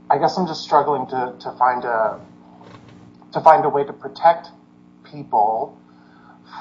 I 0.08 0.18
guess 0.18 0.38
I'm 0.38 0.46
just 0.46 0.62
struggling 0.62 1.08
to, 1.08 1.34
to 1.40 1.50
find 1.58 1.84
a 1.84 2.20
to 3.32 3.40
find 3.40 3.64
a 3.64 3.68
way 3.68 3.82
to 3.82 3.92
protect 3.92 4.50
people 5.02 5.76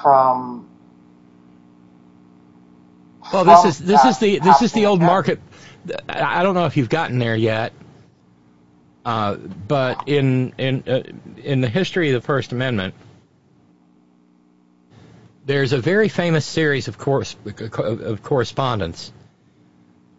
from 0.02 0.68
well 3.32 3.44
this 3.44 3.64
is 3.64 3.78
this 3.78 4.04
is 4.04 4.18
the 4.18 4.38
this 4.38 4.62
is 4.62 4.72
the 4.72 4.86
old 4.86 5.00
market. 5.00 5.40
I 6.08 6.42
don't 6.42 6.54
know 6.54 6.66
if 6.66 6.76
you've 6.76 6.88
gotten 6.88 7.18
there 7.18 7.36
yet 7.36 7.72
uh, 9.08 9.36
but 9.36 10.06
in 10.06 10.52
in 10.58 10.84
uh, 10.86 11.02
in 11.42 11.62
the 11.62 11.68
history 11.68 12.10
of 12.10 12.20
the 12.20 12.26
First 12.26 12.52
Amendment, 12.52 12.94
there's 15.46 15.72
a 15.72 15.78
very 15.78 16.10
famous 16.10 16.44
series 16.44 16.88
of 16.88 16.98
course 16.98 17.34
of 17.78 18.22
correspondence 18.22 19.10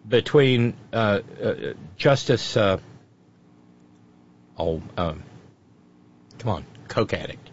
between 0.08 0.74
uh, 0.92 1.20
uh 1.40 1.74
Justice 1.98 2.58
uh, 2.58 2.80
oh 4.58 4.82
um, 4.98 5.22
come 6.40 6.50
on 6.50 6.66
coke 6.88 7.14
addict 7.14 7.48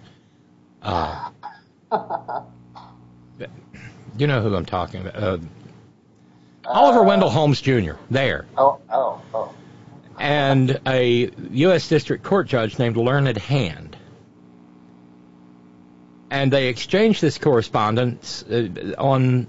you 4.19 4.27
know 4.27 4.43
who 4.43 4.55
I'm 4.55 4.67
talking 4.67 5.07
about 5.07 5.41
Oliver 6.65 7.03
Wendell 7.03 7.31
Holmes 7.31 7.61
Jr. 7.61 7.93
There. 8.11 8.47
Oh 8.57 8.81
oh 8.91 9.21
oh 9.35 9.55
and 10.19 10.81
a 10.87 11.31
U.S. 11.53 11.89
District 11.89 12.25
Court 12.25 12.47
judge 12.47 12.79
named 12.79 12.97
Learned 12.97 13.37
Hand. 13.37 13.97
And 16.31 16.53
they 16.53 16.69
exchanged 16.69 17.21
this 17.21 17.39
correspondence 17.39 18.43
uh, 18.43 18.95
on 18.99 19.47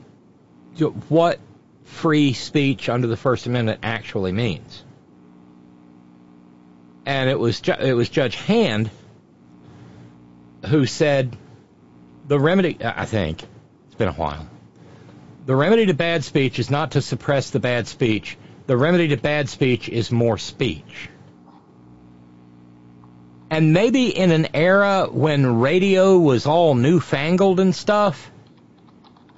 what 1.10 1.40
free 1.86 2.34
speech 2.34 2.90
under 2.90 3.08
the 3.08 3.18
First 3.18 3.48
Amendment 3.48 3.80
actually 3.82 4.32
means. 4.32 4.84
And 7.06 7.30
it 7.30 7.40
was 7.40 7.62
it 7.80 7.94
was 7.94 8.10
Judge 8.10 8.36
Hand 8.36 8.92
who 10.66 10.86
said 10.86 11.38
the 12.28 12.40
remedy. 12.40 12.78
I 12.84 13.06
think 13.06 13.44
it's 13.88 13.96
been 13.96 14.10
a 14.10 14.14
while. 14.14 14.48
The 15.46 15.56
remedy 15.56 15.86
to 15.86 15.94
bad 15.94 16.24
speech 16.24 16.60
is 16.60 16.70
not 16.70 16.92
to 16.92 17.02
suppress 17.02 17.52
the 17.52 17.60
bad 17.60 17.88
speech 17.88 18.38
the 18.68 18.76
remedy 18.76 19.08
to 19.08 19.18
bad 19.18 19.50
speech 19.50 19.88
is 19.88 20.12
more 20.12 20.38
speech. 20.38 21.10
And 23.50 23.74
maybe 23.74 24.16
in 24.16 24.32
an 24.32 24.50
era 24.54 25.08
when 25.10 25.62
radio 25.62 26.20
was 26.20 26.46
all 26.46 26.76
newfangled 26.76 27.62
and 27.62 27.74
stuff, 27.74 28.30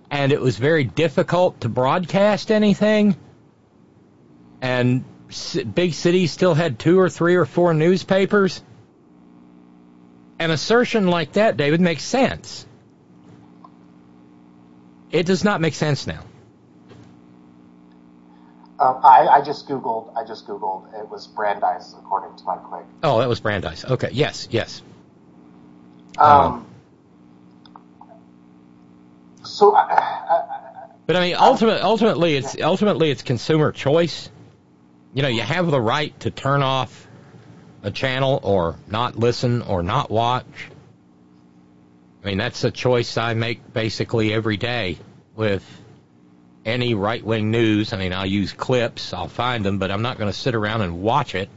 and 0.09 0.31
it 0.31 0.41
was 0.41 0.57
very 0.57 0.83
difficult 0.83 1.61
to 1.61 1.69
broadcast 1.69 2.51
anything, 2.51 3.15
and 4.63 5.05
big 5.75 5.93
cities 5.93 6.31
still 6.31 6.55
had 6.55 6.79
two 6.79 6.99
or 6.99 7.07
three 7.07 7.35
or 7.35 7.45
four 7.45 7.75
newspapers, 7.75 8.63
an 10.39 10.49
assertion 10.49 11.07
like 11.07 11.33
that, 11.33 11.55
David, 11.55 11.81
makes 11.81 12.03
sense. 12.03 12.65
It 15.11 15.25
does 15.25 15.43
not 15.43 15.61
make 15.61 15.73
sense 15.73 16.05
now. 16.07 16.23
Um, 18.79 19.01
I, 19.03 19.27
I, 19.27 19.41
just 19.41 19.67
googled. 19.67 20.15
I 20.15 20.25
just 20.25 20.47
googled. 20.47 20.93
It 20.97 21.09
was 21.09 21.27
Brandeis, 21.27 21.93
according 21.97 22.37
to 22.37 22.43
my 22.45 22.55
quick. 22.55 22.85
Oh, 23.03 23.19
that 23.19 23.27
was 23.27 23.41
Brandeis. 23.41 23.83
Okay. 23.83 24.09
Yes. 24.13 24.47
Yes. 24.51 24.81
Um. 26.17 26.31
um 26.31 26.65
so. 29.43 29.75
I, 29.75 29.81
I, 29.81 30.59
but 31.07 31.15
I 31.15 31.21
mean, 31.21 31.35
ultimately, 31.35 31.81
ultimately, 31.81 32.35
it's 32.35 32.55
ultimately 32.61 33.09
it's 33.09 33.23
consumer 33.23 33.71
choice. 33.71 34.29
You 35.13 35.23
know, 35.23 35.27
you 35.27 35.41
have 35.41 35.69
the 35.69 35.81
right 35.81 36.17
to 36.21 36.31
turn 36.31 36.61
off 36.61 37.07
a 37.81 37.91
channel 37.91 38.39
or 38.43 38.77
not 38.87 39.17
listen 39.17 39.61
or 39.63 39.81
not 39.83 40.11
watch. 40.11 40.45
I 42.23 42.27
mean, 42.27 42.37
that's 42.37 42.63
a 42.63 42.71
choice 42.71 43.17
I 43.17 43.33
make 43.33 43.73
basically 43.73 44.33
every 44.33 44.57
day 44.57 44.97
with 45.35 45.63
any 46.65 46.93
right 46.93 47.23
wing 47.23 47.49
news. 47.49 47.93
I 47.93 47.97
mean, 47.97 48.11
I'll 48.13 48.25
use 48.25 48.51
clips, 48.51 49.13
I'll 49.13 49.29
find 49.29 49.65
them, 49.65 49.79
but 49.79 49.89
I'm 49.89 50.01
not 50.01 50.17
going 50.17 50.31
to 50.31 50.37
sit 50.37 50.53
around 50.53 50.81
and 50.81 51.01
watch 51.01 51.33
it 51.33 51.49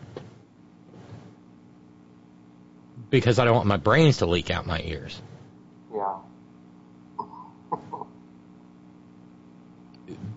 because 3.11 3.39
I 3.39 3.45
don't 3.45 3.57
want 3.57 3.67
my 3.67 3.77
brains 3.77 4.19
to 4.19 4.27
leak 4.27 4.51
out 4.51 4.67
my 4.67 4.81
ears. 4.81 5.21
Yeah. 5.93 6.15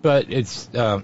but 0.02 0.30
it's. 0.30 0.68
Uh, 0.74 1.00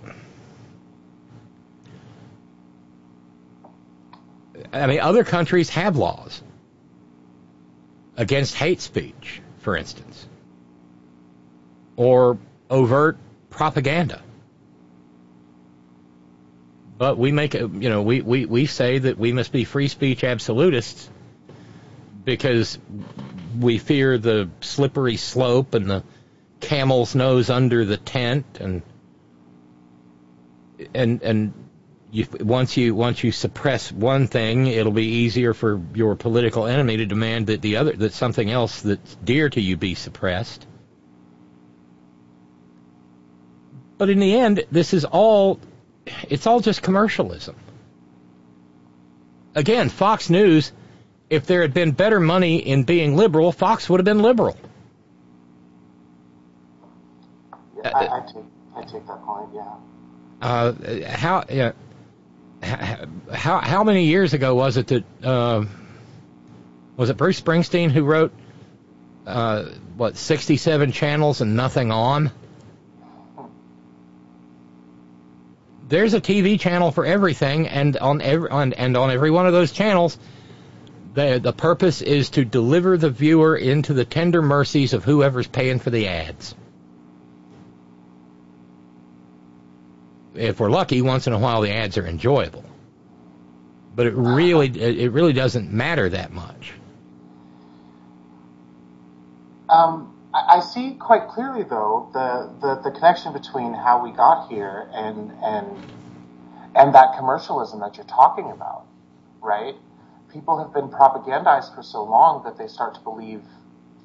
I 4.72 4.86
mean, 4.86 5.00
other 5.00 5.22
countries 5.22 5.70
have 5.70 5.96
laws 5.96 6.42
against 8.16 8.54
hate 8.54 8.80
speech, 8.80 9.40
for 9.58 9.76
instance, 9.76 10.26
or 11.96 12.38
overt 12.70 13.18
propaganda. 13.50 14.22
But 16.98 17.18
we 17.18 17.32
make 17.32 17.54
you 17.54 17.68
know, 17.68 18.02
we, 18.02 18.20
we, 18.20 18.46
we 18.46 18.66
say 18.66 18.98
that 18.98 19.18
we 19.18 19.32
must 19.32 19.50
be 19.50 19.64
free 19.64 19.88
speech 19.88 20.22
absolutists 20.22 21.10
because 22.24 22.78
we 23.58 23.78
fear 23.78 24.18
the 24.18 24.48
slippery 24.60 25.16
slope 25.16 25.74
and 25.74 25.90
the 25.90 26.04
camel's 26.60 27.14
nose 27.14 27.50
under 27.50 27.84
the 27.84 27.96
tent 27.96 28.46
and 28.60 28.82
and 30.94 31.22
and 31.22 31.52
you, 32.12 32.26
once 32.40 32.76
you 32.76 32.94
once 32.94 33.24
you 33.24 33.32
suppress 33.32 33.90
one 33.90 34.26
thing, 34.26 34.66
it'll 34.66 34.92
be 34.92 35.06
easier 35.06 35.54
for 35.54 35.80
your 35.94 36.14
political 36.14 36.66
enemy 36.66 36.98
to 36.98 37.06
demand 37.06 37.46
that 37.46 37.62
the 37.62 37.78
other 37.78 37.92
that 37.92 38.12
something 38.12 38.50
else 38.50 38.82
that's 38.82 39.14
dear 39.24 39.48
to 39.48 39.60
you 39.60 39.78
be 39.78 39.94
suppressed. 39.94 40.66
But 43.96 44.10
in 44.10 44.18
the 44.18 44.34
end, 44.34 44.64
this 44.70 44.92
is 44.92 45.04
all, 45.04 45.60
it's 46.28 46.46
all 46.46 46.60
just 46.60 46.82
commercialism. 46.82 47.54
Again, 49.54 49.88
Fox 49.88 50.28
News, 50.28 50.72
if 51.30 51.46
there 51.46 51.62
had 51.62 51.72
been 51.72 51.92
better 51.92 52.18
money 52.18 52.56
in 52.56 52.82
being 52.82 53.16
liberal, 53.16 53.52
Fox 53.52 53.88
would 53.88 54.00
have 54.00 54.04
been 54.04 54.20
liberal. 54.20 54.56
Yeah, 57.76 57.90
I, 57.94 58.06
I, 58.06 58.20
take, 58.26 58.44
I 58.74 58.82
take 58.82 59.06
that 59.06 59.22
point, 59.24 59.50
yeah. 59.54 59.74
Uh, 60.40 60.72
how, 61.08 61.44
yeah, 61.48 61.72
how, 62.62 63.60
how 63.60 63.84
many 63.84 64.04
years 64.04 64.34
ago 64.34 64.54
was 64.54 64.76
it 64.76 64.86
that, 64.88 65.04
uh, 65.22 65.64
was 66.96 67.10
it 67.10 67.16
Bruce 67.16 67.40
Springsteen 67.40 67.90
who 67.90 68.04
wrote, 68.04 68.32
uh, 69.26 69.64
what, 69.96 70.16
67 70.16 70.92
channels 70.92 71.40
and 71.40 71.56
nothing 71.56 71.90
on? 71.90 72.30
there's 75.92 76.14
a 76.14 76.20
TV 76.22 76.58
channel 76.58 76.90
for 76.90 77.04
everything, 77.04 77.68
and 77.68 77.98
on 77.98 78.22
every 78.22 78.48
on, 78.48 78.72
and 78.72 78.96
on 78.96 79.10
every 79.10 79.30
one 79.30 79.46
of 79.46 79.52
those 79.52 79.72
channels, 79.72 80.18
the 81.12 81.38
the 81.38 81.52
purpose 81.52 82.00
is 82.00 82.30
to 82.30 82.46
deliver 82.46 82.96
the 82.96 83.10
viewer 83.10 83.54
into 83.54 83.92
the 83.92 84.06
tender 84.06 84.40
mercies 84.40 84.94
of 84.94 85.04
whoever's 85.04 85.46
paying 85.46 85.78
for 85.78 85.90
the 85.90 86.08
ads. 86.08 86.54
If 90.34 90.60
we're 90.60 90.70
lucky, 90.70 91.02
once 91.02 91.26
in 91.26 91.32
a 91.32 91.38
while 91.38 91.60
the 91.60 91.72
ads 91.72 91.98
are 91.98 92.06
enjoyable, 92.06 92.64
but 93.94 94.06
it 94.06 94.14
really 94.14 94.68
it 94.68 95.12
really 95.12 95.32
doesn't 95.32 95.72
matter 95.72 96.08
that 96.08 96.32
much. 96.32 96.72
Um, 99.68 100.14
I, 100.34 100.60
see 100.60 100.94
quite 100.94 101.28
clearly, 101.28 101.62
though, 101.62 102.08
the, 102.12 102.50
the, 102.60 102.82
the 102.82 102.90
connection 102.90 103.32
between 103.32 103.74
how 103.74 104.02
we 104.02 104.12
got 104.12 104.48
here 104.48 104.88
and 104.92 105.32
and 105.42 105.92
and 106.74 106.94
that 106.94 107.16
commercialism 107.16 107.80
that 107.80 107.96
you're 107.96 108.06
talking 108.06 108.50
about, 108.50 108.86
right? 109.42 109.74
People 110.32 110.58
have 110.58 110.72
been 110.72 110.88
propagandized 110.88 111.74
for 111.74 111.82
so 111.82 112.02
long 112.02 112.44
that 112.44 112.56
they 112.56 112.66
start 112.66 112.94
to 112.94 113.00
believe 113.00 113.42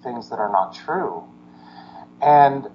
things 0.04 0.30
that 0.30 0.40
are 0.40 0.52
not 0.52 0.74
true, 0.74 1.24
and 2.22 2.68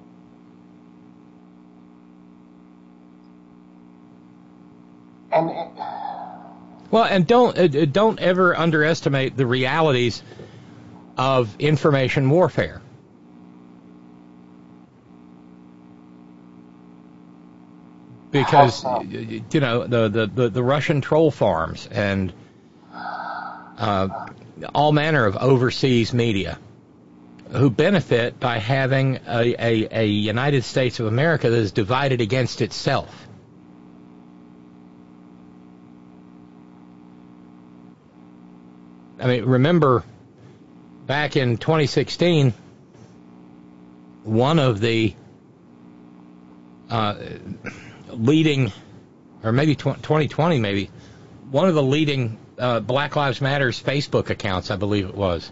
and. 5.32 5.50
It, 5.50 5.68
well, 6.90 7.04
and 7.04 7.26
don't 7.26 7.58
uh, 7.58 7.86
don't 7.86 8.20
ever 8.20 8.56
underestimate 8.56 9.36
the 9.36 9.46
realities 9.46 10.22
of 11.16 11.56
information 11.58 12.28
warfare. 12.28 12.82
Because 18.30 18.84
you 19.08 19.60
know 19.60 19.86
the, 19.86 20.08
the, 20.08 20.26
the, 20.26 20.48
the 20.48 20.62
Russian 20.62 21.02
troll 21.02 21.30
farms 21.30 21.86
and 21.90 22.32
uh, 22.94 24.08
all 24.74 24.92
manner 24.92 25.26
of 25.26 25.36
overseas 25.36 26.14
media 26.14 26.58
who 27.52 27.68
benefit 27.68 28.40
by 28.40 28.58
having 28.58 29.18
a, 29.26 29.54
a, 29.58 29.88
a 29.90 30.06
United 30.06 30.64
States 30.64 31.00
of 31.00 31.06
America 31.06 31.50
that 31.50 31.58
is 31.58 31.72
divided 31.72 32.22
against 32.22 32.62
itself. 32.62 33.21
I 39.22 39.26
mean, 39.28 39.44
remember 39.44 40.02
back 41.06 41.36
in 41.36 41.56
2016, 41.56 42.52
one 44.24 44.58
of 44.58 44.80
the 44.80 45.14
uh, 46.90 47.14
leading, 48.08 48.72
or 49.44 49.52
maybe 49.52 49.76
2020, 49.76 50.58
maybe 50.58 50.90
one 51.52 51.68
of 51.68 51.76
the 51.76 51.82
leading 51.84 52.36
uh, 52.58 52.80
Black 52.80 53.14
Lives 53.14 53.40
Matters 53.40 53.80
Facebook 53.80 54.28
accounts, 54.28 54.72
I 54.72 54.76
believe 54.76 55.08
it 55.08 55.14
was, 55.14 55.48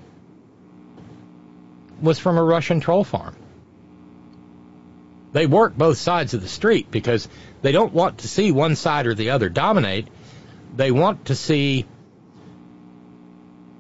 was 2.03 2.19
from 2.19 2.39
a 2.39 2.43
Russian 2.43 2.81
troll 2.81 3.05
farm. 3.05 3.37
They 5.33 5.47
work 5.47 5.77
both 5.77 5.99
sides 5.99 6.35
of 6.35 6.43
the 6.43 6.49
street 6.49 6.91
because 6.91 7.29
they 7.63 7.71
don't 7.71 7.93
want 7.93 8.19
to 8.19 8.29
see 8.29 8.51
one 8.51 8.75
side 8.75 9.07
or 9.07 9.15
the 9.15 9.31
other 9.31 9.49
dominate. 9.49 10.09
They 10.75 10.91
want 10.91 11.27
to 11.27 11.37
see 11.37 11.87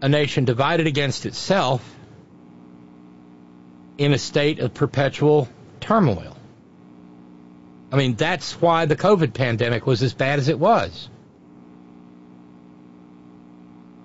a 0.00 0.08
nation 0.08 0.44
divided 0.44 0.86
against 0.86 1.26
itself 1.26 1.96
in 3.98 4.12
a 4.12 4.18
state 4.18 4.58
of 4.60 4.72
perpetual 4.72 5.48
turmoil. 5.80 6.36
I 7.92 7.96
mean, 7.96 8.14
that's 8.14 8.60
why 8.60 8.86
the 8.86 8.96
COVID 8.96 9.34
pandemic 9.34 9.86
was 9.86 10.02
as 10.02 10.14
bad 10.14 10.38
as 10.38 10.48
it 10.48 10.58
was. 10.58 11.08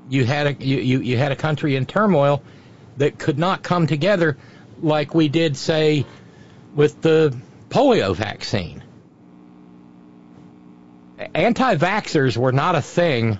You 0.09 0.25
had 0.25 0.47
a 0.47 0.53
you, 0.53 0.77
you, 0.77 0.99
you 0.99 1.17
had 1.17 1.31
a 1.31 1.35
country 1.35 1.75
in 1.75 1.85
turmoil 1.85 2.43
that 2.97 3.17
could 3.17 3.39
not 3.39 3.63
come 3.63 3.87
together 3.87 4.37
like 4.81 5.15
we 5.15 5.29
did, 5.29 5.55
say, 5.55 6.05
with 6.75 7.01
the 7.01 7.35
polio 7.69 8.15
vaccine. 8.15 8.83
Anti 11.33 11.75
vaxxers 11.75 12.35
were 12.35 12.51
not 12.51 12.75
a 12.75 12.81
thing 12.81 13.39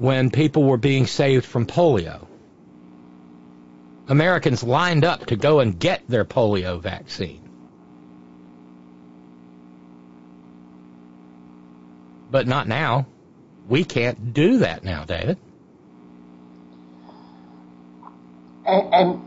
when 0.00 0.30
people 0.30 0.62
were 0.62 0.78
being 0.78 1.06
saved 1.06 1.44
from 1.44 1.66
polio. 1.66 2.26
Americans 4.08 4.62
lined 4.62 5.04
up 5.04 5.26
to 5.26 5.36
go 5.36 5.60
and 5.60 5.78
get 5.78 6.02
their 6.08 6.24
polio 6.24 6.80
vaccine. 6.80 7.42
But 12.30 12.46
not 12.46 12.66
now. 12.66 13.06
We 13.68 13.84
can't 13.84 14.32
do 14.32 14.58
that 14.58 14.84
now, 14.84 15.04
David. 15.04 15.36
And, 18.66 18.94
and 18.94 19.20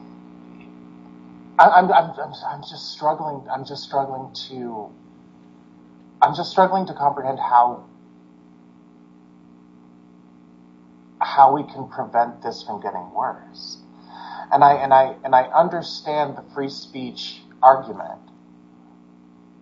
I'm, 1.60 1.92
I'm, 1.92 1.92
I'm, 1.92 2.34
I'm 2.48 2.62
just 2.62 2.92
struggling. 2.92 3.48
I'm 3.48 3.64
just 3.64 3.84
struggling 3.84 4.34
to. 4.48 4.90
I'm 6.20 6.34
just 6.34 6.50
struggling 6.50 6.88
to 6.88 6.94
comprehend 6.94 7.38
how 7.38 7.86
how 11.24 11.56
we 11.56 11.64
can 11.64 11.88
prevent 11.88 12.42
this 12.42 12.64
from 12.64 12.82
getting 12.82 13.14
worse. 13.14 13.78
And 14.52 14.64
I 14.64 14.74
and 14.76 14.94
I 14.94 15.16
and 15.24 15.34
I 15.34 15.44
understand 15.44 16.38
the 16.38 16.44
free 16.54 16.70
speech 16.70 17.42
argument. 17.62 18.20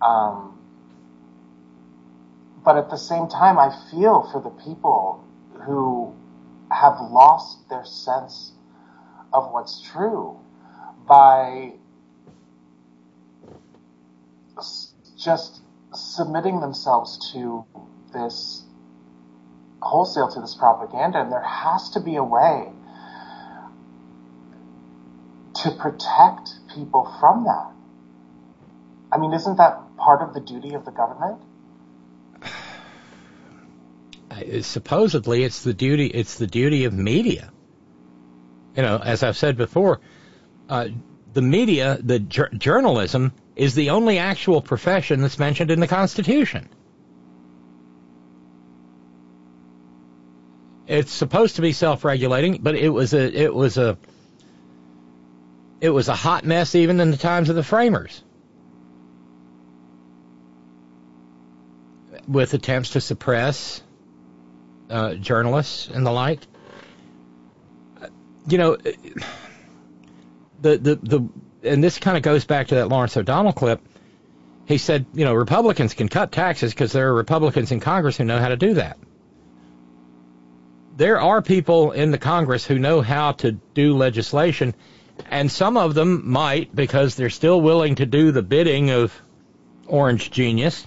Um, 0.02 0.58
but 2.64 2.76
at 2.76 2.90
the 2.90 2.96
same 2.96 3.28
time, 3.28 3.58
I 3.58 3.70
feel 3.90 4.28
for 4.30 4.40
the 4.40 4.50
people 4.50 5.24
who 5.64 6.14
have 6.70 7.00
lost 7.00 7.68
their 7.68 7.84
sense 7.84 8.52
of 9.32 9.52
what's 9.52 9.80
true 9.80 10.38
by 11.06 11.72
just 15.18 15.62
submitting 15.94 16.60
themselves 16.60 17.32
to 17.32 17.64
this 18.12 18.64
wholesale 19.82 20.28
to 20.28 20.40
this 20.40 20.54
propaganda, 20.54 21.20
and 21.20 21.32
there 21.32 21.42
has 21.42 21.90
to 21.90 22.00
be 22.00 22.16
a 22.16 22.24
way 22.24 22.68
to 25.62 25.70
protect 25.70 26.50
people 26.74 27.12
from 27.20 27.44
that. 27.44 27.70
I 29.12 29.18
mean, 29.18 29.32
isn't 29.32 29.56
that 29.58 29.96
part 29.96 30.22
of 30.22 30.34
the 30.34 30.40
duty 30.40 30.74
of 30.74 30.84
the 30.84 30.90
government? 30.90 31.40
Supposedly, 34.62 35.44
it's 35.44 35.62
the 35.62 35.74
duty. 35.74 36.06
It's 36.06 36.36
the 36.36 36.46
duty 36.46 36.84
of 36.84 36.94
media. 36.94 37.52
You 38.74 38.82
know, 38.82 38.96
as 38.96 39.22
I've 39.22 39.36
said 39.36 39.58
before, 39.58 40.00
uh, 40.68 40.88
the 41.34 41.42
media, 41.42 41.98
the 42.02 42.18
ju- 42.18 42.48
journalism, 42.56 43.32
is 43.54 43.74
the 43.74 43.90
only 43.90 44.18
actual 44.18 44.62
profession 44.62 45.20
that's 45.20 45.38
mentioned 45.38 45.70
in 45.70 45.80
the 45.80 45.86
Constitution. 45.86 46.68
It's 50.92 51.10
supposed 51.10 51.56
to 51.56 51.62
be 51.62 51.72
self-regulating, 51.72 52.58
but 52.60 52.74
it 52.74 52.90
was 52.90 53.14
a 53.14 53.42
it 53.42 53.54
was 53.54 53.78
a 53.78 53.96
it 55.80 55.88
was 55.88 56.08
a 56.08 56.14
hot 56.14 56.44
mess 56.44 56.74
even 56.74 57.00
in 57.00 57.10
the 57.10 57.16
times 57.16 57.48
of 57.48 57.56
the 57.56 57.62
framers. 57.62 58.22
With 62.28 62.52
attempts 62.52 62.90
to 62.90 63.00
suppress 63.00 63.82
uh, 64.90 65.14
journalists 65.14 65.88
and 65.88 66.04
the 66.04 66.10
like. 66.10 66.40
You 68.46 68.58
know, 68.58 68.76
the 68.76 70.76
the 70.76 70.96
the 70.96 71.28
and 71.62 71.82
this 71.82 71.98
kind 72.00 72.18
of 72.18 72.22
goes 72.22 72.44
back 72.44 72.66
to 72.66 72.74
that 72.74 72.90
Lawrence 72.90 73.16
O'Donnell 73.16 73.54
clip. 73.54 73.80
He 74.66 74.76
said, 74.76 75.06
you 75.14 75.24
know, 75.24 75.32
Republicans 75.32 75.94
can 75.94 76.10
cut 76.10 76.32
taxes 76.32 76.74
because 76.74 76.92
there 76.92 77.08
are 77.08 77.14
Republicans 77.14 77.72
in 77.72 77.80
Congress 77.80 78.18
who 78.18 78.24
know 78.24 78.38
how 78.38 78.48
to 78.48 78.58
do 78.58 78.74
that 78.74 78.98
there 80.96 81.20
are 81.20 81.42
people 81.42 81.92
in 81.92 82.10
the 82.10 82.18
Congress 82.18 82.66
who 82.66 82.78
know 82.78 83.00
how 83.00 83.32
to 83.32 83.52
do 83.52 83.96
legislation, 83.96 84.74
and 85.30 85.50
some 85.50 85.76
of 85.76 85.94
them 85.94 86.28
might, 86.30 86.74
because 86.74 87.14
they're 87.14 87.30
still 87.30 87.60
willing 87.60 87.96
to 87.96 88.06
do 88.06 88.32
the 88.32 88.42
bidding 88.42 88.90
of 88.90 89.20
Orange 89.86 90.30
Genius, 90.30 90.86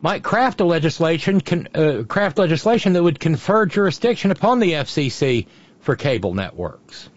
might 0.00 0.22
craft 0.22 0.60
a 0.60 0.64
legislation, 0.64 1.40
uh, 1.74 2.02
craft 2.08 2.38
legislation 2.38 2.92
that 2.94 3.02
would 3.02 3.20
confer 3.20 3.66
jurisdiction 3.66 4.30
upon 4.30 4.58
the 4.58 4.72
FCC 4.72 5.46
for 5.80 5.96
cable 5.96 6.34
networks. 6.34 7.08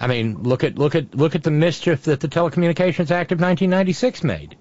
I 0.00 0.06
mean, 0.06 0.42
look 0.42 0.62
at 0.62 0.78
look 0.78 0.94
at 0.94 1.14
look 1.14 1.34
at 1.34 1.42
the 1.42 1.50
mischief 1.50 2.04
that 2.04 2.20
the 2.20 2.28
Telecommunications 2.28 3.10
Act 3.10 3.32
of 3.32 3.40
1996 3.40 4.22
made. 4.22 4.56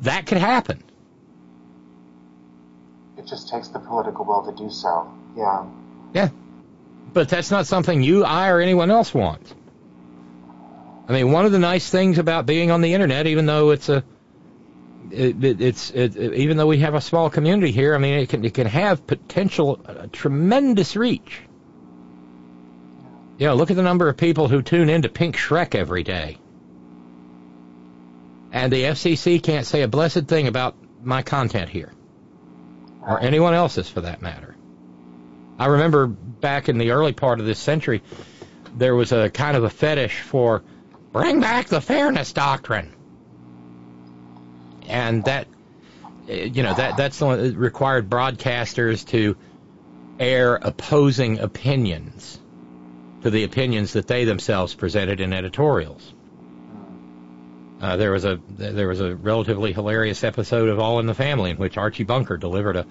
That 0.00 0.26
could 0.26 0.38
happen. 0.38 0.82
It 3.16 3.26
just 3.26 3.48
takes 3.48 3.68
the 3.68 3.78
political 3.78 4.24
will 4.24 4.44
to 4.44 4.52
do 4.52 4.70
so. 4.70 5.10
Yeah. 5.36 5.66
Yeah. 6.12 6.28
But 7.12 7.28
that's 7.28 7.50
not 7.50 7.66
something 7.66 8.02
you, 8.02 8.24
I, 8.24 8.50
or 8.50 8.60
anyone 8.60 8.90
else 8.90 9.14
wants. 9.14 9.54
I 11.08 11.12
mean, 11.12 11.32
one 11.32 11.46
of 11.46 11.52
the 11.52 11.58
nice 11.58 11.88
things 11.88 12.18
about 12.18 12.46
being 12.46 12.70
on 12.70 12.80
the 12.80 12.92
internet, 12.92 13.26
even 13.26 13.46
though 13.46 13.70
it's 13.70 13.88
a, 13.88 14.04
it, 15.10 15.42
it, 15.42 15.60
it's 15.60 15.90
it, 15.90 16.16
even 16.16 16.56
though 16.56 16.66
we 16.66 16.78
have 16.78 16.94
a 16.94 17.00
small 17.00 17.30
community 17.30 17.70
here, 17.70 17.94
I 17.94 17.98
mean, 17.98 18.14
it 18.18 18.28
can 18.28 18.44
it 18.44 18.54
can 18.54 18.66
have 18.66 19.06
potential 19.06 19.80
uh, 19.86 20.08
tremendous 20.12 20.96
reach. 20.96 21.42
Yeah, 23.38 23.52
look 23.52 23.70
at 23.70 23.76
the 23.76 23.82
number 23.82 24.08
of 24.08 24.16
people 24.16 24.48
who 24.48 24.62
tune 24.62 24.90
into 24.90 25.08
Pink 25.08 25.36
Shrek 25.36 25.74
every 25.74 26.02
day 26.02 26.38
and 28.56 28.72
the 28.72 28.84
FCC 28.84 29.42
can't 29.42 29.66
say 29.66 29.82
a 29.82 29.88
blessed 29.88 30.24
thing 30.28 30.48
about 30.48 30.76
my 31.02 31.20
content 31.20 31.68
here. 31.68 31.92
or 33.02 33.20
anyone 33.20 33.52
else's 33.52 33.88
for 33.88 34.00
that 34.00 34.22
matter. 34.22 34.56
I 35.58 35.66
remember 35.66 36.06
back 36.06 36.70
in 36.70 36.78
the 36.78 36.92
early 36.92 37.12
part 37.12 37.38
of 37.38 37.44
this 37.44 37.58
century, 37.58 38.02
there 38.78 38.94
was 38.94 39.12
a 39.12 39.28
kind 39.28 39.58
of 39.58 39.64
a 39.64 39.70
fetish 39.70 40.20
for 40.20 40.62
bring 41.12 41.40
back 41.40 41.68
the 41.68 41.82
fairness 41.82 42.32
doctrine. 42.32 42.92
And 44.88 45.22
that, 45.24 45.46
you 46.26 46.62
know, 46.62 46.72
that 46.74 46.96
that's 46.96 47.18
the 47.18 47.26
one 47.26 47.42
that 47.42 47.56
required 47.56 48.08
broadcasters 48.08 49.06
to 49.08 49.36
air 50.18 50.56
opposing 50.56 51.40
opinions 51.40 52.38
to 53.22 53.30
the 53.30 53.44
opinions 53.44 53.92
that 53.92 54.06
they 54.06 54.24
themselves 54.24 54.74
presented 54.74 55.20
in 55.20 55.34
editorials. 55.34 56.15
Uh, 57.78 57.96
there 57.96 58.10
was 58.10 58.24
a 58.24 58.40
there 58.48 58.88
was 58.88 59.00
a 59.00 59.14
relatively 59.14 59.72
hilarious 59.72 60.24
episode 60.24 60.68
of 60.68 60.78
All 60.78 60.98
in 60.98 61.06
the 61.06 61.14
Family 61.14 61.50
in 61.50 61.56
which 61.56 61.76
Archie 61.76 62.04
Bunker 62.04 62.38
delivered 62.38 62.76
a, 62.76 62.86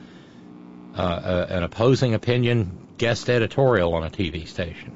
uh, 0.94 1.46
a 1.50 1.54
an 1.56 1.64
opposing 1.64 2.14
opinion 2.14 2.78
guest 2.98 3.30
editorial 3.30 3.96
on 3.96 4.04
a 4.04 4.10
TV 4.10 4.48
station. 4.48 4.94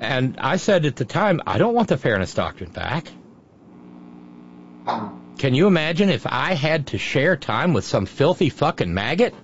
And 0.00 0.36
I 0.38 0.56
said 0.56 0.84
at 0.84 0.96
the 0.96 1.04
time, 1.04 1.40
I 1.46 1.58
don't 1.58 1.74
want 1.74 1.88
the 1.88 1.96
fairness 1.96 2.34
doctrine 2.34 2.70
back. 2.70 3.12
Can 5.38 5.54
you 5.54 5.66
imagine 5.66 6.08
if 6.08 6.26
I 6.26 6.54
had 6.54 6.88
to 6.88 6.98
share 6.98 7.36
time 7.36 7.72
with 7.72 7.84
some 7.84 8.06
filthy 8.06 8.48
fucking 8.48 8.92
maggot? 8.92 9.34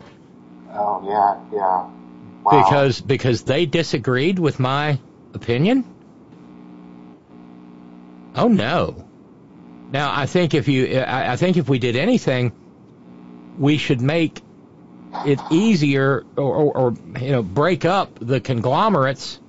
Oh 0.73 1.03
yeah, 1.09 1.57
yeah. 1.57 1.87
Wow. 2.45 2.65
Because 2.65 3.01
because 3.01 3.43
they 3.43 3.67
disagreed 3.67 4.39
with 4.39 4.61
my 4.61 5.01
opinion? 5.35 5.98
Oh 8.39 8.49
no. 8.49 9.05
Now 9.91 10.13
I 10.15 10.27
think 10.27 10.55
if 10.55 10.69
you 10.69 11.03
I 11.07 11.37
think 11.37 11.57
if 11.57 11.69
we 11.69 11.79
did 11.79 11.97
anything, 11.97 12.53
we 13.59 13.79
should 13.79 14.01
make 14.01 14.41
it 15.25 15.41
easier 15.51 16.25
or, 16.37 16.55
or, 16.55 16.77
or 16.77 16.95
you 17.21 17.33
know 17.33 17.43
break 17.43 17.85
up 17.85 18.19
the 18.21 18.41
conglomerates 18.41 19.41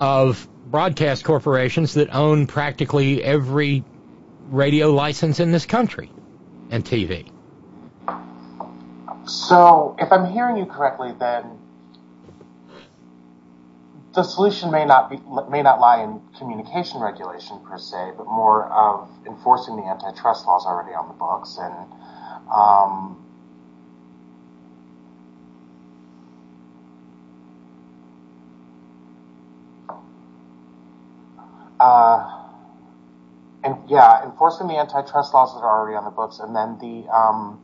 of 0.00 0.48
broadcast 0.64 1.24
corporations 1.24 1.94
that 1.94 2.14
own 2.14 2.46
practically 2.46 3.22
every 3.22 3.84
radio 4.50 4.90
license 4.90 5.40
in 5.40 5.52
this 5.52 5.66
country 5.66 6.10
and 6.70 6.84
TV. 6.84 7.26
So, 9.26 9.96
if 9.98 10.10
I'm 10.12 10.30
hearing 10.30 10.56
you 10.56 10.64
correctly, 10.64 11.12
then 11.18 11.44
the 14.18 14.24
solution 14.24 14.72
may 14.72 14.84
not 14.84 15.08
be 15.08 15.16
may 15.48 15.62
not 15.62 15.78
lie 15.78 16.02
in 16.02 16.20
communication 16.36 17.00
regulation 17.00 17.60
per 17.60 17.78
se, 17.78 18.14
but 18.16 18.26
more 18.26 18.64
of 18.66 19.08
enforcing 19.24 19.76
the 19.76 19.84
antitrust 19.84 20.44
laws 20.44 20.66
already 20.66 20.92
on 20.92 21.06
the 21.06 21.14
books 21.14 21.56
and 21.56 21.72
um, 22.52 23.24
uh, 31.78 32.42
and 33.62 33.76
yeah, 33.88 34.24
enforcing 34.24 34.66
the 34.66 34.76
antitrust 34.76 35.32
laws 35.32 35.54
that 35.54 35.60
are 35.60 35.80
already 35.80 35.96
on 35.96 36.04
the 36.04 36.10
books, 36.10 36.40
and 36.40 36.56
then 36.56 36.76
the 36.80 37.08
um, 37.14 37.60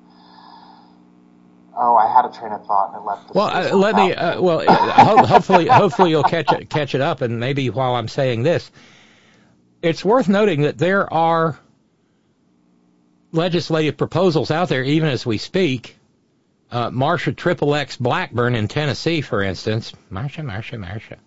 oh, 1.76 1.96
I 1.96 2.12
had 2.12 2.24
a 2.24 2.32
train 2.32 2.52
of 2.52 2.66
thought 2.66 2.92
and 2.94 3.02
it 3.02 3.06
left. 3.06 3.34
well, 3.34 3.46
uh, 3.46 3.76
let 3.76 3.96
me. 3.96 4.14
Uh, 4.14 4.40
well, 4.40 4.64
ho- 4.66 5.26
hopefully, 5.26 5.66
hopefully 5.66 6.10
you'll 6.10 6.22
catch 6.22 6.52
it, 6.52 6.70
catch 6.70 6.94
it 6.94 7.00
up, 7.00 7.20
and 7.20 7.40
maybe 7.40 7.70
while 7.70 7.94
I'm 7.94 8.08
saying 8.08 8.42
this, 8.42 8.70
it's 9.82 10.04
worth 10.04 10.28
noting 10.28 10.62
that 10.62 10.78
there 10.78 11.12
are 11.12 11.58
legislative 13.32 13.96
proposals 13.96 14.50
out 14.50 14.68
there, 14.68 14.82
even 14.82 15.08
as 15.08 15.26
we 15.26 15.38
speak. 15.38 15.96
Uh, 16.70 16.90
Marsha 16.90 17.36
Triple 17.36 17.74
X 17.74 17.96
Blackburn 17.96 18.54
in 18.56 18.66
Tennessee, 18.66 19.20
for 19.20 19.42
instance, 19.42 19.92
Marsha, 20.10 20.44
Marsha, 20.44 20.78
Marsha, 20.78 21.18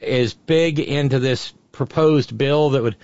is 0.00 0.34
big 0.34 0.78
into 0.78 1.18
this 1.18 1.52
proposed 1.72 2.36
bill 2.36 2.70
that 2.70 2.82
would 2.82 2.96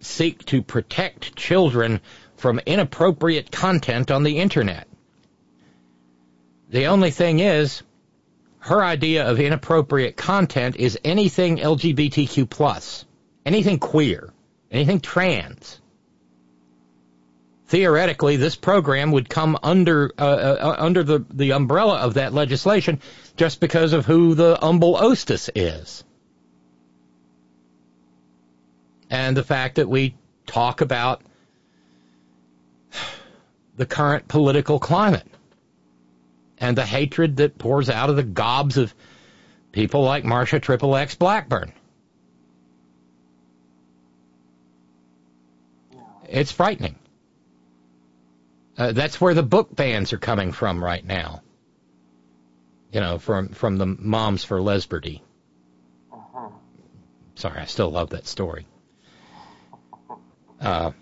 seek 0.00 0.44
to 0.46 0.62
protect 0.62 1.34
children 1.34 2.00
from 2.36 2.60
inappropriate 2.66 3.50
content 3.50 4.10
on 4.10 4.22
the 4.22 4.38
internet. 4.38 4.86
The 6.70 6.86
only 6.86 7.10
thing 7.10 7.40
is, 7.40 7.82
her 8.60 8.84
idea 8.84 9.28
of 9.28 9.40
inappropriate 9.40 10.16
content 10.16 10.76
is 10.76 10.98
anything 11.02 11.56
LGBTQ 11.56 12.48
plus, 12.50 13.06
anything 13.46 13.78
queer, 13.78 14.32
anything 14.70 15.00
trans. 15.00 15.80
Theoretically, 17.68 18.36
this 18.36 18.56
program 18.56 19.12
would 19.12 19.28
come 19.28 19.58
under 19.62 20.10
uh, 20.18 20.22
uh, 20.22 20.76
under 20.78 21.02
the, 21.02 21.24
the 21.30 21.52
umbrella 21.52 21.98
of 21.98 22.14
that 22.14 22.32
legislation 22.32 23.00
just 23.36 23.60
because 23.60 23.92
of 23.92 24.06
who 24.06 24.34
the 24.34 24.58
humble 24.60 24.96
hostess 24.96 25.50
is. 25.54 26.04
And 29.10 29.36
the 29.36 29.44
fact 29.44 29.76
that 29.76 29.88
we 29.88 30.14
talk 30.46 30.80
about 30.80 31.22
the 33.76 33.86
current 33.86 34.28
political 34.28 34.78
climate 34.78 35.26
and 36.60 36.76
the 36.76 36.84
hatred 36.84 37.36
that 37.36 37.58
pours 37.58 37.88
out 37.90 38.10
of 38.10 38.16
the 38.16 38.22
gobs 38.22 38.76
of 38.76 38.94
people 39.72 40.02
like 40.02 40.24
Marsha 40.24 40.60
Triple 40.60 40.96
X 40.96 41.14
Blackburn. 41.14 41.72
It's 46.28 46.52
frightening. 46.52 46.98
Uh, 48.76 48.92
that's 48.92 49.20
where 49.20 49.34
the 49.34 49.42
book 49.42 49.74
bans 49.74 50.12
are 50.12 50.18
coming 50.18 50.52
from 50.52 50.82
right 50.82 51.04
now. 51.04 51.42
You 52.92 53.00
know, 53.00 53.18
from 53.18 53.48
from 53.48 53.76
the 53.76 53.86
Moms 53.86 54.44
for 54.44 54.60
Lesberty. 54.60 55.22
Uh-huh. 56.12 56.48
Sorry, 57.34 57.60
I 57.60 57.64
still 57.64 57.90
love 57.90 58.10
that 58.10 58.26
story. 58.26 58.66
Uh, 60.60 60.92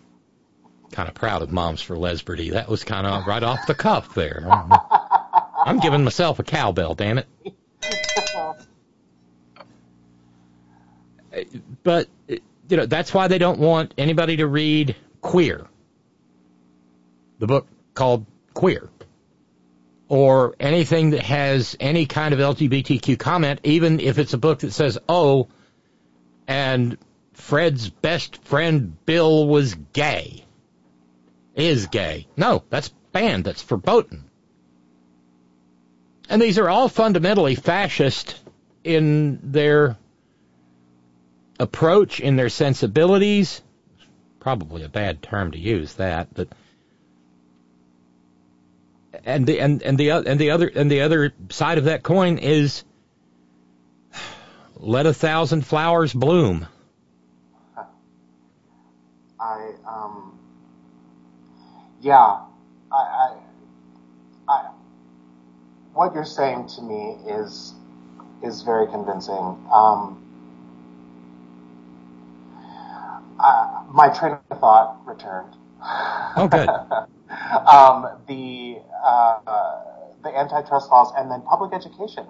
kind 0.92 1.08
of 1.08 1.14
proud 1.14 1.42
of 1.42 1.52
Moms 1.52 1.82
for 1.82 1.96
Lesberty. 1.96 2.50
That 2.50 2.68
was 2.68 2.84
kind 2.84 3.06
of 3.06 3.26
right 3.26 3.42
off 3.42 3.66
the 3.66 3.74
cuff 3.74 4.14
there. 4.14 4.42
I'm 5.66 5.80
giving 5.80 6.04
myself 6.04 6.38
a 6.38 6.44
cowbell, 6.44 6.94
damn 6.94 7.18
it. 7.18 7.26
But, 11.82 12.08
you 12.28 12.76
know, 12.76 12.86
that's 12.86 13.12
why 13.12 13.26
they 13.26 13.38
don't 13.38 13.58
want 13.58 13.92
anybody 13.98 14.36
to 14.36 14.46
read 14.46 14.94
Queer, 15.20 15.66
the 17.40 17.48
book 17.48 17.66
called 17.94 18.26
Queer, 18.54 18.88
or 20.08 20.54
anything 20.60 21.10
that 21.10 21.22
has 21.22 21.76
any 21.80 22.06
kind 22.06 22.32
of 22.32 22.38
LGBTQ 22.38 23.18
comment, 23.18 23.60
even 23.64 23.98
if 23.98 24.18
it's 24.18 24.34
a 24.34 24.38
book 24.38 24.60
that 24.60 24.72
says, 24.72 24.98
oh, 25.08 25.48
and 26.46 26.96
Fred's 27.32 27.90
best 27.90 28.42
friend 28.44 28.96
Bill 29.04 29.48
was 29.48 29.74
gay. 29.92 30.44
Is 31.56 31.88
gay. 31.88 32.28
No, 32.36 32.62
that's 32.70 32.90
banned. 33.12 33.44
That's 33.44 33.62
verboten. 33.62 34.30
And 36.28 36.42
these 36.42 36.58
are 36.58 36.68
all 36.68 36.88
fundamentally 36.88 37.54
fascist 37.54 38.38
in 38.82 39.38
their 39.42 39.96
approach, 41.58 42.20
in 42.20 42.36
their 42.36 42.48
sensibilities. 42.48 43.62
Probably 44.40 44.82
a 44.82 44.88
bad 44.88 45.22
term 45.22 45.52
to 45.52 45.58
use 45.58 45.94
that, 45.94 46.32
but 46.34 46.48
and 49.24 49.46
the 49.46 49.60
and, 49.60 49.82
and 49.82 49.98
the 49.98 50.10
and 50.10 50.38
the 50.38 50.50
other 50.50 50.68
and 50.68 50.90
the 50.90 51.00
other 51.00 51.32
side 51.50 51.78
of 51.78 51.84
that 51.84 52.02
coin 52.02 52.38
is 52.38 52.84
let 54.76 55.06
a 55.06 55.14
thousand 55.14 55.66
flowers 55.66 56.12
bloom. 56.12 56.66
I 59.40 59.72
um 59.86 60.38
yeah 62.00 62.38
I, 62.92 63.36
I 64.48 64.68
what 65.96 66.14
you're 66.14 66.24
saying 66.24 66.68
to 66.76 66.82
me 66.82 67.16
is 67.26 67.74
is 68.42 68.62
very 68.62 68.86
convincing. 68.86 69.56
Um, 69.72 70.22
uh, 73.40 73.82
my 73.90 74.08
train 74.10 74.38
of 74.50 74.60
thought 74.60 75.00
returned. 75.06 75.54
Oh, 76.36 76.48
good. 76.50 76.68
um, 77.66 78.22
the 78.28 78.78
uh, 79.02 79.82
the 80.22 80.36
antitrust 80.36 80.90
laws 80.90 81.12
and 81.16 81.30
then 81.30 81.40
public 81.42 81.72
education, 81.72 82.26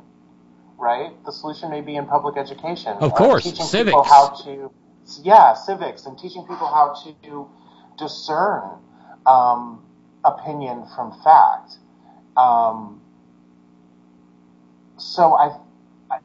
right? 0.79 1.13
The 1.25 1.33
solution 1.33 1.71
may 1.71 1.81
be 1.81 1.97
in 1.97 2.07
public 2.07 2.37
education. 2.37 2.97
Of 3.01 3.15
course, 3.15 3.43
teaching 3.45 3.67
civics. 3.67 3.91
people 3.91 4.05
how 4.05 4.29
to, 4.45 4.71
yeah, 5.23 5.55
civics, 5.55 6.07
and 6.07 6.17
teaching 6.17 6.43
people 6.43 6.69
how 6.69 6.95
to 7.05 7.49
discern 7.99 8.79
um, 9.27 9.85
opinion 10.25 10.87
from 10.95 11.13
fact. 11.25 11.79
Um, 12.37 13.01
so 14.99 15.35
I, 15.35 15.59
I 16.11 16.19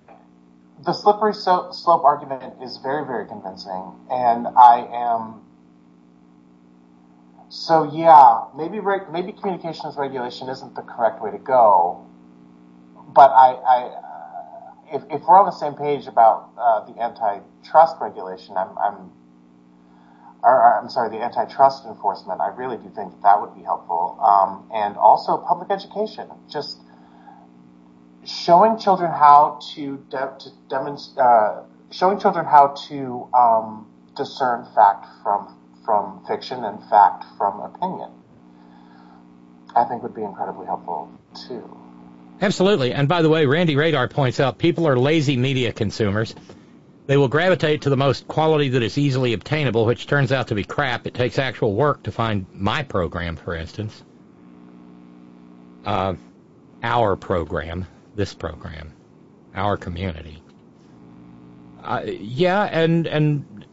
the 0.83 0.93
slippery 0.93 1.33
so, 1.33 1.71
slope 1.71 2.03
argument 2.03 2.55
is 2.61 2.77
very, 2.77 3.05
very 3.05 3.27
convincing, 3.27 3.93
and 4.09 4.47
I 4.47 4.87
am 4.91 5.41
so 7.49 7.83
yeah, 7.83 8.45
maybe 8.55 8.79
maybe 9.11 9.33
communications 9.33 9.97
regulation 9.97 10.47
isn't 10.47 10.73
the 10.73 10.81
correct 10.81 11.21
way 11.21 11.31
to 11.31 11.37
go. 11.37 12.07
But 13.13 13.29
I, 13.31 13.51
I 13.51 13.79
uh, 13.91 14.95
if, 14.95 15.03
if 15.11 15.27
we're 15.27 15.37
on 15.37 15.45
the 15.45 15.51
same 15.51 15.73
page 15.73 16.07
about 16.07 16.49
uh, 16.57 16.85
the 16.85 17.01
antitrust 17.01 17.97
regulation, 17.99 18.55
I'm, 18.57 18.77
I'm 18.77 19.11
or, 20.43 20.79
I'm 20.79 20.89
sorry, 20.89 21.09
the 21.09 21.21
antitrust 21.21 21.85
enforcement. 21.85 22.41
I 22.41 22.47
really 22.55 22.77
do 22.77 22.89
think 22.95 23.11
that, 23.11 23.21
that 23.21 23.41
would 23.41 23.53
be 23.53 23.63
helpful, 23.63 24.17
um, 24.23 24.69
and 24.73 24.97
also 24.97 25.37
public 25.37 25.69
education. 25.69 26.29
Just 26.49 26.80
showing 28.25 28.77
children 28.77 29.11
how 29.11 29.59
to, 29.73 30.03
de- 30.09 30.35
to 30.39 30.49
demonstrate, 30.69 31.25
uh, 31.25 31.63
showing 31.91 32.19
children 32.19 32.45
how 32.45 32.75
to 32.89 33.27
um, 33.37 33.87
discern 34.15 34.65
fact 34.75 35.05
from 35.23 35.47
from 35.83 36.21
fiction 36.27 36.63
and 36.63 36.79
fact 36.89 37.25
from 37.37 37.59
opinion. 37.59 38.09
I 39.75 39.85
think 39.85 40.03
would 40.03 40.13
be 40.13 40.21
incredibly 40.21 40.65
helpful 40.65 41.09
too. 41.47 41.77
Absolutely. 42.39 42.93
And 42.93 43.07
by 43.07 43.21
the 43.21 43.29
way, 43.29 43.45
Randy 43.45 43.75
Radar 43.75 44.07
points 44.07 44.39
out 44.39 44.57
people 44.57 44.87
are 44.87 44.97
lazy 44.97 45.37
media 45.37 45.71
consumers. 45.71 46.35
They 47.07 47.17
will 47.17 47.27
gravitate 47.27 47.81
to 47.83 47.89
the 47.89 47.97
most 47.97 48.27
quality 48.27 48.69
that 48.69 48.83
is 48.83 48.97
easily 48.97 49.33
obtainable, 49.33 49.85
which 49.85 50.07
turns 50.07 50.31
out 50.31 50.47
to 50.47 50.55
be 50.55 50.63
crap. 50.63 51.07
It 51.07 51.13
takes 51.13 51.39
actual 51.39 51.73
work 51.73 52.03
to 52.03 52.11
find 52.11 52.47
my 52.53 52.83
program, 52.83 53.35
for 53.35 53.55
instance. 53.55 54.03
Uh, 55.83 56.15
our 56.83 57.15
program, 57.15 57.87
this 58.15 58.33
program, 58.33 58.93
our 59.55 59.77
community. 59.77 60.41
Uh, 61.83 62.03
yeah, 62.05 62.63
and 62.63 63.07
and 63.07 63.65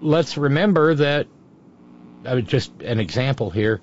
let's 0.00 0.36
remember 0.36 0.94
that. 0.94 1.26
Uh, 2.24 2.40
just 2.40 2.70
an 2.82 3.00
example 3.00 3.50
here. 3.50 3.80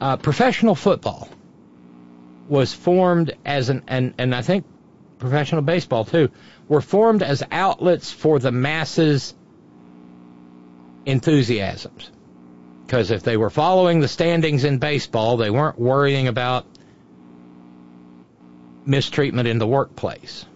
Uh, 0.00 0.16
professional 0.16 0.74
football 0.74 1.28
was 2.48 2.72
formed 2.72 3.36
as 3.44 3.68
an 3.68 3.82
and 3.86 4.14
and 4.16 4.34
I 4.34 4.42
think 4.42 4.64
professional 5.18 5.62
baseball 5.62 6.04
too 6.04 6.30
were 6.68 6.80
formed 6.80 7.22
as 7.22 7.42
outlets 7.50 8.10
for 8.10 8.38
the 8.38 8.50
masses 8.50 9.34
enthusiasms. 11.04 12.10
Because 12.86 13.10
if 13.10 13.22
they 13.22 13.36
were 13.36 13.50
following 13.50 14.00
the 14.00 14.08
standings 14.08 14.64
in 14.64 14.78
baseball, 14.78 15.36
they 15.36 15.50
weren't 15.50 15.78
worrying 15.78 16.26
about 16.26 16.66
mistreatment 18.84 19.48
in 19.48 19.58
the 19.58 19.66
workplace 19.66 20.46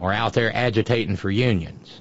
or 0.00 0.12
out 0.12 0.32
there 0.32 0.54
agitating 0.54 1.16
for 1.16 1.30
unions. 1.30 2.00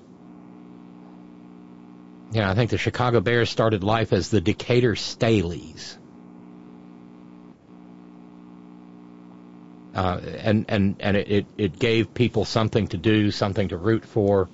You 2.31 2.41
know, 2.41 2.49
I 2.49 2.55
think 2.55 2.71
the 2.71 2.77
Chicago 2.77 3.21
Bears 3.21 3.49
started 3.49 3.83
life 3.83 4.11
as 4.11 4.29
the 4.29 4.41
Decatur 4.41 4.95
Staleys. 4.95 5.97
Uh, 9.95 10.19
and 10.43 10.65
and 10.67 10.95
and 10.99 11.17
it, 11.17 11.47
it 11.57 11.79
gave 11.79 12.13
people 12.13 12.45
something 12.45 12.87
to 12.89 12.97
do, 12.97 13.31
something 13.31 13.69
to 13.69 13.77
root 13.77 14.05
for. 14.05 14.47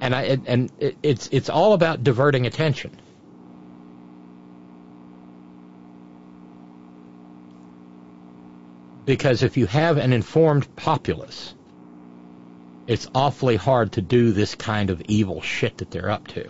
And 0.00 0.12
I 0.14 0.38
and 0.46 0.72
it, 0.80 0.96
it's 1.04 1.28
it's 1.30 1.48
all 1.48 1.72
about 1.72 2.02
diverting 2.02 2.46
attention. 2.46 2.90
Because 9.06 9.42
if 9.42 9.56
you 9.56 9.66
have 9.66 9.96
an 9.96 10.12
informed 10.12 10.74
populace, 10.76 11.54
it's 12.86 13.08
awfully 13.14 13.56
hard 13.56 13.92
to 13.92 14.02
do 14.02 14.32
this 14.32 14.54
kind 14.54 14.90
of 14.90 15.00
evil 15.02 15.40
shit 15.40 15.78
that 15.78 15.90
they're 15.90 16.10
up 16.10 16.26
to. 16.28 16.48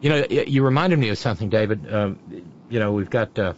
You 0.00 0.10
know, 0.10 0.26
you 0.30 0.62
reminded 0.64 0.98
me 0.98 1.08
of 1.08 1.18
something, 1.18 1.48
David. 1.48 1.90
Uh, 1.90 2.14
you 2.68 2.78
know, 2.78 2.92
we've 2.92 3.10
got 3.10 3.38
uh, 3.38 3.54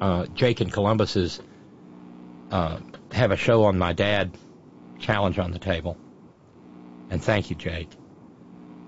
uh, 0.00 0.26
Jake 0.34 0.60
and 0.60 0.72
Columbus's 0.72 1.40
uh, 2.50 2.78
have 3.12 3.30
a 3.30 3.36
show 3.36 3.64
on 3.64 3.78
my 3.78 3.92
dad 3.92 4.36
challenge 4.98 5.38
on 5.38 5.52
the 5.52 5.58
table. 5.58 5.96
And 7.10 7.22
thank 7.22 7.50
you, 7.50 7.56
Jake. 7.56 7.88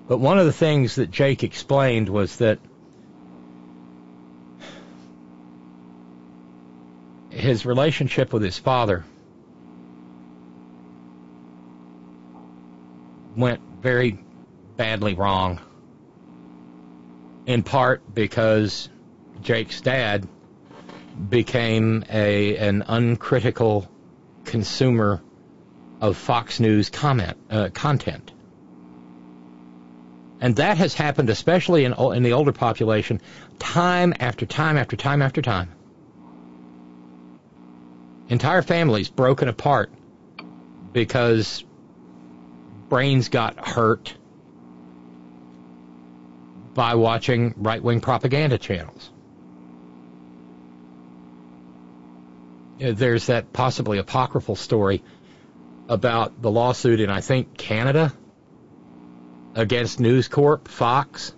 But 0.09 0.19
one 0.19 0.39
of 0.39 0.47
the 0.47 0.53
things 0.53 0.97
that 0.97 1.11
Jake 1.11 1.45
explained 1.45 2.09
was 2.09 2.37
that 2.37 2.59
his 7.31 7.65
relationship 7.65 8.33
with 8.33 8.43
his 8.43 8.59
father 8.59 9.05
went 13.37 13.61
very 13.81 14.19
badly 14.77 15.15
wrong. 15.15 15.61
In 17.47 17.63
part 17.63 18.03
because 18.15 18.89
Jake's 19.43 19.81
dad 19.81 20.29
became 21.29 22.05
a 22.11 22.57
an 22.57 22.85
uncritical 22.87 23.89
consumer 24.45 25.21
of 26.01 26.17
Fox 26.17 26.61
News 26.61 26.91
comment 26.91 27.37
uh, 27.51 27.71
content. 27.73 28.33
And 30.41 30.57
that 30.57 30.79
has 30.79 30.95
happened, 30.95 31.29
especially 31.29 31.85
in, 31.85 31.93
in 31.93 32.23
the 32.23 32.33
older 32.33 32.53
population, 32.53 33.21
time 33.59 34.15
after 34.19 34.47
time 34.47 34.79
after 34.79 34.97
time 34.97 35.21
after 35.21 35.43
time. 35.43 35.71
Entire 38.31 38.63
families 38.63 39.11
broken 39.11 39.49
apart 39.49 39.91
because 40.93 41.63
brains 42.89 43.29
got 43.29 43.69
hurt 43.69 44.15
by 46.73 46.95
watching 46.95 47.55
right 47.57 47.83
wing 47.83 48.01
propaganda 48.01 48.57
channels. 48.57 49.11
there's 52.81 53.27
that 53.27 53.53
possibly 53.53 53.99
apocryphal 53.99 54.57
story 54.57 55.03
about 55.89 56.41
the 56.41 56.51
lawsuit 56.51 57.01
in 57.01 57.11
I 57.11 57.21
think 57.21 57.57
Canada 57.59 58.13
against 59.55 60.01
News 60.01 60.29
Corp 60.29 60.67
Fox, 60.69 61.35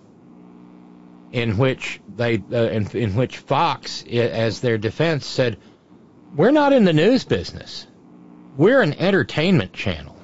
in 1.31 1.57
which 1.57 1.99
they 2.15 2.41
uh, 2.51 2.69
in, 2.69 2.87
in 2.95 3.15
which 3.15 3.39
Fox, 3.39 4.03
as 4.05 4.61
their 4.61 4.77
defense, 4.77 5.25
said, 5.25 5.57
"We're 6.35 6.51
not 6.51 6.73
in 6.73 6.85
the 6.85 6.93
news 6.93 7.25
business. 7.25 7.87
We're 8.57 8.81
an 8.81 8.93
entertainment 8.93 9.73
channel." 9.73 10.15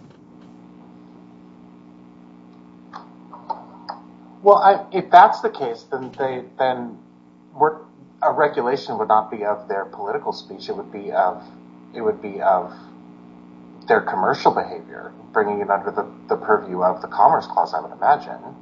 Well, 4.43 4.57
I, 4.57 4.85
if 4.91 5.11
that's 5.11 5.41
the 5.41 5.49
case, 5.49 5.83
then 5.91 6.11
they 6.17 6.45
then 6.57 6.97
a 8.23 8.31
regulation 8.33 8.97
would 8.97 9.07
not 9.09 9.31
be 9.31 9.45
of 9.45 9.67
their 9.67 9.85
political 9.85 10.33
speech. 10.33 10.69
It 10.69 10.77
would 10.77 10.91
be 10.91 11.11
of 11.11 11.43
it 11.93 12.01
would 12.01 12.21
be 12.21 12.41
of 12.41 12.73
their 13.87 14.01
commercial 14.01 14.53
behavior, 14.53 15.13
bringing 15.33 15.61
it 15.61 15.69
under 15.69 15.91
the, 15.91 16.07
the 16.29 16.37
purview 16.37 16.83
of 16.83 17.01
the 17.01 17.07
Commerce 17.07 17.47
Clause, 17.47 17.73
I 17.73 17.81
would 17.81 17.91
imagine. 17.93 18.55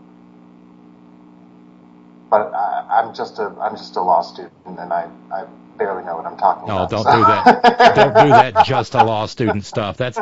But 2.29 2.51
I, 2.53 3.01
I'm 3.01 3.13
just 3.13 3.39
a 3.39 3.55
I'm 3.61 3.77
just 3.77 3.95
a 3.97 4.01
law 4.01 4.21
student, 4.21 4.53
and 4.65 4.93
I, 4.93 5.09
I 5.31 5.45
barely 5.77 6.03
know 6.03 6.17
what 6.17 6.25
I'm 6.25 6.37
talking 6.37 6.67
no, 6.67 6.77
about. 6.77 6.89
don't 6.89 7.03
so. 7.03 7.11
do 7.11 7.25
that. 7.25 7.95
don't 7.95 8.13
do 8.15 8.29
that. 8.29 8.65
Just 8.65 8.95
a 8.95 9.03
law 9.03 9.25
student 9.27 9.65
stuff. 9.65 9.97
That's 9.97 10.19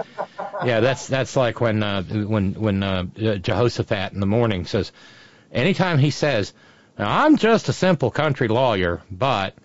yeah. 0.64 0.82
That's 0.82 1.07
that's 1.07 1.36
like 1.36 1.61
when 1.61 1.84
uh, 1.84 2.03
when 2.03 2.53
when 2.53 2.84
uh, 2.84 3.03
Jehoshaphat 3.38 4.14
in 4.14 4.19
the 4.19 4.27
morning 4.27 4.65
says, 4.65 4.91
anytime 5.52 5.99
he 5.99 6.11
says 6.11 6.53
I'm 6.98 7.38
just 7.38 7.69
a 7.69 7.73
simple 7.73 8.11
country 8.11 8.48
lawyer, 8.48 9.02
but 9.11 9.56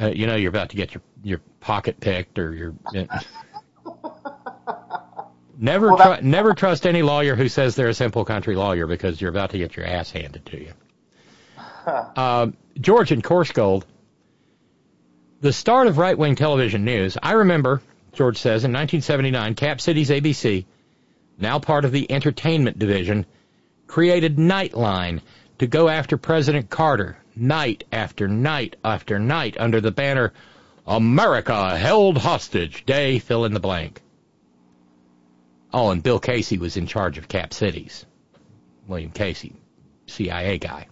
uh, 0.00 0.08
you 0.08 0.26
know 0.26 0.36
you're 0.36 0.50
about 0.50 0.70
to 0.70 0.76
get 0.76 0.94
your 0.94 1.02
your 1.22 1.40
pocket 1.60 2.00
picked 2.00 2.38
or 2.38 2.54
your. 2.54 2.74
never 5.58 5.92
well, 5.92 6.16
tr- 6.18 6.22
never 6.22 6.54
trust 6.54 6.86
any 6.86 7.02
lawyer 7.02 7.36
who 7.36 7.48
says 7.48 7.76
they're 7.76 7.88
a 7.88 7.94
simple 7.94 8.24
country 8.24 8.56
lawyer 8.56 8.86
because 8.86 9.20
you're 9.20 9.30
about 9.30 9.50
to 9.50 9.58
get 9.58 9.76
your 9.76 9.86
ass 9.86 10.10
handed 10.10 10.46
to 10.46 10.60
you. 10.60 10.72
uh, 12.16 12.48
George 12.80 13.12
and 13.12 13.22
Coarsegold, 13.22 13.84
the 15.40 15.52
start 15.52 15.86
of 15.86 15.98
right 15.98 16.16
wing 16.16 16.36
television 16.36 16.84
news. 16.84 17.18
I 17.22 17.32
remember 17.32 17.82
George 18.12 18.38
says 18.38 18.64
in 18.64 18.72
1979, 18.72 19.54
Cap 19.54 19.80
Cities 19.80 20.10
ABC, 20.10 20.64
now 21.38 21.58
part 21.58 21.84
of 21.84 21.92
the 21.92 22.10
entertainment 22.10 22.78
division, 22.78 23.26
created 23.86 24.36
Nightline 24.36 25.20
to 25.58 25.66
go 25.66 25.88
after 25.88 26.16
President 26.16 26.70
Carter 26.70 27.16
night 27.36 27.84
after 27.90 28.28
night 28.28 28.76
after 28.84 29.18
night 29.18 29.56
under 29.58 29.80
the 29.80 29.90
banner 29.90 30.32
America 30.86 31.76
held 31.76 32.18
hostage 32.18 32.84
day 32.86 33.18
fill 33.18 33.44
in 33.44 33.54
the 33.54 33.60
blank. 33.60 34.00
Oh, 35.72 35.90
and 35.90 36.02
Bill 36.02 36.20
Casey 36.20 36.58
was 36.58 36.76
in 36.76 36.86
charge 36.86 37.18
of 37.18 37.26
Cap 37.26 37.52
Cities. 37.52 38.06
William 38.86 39.10
Casey, 39.10 39.56
CIA 40.06 40.58
guy. 40.58 40.86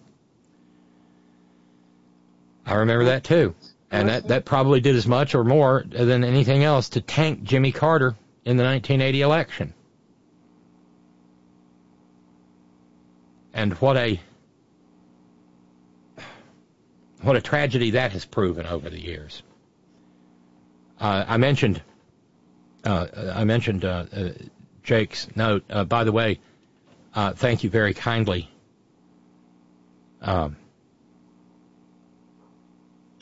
I 2.67 2.75
remember 2.75 3.07
that 3.07 3.25
too. 3.25 3.55
And 3.91 4.09
that, 4.09 4.29
that 4.29 4.45
probably 4.47 4.81
did 4.81 4.97
as 4.97 5.07
much 5.07 5.35
or 5.35 5.45
more 5.45 5.85
than 5.87 6.25
anything 6.25 6.65
else 6.65 6.89
to 6.91 7.01
tank 7.01 7.43
Jimmy 7.43 7.73
Carter 7.73 8.17
in 8.45 8.57
the 8.57 8.65
1980 8.65 9.21
election. 9.21 9.75
and 13.53 13.75
what 13.75 13.97
a 13.97 14.21
what 17.21 17.37
a 17.37 17.41
tragedy 17.41 17.93
that 17.93 18.13
has 18.13 18.25
proven 18.25 18.67
over 18.67 18.91
the 18.91 19.01
years. 19.01 19.43
Uh, 21.01 21.25
I 21.27 21.37
mentioned 21.37 21.83
uh, 22.85 23.07
I 23.35 23.45
mentioned 23.45 23.85
uh, 23.85 24.07
uh 24.13 24.29
Jake's 24.83 25.29
note. 25.37 25.65
Uh, 25.71 25.85
by 25.85 26.05
the 26.05 26.13
way, 26.13 26.41
uh, 27.15 27.33
thank 27.33 27.63
you 27.63 27.71
very 27.71 27.95
kindly 27.95 28.51
um, 30.21 30.57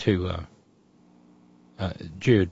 to 0.01 0.47
Jude 2.19 2.51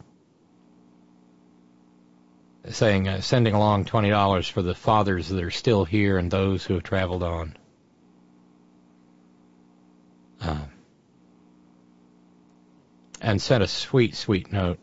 saying 2.71 3.21
sending 3.23 3.55
along 3.55 3.85
twenty 3.85 4.11
dollars 4.11 4.49
for 4.49 4.63
the 4.63 4.75
fathers 4.75 5.29
that 5.29 5.43
are 5.43 5.51
still 5.51 5.85
here 5.85 6.19
and 6.19 6.31
those 6.31 6.65
who 6.65 6.75
have 6.75 6.83
traveled 6.83 7.23
on. 7.23 7.57
Um, 10.41 10.71
and 13.21 13.43
sent 13.43 13.63
a 13.63 13.67
sweet, 13.67 14.15
sweet 14.15 14.53
note. 14.53 14.79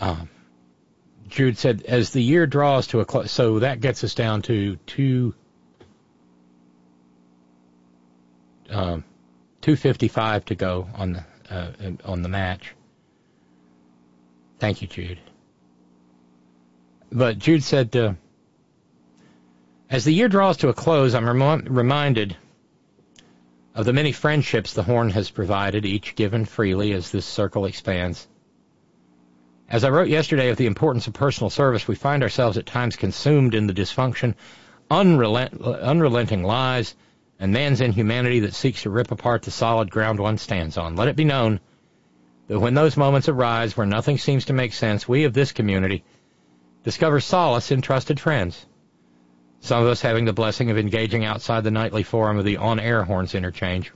Um, 0.00 0.28
Jude 1.28 1.58
said, 1.58 1.82
as 1.82 2.10
the 2.10 2.22
year 2.22 2.46
draws 2.46 2.86
to 2.88 3.00
a 3.00 3.04
close, 3.04 3.30
so 3.30 3.58
that 3.58 3.80
gets 3.80 4.02
us 4.04 4.14
down 4.14 4.40
to 4.42 4.76
two, 4.86 5.34
um, 8.70 9.04
255 9.68 10.46
to 10.46 10.54
go 10.54 10.88
on 10.94 11.12
the, 11.12 11.24
uh, 11.54 11.70
on 12.06 12.22
the 12.22 12.28
match. 12.30 12.74
Thank 14.58 14.80
you, 14.80 14.88
Jude. 14.88 15.18
But 17.12 17.38
Jude 17.38 17.62
said, 17.62 17.94
uh, 17.94 18.14
as 19.90 20.06
the 20.06 20.12
year 20.12 20.28
draws 20.30 20.56
to 20.58 20.70
a 20.70 20.72
close, 20.72 21.14
I'm 21.14 21.28
rem- 21.28 21.66
reminded 21.68 22.34
of 23.74 23.84
the 23.84 23.92
many 23.92 24.10
friendships 24.12 24.72
the 24.72 24.82
Horn 24.82 25.10
has 25.10 25.28
provided, 25.28 25.84
each 25.84 26.14
given 26.14 26.46
freely 26.46 26.94
as 26.94 27.10
this 27.10 27.26
circle 27.26 27.66
expands. 27.66 28.26
As 29.68 29.84
I 29.84 29.90
wrote 29.90 30.08
yesterday 30.08 30.48
of 30.48 30.56
the 30.56 30.64
importance 30.64 31.06
of 31.08 31.12
personal 31.12 31.50
service, 31.50 31.86
we 31.86 31.94
find 31.94 32.22
ourselves 32.22 32.56
at 32.56 32.64
times 32.64 32.96
consumed 32.96 33.54
in 33.54 33.66
the 33.66 33.74
dysfunction, 33.74 34.34
unrelent- 34.90 35.60
unrelenting 35.60 36.42
lies, 36.42 36.94
and 37.38 37.52
man's 37.52 37.80
inhumanity 37.80 38.40
that 38.40 38.54
seeks 38.54 38.82
to 38.82 38.90
rip 38.90 39.10
apart 39.10 39.42
the 39.42 39.50
solid 39.50 39.90
ground 39.90 40.18
one 40.18 40.38
stands 40.38 40.76
on. 40.76 40.96
Let 40.96 41.08
it 41.08 41.16
be 41.16 41.24
known 41.24 41.60
that 42.48 42.60
when 42.60 42.74
those 42.74 42.96
moments 42.96 43.28
arise 43.28 43.76
where 43.76 43.86
nothing 43.86 44.18
seems 44.18 44.46
to 44.46 44.52
make 44.52 44.72
sense, 44.72 45.08
we 45.08 45.24
of 45.24 45.34
this 45.34 45.52
community 45.52 46.04
discover 46.82 47.20
solace 47.20 47.70
in 47.70 47.82
trusted 47.82 48.18
friends 48.18 48.66
some 49.60 49.82
of 49.82 49.88
us 49.88 50.00
having 50.00 50.24
the 50.24 50.32
blessing 50.32 50.70
of 50.70 50.78
engaging 50.78 51.24
outside 51.24 51.64
the 51.64 51.70
nightly 51.70 52.02
forum 52.02 52.38
of 52.38 52.44
the 52.44 52.56
on-air 52.56 53.02
horns 53.04 53.34
interchange. 53.34 53.92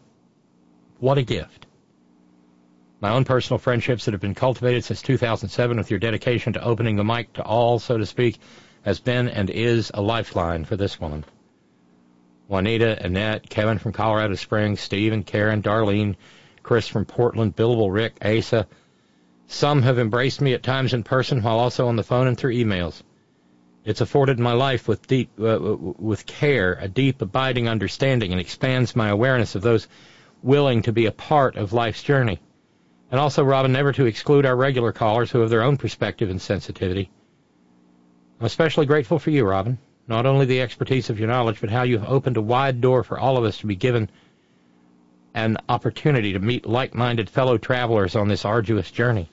What 0.98 1.18
a 1.18 1.22
gift. 1.22 1.66
My 3.00 3.10
own 3.10 3.24
personal 3.24 3.58
friendships 3.58 4.04
that 4.04 4.12
have 4.12 4.20
been 4.20 4.34
cultivated 4.34 4.84
since 4.84 5.02
2007 5.02 5.76
with 5.76 5.90
your 5.90 6.00
dedication 6.00 6.52
to 6.52 6.64
opening 6.64 6.96
the 6.96 7.04
mic 7.04 7.32
to 7.34 7.42
all, 7.42 7.78
so 7.78 7.98
to 7.98 8.06
speak, 8.06 8.38
has 8.82 9.00
been 9.00 9.28
and 9.28 9.50
is 9.50 9.90
a 9.94 10.02
lifeline 10.02 10.64
for 10.64 10.76
this 10.76 11.00
woman. 11.00 11.24
Juanita, 12.52 13.02
Annette, 13.02 13.48
Kevin 13.48 13.78
from 13.78 13.92
Colorado 13.92 14.34
Springs, 14.34 14.78
Steve 14.78 15.14
and 15.14 15.24
Karen, 15.24 15.62
Darlene, 15.62 16.16
Chris 16.62 16.86
from 16.86 17.06
Portland, 17.06 17.56
Billable, 17.56 17.90
Rick, 17.90 18.18
Asa. 18.22 18.66
Some 19.46 19.80
have 19.80 19.98
embraced 19.98 20.42
me 20.42 20.52
at 20.52 20.62
times 20.62 20.92
in 20.92 21.02
person 21.02 21.42
while 21.42 21.58
also 21.58 21.88
on 21.88 21.96
the 21.96 22.02
phone 22.02 22.26
and 22.26 22.36
through 22.36 22.52
emails. 22.52 23.02
It's 23.86 24.02
afforded 24.02 24.38
my 24.38 24.52
life 24.52 24.86
with 24.86 25.06
deep, 25.06 25.30
uh, 25.40 25.58
with 25.58 26.26
care, 26.26 26.76
a 26.78 26.88
deep, 26.88 27.22
abiding 27.22 27.68
understanding, 27.68 28.32
and 28.32 28.40
expands 28.40 28.94
my 28.94 29.08
awareness 29.08 29.54
of 29.54 29.62
those 29.62 29.88
willing 30.42 30.82
to 30.82 30.92
be 30.92 31.06
a 31.06 31.10
part 31.10 31.56
of 31.56 31.72
life's 31.72 32.02
journey. 32.02 32.38
And 33.10 33.18
also, 33.18 33.42
Robyn, 33.42 33.72
never 33.72 33.92
to 33.92 34.04
exclude 34.04 34.44
our 34.44 34.56
regular 34.56 34.92
callers 34.92 35.30
who 35.30 35.40
have 35.40 35.48
their 35.48 35.62
own 35.62 35.78
perspective 35.78 36.28
and 36.28 36.40
sensitivity. 36.40 37.10
I'm 38.38 38.44
especially 38.44 38.84
grateful 38.84 39.18
for 39.18 39.30
you, 39.30 39.46
Robyn. 39.46 39.78
Not 40.08 40.26
only 40.26 40.46
the 40.46 40.60
expertise 40.60 41.10
of 41.10 41.18
your 41.18 41.28
knowledge, 41.28 41.60
but 41.60 41.70
how 41.70 41.82
you 41.82 41.98
have 41.98 42.08
opened 42.08 42.36
a 42.36 42.42
wide 42.42 42.80
door 42.80 43.04
for 43.04 43.18
all 43.18 43.38
of 43.38 43.44
us 43.44 43.58
to 43.58 43.66
be 43.66 43.76
given 43.76 44.10
an 45.34 45.56
opportunity 45.68 46.32
to 46.32 46.38
meet 46.38 46.66
like-minded 46.66 47.30
fellow 47.30 47.56
travelers 47.56 48.16
on 48.16 48.28
this 48.28 48.44
arduous 48.44 48.90
journey. 48.90 49.30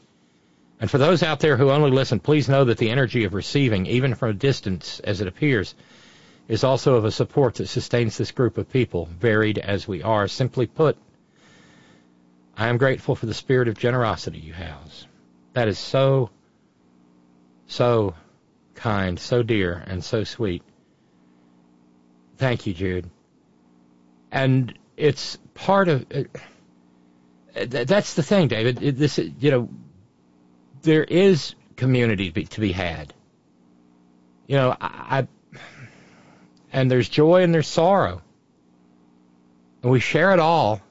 And 0.80 0.90
for 0.90 0.98
those 0.98 1.24
out 1.24 1.40
there 1.40 1.58
who 1.58 1.72
only 1.72 1.92
listen, 1.92 2.20
please 2.20 2.48
know 2.48 2.64
that 2.66 2.78
the 2.78 2.90
energy 2.90 3.26
of 3.26 3.34
receiving, 3.34 3.86
even 3.86 4.16
from 4.16 4.30
a 4.30 4.34
distance 4.34 5.02
as 5.02 5.20
it 5.20 5.28
appears, 5.28 5.76
is 6.48 6.64
also 6.64 6.96
of 6.96 7.06
a 7.06 7.12
support 7.12 7.56
that 7.56 7.68
sustains 7.68 8.18
this 8.18 8.32
group 8.32 8.58
of 8.58 8.72
people, 8.72 9.10
varied 9.20 9.58
as 9.58 9.88
we 9.88 10.02
are. 10.02 10.28
Simply 10.28 10.68
put, 10.68 10.98
I 12.56 12.70
am 12.70 12.78
grateful 12.78 13.16
for 13.16 13.26
the 13.26 13.34
spirit 13.34 13.68
of 13.68 13.78
generosity 13.78 14.40
you 14.40 14.54
house. 14.54 15.06
That 15.54 15.68
is 15.68 15.78
so, 15.78 16.30
so 17.68 18.16
kind, 18.80 19.20
so 19.20 19.44
dear, 19.44 19.84
and 19.86 20.04
so 20.04 20.24
sweet. 20.24 20.64
Thank 22.38 22.66
you, 22.66 22.74
Jude. 22.74 23.10
And 24.32 24.78
it's 24.96 25.38
part 25.54 25.90
of. 25.90 26.06
Uh, 26.12 26.24
that's 27.68 28.14
the 28.14 28.24
thing, 28.24 28.48
David. 28.48 28.78
This, 28.78 29.18
you 29.18 29.52
know, 29.52 29.70
there 30.82 31.04
is 31.04 31.56
community 31.76 32.28
to 32.28 32.34
be, 32.34 32.46
to 32.46 32.62
be 32.62 32.72
had. 32.72 33.14
You 34.48 34.56
know, 34.56 34.78
I, 34.80 35.28
I, 35.52 35.58
and 36.72 36.90
there's 36.90 37.10
joy 37.10 37.44
and 37.44 37.54
there's 37.54 37.68
sorrow, 37.68 38.22
and 39.84 39.92
we 39.92 40.00
share 40.00 40.32
it 40.32 40.40
all. 40.40 40.82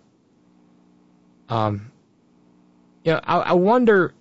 Um, 1.48 1.90
you 3.04 3.12
know, 3.12 3.20
I, 3.24 3.38
I 3.38 3.52
wonder 3.54 4.12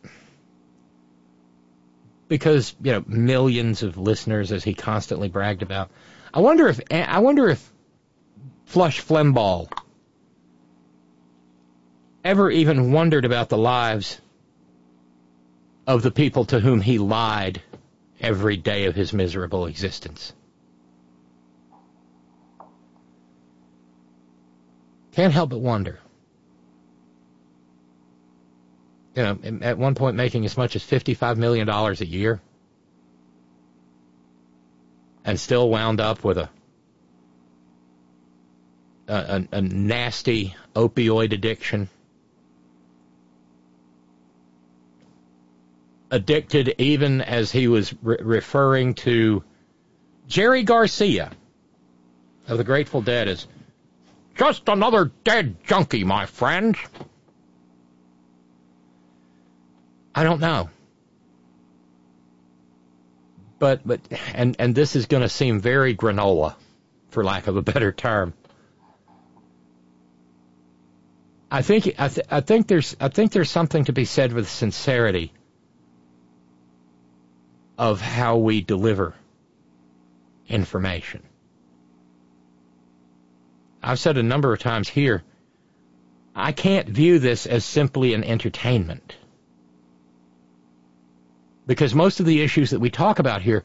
because 2.27 2.75
you 2.81 2.91
know 2.91 3.03
millions 3.07 3.83
of 3.83 3.97
listeners, 3.97 4.51
as 4.51 4.63
he 4.63 4.73
constantly 4.73 5.29
bragged 5.29 5.61
about. 5.61 5.89
I 6.33 6.41
wonder 6.41 6.67
if 6.67 6.79
I 6.91 7.19
wonder 7.19 7.49
if 7.49 7.71
Flush 8.65 9.01
Flemball 9.01 9.69
ever 12.23 12.51
even 12.51 12.91
wondered 12.91 13.25
about 13.25 13.49
the 13.49 13.57
lives 13.57 14.19
of 15.87 16.01
the 16.01 16.11
people 16.11 16.43
to 16.45 16.59
whom 16.59 16.81
he 16.81 16.97
lied 16.97 17.61
every 18.19 18.57
day 18.57 18.85
of 18.85 18.95
his 18.95 19.13
miserable 19.13 19.65
existence. 19.65 20.33
Can't 25.13 25.33
help 25.33 25.51
but 25.51 25.61
wonder. 25.61 25.99
You 29.17 29.23
know, 29.23 29.39
at 29.63 29.79
one 29.79 29.95
point 29.95 30.15
making 30.15 30.45
as 30.45 30.57
much 30.57 30.75
as 30.75 30.83
$55 30.83 31.37
million 31.37 31.67
a 31.67 31.91
year 32.05 32.39
and 35.25 35.39
still 35.39 35.71
wound 35.71 35.99
up 35.99 36.23
with 36.23 36.37
a 36.37 36.49
a, 39.07 39.47
a, 39.51 39.61
nasty 39.61 40.55
opioid 40.75 41.33
addiction 41.33 41.89
addicted 46.11 46.75
even 46.77 47.21
as 47.21 47.51
he 47.51 47.67
was 47.67 47.95
re- 48.03 48.17
referring 48.21 48.93
to 48.93 49.43
Jerry 50.27 50.61
Garcia 50.61 51.31
of 52.47 52.59
the 52.59 52.63
Grateful 52.63 53.01
Dead 53.01 53.27
as 53.27 53.47
just 54.35 54.69
another 54.69 55.11
dead 55.23 55.55
junkie, 55.65 56.03
my 56.03 56.27
friend. 56.27 56.77
I 60.17 60.23
don't 60.23 60.41
know. 60.41 60.71
But 63.59 63.85
but 63.85 64.01
and 64.33 64.55
and 64.57 64.73
this 64.73 64.95
is 64.95 65.05
going 65.05 65.21
to 65.21 65.29
seem 65.29 65.59
very 65.59 65.95
granola 65.95 66.55
for 67.11 67.23
lack 67.23 67.45
of 67.45 67.55
a 67.55 67.61
better 67.61 67.91
term. 67.91 68.33
I 71.51 71.61
think 71.61 71.93
I, 71.99 72.07
th- 72.07 72.25
I 72.31 72.41
think 72.41 72.65
there's 72.65 72.95
I 72.99 73.09
think 73.09 73.31
there's 73.31 73.51
something 73.51 73.85
to 73.85 73.93
be 73.93 74.05
said 74.05 74.33
with 74.33 74.49
sincerity 74.49 75.33
of 77.77 78.01
how 78.01 78.37
we 78.37 78.61
deliver 78.61 79.13
information. 80.47 81.21
I've 83.83 83.99
said 83.99 84.17
a 84.17 84.23
number 84.23 84.51
of 84.51 84.57
times 84.57 84.89
here, 84.89 85.21
I 86.35 86.53
can't 86.53 86.89
view 86.89 87.19
this 87.19 87.45
as 87.45 87.63
simply 87.63 88.15
an 88.15 88.23
entertainment. 88.23 89.15
Because 91.67 91.93
most 91.93 92.19
of 92.19 92.25
the 92.25 92.41
issues 92.41 92.71
that 92.71 92.79
we 92.79 92.89
talk 92.89 93.19
about 93.19 93.41
here 93.41 93.63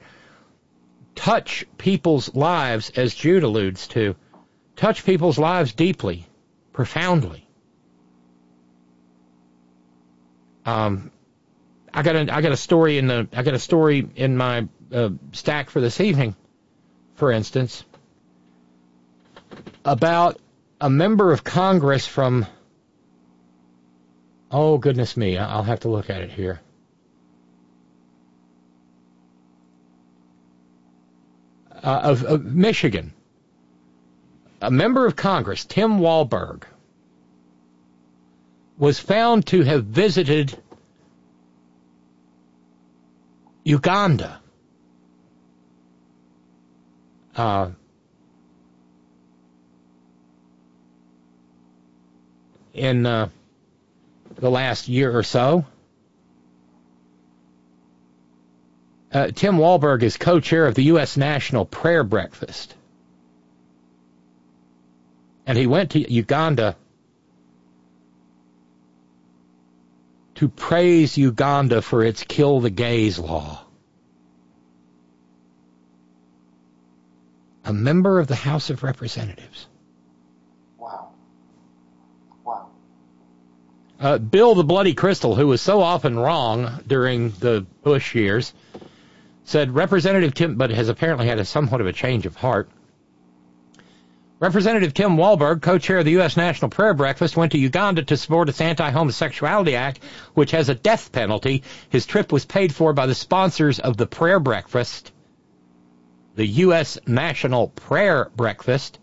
touch 1.14 1.64
people's 1.78 2.34
lives, 2.34 2.90
as 2.96 3.14
Jude 3.14 3.44
alludes 3.44 3.86
to, 3.88 4.16
touch 4.76 5.04
people's 5.04 5.38
lives 5.38 5.72
deeply, 5.72 6.26
profoundly. 6.72 7.46
Um, 10.66 11.10
I 11.94 12.02
got 12.02 12.16
a 12.16 12.34
I 12.34 12.40
got 12.40 12.52
a 12.52 12.56
story 12.56 12.98
in 12.98 13.06
the 13.06 13.28
I 13.32 13.42
got 13.42 13.54
a 13.54 13.58
story 13.58 14.08
in 14.16 14.36
my 14.36 14.68
uh, 14.92 15.10
stack 15.32 15.70
for 15.70 15.80
this 15.80 16.00
evening. 16.00 16.36
For 17.14 17.30
instance, 17.30 17.84
about 19.84 20.40
a 20.80 20.88
member 20.90 21.32
of 21.32 21.44
Congress 21.44 22.06
from. 22.06 22.46
Oh, 24.50 24.76
goodness 24.78 25.16
me. 25.16 25.38
I'll 25.38 25.62
have 25.62 25.80
to 25.80 25.88
look 25.88 26.10
at 26.10 26.20
it 26.20 26.30
here. 26.30 26.60
Uh, 31.82 32.00
of, 32.04 32.22
of 32.24 32.44
Michigan. 32.44 33.12
A 34.60 34.70
member 34.70 35.04
of 35.06 35.16
Congress, 35.16 35.64
Tim 35.64 35.98
Walberg, 35.98 36.62
was 38.78 39.00
found 39.00 39.46
to 39.46 39.62
have 39.62 39.84
visited 39.84 40.56
Uganda. 43.64 44.40
Uh, 47.34 47.70
in 52.74 53.06
uh, 53.06 53.28
the 54.36 54.50
last 54.50 54.88
year 54.88 55.16
or 55.16 55.22
so. 55.22 55.64
Uh, 59.12 59.26
Tim 59.26 59.56
Walberg 59.56 60.02
is 60.02 60.16
co-chair 60.16 60.66
of 60.66 60.74
the 60.74 60.84
U.S. 60.84 61.18
National 61.18 61.66
Prayer 61.66 62.02
Breakfast. 62.02 62.74
And 65.46 65.58
he 65.58 65.66
went 65.66 65.90
to 65.90 66.12
Uganda 66.12 66.76
to 70.36 70.48
praise 70.48 71.18
Uganda 71.18 71.82
for 71.82 72.02
its 72.02 72.24
kill 72.24 72.60
the 72.60 72.70
gays 72.70 73.18
law. 73.18 73.60
A 77.64 77.72
member 77.72 78.18
of 78.18 78.28
the 78.28 78.34
House 78.34 78.70
of 78.70 78.82
Representatives. 78.82 79.66
Wow. 80.78 81.10
Wow. 82.44 82.70
Uh, 84.00 84.18
Bill 84.18 84.54
the 84.54 84.64
Bloody 84.64 84.94
Kristol, 84.94 85.36
who 85.36 85.48
was 85.48 85.60
so 85.60 85.82
often 85.82 86.18
wrong 86.18 86.82
during 86.86 87.30
the 87.30 87.66
Bush 87.82 88.14
years, 88.14 88.52
said 89.44 89.74
Representative 89.74 90.34
Tim, 90.34 90.56
but 90.56 90.70
has 90.70 90.88
apparently 90.88 91.26
had 91.26 91.38
a 91.38 91.44
somewhat 91.44 91.80
of 91.80 91.86
a 91.86 91.92
change 91.92 92.26
of 92.26 92.36
heart. 92.36 92.70
Representative 94.42 94.92
Tim 94.92 95.16
Walberg, 95.16 95.62
co-chair 95.62 95.98
of 95.98 96.04
the 96.04 96.10
U.S. 96.12 96.36
National 96.36 96.68
Prayer 96.68 96.94
Breakfast, 96.94 97.36
went 97.36 97.52
to 97.52 97.58
Uganda 97.58 98.02
to 98.02 98.16
support 98.16 98.48
its 98.48 98.60
Anti-Homosexuality 98.60 99.76
Act, 99.76 100.00
which 100.34 100.50
has 100.50 100.68
a 100.68 100.74
death 100.74 101.12
penalty. 101.12 101.62
His 101.90 102.06
trip 102.06 102.32
was 102.32 102.44
paid 102.44 102.74
for 102.74 102.92
by 102.92 103.06
the 103.06 103.14
sponsors 103.14 103.78
of 103.78 103.96
the 103.96 104.06
prayer 104.08 104.40
breakfast, 104.40 105.12
the 106.34 106.46
U.S. 106.46 106.98
National 107.06 107.68
Prayer 107.68 108.32
Breakfast. 108.34 108.98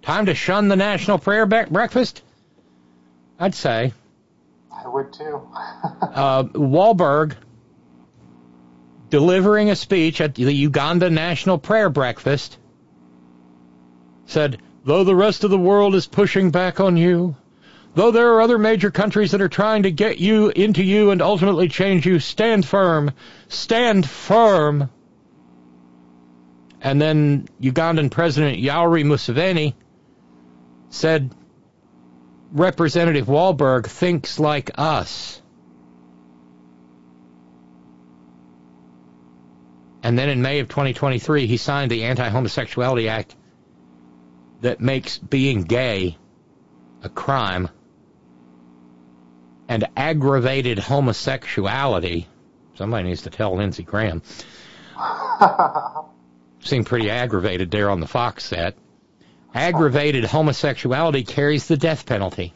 Time 0.00 0.24
to 0.26 0.34
shun 0.34 0.68
the 0.68 0.76
National 0.76 1.18
Prayer 1.18 1.44
Be- 1.44 1.70
Breakfast? 1.70 2.22
I'd 3.38 3.54
say. 3.54 3.92
I 4.72 4.88
would 4.88 5.12
too. 5.12 5.46
uh, 6.02 6.44
Walberg, 6.44 7.36
delivering 9.14 9.70
a 9.70 9.76
speech 9.76 10.20
at 10.20 10.34
the 10.34 10.52
Uganda 10.52 11.08
National 11.08 11.56
Prayer 11.56 11.88
Breakfast, 11.88 12.58
said, 14.26 14.60
though 14.84 15.04
the 15.04 15.14
rest 15.14 15.44
of 15.44 15.50
the 15.50 15.56
world 15.56 15.94
is 15.94 16.08
pushing 16.08 16.50
back 16.50 16.80
on 16.80 16.96
you, 16.96 17.36
though 17.94 18.10
there 18.10 18.32
are 18.32 18.40
other 18.40 18.58
major 18.58 18.90
countries 18.90 19.30
that 19.30 19.40
are 19.40 19.48
trying 19.48 19.84
to 19.84 19.92
get 19.92 20.18
you 20.18 20.48
into 20.48 20.82
you 20.82 21.12
and 21.12 21.22
ultimately 21.22 21.68
change 21.68 22.04
you, 22.04 22.18
stand 22.18 22.66
firm. 22.66 23.12
Stand 23.46 24.04
firm. 24.04 24.90
And 26.80 27.00
then 27.00 27.46
Ugandan 27.62 28.10
President 28.10 28.58
Yoweri 28.58 29.04
Museveni 29.04 29.74
said, 30.88 31.32
Representative 32.50 33.28
Walberg 33.28 33.86
thinks 33.86 34.40
like 34.40 34.72
us. 34.74 35.40
And 40.04 40.18
then 40.18 40.28
in 40.28 40.42
May 40.42 40.60
of 40.60 40.68
2023, 40.68 41.46
he 41.46 41.56
signed 41.56 41.90
the 41.90 42.04
Anti 42.04 42.28
Homosexuality 42.28 43.08
Act 43.08 43.34
that 44.60 44.78
makes 44.78 45.16
being 45.16 45.62
gay 45.62 46.18
a 47.02 47.08
crime 47.08 47.70
and 49.66 49.88
aggravated 49.96 50.78
homosexuality. 50.78 52.26
Somebody 52.74 53.08
needs 53.08 53.22
to 53.22 53.30
tell 53.30 53.56
Lindsey 53.56 53.82
Graham. 53.82 54.20
Seemed 56.60 56.84
pretty 56.84 57.08
aggravated 57.08 57.70
there 57.70 57.88
on 57.88 58.00
the 58.00 58.06
Fox 58.06 58.44
set. 58.44 58.76
Aggravated 59.54 60.24
homosexuality 60.24 61.26
carries 61.26 61.66
the 61.66 61.78
death 61.78 62.04
penalty. 62.04 62.52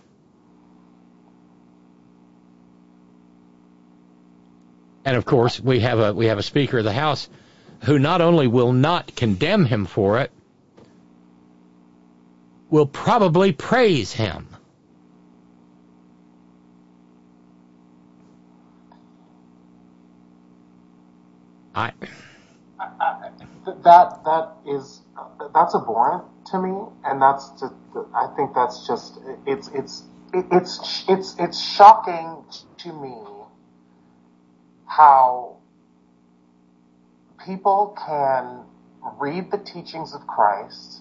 And 5.06 5.16
of 5.16 5.24
course, 5.24 5.58
we 5.58 5.80
have 5.80 5.98
a 5.98 6.12
we 6.12 6.26
have 6.26 6.36
a 6.36 6.42
Speaker 6.42 6.78
of 6.78 6.84
the 6.84 6.92
House 6.92 7.30
who 7.84 7.98
not 7.98 8.20
only 8.20 8.46
will 8.46 8.72
not 8.72 9.14
condemn 9.14 9.64
him 9.64 9.86
for 9.86 10.18
it, 10.20 10.30
will 12.70 12.86
probably 12.86 13.52
praise 13.52 14.12
him. 14.12 14.48
I, 21.74 21.92
that 23.84 24.24
that 24.24 24.56
is 24.66 25.02
that's 25.54 25.74
abhorrent 25.74 26.24
to 26.46 26.60
me, 26.60 26.74
and 27.04 27.22
that's 27.22 27.62
I 28.14 28.26
think 28.36 28.54
that's 28.54 28.86
just 28.86 29.18
it's 29.46 29.68
it's 29.68 30.04
it's 30.34 31.04
it's 31.08 31.36
it's 31.38 31.60
shocking 31.60 32.44
to 32.78 32.92
me 32.92 33.16
how 34.86 35.57
people 37.48 37.96
can 38.06 38.60
read 39.18 39.50
the 39.50 39.56
teachings 39.56 40.14
of 40.14 40.26
Christ 40.26 41.00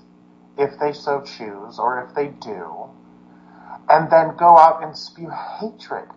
if 0.57 0.79
they 0.79 0.93
so 0.93 1.21
choose, 1.21 1.77
or 1.77 2.07
if 2.07 2.15
they 2.15 2.27
do, 2.27 2.85
and 3.89 4.09
then 4.09 4.37
go 4.37 4.57
out 4.57 4.81
and 4.81 4.97
spew 4.97 5.29
hatred 5.29 6.07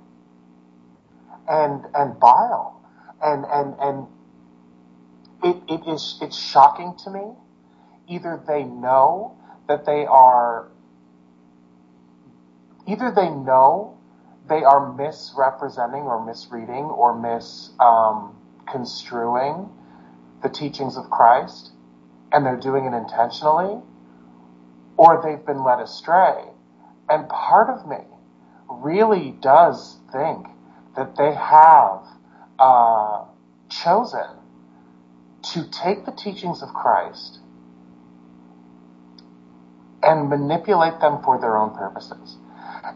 and 1.48 1.84
and 1.94 2.20
bile 2.20 2.80
and 3.20 3.44
and 3.44 3.74
and 3.80 4.06
it, 5.42 5.56
it 5.68 5.88
is 5.90 6.18
it's 6.22 6.38
shocking 6.38 6.94
to 7.04 7.10
me. 7.10 7.32
Either 8.08 8.40
they 8.46 8.62
know 8.62 9.36
that 9.66 9.84
they 9.84 10.06
are 10.06 10.68
either 12.86 13.12
they 13.14 13.30
know 13.30 13.98
they 14.48 14.62
are 14.62 14.94
misrepresenting 14.94 16.02
or 16.02 16.24
misreading 16.24 16.84
or 16.84 17.18
misconstruing 17.18 19.54
um, 19.54 19.72
the 20.42 20.48
teachings 20.48 20.96
of 20.96 21.10
Christ, 21.10 21.70
and 22.32 22.46
they're 22.46 22.56
doing 22.60 22.86
it 22.86 22.94
intentionally, 22.94 23.82
or 24.96 25.22
they've 25.24 25.44
been 25.44 25.64
led 25.64 25.80
astray. 25.80 26.44
And 27.08 27.28
part 27.28 27.70
of 27.70 27.88
me 27.88 28.04
really 28.68 29.32
does 29.40 29.98
think 30.12 30.46
that 30.96 31.16
they 31.16 31.34
have 31.34 32.04
uh, 32.58 33.24
chosen 33.70 34.38
to 35.42 35.68
take 35.70 36.04
the 36.06 36.12
teachings 36.12 36.62
of 36.62 36.70
Christ 36.70 37.40
and 40.02 40.28
manipulate 40.28 41.00
them 41.00 41.22
for 41.22 41.40
their 41.40 41.56
own 41.56 41.74
purposes. 41.76 42.36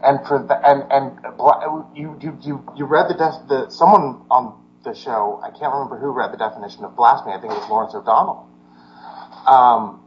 And 0.03 0.25
for 0.27 0.39
the 0.39 0.55
and 0.67 0.83
and 0.91 1.19
you 1.95 2.17
you 2.21 2.37
you 2.41 2.73
you 2.75 2.85
read 2.85 3.09
the 3.09 3.15
def, 3.15 3.47
the 3.47 3.69
someone 3.69 4.25
on 4.31 4.64
the 4.85 4.95
show 4.95 5.41
I 5.43 5.49
can't 5.49 5.73
remember 5.73 5.99
who 5.99 6.11
read 6.11 6.31
the 6.31 6.37
definition 6.37 6.85
of 6.85 6.95
blasphemy. 6.95 7.33
I 7.33 7.41
think 7.41 7.51
it 7.51 7.59
was 7.59 7.69
Lawrence 7.69 7.93
O'Donnell. 7.93 8.47
Um, 9.45 10.01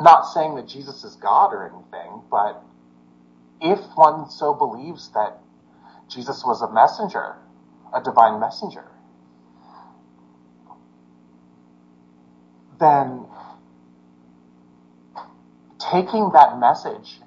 not 0.00 0.22
saying 0.32 0.56
that 0.56 0.66
Jesus 0.66 1.04
is 1.04 1.16
God 1.16 1.52
or 1.52 1.68
anything, 1.68 2.22
but 2.30 2.62
if 3.60 3.78
one 3.94 4.28
so 4.30 4.54
believes 4.54 5.10
that 5.12 5.38
Jesus 6.08 6.42
was 6.44 6.62
a 6.62 6.72
messenger, 6.72 7.36
a 7.94 8.02
divine 8.02 8.40
messenger, 8.40 8.84
then 12.80 13.26
taking 15.78 16.30
that 16.32 16.58
message 16.58 17.20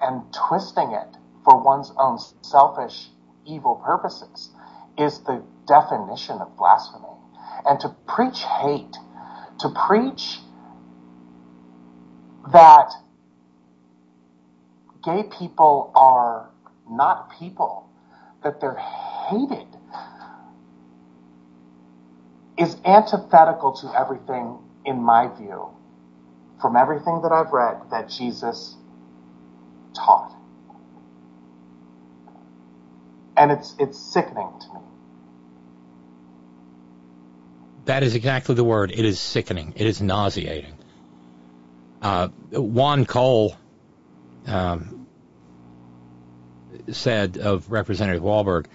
and 0.00 0.22
twisting 0.32 0.92
it 0.92 1.16
for 1.44 1.62
one's 1.62 1.92
own 1.98 2.18
selfish 2.42 3.08
evil 3.46 3.76
purposes 3.84 4.50
is 4.98 5.20
the 5.20 5.42
definition 5.66 6.38
of 6.40 6.56
blasphemy. 6.56 7.08
And 7.66 7.78
to 7.80 7.94
preach 8.06 8.42
hate, 8.42 8.96
to 9.60 9.68
preach 9.86 10.38
that 12.52 12.90
gay 15.04 15.24
people 15.38 15.92
are 15.94 16.50
not 16.88 17.30
people, 17.38 17.88
that 18.42 18.60
they're 18.60 18.78
hated, 19.30 19.66
is 22.58 22.76
antithetical 22.84 23.72
to 23.72 23.98
everything 23.98 24.58
in 24.84 25.02
my 25.02 25.28
view, 25.36 25.68
from 26.60 26.76
everything 26.76 27.22
that 27.22 27.32
I've 27.32 27.52
read, 27.52 27.90
that 27.90 28.08
Jesus 28.08 28.76
taught. 29.94 30.34
And 33.36 33.50
it's 33.50 33.74
it's 33.78 33.98
sickening 33.98 34.50
to 34.60 34.74
me. 34.74 34.80
That 37.86 38.02
is 38.02 38.14
exactly 38.14 38.54
the 38.54 38.64
word. 38.64 38.90
It 38.92 39.04
is 39.04 39.20
sickening. 39.20 39.74
It 39.76 39.86
is 39.86 40.00
nauseating. 40.00 40.74
Uh, 42.00 42.28
Juan 42.50 43.04
Cole 43.04 43.56
um, 44.46 45.06
said 46.90 47.38
of 47.38 47.70
Representative 47.70 48.22
Walberg, 48.22 48.66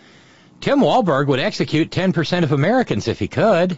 Tim 0.61 0.79
Walberg 0.79 1.27
would 1.27 1.39
execute 1.39 1.89
10% 1.89 2.43
of 2.43 2.51
Americans 2.51 3.07
if 3.07 3.19
he 3.19 3.27
could. 3.27 3.77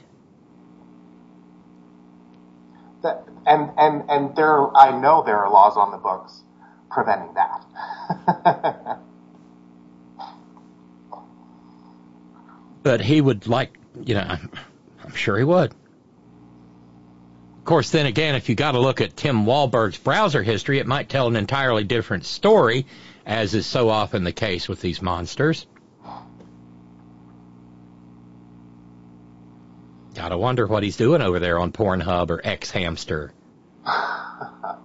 That, 3.04 3.26
and 3.46 3.72
and 3.78 4.04
and 4.10 4.36
there, 4.36 4.76
I 4.76 5.00
know 5.00 5.24
there 5.24 5.38
are 5.38 5.50
laws 5.50 5.76
on 5.76 5.92
the 5.92 5.98
books 5.98 6.42
preventing 6.90 7.34
that. 7.34 9.00
but 12.84 13.02
he 13.02 13.22
would 13.22 13.48
like, 13.48 13.78
you 14.04 14.16
know, 14.16 14.22
I'm, 14.22 14.50
I'm 15.04 15.14
sure 15.14 15.38
he 15.38 15.44
would. 15.44 15.72
Of 15.72 17.66
course, 17.66 17.92
then 17.92 18.06
again, 18.08 18.36
if 18.36 18.50
you 18.50 18.56
got 18.56 18.72
to 18.72 18.80
look 18.80 19.02
at 19.02 19.16
Tim 19.16 19.46
Walberg's 19.46 19.98
browser 19.98 20.42
history, 20.42 20.80
it 20.80 20.88
might 20.88 21.10
tell 21.10 21.28
an 21.28 21.36
entirely 21.36 21.84
different 21.84 22.26
story, 22.26 22.88
as 23.26 23.54
is 23.54 23.68
so 23.68 23.90
often 23.90 24.24
the 24.24 24.32
case 24.32 24.68
with 24.68 24.82
these 24.82 25.02
monsters. 25.02 25.68
Gotta 30.14 30.38
wonder 30.38 30.68
what 30.68 30.84
he's 30.84 30.98
doing 30.98 31.22
over 31.22 31.40
there 31.40 31.60
on 31.60 31.72
Pornhub 31.72 32.32
or 32.32 32.42
X 32.44 32.72
Hamster. 32.72 33.32
I, 33.86 34.76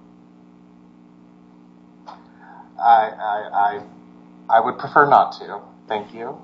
I, 2.78 3.48
I, 3.52 3.82
I 4.48 4.60
would 4.60 4.78
prefer 4.78 5.08
not 5.08 5.32
to. 5.38 5.60
Thank 5.88 6.14
you. 6.14 6.40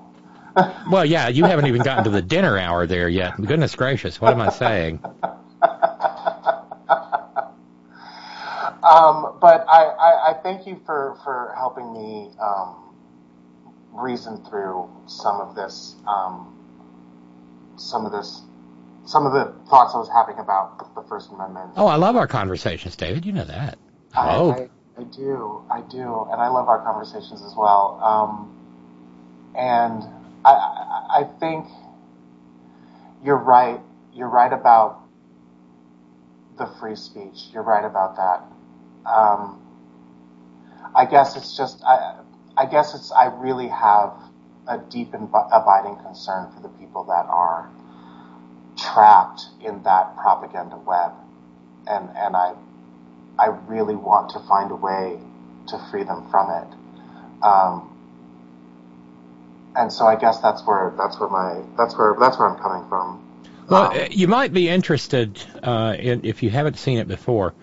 Well, 0.91 1.05
yeah, 1.05 1.27
you 1.29 1.45
haven't 1.45 1.67
even 1.67 1.81
gotten 1.81 2.03
to 2.05 2.09
the 2.09 2.21
dinner 2.21 2.57
hour 2.57 2.85
there 2.85 3.09
yet. 3.09 3.41
Goodness 3.41 3.75
gracious, 3.75 4.21
what 4.21 4.33
am 4.33 4.41
I 4.41 4.49
saying? 4.49 4.99
Um, 8.83 9.37
but 9.39 9.65
I, 9.69 9.83
I, 9.85 10.31
I, 10.31 10.33
thank 10.43 10.67
you 10.67 10.79
for, 10.85 11.17
for 11.23 11.53
helping 11.55 11.93
me 11.93 12.29
um, 12.41 12.93
reason 13.93 14.43
through 14.43 14.89
some 15.07 15.39
of 15.39 15.55
this, 15.55 15.95
um, 16.05 16.53
some 17.77 18.05
of 18.05 18.11
this, 18.11 18.41
some 19.05 19.25
of 19.25 19.31
the 19.31 19.53
thoughts 19.69 19.95
I 19.95 19.99
was 19.99 20.09
having 20.13 20.37
about 20.37 20.93
the 20.95 21.01
First 21.03 21.31
Amendment. 21.31 21.71
Oh, 21.77 21.87
I 21.87 21.95
love 21.95 22.17
our 22.17 22.27
conversations, 22.27 22.97
David. 22.97 23.25
You 23.25 23.31
know 23.31 23.45
that. 23.45 23.79
I, 24.13 24.27
I, 24.27 24.69
I 24.97 25.03
do, 25.03 25.63
I 25.71 25.79
do, 25.89 26.27
and 26.29 26.41
I 26.41 26.49
love 26.49 26.67
our 26.67 26.83
conversations 26.83 27.41
as 27.41 27.55
well. 27.55 27.99
Um, 28.03 28.49
and 29.55 30.03
I, 30.45 31.21
I, 31.21 31.23
think 31.39 31.67
you're 33.23 33.37
right. 33.37 33.79
You're 34.13 34.29
right 34.29 34.51
about 34.51 34.99
the 36.57 36.67
free 36.79 36.95
speech. 36.95 37.49
You're 37.53 37.63
right 37.63 37.85
about 37.85 38.15
that. 38.17 38.43
Um, 39.09 39.59
I 40.95 41.05
guess 41.05 41.35
it's 41.35 41.57
just, 41.57 41.83
I, 41.83 42.19
I 42.57 42.65
guess 42.65 42.93
it's, 42.93 43.11
I 43.11 43.25
really 43.25 43.67
have 43.67 44.13
a 44.67 44.77
deep 44.77 45.13
and 45.13 45.29
abiding 45.51 45.97
concern 45.97 46.51
for 46.53 46.61
the 46.61 46.69
people 46.69 47.05
that 47.05 47.25
are 47.27 47.69
trapped 48.77 49.41
in 49.61 49.83
that 49.83 50.15
propaganda 50.17 50.77
web. 50.77 51.11
And, 51.87 52.09
and 52.15 52.35
I, 52.35 52.53
I 53.39 53.47
really 53.67 53.95
want 53.95 54.29
to 54.31 54.39
find 54.47 54.71
a 54.71 54.75
way 54.75 55.19
to 55.67 55.87
free 55.91 56.03
them 56.03 56.29
from 56.29 56.49
it. 56.51 56.75
Um, 57.43 57.92
and 59.75 59.91
so 59.91 60.05
I 60.05 60.15
guess 60.15 60.39
that's 60.39 60.65
where, 60.65 60.93
that's 60.97 61.19
where 61.19 61.29
my, 61.29 61.61
that's 61.77 61.97
where, 61.97 62.15
that's 62.19 62.37
where 62.37 62.49
I'm 62.49 62.59
coming 62.59 62.87
from. 62.89 63.19
Well, 63.69 63.91
um, 63.91 64.07
you 64.11 64.27
might 64.27 64.53
be 64.53 64.69
interested, 64.69 65.41
uh, 65.63 65.95
in, 65.97 66.25
if 66.25 66.43
you 66.43 66.49
haven't 66.49 66.77
seen 66.77 66.97
it 66.97 67.07
before, 67.07 67.53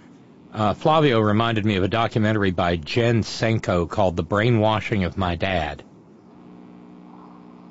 uh, 0.52 0.74
Flavio 0.74 1.20
reminded 1.20 1.64
me 1.64 1.76
of 1.76 1.84
a 1.84 1.88
documentary 1.88 2.50
by 2.50 2.76
Jen 2.76 3.22
Senko 3.22 3.88
called 3.88 4.16
The 4.16 4.22
Brainwashing 4.22 5.04
of 5.04 5.16
My 5.16 5.36
Dad. 5.36 5.84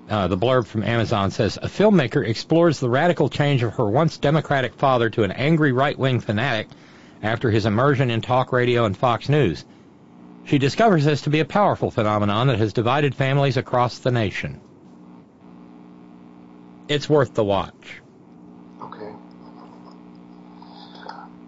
Uh, 0.09 0.27
the 0.27 0.37
blurb 0.37 0.65
from 0.65 0.83
Amazon 0.83 1.29
says 1.29 1.57
a 1.57 1.67
filmmaker 1.67 2.25
explores 2.25 2.79
the 2.79 2.89
radical 2.89 3.29
change 3.29 3.61
of 3.61 3.75
her 3.75 3.85
once 3.85 4.17
democratic 4.17 4.73
father 4.73 5.09
to 5.11 5.23
an 5.23 5.31
angry 5.31 5.71
right-wing 5.71 6.19
fanatic 6.19 6.67
after 7.21 7.51
his 7.51 7.65
immersion 7.67 8.09
in 8.09 8.21
talk 8.21 8.51
radio 8.51 8.85
and 8.85 8.97
Fox 8.97 9.29
News. 9.29 9.65
She 10.49 10.57
discovers 10.57 11.05
this 11.05 11.21
to 11.21 11.29
be 11.29 11.41
a 11.41 11.45
powerful 11.45 11.91
phenomenon 11.91 12.47
that 12.47 12.57
has 12.57 12.73
divided 12.73 13.13
families 13.13 13.55
across 13.55 13.99
the 13.99 14.09
nation. 14.09 14.59
It's 16.87 17.07
worth 17.07 17.35
the 17.35 17.43
watch. 17.43 18.01
Okay. 18.81 19.13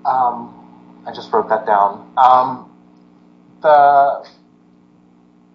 Um, 0.06 0.54
I 1.08 1.12
just 1.16 1.34
wrote 1.34 1.50
that 1.50 1.66
down. 1.66 2.14
Um, 2.16 2.70
the 3.64 4.24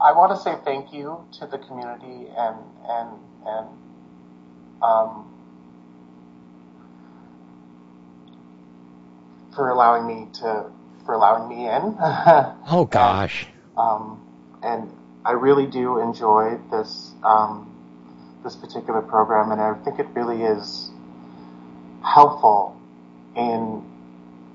I 0.00 0.10
want 0.10 0.36
to 0.36 0.42
say 0.42 0.57
thank 0.65 0.92
you 0.92 1.25
to 1.39 1.47
the 1.47 1.58
community 1.58 2.26
and 2.36 2.57
and 2.89 3.10
and 3.47 3.68
um, 4.83 5.25
for 9.55 9.70
allowing 9.70 10.05
me 10.08 10.26
to 10.41 10.73
for 11.06 11.14
allowing 11.14 11.48
me 11.48 11.66
in. 11.68 11.96
oh 12.68 12.88
gosh. 12.90 13.46
And, 13.46 13.78
um, 13.78 14.22
and 14.62 14.90
I 15.24 15.32
really 15.32 15.66
do 15.66 16.00
enjoy 16.00 16.58
this 16.70 17.14
um, 17.24 17.72
this 18.44 18.56
particular 18.56 19.02
program, 19.02 19.52
and 19.52 19.60
I 19.60 19.74
think 19.84 20.00
it 20.00 20.08
really 20.14 20.42
is 20.42 20.90
helpful 22.02 22.80
in 23.36 23.84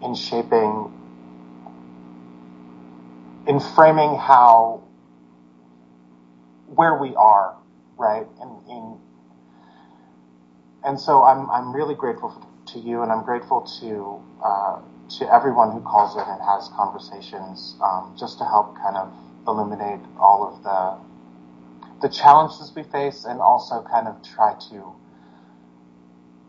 in 0.01 0.15
shaping, 0.15 0.89
in 3.47 3.59
framing 3.59 4.17
how, 4.17 4.83
where 6.67 6.95
we 6.97 7.15
are, 7.15 7.55
right? 7.97 8.27
And 8.41 8.69
in, 8.69 8.97
and 10.83 10.99
so 10.99 11.23
I'm, 11.23 11.49
I'm 11.51 11.75
really 11.75 11.95
grateful 11.95 12.45
to 12.67 12.79
you 12.79 13.03
and 13.03 13.11
I'm 13.11 13.23
grateful 13.23 13.61
to, 13.81 14.21
uh, 14.43 14.81
to 15.19 15.33
everyone 15.33 15.71
who 15.71 15.81
calls 15.81 16.15
in 16.15 16.21
and 16.23 16.41
has 16.41 16.69
conversations, 16.75 17.75
um, 17.83 18.15
just 18.19 18.37
to 18.39 18.45
help 18.45 18.77
kind 18.77 18.97
of 18.97 19.13
eliminate 19.47 20.01
all 20.19 20.47
of 20.47 20.63
the, 20.63 21.17
the 22.07 22.13
challenges 22.13 22.71
we 22.75 22.83
face 22.83 23.25
and 23.25 23.41
also 23.41 23.83
kind 23.91 24.07
of 24.07 24.15
try 24.23 24.55
to 24.69 24.93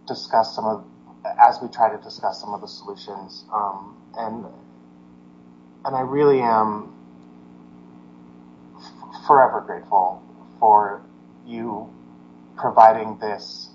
discuss 0.07 0.55
some 0.55 0.65
of 0.67 0.85
as 1.41 1.59
we 1.63 1.69
try 1.69 1.91
to 1.95 2.03
discuss 2.03 2.41
some 2.41 2.55
of 2.55 2.61
the 2.61 2.67
solutions. 2.69 3.45
Um, 3.53 3.97
and 4.19 4.45
and 5.85 5.97
I 5.97 6.01
really 6.01 6.41
am 6.41 6.93
f- 8.77 9.27
forever 9.27 9.63
grateful 9.67 10.23
for 10.61 11.03
you 11.47 11.89
providing 12.57 13.19
this 13.21 13.71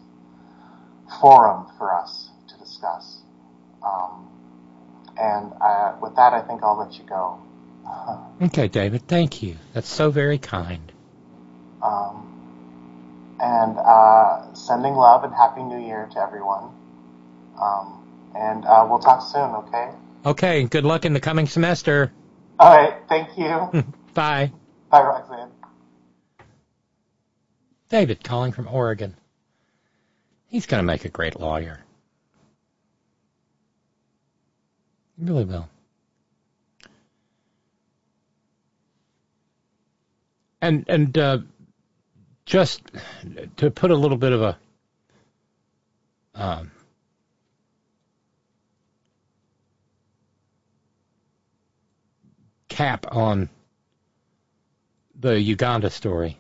forum 1.22 1.68
for 1.78 1.94
us 1.94 2.30
to 2.50 2.58
discuss. 2.60 3.17
And 5.20 5.52
I, 5.62 5.96
with 6.02 6.16
that, 6.16 6.34
I 6.34 6.42
think 6.42 6.62
I'll 6.64 6.78
let 6.78 6.98
you 6.98 7.06
go. 7.06 7.38
okay, 8.42 8.68
David. 8.68 9.08
Thank 9.08 9.42
you. 9.42 9.56
That's 9.74 9.90
so 9.90 10.12
very 10.12 10.38
kind. 10.38 10.92
Um, 11.82 12.28
and 13.40 13.78
uh, 13.78 14.54
sending 14.54 14.94
love 14.94 15.24
and 15.24 15.34
happy 15.34 15.64
New 15.64 15.80
Year 15.80 16.10
to 16.14 16.20
everyone. 16.20 16.70
Um, 17.62 18.00
and 18.36 18.66
uh, 18.66 18.86
we'll 18.90 19.00
talk 19.00 19.22
soon, 19.32 19.56
okay? 19.56 19.90
Okay, 20.26 20.64
good 20.66 20.84
luck 20.84 21.06
in 21.06 21.14
the 21.14 21.20
coming 21.20 21.48
semester. 21.48 22.12
All 22.60 22.76
right, 22.76 22.96
thank 23.08 23.38
you. 23.38 23.84
Bye. 24.14 24.52
Bye, 24.90 25.02
Roxanne. 25.02 25.52
David 27.90 28.24
calling 28.24 28.52
from 28.52 28.68
Oregon. 28.68 29.16
He's 30.50 30.66
going 30.66 30.80
to 30.80 30.86
make 30.86 31.06
a 31.06 31.10
great 31.10 31.40
lawyer. 31.40 31.80
He 35.18 35.26
really 35.26 35.46
will. 35.46 35.68
And 40.62 40.86
and 40.88 41.18
uh, 41.18 41.40
just 42.46 42.82
to 43.58 43.72
put 43.72 43.92
a 43.92 43.96
little 43.96 44.18
bit 44.18 44.32
of 44.32 44.42
a 44.42 44.58
um, 46.34 46.72
cap 52.70 53.06
on 53.12 53.50
the 55.20 55.40
Uganda 55.40 55.90
story. 55.90 56.38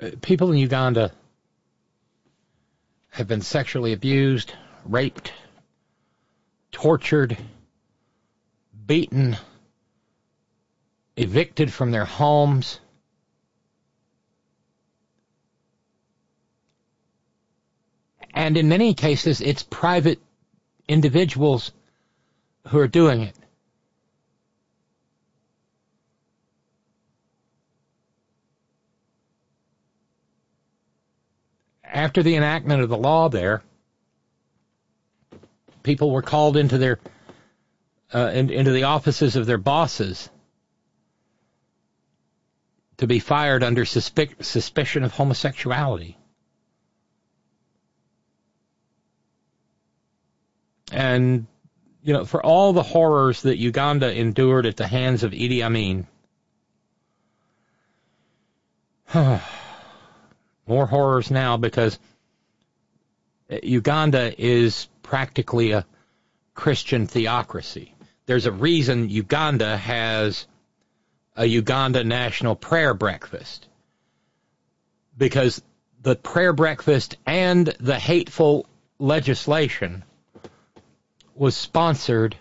Uh, 0.00 0.10
people 0.22 0.52
in 0.52 0.58
Uganda 0.58 1.12
have 3.18 3.26
been 3.26 3.40
sexually 3.40 3.92
abused, 3.92 4.54
raped, 4.84 5.32
tortured, 6.70 7.36
beaten, 8.86 9.36
evicted 11.16 11.72
from 11.72 11.90
their 11.90 12.04
homes. 12.04 12.78
And 18.32 18.56
in 18.56 18.68
many 18.68 18.94
cases, 18.94 19.40
it's 19.40 19.64
private 19.64 20.20
individuals 20.86 21.72
who 22.68 22.78
are 22.78 22.86
doing 22.86 23.22
it. 23.22 23.34
After 31.92 32.22
the 32.22 32.36
enactment 32.36 32.82
of 32.82 32.88
the 32.88 32.96
law 32.96 33.28
there, 33.28 33.62
people 35.82 36.10
were 36.10 36.22
called 36.22 36.56
into 36.56 36.78
their 36.78 36.98
uh, 38.14 38.30
in, 38.34 38.50
into 38.50 38.70
the 38.72 38.84
offices 38.84 39.36
of 39.36 39.46
their 39.46 39.58
bosses 39.58 40.30
to 42.98 43.06
be 43.06 43.18
fired 43.18 43.62
under 43.62 43.84
suspe- 43.84 44.42
suspicion 44.42 45.04
of 45.04 45.12
homosexuality. 45.12 46.16
And, 50.90 51.46
you 52.02 52.14
know, 52.14 52.24
for 52.24 52.42
all 52.42 52.72
the 52.72 52.82
horrors 52.82 53.42
that 53.42 53.58
Uganda 53.58 54.12
endured 54.12 54.64
at 54.66 54.76
the 54.76 54.86
hands 54.86 55.22
of 55.22 55.32
Idi 55.32 55.62
Amin, 55.62 56.06
more 60.68 60.86
horrors 60.86 61.30
now 61.30 61.56
because 61.56 61.98
Uganda 63.62 64.34
is 64.40 64.88
practically 65.02 65.72
a 65.72 65.86
Christian 66.54 67.06
theocracy. 67.06 67.94
There's 68.26 68.46
a 68.46 68.52
reason 68.52 69.08
Uganda 69.08 69.76
has 69.76 70.46
a 71.34 71.46
Uganda 71.46 72.04
National 72.04 72.54
Prayer 72.54 72.92
Breakfast. 72.92 73.66
Because 75.16 75.62
the 76.02 76.14
prayer 76.14 76.52
breakfast 76.52 77.16
and 77.26 77.66
the 77.80 77.98
hateful 77.98 78.66
legislation 78.98 80.04
was 81.34 81.56
sponsored, 81.56 82.36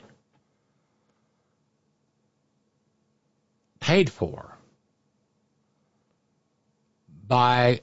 paid 3.80 4.10
for 4.10 4.58
by 7.28 7.82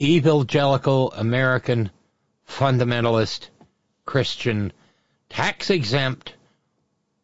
evangelical 0.00 1.12
American 1.12 1.90
fundamentalist 2.48 3.48
Christian 4.04 4.72
tax 5.28 5.70
exempt 5.70 6.34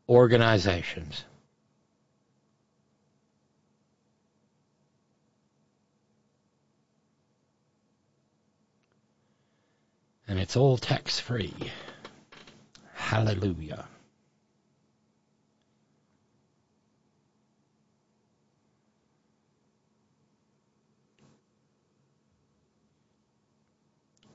organizations. 0.09 1.25
And 10.27 10.39
it's 10.39 10.57
all 10.57 10.79
tax 10.79 11.19
free. 11.19 11.55
Hallelujah. 12.95 13.89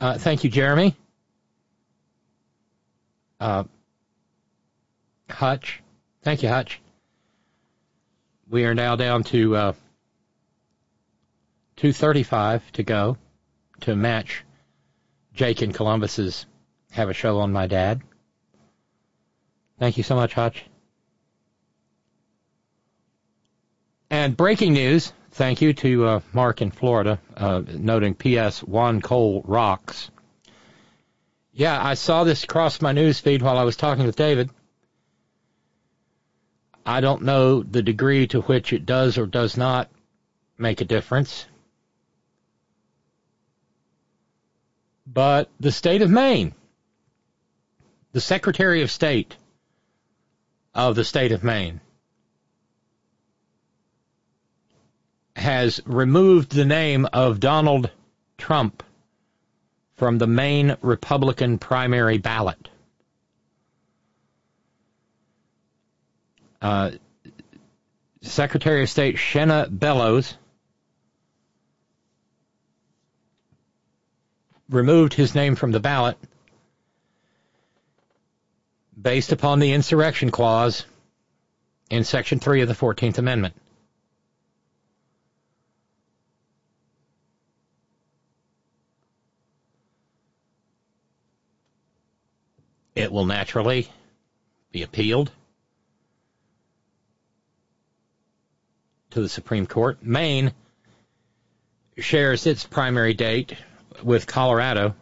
Uh, 0.05 0.19
thank 0.19 0.43
you, 0.43 0.51
Jeremy. 0.51 0.95
Uh, 3.39 3.63
Hutch. 5.27 5.81
Thank 6.21 6.43
you, 6.43 6.49
Hutch. 6.49 6.79
We 8.47 8.65
are 8.65 8.75
now 8.75 8.95
down 8.97 9.23
to 9.23 9.55
uh, 9.55 9.73
235 11.77 12.71
to 12.73 12.83
go 12.83 13.17
to 13.81 13.95
match 13.95 14.43
Jake 15.33 15.63
and 15.63 15.73
Columbus's 15.73 16.45
Have 16.91 17.09
a 17.09 17.13
Show 17.13 17.39
on 17.39 17.51
My 17.51 17.65
Dad. 17.65 18.03
Thank 19.79 19.97
you 19.97 20.03
so 20.03 20.13
much, 20.13 20.35
Hutch. 20.35 20.65
And 24.11 24.37
breaking 24.37 24.73
news, 24.73 25.13
thank 25.35 25.61
you 25.61 25.73
to 25.73 26.05
uh, 26.05 26.19
Mark 26.31 26.61
in 26.61 26.71
Florida, 26.71 27.19
uh, 27.35 27.61
noting 27.67 28.15
P.S. 28.15 28.63
Juan 28.63 29.01
Cole 29.01 29.43
rocks. 29.45 30.09
Yeah, 31.51 31.77
I 31.81 31.95
saw 31.95 32.23
this 32.23 32.45
cross 32.45 32.81
my 32.81 32.93
news 32.93 33.19
feed 33.19 33.41
while 33.41 33.57
I 33.57 33.63
was 33.63 33.75
talking 33.75 34.05
with 34.05 34.15
David. 34.15 34.49
I 36.85 37.01
don't 37.01 37.23
know 37.23 37.63
the 37.63 37.81
degree 37.81 38.27
to 38.27 38.41
which 38.41 38.71
it 38.71 38.85
does 38.85 39.17
or 39.17 39.25
does 39.25 39.57
not 39.57 39.89
make 40.57 40.79
a 40.79 40.85
difference. 40.85 41.45
But 45.05 45.49
the 45.59 45.71
state 45.71 46.01
of 46.01 46.09
Maine, 46.09 46.53
the 48.13 48.21
Secretary 48.21 48.81
of 48.81 48.91
State 48.91 49.35
of 50.73 50.95
the 50.95 51.03
state 51.03 51.31
of 51.31 51.43
Maine, 51.43 51.81
has 55.35 55.81
removed 55.85 56.51
the 56.51 56.65
name 56.65 57.07
of 57.11 57.39
Donald 57.39 57.91
Trump 58.37 58.83
from 59.95 60.17
the 60.17 60.27
Maine 60.27 60.77
Republican 60.81 61.57
primary 61.57 62.17
ballot. 62.17 62.69
Uh, 66.61 66.91
Secretary 68.21 68.83
of 68.83 68.89
State 68.89 69.17
Shenna 69.17 69.67
Bellows 69.69 70.35
removed 74.69 75.13
his 75.13 75.35
name 75.35 75.55
from 75.55 75.71
the 75.71 75.79
ballot 75.79 76.17
based 78.99 79.31
upon 79.31 79.59
the 79.59 79.73
insurrection 79.73 80.31
clause 80.31 80.85
in 81.89 82.03
Section 82.03 82.39
3 82.39 82.61
of 82.61 82.67
the 82.67 82.73
14th 82.73 83.19
Amendment. 83.19 83.53
It 92.95 93.11
will 93.11 93.25
naturally 93.25 93.91
be 94.71 94.83
appealed 94.83 95.31
to 99.11 99.21
the 99.21 99.29
Supreme 99.29 99.67
Court. 99.67 100.01
Maine 100.01 100.53
shares 101.97 102.45
its 102.47 102.65
primary 102.65 103.13
date 103.13 103.53
with 104.01 104.27
Colorado. 104.27 104.95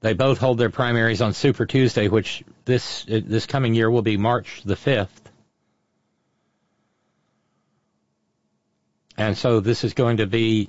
They 0.00 0.14
both 0.14 0.38
hold 0.38 0.58
their 0.58 0.70
primaries 0.70 1.20
on 1.22 1.32
Super 1.32 1.64
Tuesday, 1.64 2.08
which 2.08 2.42
this 2.64 3.04
this 3.06 3.46
coming 3.46 3.74
year 3.74 3.90
will 3.90 4.02
be 4.02 4.16
March 4.16 4.62
the 4.64 4.74
5th. 4.74 5.08
And 9.16 9.36
so 9.36 9.60
this 9.60 9.84
is 9.84 9.94
going 9.94 10.16
to 10.16 10.26
be, 10.26 10.68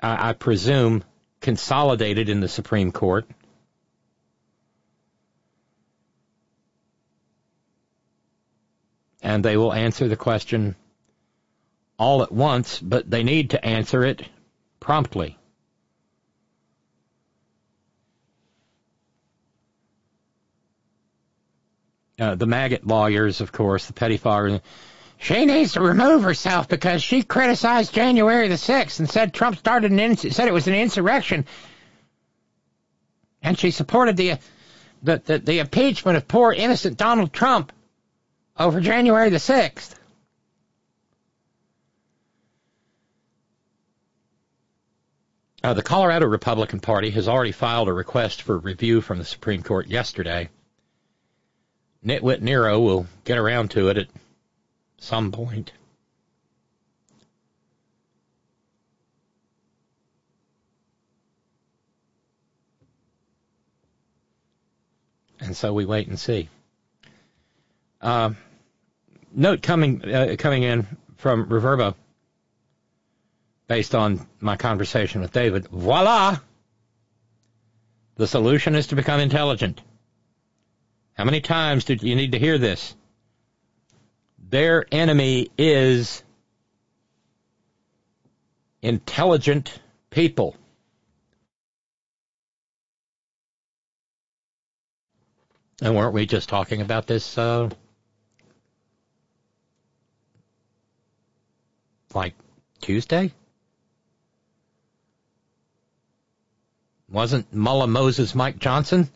I, 0.00 0.30
I 0.30 0.32
presume, 0.32 1.04
consolidated 1.40 2.28
in 2.28 2.40
the 2.40 2.48
Supreme 2.48 2.92
Court. 2.92 3.26
And 9.22 9.44
they 9.44 9.56
will 9.56 9.72
answer 9.72 10.08
the 10.08 10.16
question 10.16 10.74
all 11.98 12.22
at 12.22 12.32
once, 12.32 12.80
but 12.80 13.08
they 13.08 13.22
need 13.22 13.50
to 13.50 13.64
answer 13.64 14.04
it 14.04 14.28
promptly. 14.80 15.38
Uh, 22.18 22.34
the 22.34 22.46
maggot 22.46 22.86
lawyers, 22.86 23.40
of 23.40 23.52
course, 23.52 23.86
the 23.86 23.92
pettifoggers. 23.92 24.60
She 25.18 25.44
needs 25.46 25.74
to 25.74 25.80
remove 25.80 26.24
herself 26.24 26.68
because 26.68 27.02
she 27.02 27.22
criticized 27.22 27.94
January 27.94 28.48
the 28.48 28.56
6th 28.56 28.98
and 28.98 29.08
said 29.08 29.32
Trump 29.32 29.56
started 29.56 29.92
an 29.92 30.00
ins- 30.00 30.34
said 30.34 30.48
it 30.48 30.52
was 30.52 30.66
an 30.66 30.74
insurrection. 30.74 31.46
And 33.40 33.56
she 33.56 33.70
supported 33.70 34.16
the, 34.16 34.38
the, 35.02 35.22
the, 35.24 35.38
the 35.38 35.58
impeachment 35.60 36.16
of 36.16 36.26
poor 36.26 36.52
innocent 36.52 36.96
Donald 36.96 37.32
Trump 37.32 37.72
Oh, 38.56 38.70
for 38.70 38.80
January 38.80 39.30
the 39.30 39.38
6th. 39.38 39.94
Uh, 45.64 45.74
the 45.74 45.82
Colorado 45.82 46.26
Republican 46.26 46.80
Party 46.80 47.10
has 47.10 47.28
already 47.28 47.52
filed 47.52 47.88
a 47.88 47.92
request 47.92 48.42
for 48.42 48.58
review 48.58 49.00
from 49.00 49.18
the 49.18 49.24
Supreme 49.24 49.62
Court 49.62 49.86
yesterday. 49.86 50.48
Nitwit 52.04 52.40
Nero 52.40 52.80
will 52.80 53.06
get 53.24 53.38
around 53.38 53.70
to 53.70 53.88
it 53.88 53.96
at 53.96 54.08
some 54.98 55.30
point. 55.30 55.72
And 65.38 65.56
so 65.56 65.72
we 65.72 65.84
wait 65.84 66.08
and 66.08 66.18
see. 66.18 66.48
Uh, 68.02 68.32
note 69.32 69.62
coming 69.62 70.04
uh, 70.04 70.34
coming 70.38 70.64
in 70.64 70.86
from 71.16 71.46
Reverbo, 71.46 71.94
based 73.68 73.94
on 73.94 74.26
my 74.40 74.56
conversation 74.56 75.20
with 75.20 75.32
David. 75.32 75.68
Voila! 75.68 76.38
The 78.16 78.26
solution 78.26 78.74
is 78.74 78.88
to 78.88 78.96
become 78.96 79.20
intelligent. 79.20 79.80
How 81.14 81.24
many 81.24 81.40
times 81.40 81.84
do 81.84 81.94
you 81.94 82.16
need 82.16 82.32
to 82.32 82.38
hear 82.38 82.58
this? 82.58 82.94
Their 84.50 84.84
enemy 84.90 85.48
is 85.56 86.22
intelligent 88.82 89.78
people. 90.10 90.56
And 95.80 95.96
weren't 95.96 96.14
we 96.14 96.26
just 96.26 96.48
talking 96.48 96.80
about 96.80 97.06
this, 97.06 97.38
uh, 97.38 97.70
like 102.14 102.34
Tuesday? 102.80 103.32
Wasn't 107.08 107.52
Mullah 107.52 107.88
Moses 107.88 108.34
Mike 108.34 108.58
Johnson 108.58 109.10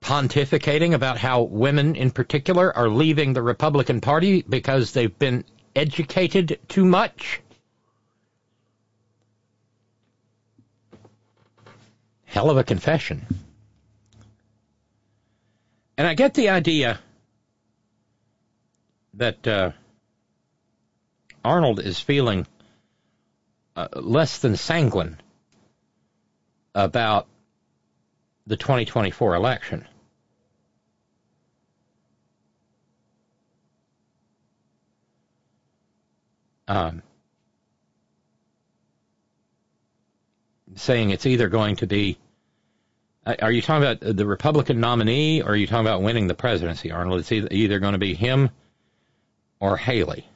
pontificating 0.00 0.94
about 0.94 1.18
how 1.18 1.42
women 1.42 1.96
in 1.96 2.10
particular 2.10 2.74
are 2.76 2.88
leaving 2.88 3.32
the 3.32 3.42
Republican 3.42 4.00
Party 4.00 4.42
because 4.48 4.92
they've 4.92 5.18
been 5.18 5.44
educated 5.74 6.58
too 6.68 6.84
much? 6.84 7.40
Hell 12.24 12.50
of 12.50 12.56
a 12.56 12.64
confession. 12.64 13.26
And 15.98 16.06
I 16.06 16.14
get 16.14 16.34
the 16.34 16.50
idea 16.50 17.00
that 19.14 19.46
uh, 19.46 19.70
Arnold 21.46 21.78
is 21.78 22.00
feeling 22.00 22.44
uh, 23.76 23.86
less 23.94 24.38
than 24.38 24.56
sanguine 24.56 25.16
about 26.74 27.28
the 28.48 28.56
2024 28.56 29.36
election. 29.36 29.86
Um, 36.66 37.02
saying 40.74 41.10
it's 41.10 41.26
either 41.26 41.48
going 41.48 41.76
to 41.76 41.86
be 41.86 42.18
are 43.40 43.52
you 43.52 43.62
talking 43.62 43.82
about 43.82 44.16
the 44.16 44.26
Republican 44.26 44.80
nominee 44.80 45.42
or 45.42 45.50
are 45.50 45.56
you 45.56 45.66
talking 45.66 45.86
about 45.86 46.02
winning 46.02 46.26
the 46.26 46.34
presidency, 46.34 46.90
Arnold? 46.90 47.20
It's 47.20 47.32
either, 47.32 47.48
either 47.50 47.78
going 47.78 47.92
to 47.92 47.98
be 47.98 48.14
him 48.14 48.50
or 49.60 49.76
Haley. 49.76 50.26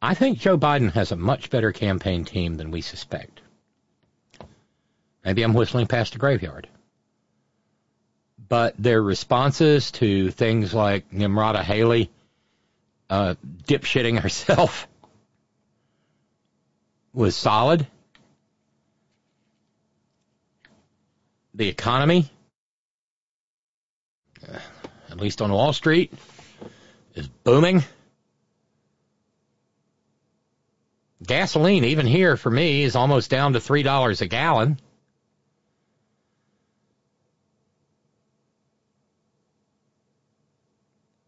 I 0.00 0.14
think 0.14 0.38
Joe 0.38 0.58
Biden 0.58 0.92
has 0.92 1.12
a 1.12 1.16
much 1.16 1.50
better 1.50 1.72
campaign 1.72 2.24
team 2.24 2.54
than 2.56 2.70
we 2.70 2.80
suspect. 2.80 3.40
Maybe 5.24 5.42
I'm 5.42 5.54
whistling 5.54 5.86
past 5.86 6.14
a 6.14 6.18
graveyard. 6.18 6.68
But 8.48 8.74
their 8.78 9.02
responses 9.02 9.90
to 9.92 10.30
things 10.30 10.72
like 10.72 11.10
Nimrata 11.10 11.62
Haley 11.62 12.10
uh, 13.10 13.34
dipshitting 13.64 14.20
herself 14.20 14.86
was 17.12 17.34
solid. 17.34 17.86
The 21.54 21.68
economy, 21.68 22.30
uh, 24.46 24.58
at 25.10 25.16
least 25.16 25.40
on 25.40 25.50
Wall 25.50 25.72
Street, 25.72 26.12
is 27.14 27.26
booming. 27.26 27.82
Gasoline, 31.26 31.84
even 31.84 32.06
here 32.06 32.36
for 32.36 32.50
me, 32.50 32.82
is 32.82 32.96
almost 32.96 33.30
down 33.30 33.52
to 33.52 33.58
$3 33.58 34.20
a 34.20 34.26
gallon. 34.26 34.78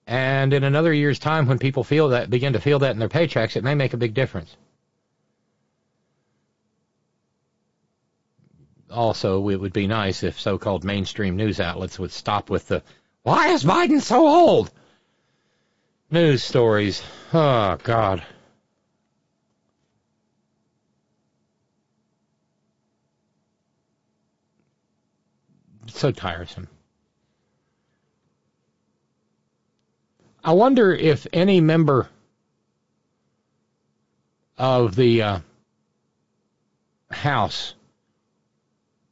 And 0.06 0.54
in 0.54 0.64
another 0.64 0.92
year's 0.92 1.18
time, 1.18 1.46
when 1.46 1.58
people 1.58 1.84
feel 1.84 2.08
that, 2.08 2.30
begin 2.30 2.54
to 2.54 2.60
feel 2.60 2.78
that 2.78 2.92
in 2.92 2.98
their 2.98 3.10
paychecks, 3.10 3.56
it 3.56 3.64
may 3.64 3.74
make 3.74 3.92
a 3.92 3.98
big 3.98 4.14
difference. 4.14 4.56
Also, 8.90 9.46
it 9.50 9.60
would 9.60 9.74
be 9.74 9.86
nice 9.86 10.22
if 10.22 10.40
so-called 10.40 10.82
mainstream 10.82 11.36
news 11.36 11.60
outlets 11.60 11.98
would 11.98 12.10
stop 12.10 12.48
with 12.48 12.68
the, 12.68 12.82
why 13.22 13.48
is 13.48 13.64
Biden 13.64 14.00
so 14.00 14.26
old? 14.26 14.70
News 16.10 16.42
stories. 16.42 17.02
Oh, 17.34 17.76
God. 17.82 18.24
So 25.88 26.10
tiresome. 26.10 26.68
I 30.44 30.52
wonder 30.52 30.92
if 30.92 31.26
any 31.32 31.60
member 31.60 32.08
of 34.56 34.96
the 34.96 35.22
uh, 35.22 35.38
House, 37.10 37.74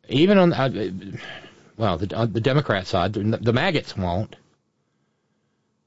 even 0.08 0.38
on 0.38 0.52
uh, 0.52 0.68
well, 1.76 1.98
the, 1.98 2.14
on 2.14 2.32
the 2.32 2.40
Democrat 2.40 2.86
side, 2.86 3.12
the, 3.14 3.22
the 3.22 3.52
maggots 3.52 3.96
won't, 3.96 4.36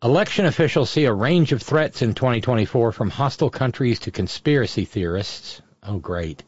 Election 0.04 0.44
officials 0.44 0.90
see 0.90 1.06
a 1.06 1.12
range 1.14 1.52
of 1.52 1.62
threats 1.62 2.02
in 2.02 2.12
2024 2.12 2.92
from 2.92 3.08
hostile 3.08 3.48
countries 3.48 4.00
to 4.00 4.10
conspiracy 4.10 4.84
theorists. 4.84 5.62
Oh, 5.82 5.98
great. 5.98 6.42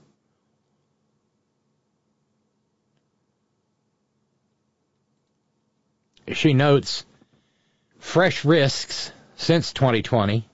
She 6.35 6.53
notes 6.53 7.07
fresh 7.99 8.45
risks 8.45 9.11
since 9.37 9.73
2020, 9.73 10.47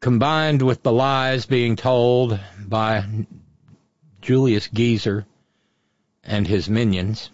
combined 0.00 0.62
with 0.62 0.82
the 0.82 0.92
lies 0.92 1.46
being 1.46 1.76
told 1.76 2.40
by 2.58 3.04
Julius 4.22 4.68
Geezer 4.68 5.24
and 6.26 6.46
his 6.46 6.68
minions 6.68 7.30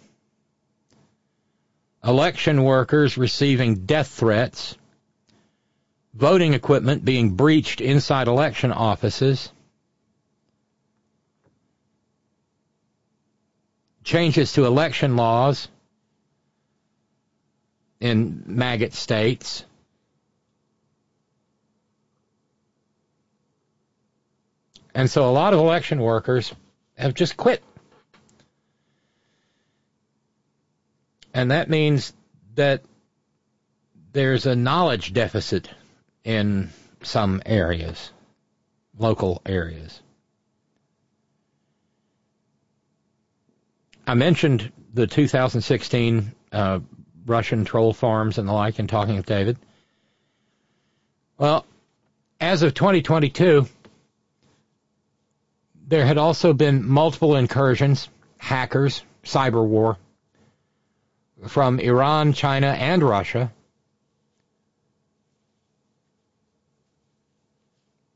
election 2.03 2.63
workers 2.63 3.17
receiving 3.17 3.85
death 3.85 4.07
threats, 4.07 4.77
voting 6.13 6.53
equipment 6.53 7.05
being 7.05 7.31
breached 7.31 7.81
inside 7.81 8.27
election 8.27 8.71
offices, 8.71 9.51
changes 14.03 14.53
to 14.53 14.65
election 14.65 15.15
laws 15.15 15.69
in 18.01 18.43
maggot 18.45 18.93
states. 18.93 19.63
And 24.93 25.09
so 25.09 25.27
a 25.27 25.31
lot 25.31 25.53
of 25.53 25.59
election 25.59 25.99
workers 26.01 26.53
have 26.97 27.13
just 27.13 27.37
quit. 27.37 27.63
And 31.33 31.51
that 31.51 31.69
means 31.69 32.13
that 32.55 32.83
there's 34.11 34.45
a 34.45 34.55
knowledge 34.55 35.13
deficit 35.13 35.69
in 36.23 36.69
some 37.01 37.41
areas, 37.45 38.11
local 38.97 39.41
areas. 39.45 40.01
I 44.05 44.13
mentioned 44.13 44.71
the 44.93 45.07
2016 45.07 46.33
uh, 46.51 46.79
Russian 47.25 47.65
troll 47.65 47.93
farms 47.93 48.37
and 48.37 48.47
the 48.47 48.53
like 48.53 48.77
in 48.77 48.87
talking 48.87 49.15
with 49.15 49.25
David. 49.25 49.57
Well, 51.37 51.65
as 52.39 52.61
of 52.61 52.73
2022, 52.73 53.67
there 55.87 56.05
had 56.05 56.17
also 56.17 56.53
been 56.53 56.87
multiple 56.87 57.35
incursions, 57.35 58.07
hackers, 58.37 59.03
cyber 59.23 59.65
war 59.65 59.97
from 61.47 61.79
Iran, 61.79 62.33
China, 62.33 62.67
and 62.67 63.03
Russia. 63.03 63.51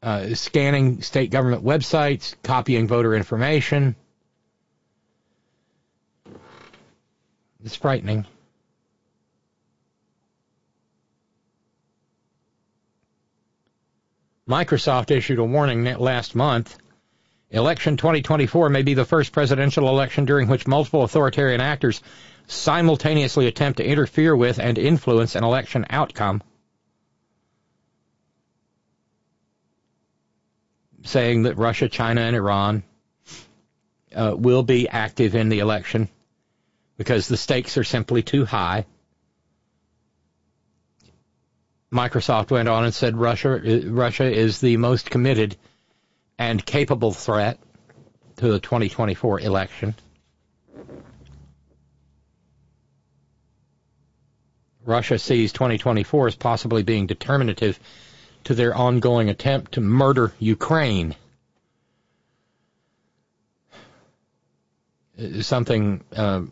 Uh, 0.01 0.33
scanning 0.35 1.01
state 1.01 1.31
government 1.31 1.63
websites, 1.63 2.35
copying 2.43 2.87
voter 2.87 3.15
information. 3.15 3.95
It's 7.63 7.75
frightening. 7.75 8.25
Microsoft 14.47 15.11
issued 15.11 15.39
a 15.39 15.43
warning 15.43 15.83
last 15.83 16.35
month. 16.35 16.77
Election 17.49 17.97
2024 17.97 18.69
may 18.69 18.81
be 18.81 18.93
the 18.93 19.03
first 19.03 19.33
presidential 19.33 19.89
election 19.89 20.23
during 20.23 20.47
which 20.47 20.67
multiple 20.67 21.03
authoritarian 21.03 21.59
actors 21.59 22.01
simultaneously 22.47 23.47
attempt 23.47 23.77
to 23.77 23.85
interfere 23.85 24.35
with 24.35 24.59
and 24.59 24.77
influence 24.77 25.35
an 25.35 25.43
election 25.43 25.85
outcome. 25.89 26.41
Saying 31.03 31.43
that 31.43 31.57
Russia, 31.57 31.87
China, 31.87 32.21
and 32.21 32.35
Iran 32.35 32.83
uh, 34.15 34.35
will 34.37 34.63
be 34.63 34.89
active 34.89 35.35
in 35.35 35.49
the 35.49 35.59
election 35.59 36.09
because 36.97 37.27
the 37.27 37.37
stakes 37.37 37.77
are 37.77 37.83
simply 37.83 38.23
too 38.23 38.45
high. 38.45 38.85
Microsoft 41.91 42.51
went 42.51 42.67
on 42.67 42.83
and 42.83 42.93
said 42.93 43.15
Russia 43.15 43.53
uh, 43.53 43.89
Russia 43.89 44.25
is 44.25 44.59
the 44.59 44.75
most 44.75 45.09
committed 45.09 45.55
and 46.37 46.65
capable 46.65 47.13
threat 47.13 47.59
to 48.37 48.51
the 48.51 48.59
2024 48.59 49.39
election. 49.39 49.95
Russia 54.87 55.19
sees 55.19 55.51
2024 55.51 56.27
as 56.27 56.35
possibly 56.35 56.81
being 56.81 57.07
determinative 57.07 57.77
to 58.45 58.55
their 58.55 58.73
ongoing 58.73 59.29
attempt 59.29 59.73
to 59.73 59.81
murder 59.81 60.31
Ukraine. 60.39 61.13
Something 65.41 66.03
uh, 66.15 66.43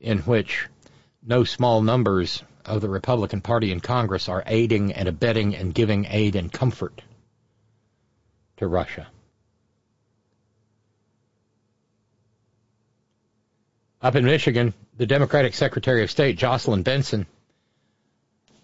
in 0.00 0.18
which 0.20 0.68
no 1.22 1.44
small 1.44 1.82
numbers 1.82 2.42
of 2.64 2.80
the 2.80 2.88
Republican 2.88 3.42
Party 3.42 3.72
in 3.72 3.80
Congress 3.80 4.28
are 4.28 4.42
aiding 4.46 4.92
and 4.92 5.06
abetting 5.06 5.54
and 5.54 5.74
giving 5.74 6.06
aid 6.08 6.34
and 6.34 6.50
comfort 6.50 7.02
to 8.56 8.66
Russia. 8.66 9.06
Up 14.02 14.14
in 14.14 14.24
Michigan, 14.24 14.74
the 14.98 15.06
Democratic 15.06 15.54
Secretary 15.54 16.02
of 16.02 16.10
State, 16.10 16.36
Jocelyn 16.36 16.82
Benson, 16.82 17.26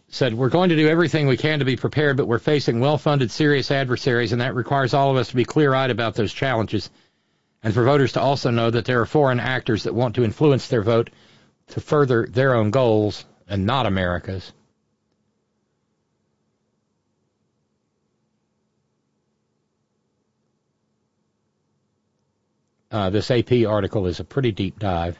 said, 0.09 0.35
We're 0.35 0.51
going 0.51 0.69
to 0.69 0.77
do 0.77 0.89
everything 0.89 1.27
we 1.27 1.39
can 1.39 1.59
to 1.59 1.65
be 1.65 1.77
prepared, 1.77 2.19
but 2.19 2.27
we're 2.27 2.39
facing 2.39 2.81
well 2.81 2.99
funded, 2.99 3.31
serious 3.31 3.70
adversaries, 3.70 4.33
and 4.33 4.43
that 4.43 4.55
requires 4.55 4.93
all 4.93 5.11
of 5.11 5.17
us 5.17 5.28
to 5.28 5.36
be 5.36 5.44
clear 5.44 5.75
eyed 5.75 5.91
about 5.91 6.15
those 6.15 6.33
challenges, 6.33 6.91
and 7.62 7.73
for 7.73 7.85
voters 7.85 8.12
to 8.12 8.20
also 8.20 8.51
know 8.51 8.70
that 8.70 8.85
there 8.85 9.01
are 9.01 9.07
foreign 9.07 9.41
actors 9.41 9.85
that 9.85 9.94
want 9.94 10.15
to 10.17 10.25
influence 10.25 10.69
their 10.69 10.83
vote 10.83 11.09
to 11.69 11.81
further 11.81 12.27
their 12.27 12.55
own 12.55 12.70
goals 12.70 13.25
and 13.49 13.65
not 13.65 13.86
America's. 13.86 14.52
Uh, 22.93 23.09
this 23.09 23.31
AP 23.31 23.67
article 23.67 24.07
is 24.07 24.21
a 24.21 24.25
pretty 24.25 24.53
deep 24.53 24.79
dive. 24.79 25.19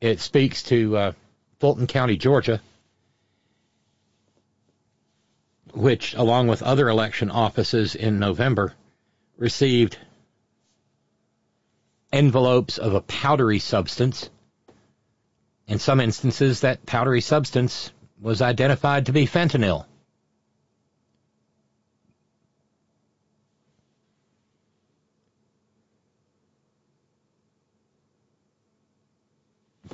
It 0.00 0.18
speaks 0.18 0.64
to 0.64 0.96
uh, 0.96 1.12
Fulton 1.60 1.86
County, 1.86 2.16
Georgia, 2.16 2.60
which, 5.74 6.14
along 6.14 6.48
with 6.48 6.64
other 6.64 6.88
election 6.88 7.30
offices 7.30 7.94
in 7.94 8.18
November, 8.18 8.74
received 9.36 9.96
envelopes 12.12 12.78
of 12.78 12.94
a 12.94 13.00
powdery 13.00 13.60
substance. 13.60 14.28
In 15.68 15.78
some 15.78 16.00
instances, 16.00 16.62
that 16.62 16.84
powdery 16.84 17.20
substance 17.20 17.92
was 18.20 18.42
identified 18.42 19.06
to 19.06 19.12
be 19.12 19.26
fentanyl. 19.26 19.86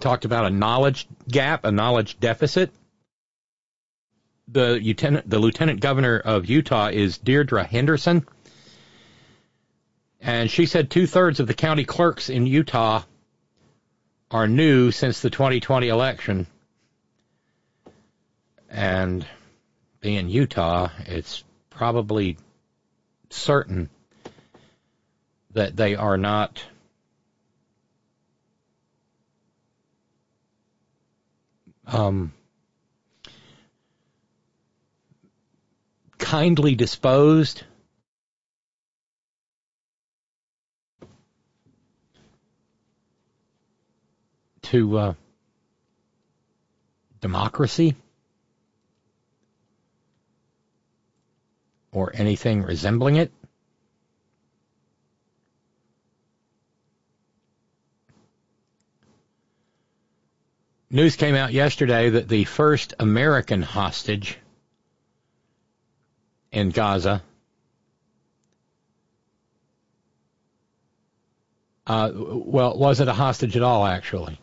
Talked 0.02 0.24
about 0.24 0.46
a 0.46 0.50
knowledge 0.50 1.08
gap, 1.28 1.64
a 1.64 1.72
knowledge 1.72 2.18
deficit. 2.20 2.70
The 4.48 4.80
lieutenant, 4.82 5.30
the 5.30 5.38
lieutenant 5.38 5.80
governor 5.80 6.18
of 6.18 6.46
Utah 6.46 6.88
is 6.88 7.16
Deirdre 7.16 7.64
Henderson, 7.64 8.26
and 10.20 10.50
she 10.50 10.66
said 10.66 10.90
two 10.90 11.06
thirds 11.06 11.40
of 11.40 11.46
the 11.46 11.54
county 11.54 11.84
clerks 11.84 12.28
in 12.28 12.46
Utah 12.46 13.02
are 14.30 14.48
new 14.48 14.90
since 14.90 15.20
the 15.20 15.30
2020 15.30 15.88
election. 15.88 16.46
And 18.68 19.26
being 20.00 20.28
Utah, 20.28 20.90
it's 21.06 21.44
probably 21.70 22.36
certain 23.30 23.90
that 25.52 25.76
they 25.76 25.94
are 25.94 26.16
not 26.16 26.62
um, 31.86 32.32
kindly 36.18 36.74
disposed. 36.74 37.64
To 44.66 44.96
uh, 44.96 45.14
democracy 47.20 47.94
or 51.92 52.10
anything 52.14 52.62
resembling 52.62 53.16
it. 53.16 53.32
News 60.94 61.16
came 61.16 61.34
out 61.34 61.54
yesterday 61.54 62.10
that 62.10 62.28
the 62.28 62.44
first 62.44 62.92
American 63.00 63.62
hostage 63.62 64.36
in 66.52 66.68
Gaza 66.68 67.22
uh, 71.86 72.10
well, 72.14 72.76
wasn't 72.76 73.08
a 73.08 73.14
hostage 73.14 73.56
at 73.56 73.62
all, 73.62 73.86
actually. 73.86 74.38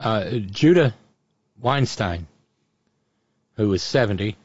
Uh, 0.00 0.30
Judith 0.50 0.94
Weinstein, 1.60 2.26
who 3.56 3.68
was 3.68 3.84
70 3.84 4.36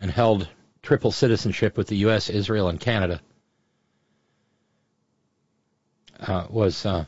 and 0.00 0.10
held 0.10 0.48
triple 0.80 1.12
citizenship 1.12 1.76
with 1.76 1.88
the 1.88 1.98
U.S., 1.98 2.30
Israel, 2.30 2.70
and 2.70 2.80
Canada, 2.80 3.20
uh, 6.20 6.46
was 6.48 6.84
uh, 6.84 7.04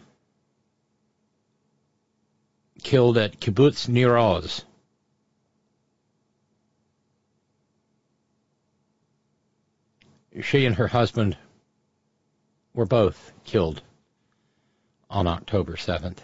killed 2.83 3.19
at 3.19 3.41
Kibbutz 3.41 3.89
Nir 3.89 4.17
Oz. 4.17 4.65
She 10.43 10.65
and 10.65 10.77
her 10.77 10.87
husband 10.87 11.37
were 12.73 12.87
both 12.87 13.33
killed 13.45 13.83
on 15.11 15.27
October 15.27 15.75
7th. 15.75 16.19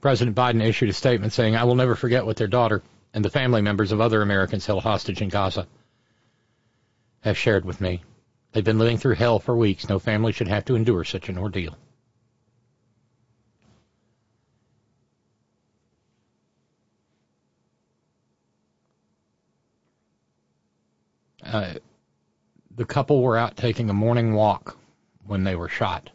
President 0.00 0.34
Biden 0.34 0.64
issued 0.64 0.88
a 0.88 0.94
statement 0.94 1.34
saying, 1.34 1.56
I 1.56 1.64
will 1.64 1.74
never 1.74 1.94
forget 1.94 2.24
what 2.24 2.36
their 2.36 2.46
daughter 2.46 2.82
and 3.12 3.22
the 3.22 3.28
family 3.28 3.60
members 3.60 3.92
of 3.92 4.00
other 4.00 4.22
Americans 4.22 4.64
held 4.64 4.82
hostage 4.82 5.20
in 5.20 5.28
Gaza 5.28 5.66
have 7.20 7.36
shared 7.38 7.64
with 7.64 7.80
me. 7.80 8.02
They've 8.52 8.64
been 8.64 8.78
living 8.78 8.96
through 8.96 9.14
hell 9.14 9.38
for 9.38 9.56
weeks. 9.56 9.88
No 9.88 9.98
family 9.98 10.32
should 10.32 10.48
have 10.48 10.64
to 10.66 10.74
endure 10.74 11.04
such 11.04 11.28
an 11.28 11.38
ordeal. 11.38 11.76
Uh, 21.42 21.74
the 22.76 22.84
couple 22.84 23.22
were 23.22 23.36
out 23.36 23.56
taking 23.56 23.90
a 23.90 23.94
morning 23.94 24.34
walk 24.34 24.78
when 25.26 25.44
they 25.44 25.56
were 25.56 25.68
shot. 25.68 26.10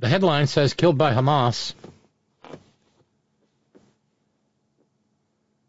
The 0.00 0.08
headline 0.08 0.46
says 0.46 0.72
killed 0.72 0.96
by 0.96 1.12
Hamas. 1.12 1.74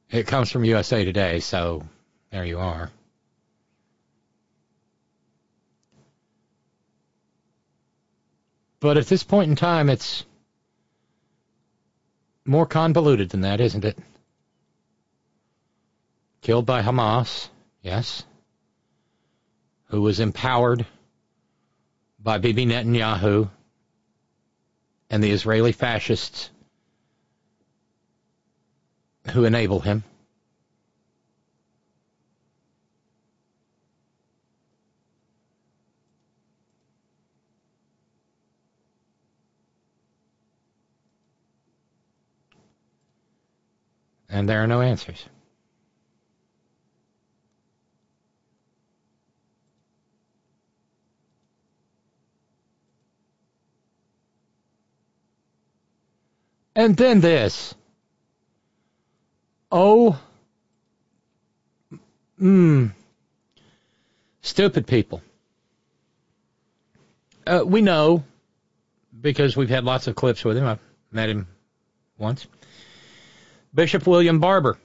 It 0.10 0.26
comes 0.26 0.50
from 0.50 0.64
USA 0.64 1.03
Today, 1.03 1.42
so 1.42 1.84
there 2.32 2.45
you 2.45 2.60
are. 2.60 2.90
But 8.80 8.98
at 8.98 9.08
this 9.08 9.22
point 9.22 9.50
in 9.50 9.58
time, 9.58 9.90
it's 9.90 10.24
more 12.45 12.66
convoluted 12.66 13.30
than 13.32 13.42
that, 13.42 13.60
isn't 13.60 13.84
it? 13.84 13.98
Killed 16.40 16.66
by 16.66 16.82
Hamas, 16.82 17.50
yes. 17.82 18.24
Who 19.88 20.01
was 20.01 20.22
empowered 20.22 20.85
by 22.18 22.38
Bibi 22.38 22.66
Netanyahu 22.66 23.50
and 25.11 25.22
the 25.22 25.30
Israeli 25.30 25.73
fascists 25.73 26.49
who 29.33 29.43
enable 29.43 29.81
him. 29.81 30.06
And 44.30 44.48
there 44.48 44.64
are 44.64 44.67
no 44.67 44.80
answers. 44.80 45.25
And 56.75 56.95
then 56.95 57.19
this. 57.19 57.75
Oh, 59.72 60.19
mm, 62.41 62.91
stupid 64.41 64.88
people. 64.88 65.22
Uh, 67.48 67.64
we 67.66 67.82
know 67.82 68.24
because 69.19 69.56
we've 69.56 69.69
had 69.69 69.83
lots 69.83 70.08
of 70.08 70.16
clips 70.16 70.43
with 70.43 70.58
him. 70.58 70.66
I've 70.66 70.80
met 71.11 71.30
him 71.30 71.48
once. 72.17 72.48
Bishop 73.74 74.06
William 74.06 74.40
Barber. 74.40 74.77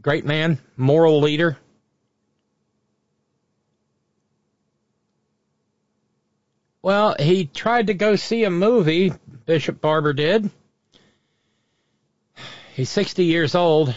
Great 0.00 0.24
man, 0.24 0.58
moral 0.76 1.20
leader, 1.20 1.56
Well, 6.82 7.14
he 7.16 7.44
tried 7.44 7.86
to 7.86 7.94
go 7.94 8.16
see 8.16 8.42
a 8.42 8.50
movie, 8.50 9.12
Bishop 9.46 9.80
Barber 9.80 10.12
did. 10.12 10.50
He's 12.74 12.90
60 12.90 13.24
years 13.24 13.54
old, 13.54 13.94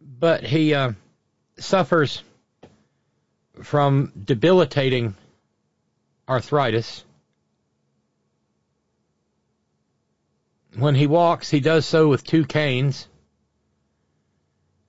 but 0.00 0.42
he 0.42 0.74
uh, 0.74 0.92
suffers 1.56 2.24
from 3.62 4.12
debilitating 4.24 5.14
arthritis. 6.28 7.04
When 10.76 10.96
he 10.96 11.06
walks, 11.06 11.48
he 11.48 11.60
does 11.60 11.86
so 11.86 12.08
with 12.08 12.24
two 12.24 12.44
canes. 12.44 13.06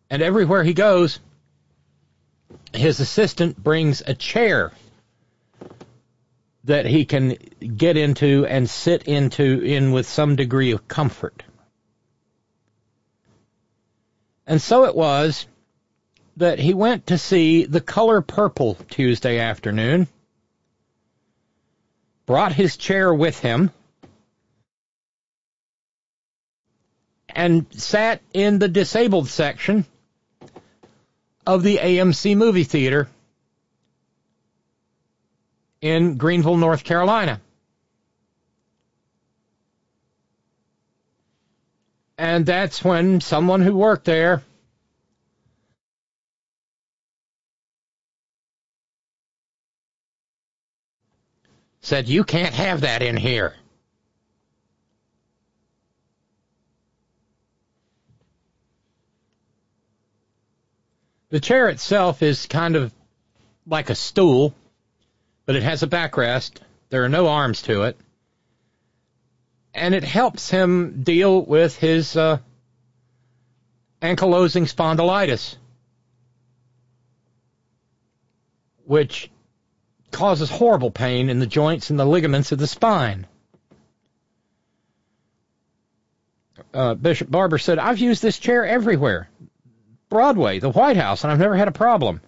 And 0.10 0.24
everywhere 0.24 0.64
he 0.64 0.74
goes, 0.74 1.20
his 2.74 3.00
assistant 3.00 3.62
brings 3.62 4.02
a 4.06 4.16
chair 4.16 4.72
that 6.70 6.86
he 6.86 7.04
can 7.04 7.36
get 7.78 7.98
into 7.98 8.46
and 8.46 8.70
sit 8.70 9.02
into 9.08 9.60
in 9.62 9.92
with 9.92 10.06
some 10.08 10.36
degree 10.36 10.70
of 10.70 10.88
comfort. 10.88 11.42
And 14.46 14.62
so 14.62 14.86
it 14.86 14.96
was 14.96 15.48
that 16.38 16.60
he 16.60 16.76
went 16.76 17.08
to 17.08 17.18
see 17.18 17.66
The 17.66 17.82
Color 17.82 18.22
Purple 18.22 18.76
Tuesday 18.88 19.40
afternoon, 19.40 20.08
brought 22.28 22.54
his 22.54 22.78
chair 22.78 23.12
with 23.12 23.40
him, 23.40 23.72
and 27.30 27.66
sat 27.72 28.22
in 28.32 28.60
the 28.60 28.68
disabled 28.68 29.28
section 29.28 29.88
of 31.48 31.64
the 31.64 31.78
AMC 31.78 32.38
movie 32.38 32.64
theater 32.64 33.10
in 35.82 36.18
Greenville, 36.18 36.58
North 36.58 36.84
Carolina. 36.84 37.42
And 42.18 42.46
that's 42.46 42.84
when 42.84 43.22
someone 43.22 43.62
who 43.62 43.76
worked 43.76 44.04
there 44.04 44.44
said, 51.82 52.10
You 52.10 52.24
can't 52.24 52.54
have 52.54 52.82
that 52.82 53.02
in 53.02 53.16
here. 53.16 53.56
The 61.30 61.40
chair 61.40 61.70
itself 61.70 62.22
is 62.22 62.48
kind 62.48 62.76
of 62.76 62.92
like 63.66 63.90
a 63.90 63.96
stool 63.96 64.54
but 65.50 65.56
it 65.56 65.64
has 65.64 65.82
a 65.82 65.88
backrest. 65.88 66.60
There 66.90 67.04
are 67.04 67.10
no 67.10 67.28
arms 67.28 67.64
to 67.64 67.82
it. 67.86 67.98
And 69.74 69.96
it 69.96 70.04
helps 70.04 70.48
him 70.48 71.02
deal 71.02 71.44
with 71.44 71.76
his 71.76 72.16
uh, 72.16 72.38
ankylosing 74.00 74.72
spondylitis, 74.72 75.56
which 78.86 79.32
causes 80.12 80.52
horrible 80.52 80.92
pain 80.92 81.32
in 81.32 81.40
the 81.40 81.48
joints 81.48 81.90
and 81.90 82.00
the 82.00 82.06
ligaments 82.06 82.52
of 82.52 82.60
the 82.60 82.68
spine. 82.68 83.26
Uh, 86.72 86.94
Bishop 86.94 87.32
Barber 87.32 87.58
said, 87.58 87.80
I've 87.80 87.98
used 87.98 88.22
this 88.22 88.38
chair 88.38 88.68
everywhere. 88.68 89.32
Broadway, 90.10 90.60
the 90.60 90.70
White 90.70 90.98
House, 90.98 91.24
and 91.24 91.32
I've 91.32 91.40
never 91.40 91.56
had 91.56 91.68
a 91.68 91.72
problem. 91.72 92.22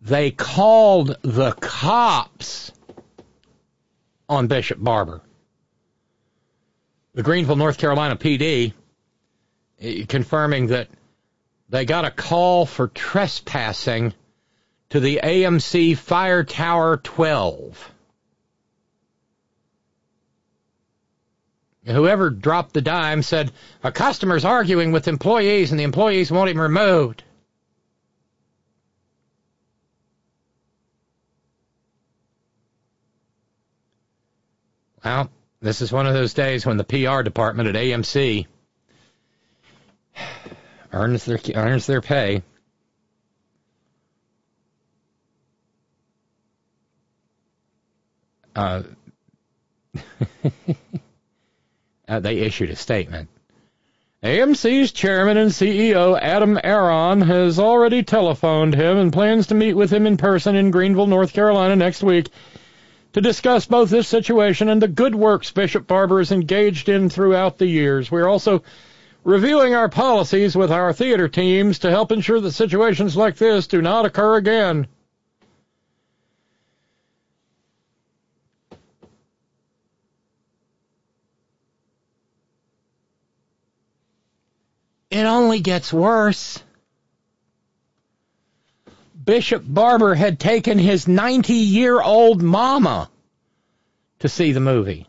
They 0.00 0.30
called 0.30 1.16
the 1.22 1.52
cops 1.52 2.72
on 4.28 4.46
Bishop 4.46 4.82
Barber. 4.82 5.20
The 7.14 7.22
Greenville, 7.22 7.56
North 7.56 7.76
Carolina 7.76 8.16
PD 8.16 8.72
eh, 9.80 10.04
confirming 10.08 10.68
that 10.68 10.88
they 11.68 11.84
got 11.84 12.04
a 12.04 12.10
call 12.10 12.66
for 12.66 12.88
trespassing 12.88 14.14
to 14.90 15.00
the 15.00 15.20
AMC 15.22 15.96
Fire 15.96 16.44
Tower 16.44 16.96
12. 16.96 17.92
Whoever 21.86 22.30
dropped 22.30 22.74
the 22.74 22.82
dime 22.82 23.22
said 23.22 23.52
a 23.82 23.90
customer's 23.90 24.44
arguing 24.44 24.92
with 24.92 25.08
employees 25.08 25.70
and 25.70 25.80
the 25.80 25.84
employees 25.84 26.30
want 26.30 26.50
him 26.50 26.60
removed. 26.60 27.22
Well, 35.04 35.30
this 35.60 35.80
is 35.80 35.92
one 35.92 36.06
of 36.06 36.14
those 36.14 36.34
days 36.34 36.66
when 36.66 36.76
the 36.76 36.84
PR 36.84 37.22
department 37.22 37.68
at 37.68 37.74
AMC 37.74 38.46
earns 40.92 41.24
their 41.24 41.38
earns 41.54 41.86
their 41.86 42.00
pay. 42.00 42.42
Uh, 48.54 48.82
uh, 52.08 52.20
they 52.20 52.38
issued 52.38 52.70
a 52.70 52.76
statement. 52.76 53.28
AMC's 54.22 54.92
chairman 54.92 55.38
and 55.38 55.50
CEO 55.50 56.18
Adam 56.20 56.58
Aron 56.62 57.22
has 57.22 57.58
already 57.58 58.02
telephoned 58.02 58.74
him 58.74 58.98
and 58.98 59.12
plans 59.12 59.46
to 59.46 59.54
meet 59.54 59.72
with 59.72 59.90
him 59.90 60.06
in 60.06 60.18
person 60.18 60.56
in 60.56 60.70
Greenville, 60.70 61.06
North 61.06 61.32
Carolina 61.32 61.74
next 61.74 62.02
week 62.02 62.28
to 63.12 63.20
discuss 63.20 63.66
both 63.66 63.90
this 63.90 64.08
situation 64.08 64.68
and 64.68 64.80
the 64.80 64.88
good 64.88 65.14
works 65.14 65.50
Bishop 65.50 65.86
Barber 65.86 66.20
is 66.20 66.32
engaged 66.32 66.88
in 66.88 67.08
throughout 67.08 67.58
the 67.58 67.66
years. 67.66 68.10
We're 68.10 68.28
also 68.28 68.62
reviewing 69.24 69.74
our 69.74 69.88
policies 69.88 70.56
with 70.56 70.70
our 70.70 70.92
theater 70.92 71.28
teams 71.28 71.80
to 71.80 71.90
help 71.90 72.12
ensure 72.12 72.40
that 72.40 72.52
situations 72.52 73.16
like 73.16 73.36
this 73.36 73.66
do 73.66 73.82
not 73.82 74.06
occur 74.06 74.36
again. 74.36 74.86
It 85.10 85.24
only 85.24 85.58
gets 85.58 85.92
worse. 85.92 86.62
Bishop 89.30 89.62
Barber 89.64 90.16
had 90.16 90.40
taken 90.40 90.76
his 90.76 91.06
90 91.06 91.52
year 91.52 92.02
old 92.02 92.42
mama 92.42 93.08
to 94.18 94.28
see 94.28 94.50
the 94.50 94.58
movie. 94.58 95.06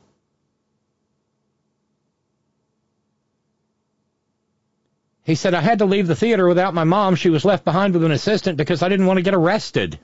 He 5.24 5.34
said, 5.34 5.56
I 5.56 5.62
had 5.62 5.80
to 5.80 5.86
leave 5.86 6.06
the 6.06 6.16
theater 6.16 6.48
without 6.48 6.76
my 6.76 6.84
mom. 6.84 7.16
She 7.16 7.32
was 7.32 7.44
left 7.44 7.66
behind 7.66 7.96
with 7.96 8.04
an 8.04 8.12
assistant 8.12 8.60
because 8.60 8.84
I 8.84 8.90
didn't 8.90 9.08
want 9.08 9.18
to 9.18 9.24
get 9.24 9.34
arrested. 9.34 9.98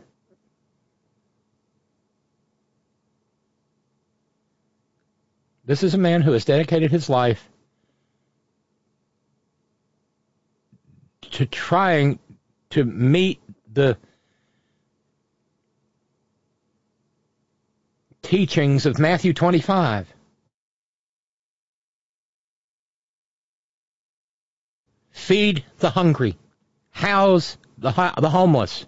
This 5.63 5.83
is 5.83 5.93
a 5.93 5.99
man 5.99 6.23
who 6.23 6.31
has 6.31 6.43
dedicated 6.43 6.89
his 6.89 7.07
life 7.07 7.47
to 11.33 11.45
trying 11.45 12.17
to 12.71 12.83
meet 12.83 13.39
the 13.71 13.95
teachings 18.27 18.85
of 18.85 18.99
Matthew 18.99 19.31
25. 19.31 20.13
Feed 25.11 25.63
the 25.79 25.89
hungry. 25.89 26.37
House 26.91 27.57
the, 27.77 27.91
the 28.17 28.29
homeless. 28.29 28.85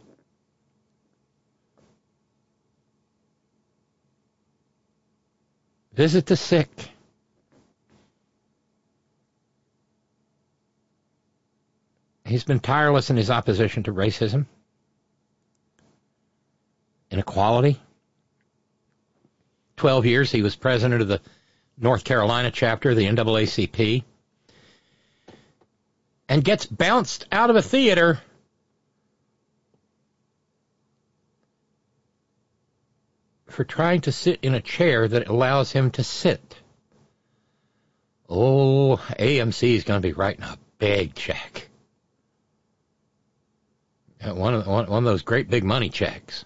Visit 5.94 6.26
the 6.26 6.36
sick. 6.36 6.70
He's 12.26 12.44
been 12.44 12.60
tireless 12.60 13.10
in 13.10 13.16
his 13.16 13.32
opposition 13.32 13.84
to 13.84 13.94
racism, 13.94 14.48
inequality. 17.10 17.80
Twelve 19.80 20.06
years 20.06 20.30
he 20.30 20.42
was 20.42 20.58
president 20.58 21.02
of 21.02 21.08
the 21.08 21.22
North 21.78 22.04
Carolina 22.04 22.52
chapter 22.52 22.90
of 22.90 22.98
the 22.98 23.06
NAACP 23.06 24.04
and 26.28 26.44
gets 26.44 26.66
bounced 26.66 27.26
out 27.32 27.50
of 27.50 27.56
a 27.56 27.62
theater 27.62 28.20
for 33.48 33.64
trying 33.64 34.02
to 34.02 34.12
sit 34.12 34.40
in 34.42 34.54
a 34.54 34.60
chair 34.60 35.08
that 35.08 35.30
allows 35.30 35.72
him 35.72 35.92
to 35.92 36.04
sit. 36.04 36.58
Oh, 38.28 38.98
AMC 39.18 39.76
is 39.76 39.86
going 39.86 40.02
to 40.02 40.06
be 40.06 40.12
writing 40.12 40.44
a 40.44 40.58
big 40.78 41.16
check. 41.16 41.70
One 44.26 44.56
of, 44.56 44.68
one 44.68 44.90
of 44.90 45.04
those 45.06 45.22
great 45.22 45.50
big 45.50 45.64
money 45.64 45.88
checks. 45.88 46.44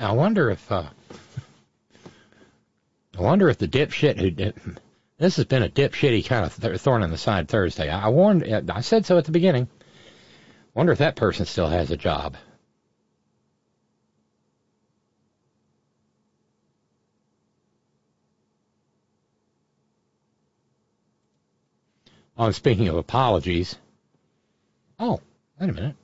I 0.00 0.12
wonder 0.12 0.50
if 0.50 0.72
uh, 0.72 0.88
I 3.18 3.20
wonder 3.20 3.50
if 3.50 3.58
the 3.58 3.68
dipshit 3.68 4.18
who 4.18 4.30
did 4.30 4.54
this 5.18 5.36
has 5.36 5.44
been 5.44 5.62
a 5.62 5.68
dipshitty 5.68 6.24
kind 6.24 6.46
of 6.46 6.58
th- 6.58 6.80
thorn 6.80 7.02
in 7.02 7.10
the 7.10 7.18
side 7.18 7.48
Thursday. 7.48 7.90
I 7.90 8.08
warned, 8.08 8.70
I 8.70 8.80
said 8.80 9.04
so 9.04 9.18
at 9.18 9.26
the 9.26 9.30
beginning. 9.30 9.68
Wonder 10.72 10.92
if 10.92 10.98
that 10.98 11.16
person 11.16 11.44
still 11.44 11.68
has 11.68 11.90
a 11.90 11.98
job. 11.98 12.38
Oh, 22.38 22.50
speaking 22.52 22.88
of 22.88 22.96
apologies. 22.96 23.76
Oh, 24.98 25.20
wait 25.60 25.68
a 25.68 25.72
minute. 25.74 25.96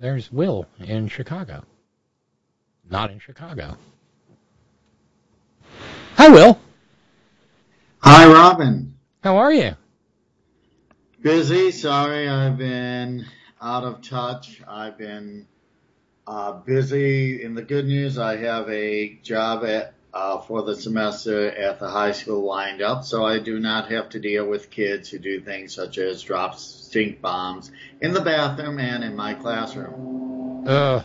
There's 0.00 0.32
Will 0.32 0.66
in 0.80 1.08
Chicago 1.08 1.64
not 2.90 3.10
in 3.10 3.18
Chicago. 3.18 3.76
Hi, 6.16 6.28
Will. 6.28 6.58
Hi, 8.00 8.26
Robyn. 8.26 8.94
How 9.22 9.36
are 9.36 9.52
you? 9.52 9.76
Busy. 11.20 11.70
Sorry, 11.70 12.28
I've 12.28 12.58
been 12.58 13.26
out 13.60 13.84
of 13.84 14.02
touch. 14.02 14.60
I've 14.66 14.98
been 14.98 15.46
uh, 16.26 16.52
busy. 16.52 17.42
In 17.42 17.54
the 17.54 17.62
good 17.62 17.86
news, 17.86 18.18
I 18.18 18.36
have 18.36 18.68
a 18.68 19.18
job 19.22 19.64
at 19.64 19.94
uh, 20.14 20.38
for 20.38 20.62
the 20.62 20.76
semester 20.76 21.50
at 21.50 21.78
the 21.78 21.88
high 21.88 22.12
school 22.12 22.44
lined 22.44 22.82
up, 22.82 23.04
so 23.04 23.24
I 23.24 23.38
do 23.38 23.58
not 23.58 23.90
have 23.90 24.10
to 24.10 24.20
deal 24.20 24.46
with 24.46 24.70
kids 24.70 25.08
who 25.08 25.18
do 25.18 25.40
things 25.40 25.74
such 25.74 25.96
as 25.98 26.22
drop 26.22 26.58
stink 26.58 27.22
bombs 27.22 27.70
in 28.00 28.12
the 28.12 28.20
bathroom 28.20 28.78
and 28.78 29.02
in 29.04 29.16
my 29.16 29.34
classroom. 29.34 30.64
Ugh. 30.66 31.04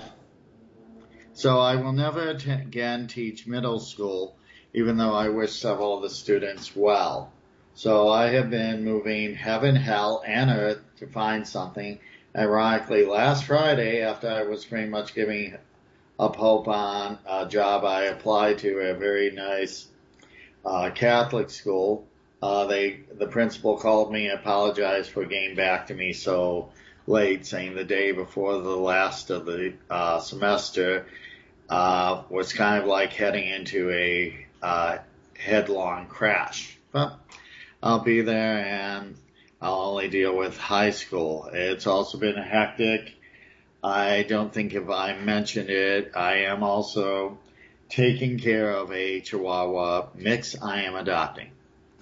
So 1.38 1.60
I 1.60 1.76
will 1.76 1.92
never 1.92 2.30
again 2.30 3.06
teach 3.06 3.46
middle 3.46 3.80
school, 3.80 4.36
even 4.74 4.98
though 4.98 5.14
I 5.14 5.30
wish 5.30 5.52
several 5.52 5.96
of 5.96 6.02
the 6.02 6.10
students 6.10 6.76
well. 6.76 7.32
So 7.76 8.10
I 8.10 8.30
have 8.30 8.50
been 8.50 8.84
moving 8.84 9.36
heaven, 9.36 9.76
hell, 9.76 10.24
and 10.26 10.50
earth 10.50 10.82
to 10.98 11.06
find 11.06 11.48
something. 11.48 12.00
Ironically, 12.36 13.06
last 13.06 13.44
Friday, 13.44 14.02
after 14.02 14.28
I 14.28 14.42
was 14.50 14.66
pretty 14.66 14.90
much 14.90 15.14
giving 15.14 15.56
up 16.18 16.38
hope 16.38 16.68
on 16.68 17.20
a 17.28 17.48
job 17.48 17.86
I 17.86 18.06
applied 18.06 18.58
to 18.60 18.80
a 18.80 18.96
very 18.96 19.30
nice 19.30 19.86
uh, 20.66 20.90
Catholic 20.90 21.52
school, 21.52 22.08
uh, 22.42 22.66
they 22.66 23.02
the 23.16 23.28
principal 23.28 23.78
called 23.78 24.12
me 24.12 24.28
and 24.28 24.40
apologized 24.40 25.12
for 25.12 25.24
getting 25.24 25.56
back 25.56 25.86
to 25.88 25.94
me 25.94 26.14
so 26.14 26.72
late, 27.06 27.46
saying 27.46 27.76
the 27.76 27.84
day 27.84 28.12
before 28.12 28.58
the 28.58 28.76
last 28.76 29.30
of 29.30 29.46
the 29.46 29.76
uh, 29.88 30.20
semester 30.20 31.06
uh, 31.70 32.24
was 32.30 32.54
kind 32.54 32.82
of 32.82 32.88
like 32.88 33.14
heading 33.14 33.48
into 33.48 33.90
a 33.92 34.46
uh, 34.62 34.98
headlong 35.38 36.08
crash. 36.08 36.78
But 36.92 37.18
I'll 37.82 38.00
be 38.00 38.22
there 38.22 38.66
and 38.66 39.16
I'll 39.62 39.92
only 39.92 40.08
deal 40.08 40.36
with 40.36 40.58
high 40.58 40.92
school. 40.92 41.50
It's 41.52 41.88
also 41.88 42.18
been 42.18 42.36
hectic. 42.36 43.14
I 43.84 44.24
don't 44.24 44.54
think 44.54 44.74
if 44.74 44.90
I 44.90 45.18
mentioned 45.18 45.70
it, 45.70 46.12
I 46.16 46.46
am 46.46 46.64
also 46.64 47.38
taking 47.90 48.40
care 48.40 48.72
of 48.72 48.92
a 48.92 49.22
Chihuahua 49.22 50.10
mix 50.16 50.62
I 50.62 50.84
am 50.84 50.96
adopting. 50.96 51.52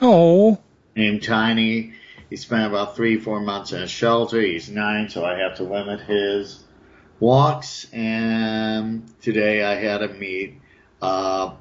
Oh. 0.02 0.60
Named 0.96 1.24
Tiny. 1.24 1.94
He 2.30 2.38
spent 2.38 2.66
about 2.66 2.96
three, 2.96 3.20
four 3.20 3.40
months 3.40 3.72
in 3.72 3.82
a 3.82 3.88
shelter. 3.88 4.42
He's 4.42 4.70
nine, 4.70 5.10
so 5.10 5.24
I 5.24 5.38
have 5.40 5.58
to 5.58 5.64
limit 5.64 6.02
his 6.02 6.65
walks, 7.20 7.88
and 7.94 9.10
today 9.22 9.64
I 9.64 9.76
had 9.76 10.00
to 10.00 10.10
meet 10.10 10.60
uh, 11.02 11.54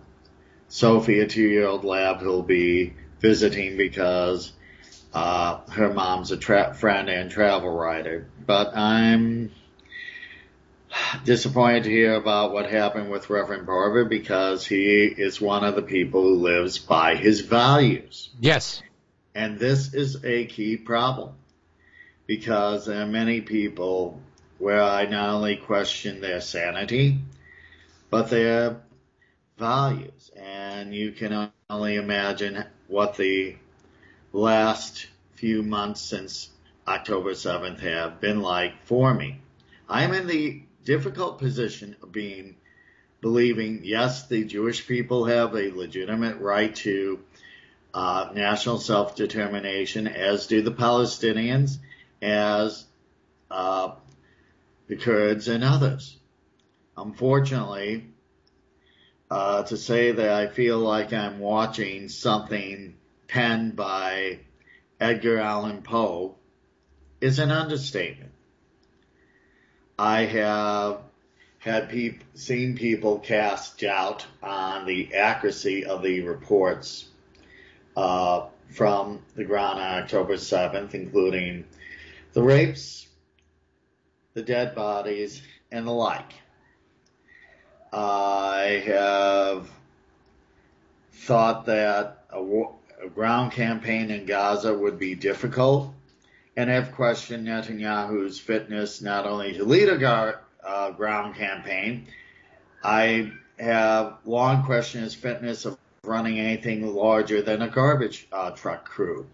Sophie, 0.69 1.21
a 1.21 1.27
two-year-old 1.27 1.85
lab 1.85 2.19
who'll 2.19 2.43
be 2.43 2.95
visiting 3.21 3.77
because 3.77 4.53
uh, 5.13 5.61
her 5.71 5.93
mom's 5.93 6.33
a 6.33 6.37
tra- 6.37 6.75
friend 6.75 7.09
and 7.09 7.31
travel 7.31 7.71
writer. 7.71 8.29
But 8.47 8.77
I'm 8.77 9.53
disappointed 11.25 11.85
to 11.85 11.91
hear 11.91 12.15
about 12.15 12.53
what 12.53 12.71
happened 12.71 13.11
with 13.11 13.31
Reverend 13.31 13.67
Barber 13.67 14.05
because 14.05 14.67
he 14.67 15.05
is 15.05 15.41
one 15.41 15.65
of 15.65 15.75
the 15.75 15.83
people 15.83 16.23
who 16.23 16.37
lives 16.37 16.79
by 16.79 17.17
his 17.17 17.41
values. 17.41 18.31
Yes. 18.41 18.83
And 19.35 19.59
this 19.59 19.95
is 19.95 20.25
a 20.25 20.47
key 20.47 20.77
problem 20.77 21.35
because 22.27 22.87
there 22.87 23.03
are 23.03 23.07
many 23.07 23.41
people 23.41 24.21
where 24.65 24.83
I 24.83 25.05
not 25.05 25.29
only 25.29 25.57
question 25.57 26.23
their 26.23 26.41
sanity, 26.41 27.19
but 28.09 28.31
their 28.31 28.81
values. 29.59 30.31
And 30.35 30.95
you 30.95 31.13
can 31.13 31.51
only 31.69 31.97
imagine 31.97 32.65
what 32.89 33.19
the 33.19 33.57
last 34.33 35.07
few 35.35 35.63
months 35.63 36.01
since 36.01 36.49
October 36.89 37.33
7th 37.33 37.81
have 37.81 38.23
been 38.23 38.41
like 38.41 38.83
for 38.87 39.13
me. 39.13 39.39
I'm 39.87 40.15
in 40.15 40.27
the 40.27 40.63
difficult 40.83 41.41
position 41.41 41.97
of 42.03 42.11
being 42.11 42.57
believing, 43.21 43.83
yes, 43.85 44.29
the 44.29 44.45
Jewish 44.45 44.87
people 44.87 45.27
have 45.27 45.55
a 45.55 45.73
legitimate 45.73 46.39
right 46.39 46.75
to 46.77 47.21
uh, 47.93 48.31
national 48.35 48.79
self-determination, 48.79 50.09
as 50.09 50.47
do 50.47 50.63
the 50.63 50.73
Palestinians, 50.73 51.77
as 52.23 52.87
uh, 53.51 53.93
the 54.87 54.97
Kurds 54.97 55.49
and 55.49 55.65
others. 55.65 56.19
Unfortunately, 56.97 58.07
uh, 59.31 59.63
to 59.65 59.77
say 59.77 60.13
that 60.13 60.31
I 60.31 60.47
feel 60.47 60.79
like 60.79 61.13
I'm 61.13 61.39
watching 61.39 62.09
something 62.09 62.95
penned 63.27 63.75
by 63.75 64.41
Edgar 65.01 65.39
Allan 65.39 65.83
Poe 65.83 66.37
is 67.21 67.39
an 67.39 67.51
understatement. 67.51 68.33
I 69.99 70.23
have 70.23 71.01
had 71.59 71.89
peop- 71.89 72.23
seen 72.35 72.77
people 72.77 73.19
cast 73.19 73.79
doubt 73.79 74.27
on 74.43 74.87
the 74.87 75.15
accuracy 75.15 75.87
of 75.87 76.03
the 76.03 76.21
reports 76.21 77.09
uh, 77.97 78.47
from 78.69 79.21
the 79.35 79.45
ground 79.45 79.81
on 79.81 80.03
October 80.03 80.35
7th, 80.35 80.95
including 80.95 81.65
the 82.35 82.43
rapes, 82.43 83.07
the 84.35 84.43
dead 84.43 84.75
bodies, 84.75 85.43
and 85.71 85.87
the 85.87 85.93
like. 85.93 86.33
I 87.93 88.83
have 88.87 89.71
thought 91.13 91.67
that 91.67 92.25
a, 92.31 92.43
war, 92.43 92.75
a 93.03 93.09
ground 93.09 93.53
campaign 93.53 94.11
in 94.11 94.27
Gaza 94.27 94.77
would 94.77 94.99
be 94.99 95.15
difficult 95.15 95.95
and 96.57 96.69
have 96.69 96.93
questioned 96.93 97.47
Netanyahu's 97.47 98.39
fitness 98.39 99.01
not 99.01 99.27
only 99.27 99.55
to 99.55 99.65
lead 99.65 99.89
a 99.89 99.99
gar, 99.99 100.41
uh, 100.65 100.91
ground 100.91 101.37
campaign, 101.37 102.09
I 102.83 103.33
have 103.59 104.19
long 104.25 104.65
questioned 104.65 105.05
his 105.05 105.15
fitness 105.15 105.65
of 105.65 105.79
running 106.03 106.41
anything 106.41 106.93
larger 106.95 107.41
than 107.43 107.63
a 107.63 107.69
garbage 107.69 108.27
uh, 108.33 108.51
truck 108.51 108.85
crew. 108.85 109.27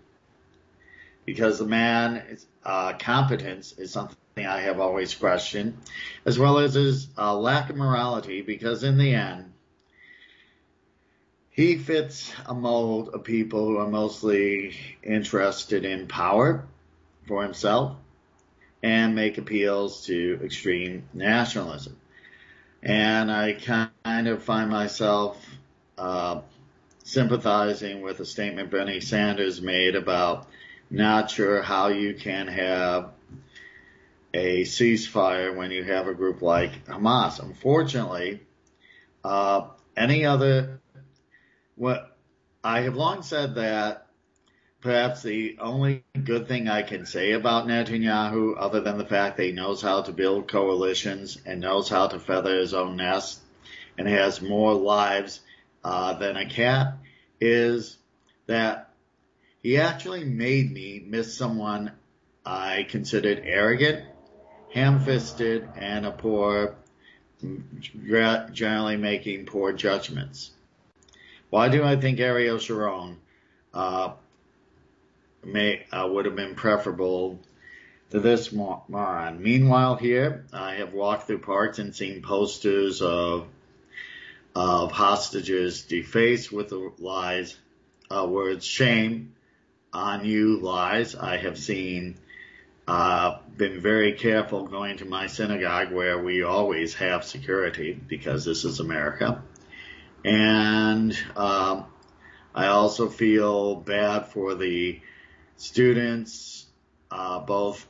Because 1.25 1.59
the 1.59 1.67
man's 1.67 2.47
uh, 2.65 2.95
competence 2.99 3.73
is 3.79 3.91
something 3.93 4.17
I 4.37 4.61
have 4.61 4.81
always 4.81 5.15
questioned, 5.15 5.77
as 6.25 6.39
well 6.39 6.59
as 6.59 6.75
his 6.75 7.09
uh, 7.19 7.37
lack 7.37 7.71
of 7.71 7.77
morality, 7.77 8.43
because 8.43 8.85
in 8.85 8.97
the 8.97 9.15
end, 9.15 9.53
he 11.51 11.77
fits 11.77 12.33
a 12.47 12.55
mold 12.55 13.11
of 13.11 13.25
people 13.25 13.67
who 13.67 13.79
are 13.79 13.89
mostly 13.89 14.77
interested 15.03 15.85
in 15.85 16.07
power 16.07 16.65
for 17.27 17.43
himself 17.43 17.97
and 18.83 19.15
make 19.15 19.37
appeals 19.37 20.07
to 20.07 20.41
extreme 20.43 21.09
nationalism. 21.13 21.97
And 22.83 23.31
I 23.31 23.53
kind 23.53 24.29
of 24.29 24.43
find 24.43 24.71
myself 24.71 25.45
uh, 25.99 26.41
sympathizing 27.05 28.01
with 28.01 28.21
a 28.21 28.25
statement 28.25 28.71
Bernie 28.71 29.01
Sanders 29.01 29.61
made 29.61 29.97
about 29.97 30.47
not 30.89 31.31
sure 31.31 31.61
how 31.61 31.89
you 31.89 32.15
can 32.15 32.47
have 32.49 33.11
a 34.33 34.63
ceasefire 34.63 35.57
when 35.57 35.71
you 35.71 35.85
have 35.85 36.07
a 36.07 36.15
group 36.15 36.43
like 36.43 36.87
Hamas. 36.87 37.41
Unfortunately, 37.41 38.41
uh, 39.25 39.69
any 39.97 40.25
other, 40.25 40.81
what 41.75 42.17
I 42.63 42.83
have 42.83 42.95
long 42.95 43.23
said 43.23 43.57
that 43.57 44.07
perhaps 44.81 45.23
the 45.23 45.57
only 45.61 46.05
good 46.25 46.49
thing 46.49 46.69
I 46.69 46.83
can 46.83 47.07
say 47.07 47.33
about 47.33 47.67
Netanyahu, 47.67 48.55
other 48.59 48.81
than 48.81 48.99
the 48.99 49.05
fact 49.05 49.37
that 49.37 49.45
he 49.45 49.53
knows 49.53 49.83
how 49.83 50.03
to 50.03 50.13
build 50.13 50.49
coalitions 50.49 51.39
and 51.45 51.61
knows 51.61 51.89
how 51.89 52.07
to 52.09 52.19
feather 52.19 52.59
his 52.59 52.73
own 52.75 52.97
nest 52.97 53.41
and 53.99 54.09
has 54.09 54.41
more 54.41 54.75
lives 54.75 55.41
uh, 55.85 56.15
than 56.15 56.37
a 56.37 56.49
cat, 56.49 56.95
is 57.41 57.99
that 58.47 58.91
he 59.63 59.79
actually 59.79 60.25
made 60.25 60.73
me 60.73 61.05
miss 61.07 61.37
someone 61.37 61.93
I 62.45 62.87
considered 62.89 63.43
arrogant, 63.45 64.05
ham-fisted, 64.73 65.69
and 65.77 66.07
a 66.07 66.11
poor, 66.11 66.77
generally 68.53 68.97
making 68.97 69.47
poor 69.47 69.73
judgments. 69.73 70.51
Why 71.51 71.69
do 71.69 71.83
I 71.83 71.97
think 71.97 72.21
Ariel 72.21 72.59
Sharon 72.59 73.17
uh, 73.75 74.13
may 75.45 75.85
uh, 75.91 76.09
would 76.11 76.27
have 76.27 76.37
been 76.37 76.55
preferable 76.55 77.39
to 78.11 78.21
this 78.21 78.53
moron. 78.53 79.43
Meanwhile, 79.43 79.97
here 79.97 80.45
I 80.53 80.75
have 80.75 80.93
walked 80.93 81.27
through 81.27 81.41
parks 81.41 81.79
and 81.79 81.95
seen 81.95 82.23
posters 82.23 83.03
of 83.03 83.47
of 84.55 84.91
hostages 84.91 85.83
defaced 85.83 86.51
with 86.51 86.71
the 86.71 86.93
lies 86.99 87.57
uh, 88.11 88.27
words 88.29 88.67
"shame 88.67 89.35
on 89.93 90.25
you" 90.25 90.59
lies. 90.61 91.15
I 91.15 91.37
have 91.37 91.59
seen. 91.59 92.17
Uh, 92.91 93.39
been 93.57 93.81
very 93.81 94.15
careful 94.15 94.67
going 94.67 94.97
to 94.97 95.05
my 95.05 95.29
synagogue 95.29 95.93
where 95.93 96.19
we 96.19 96.43
always 96.43 96.93
have 96.93 97.25
security 97.25 97.93
because 97.93 98.45
this 98.45 98.65
is 98.65 98.81
America. 98.81 99.45
And 100.25 101.17
um, 101.37 101.85
I 102.53 102.67
also 102.67 103.09
feel 103.09 103.77
bad 103.77 104.27
for 104.27 104.57
the 104.57 105.01
students, 105.57 106.67
uh, 107.13 107.39
both 107.39 107.87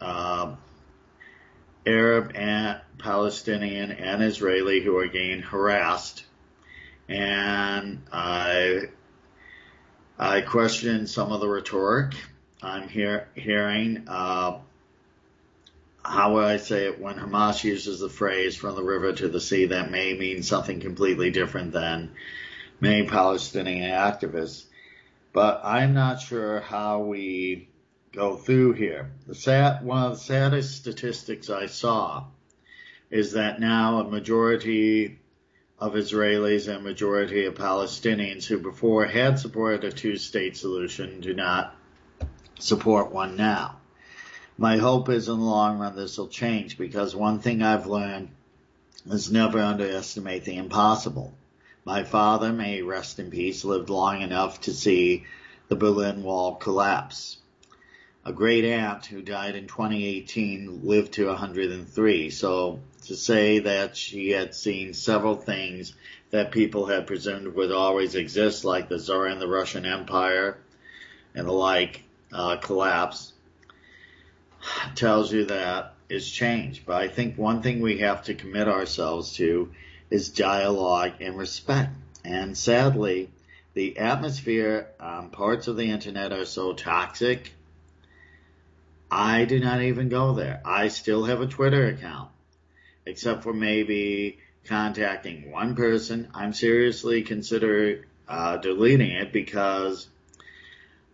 uh, 0.00 0.56
Arab 1.86 2.32
and 2.34 2.80
Palestinian 2.98 3.92
and 3.92 4.20
Israeli, 4.20 4.80
who 4.80 4.96
are 4.96 5.06
getting 5.06 5.42
harassed. 5.42 6.24
And 7.08 8.02
I, 8.12 8.88
I 10.18 10.40
question 10.40 11.06
some 11.06 11.30
of 11.30 11.40
the 11.40 11.48
rhetoric 11.48 12.16
I'm 12.62 12.88
hear, 12.88 13.28
hearing. 13.34 14.04
Uh, 14.08 14.58
how 16.04 16.34
would 16.34 16.44
I 16.44 16.56
say 16.56 16.86
it? 16.86 17.00
When 17.00 17.16
Hamas 17.16 17.62
uses 17.64 18.00
the 18.00 18.08
phrase 18.08 18.56
from 18.56 18.74
the 18.74 18.82
river 18.82 19.12
to 19.12 19.28
the 19.28 19.40
sea, 19.40 19.66
that 19.66 19.90
may 19.90 20.14
mean 20.14 20.42
something 20.42 20.80
completely 20.80 21.30
different 21.30 21.72
than 21.72 22.12
many 22.80 23.06
Palestinian 23.06 23.90
activists 23.90 24.64
but 25.32 25.60
I'm 25.64 25.94
not 25.94 26.20
sure 26.20 26.60
how 26.60 27.00
we 27.00 27.68
go 28.12 28.36
through 28.36 28.72
here. 28.72 29.12
The 29.26 29.34
sad, 29.34 29.84
one 29.84 30.04
of 30.04 30.12
the 30.12 30.24
saddest 30.24 30.76
statistics 30.76 31.48
I 31.50 31.66
saw 31.66 32.24
is 33.10 33.32
that 33.32 33.60
now 33.60 34.00
a 34.00 34.10
majority 34.10 35.20
of 35.78 35.94
Israelis 35.94 36.72
and 36.72 36.84
majority 36.84 37.46
of 37.46 37.54
Palestinians 37.54 38.44
who 38.44 38.58
before 38.58 39.06
had 39.06 39.38
supported 39.38 39.84
a 39.84 39.92
two-state 39.92 40.56
solution 40.56 41.20
do 41.20 41.32
not 41.32 41.76
support 42.62 43.12
one 43.12 43.36
now. 43.36 43.76
My 44.58 44.76
hope 44.76 45.08
is 45.08 45.28
in 45.28 45.38
the 45.38 45.44
long 45.44 45.78
run 45.78 45.96
this 45.96 46.18
will 46.18 46.28
change 46.28 46.76
because 46.76 47.16
one 47.16 47.38
thing 47.40 47.62
I've 47.62 47.86
learned 47.86 48.28
is 49.10 49.32
never 49.32 49.58
underestimate 49.60 50.44
the 50.44 50.56
impossible. 50.56 51.34
My 51.84 52.04
father, 52.04 52.52
may 52.52 52.82
rest 52.82 53.18
in 53.18 53.30
peace, 53.30 53.64
lived 53.64 53.88
long 53.88 54.20
enough 54.20 54.60
to 54.62 54.72
see 54.72 55.24
the 55.68 55.76
Berlin 55.76 56.22
Wall 56.22 56.56
collapse. 56.56 57.38
A 58.22 58.32
great 58.34 58.66
aunt 58.66 59.06
who 59.06 59.22
died 59.22 59.56
in 59.56 59.66
2018 59.66 60.82
lived 60.84 61.14
to 61.14 61.28
103. 61.28 62.28
So 62.28 62.80
to 63.06 63.16
say 63.16 63.60
that 63.60 63.96
she 63.96 64.30
had 64.30 64.54
seen 64.54 64.92
several 64.92 65.36
things 65.36 65.94
that 66.30 66.52
people 66.52 66.84
had 66.84 67.06
presumed 67.06 67.54
would 67.54 67.72
always 67.72 68.14
exist, 68.14 68.64
like 68.64 68.90
the 68.90 68.98
Tsar 68.98 69.26
and 69.26 69.40
the 69.40 69.48
Russian 69.48 69.86
Empire 69.86 70.58
and 71.34 71.48
the 71.48 71.52
like, 71.52 72.02
uh, 72.32 72.56
collapse, 72.56 73.32
tells 74.94 75.32
you 75.32 75.46
that 75.46 75.94
it's 76.08 76.28
changed. 76.28 76.84
But 76.86 76.96
I 77.02 77.08
think 77.08 77.38
one 77.38 77.62
thing 77.62 77.80
we 77.80 77.98
have 77.98 78.24
to 78.24 78.34
commit 78.34 78.68
ourselves 78.68 79.34
to 79.34 79.70
is 80.10 80.28
dialogue 80.30 81.12
and 81.20 81.38
respect. 81.38 81.90
And 82.24 82.56
sadly, 82.56 83.30
the 83.74 83.98
atmosphere 83.98 84.88
on 84.98 85.30
parts 85.30 85.68
of 85.68 85.76
the 85.76 85.90
internet 85.90 86.32
are 86.32 86.44
so 86.44 86.72
toxic. 86.72 87.52
I 89.10 89.44
do 89.44 89.58
not 89.58 89.82
even 89.82 90.08
go 90.08 90.34
there. 90.34 90.60
I 90.64 90.88
still 90.88 91.24
have 91.24 91.40
a 91.40 91.46
Twitter 91.46 91.86
account, 91.86 92.30
except 93.06 93.42
for 93.42 93.52
maybe 93.52 94.38
contacting 94.64 95.50
one 95.50 95.74
person. 95.74 96.28
I'm 96.34 96.52
seriously 96.52 97.22
considering 97.22 98.04
uh, 98.28 98.58
deleting 98.58 99.10
it 99.10 99.32
because 99.32 100.06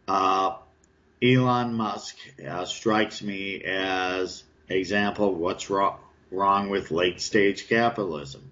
uh, 0.09 0.57
Elon 1.23 1.73
Musk 1.73 2.17
uh, 2.47 2.67
strikes 2.67 3.23
me 3.23 3.63
as 3.63 4.45
example 4.69 5.31
of 5.31 5.39
what's 5.39 5.71
wrong, 5.71 5.99
wrong 6.31 6.69
with 6.69 6.91
late 6.91 7.21
stage 7.21 7.69
capitalism. 7.69 8.51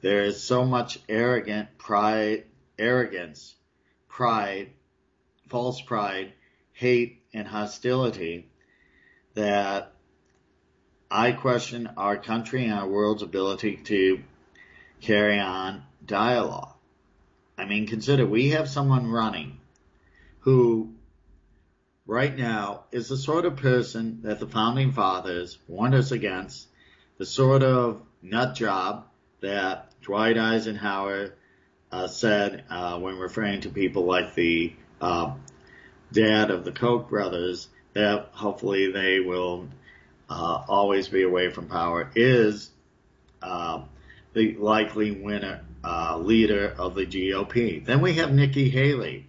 There 0.00 0.24
is 0.24 0.42
so 0.42 0.64
much 0.64 0.98
arrogant 1.08 1.78
pride, 1.78 2.44
arrogance, 2.78 3.54
pride, 4.08 4.70
false 5.48 5.80
pride, 5.80 6.32
hate, 6.72 7.22
and 7.32 7.46
hostility 7.46 8.48
that 9.34 9.92
I 11.10 11.32
question 11.32 11.90
our 11.96 12.16
country 12.16 12.64
and 12.64 12.74
our 12.74 12.88
world's 12.88 13.22
ability 13.22 13.76
to 13.84 14.22
carry 15.00 15.38
on 15.38 15.84
dialogue. 16.04 16.74
I 17.56 17.66
mean, 17.66 17.86
consider 17.86 18.26
we 18.26 18.50
have 18.50 18.68
someone 18.68 19.10
running 19.10 19.60
who 20.40 20.94
right 22.08 22.36
now 22.36 22.84
is 22.90 23.08
the 23.08 23.16
sort 23.16 23.44
of 23.44 23.56
person 23.56 24.22
that 24.22 24.40
the 24.40 24.46
founding 24.48 24.90
fathers 24.90 25.58
warned 25.68 25.94
us 25.94 26.10
against, 26.10 26.66
the 27.18 27.26
sort 27.26 27.62
of 27.62 28.02
nut 28.22 28.56
job 28.56 29.06
that 29.40 29.92
Dwight 30.00 30.38
Eisenhower 30.38 31.34
uh, 31.92 32.08
said 32.08 32.64
uh, 32.70 32.98
when 32.98 33.18
referring 33.18 33.60
to 33.60 33.68
people 33.68 34.06
like 34.06 34.34
the 34.34 34.72
uh, 35.02 35.34
dad 36.10 36.50
of 36.50 36.64
the 36.64 36.72
Koch 36.72 37.08
brothers, 37.10 37.68
that 37.92 38.30
hopefully 38.32 38.90
they 38.90 39.20
will 39.20 39.68
uh, 40.30 40.64
always 40.66 41.08
be 41.08 41.22
away 41.22 41.50
from 41.50 41.68
power, 41.68 42.10
is 42.16 42.70
uh, 43.42 43.82
the 44.32 44.54
likely 44.54 45.10
winner 45.10 45.60
uh, 45.84 46.16
leader 46.16 46.74
of 46.78 46.94
the 46.94 47.04
GOP. 47.04 47.84
Then 47.84 48.00
we 48.00 48.14
have 48.14 48.32
Nikki 48.32 48.70
Haley, 48.70 49.27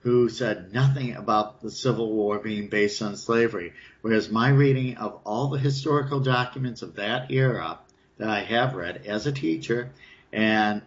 who 0.00 0.28
said 0.28 0.72
nothing 0.72 1.14
about 1.16 1.60
the 1.60 1.70
Civil 1.70 2.12
War 2.12 2.38
being 2.38 2.68
based 2.68 3.02
on 3.02 3.16
slavery, 3.16 3.72
whereas 4.00 4.30
my 4.30 4.48
reading 4.48 4.96
of 4.96 5.20
all 5.24 5.48
the 5.48 5.58
historical 5.58 6.20
documents 6.20 6.82
of 6.82 6.96
that 6.96 7.30
era 7.30 7.78
that 8.18 8.30
I 8.30 8.40
have 8.40 8.74
read 8.74 9.06
as 9.06 9.26
a 9.26 9.32
teacher 9.32 9.90
and 10.32 10.82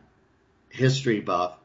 history 0.69 1.19
buff 1.19 1.57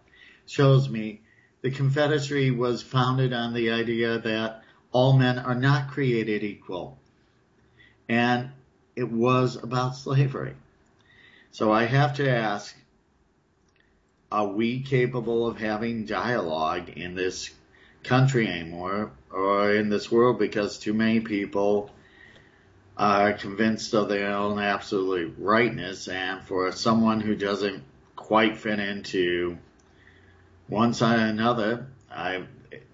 shows 0.47 0.89
me 0.89 1.20
the 1.62 1.70
Confederacy 1.70 2.50
was 2.50 2.83
founded 2.83 3.33
on 3.33 3.52
the 3.52 3.70
idea 3.70 4.18
that 4.18 4.62
all 4.92 5.16
men 5.16 5.39
are 5.39 5.55
not 5.55 5.91
created 5.91 6.42
equal. 6.42 6.99
And 8.08 8.50
it 8.94 9.10
was 9.10 9.57
about 9.57 9.97
slavery. 9.97 10.55
So 11.50 11.73
I 11.73 11.84
have 11.84 12.16
to 12.16 12.31
ask, 12.31 12.75
are 14.30 14.46
we 14.48 14.80
capable 14.80 15.46
of 15.46 15.58
having 15.58 16.05
dialogue 16.05 16.90
in 16.90 17.14
this 17.14 17.50
country 18.02 18.48
anymore 18.48 19.12
or 19.32 19.74
in 19.74 19.88
this 19.88 20.10
world? 20.10 20.38
Because 20.38 20.78
too 20.78 20.94
many 20.94 21.20
people 21.20 21.90
are 22.96 23.34
convinced 23.34 23.94
of 23.94 24.08
their 24.08 24.32
own 24.32 24.58
absolute 24.58 25.34
rightness 25.38 26.08
and 26.08 26.42
for 26.42 26.72
someone 26.72 27.20
who 27.20 27.36
doesn't 27.36 27.82
quite 28.14 28.56
fit 28.56 28.78
into 28.78 29.58
one 30.66 30.94
side 30.94 31.18
or 31.18 31.26
another, 31.26 31.86
I 32.10 32.44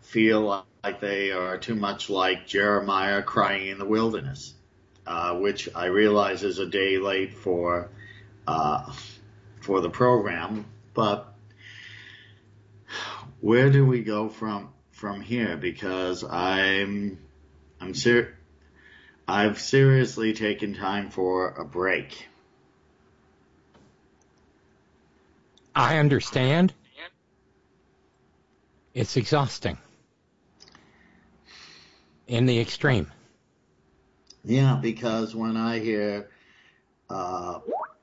feel 0.01 0.65
like 0.85 1.01
they 1.01 1.31
are 1.31 1.57
too 1.57 1.75
much 1.75 2.11
like 2.11 2.47
Jeremiah 2.47 3.23
crying 3.23 3.69
in 3.69 3.79
the 3.79 3.87
wilderness, 3.87 4.53
uh, 5.07 5.37
which 5.37 5.69
I 5.75 5.87
realize 5.87 6.43
is 6.43 6.59
a 6.59 6.67
day 6.67 6.99
late 6.99 7.33
for 7.35 7.89
uh, 8.47 8.93
for 9.61 9.81
the 9.81 9.89
program, 9.89 10.67
but 10.95 11.33
where 13.41 13.71
do 13.71 13.85
we 13.85 14.03
go 14.03 14.29
from 14.29 14.71
from 14.91 15.21
here? 15.21 15.57
Because 15.57 16.25
I'm 16.25 17.19
I'm 17.81 17.95
ser- 17.95 18.37
I've 19.27 19.61
seriously 19.61 20.33
taken 20.33 20.75
time 20.75 21.11
for 21.11 21.49
a 21.51 21.65
break. 21.65 22.29
I 25.75 25.99
understand. 25.99 26.75
It's 28.95 29.17
exhausting 29.17 29.79
in 32.27 32.45
the 32.45 32.61
extreme. 32.61 33.11
Yeah, 34.45 34.79
because 34.83 35.35
when 35.35 35.57
I 35.57 35.79
hear 35.79 36.29
uh, 37.09 37.61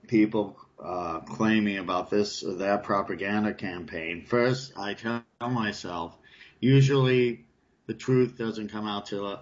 people 0.07 0.57
uh, 0.83 1.19
claiming 1.21 1.77
about 1.77 2.09
this 2.09 2.43
or 2.43 2.55
that 2.55 2.83
propaganda 2.83 3.53
campaign, 3.53 4.25
first 4.25 4.73
I 4.77 4.93
tell 4.93 5.23
myself, 5.41 6.17
usually 6.59 7.45
the 7.87 7.93
truth 7.93 8.37
doesn't 8.37 8.69
come 8.71 8.87
out 8.87 9.07
till 9.07 9.39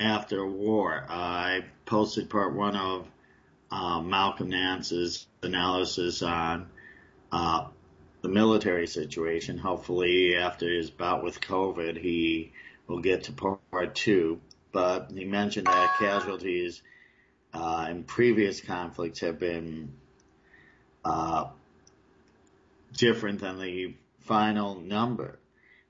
after 0.00 0.46
war. 0.46 1.04
I 1.08 1.64
posted 1.86 2.30
part 2.30 2.54
one 2.54 2.76
of 2.76 3.06
uh, 3.70 4.00
Malcolm 4.00 4.50
Nance's 4.50 5.26
analysis 5.42 6.22
on 6.22 6.68
uh, 7.30 7.66
the 8.22 8.28
military 8.28 8.86
situation. 8.86 9.58
Hopefully, 9.58 10.36
after 10.36 10.68
his 10.70 10.90
bout 10.90 11.22
with 11.22 11.40
COVID, 11.40 12.00
he 12.00 12.52
will 12.86 13.00
get 13.00 13.24
to 13.24 13.32
part 13.32 13.94
two. 13.94 14.40
But 14.72 15.12
he 15.14 15.24
mentioned 15.24 15.66
that 15.66 15.96
casualties 15.98 16.82
uh, 17.52 17.86
in 17.90 18.04
previous 18.04 18.60
conflicts 18.60 19.20
have 19.20 19.38
been 19.38 19.92
uh, 21.04 21.48
different 22.96 23.40
than 23.40 23.58
the 23.58 23.94
final 24.20 24.74
number. 24.74 25.38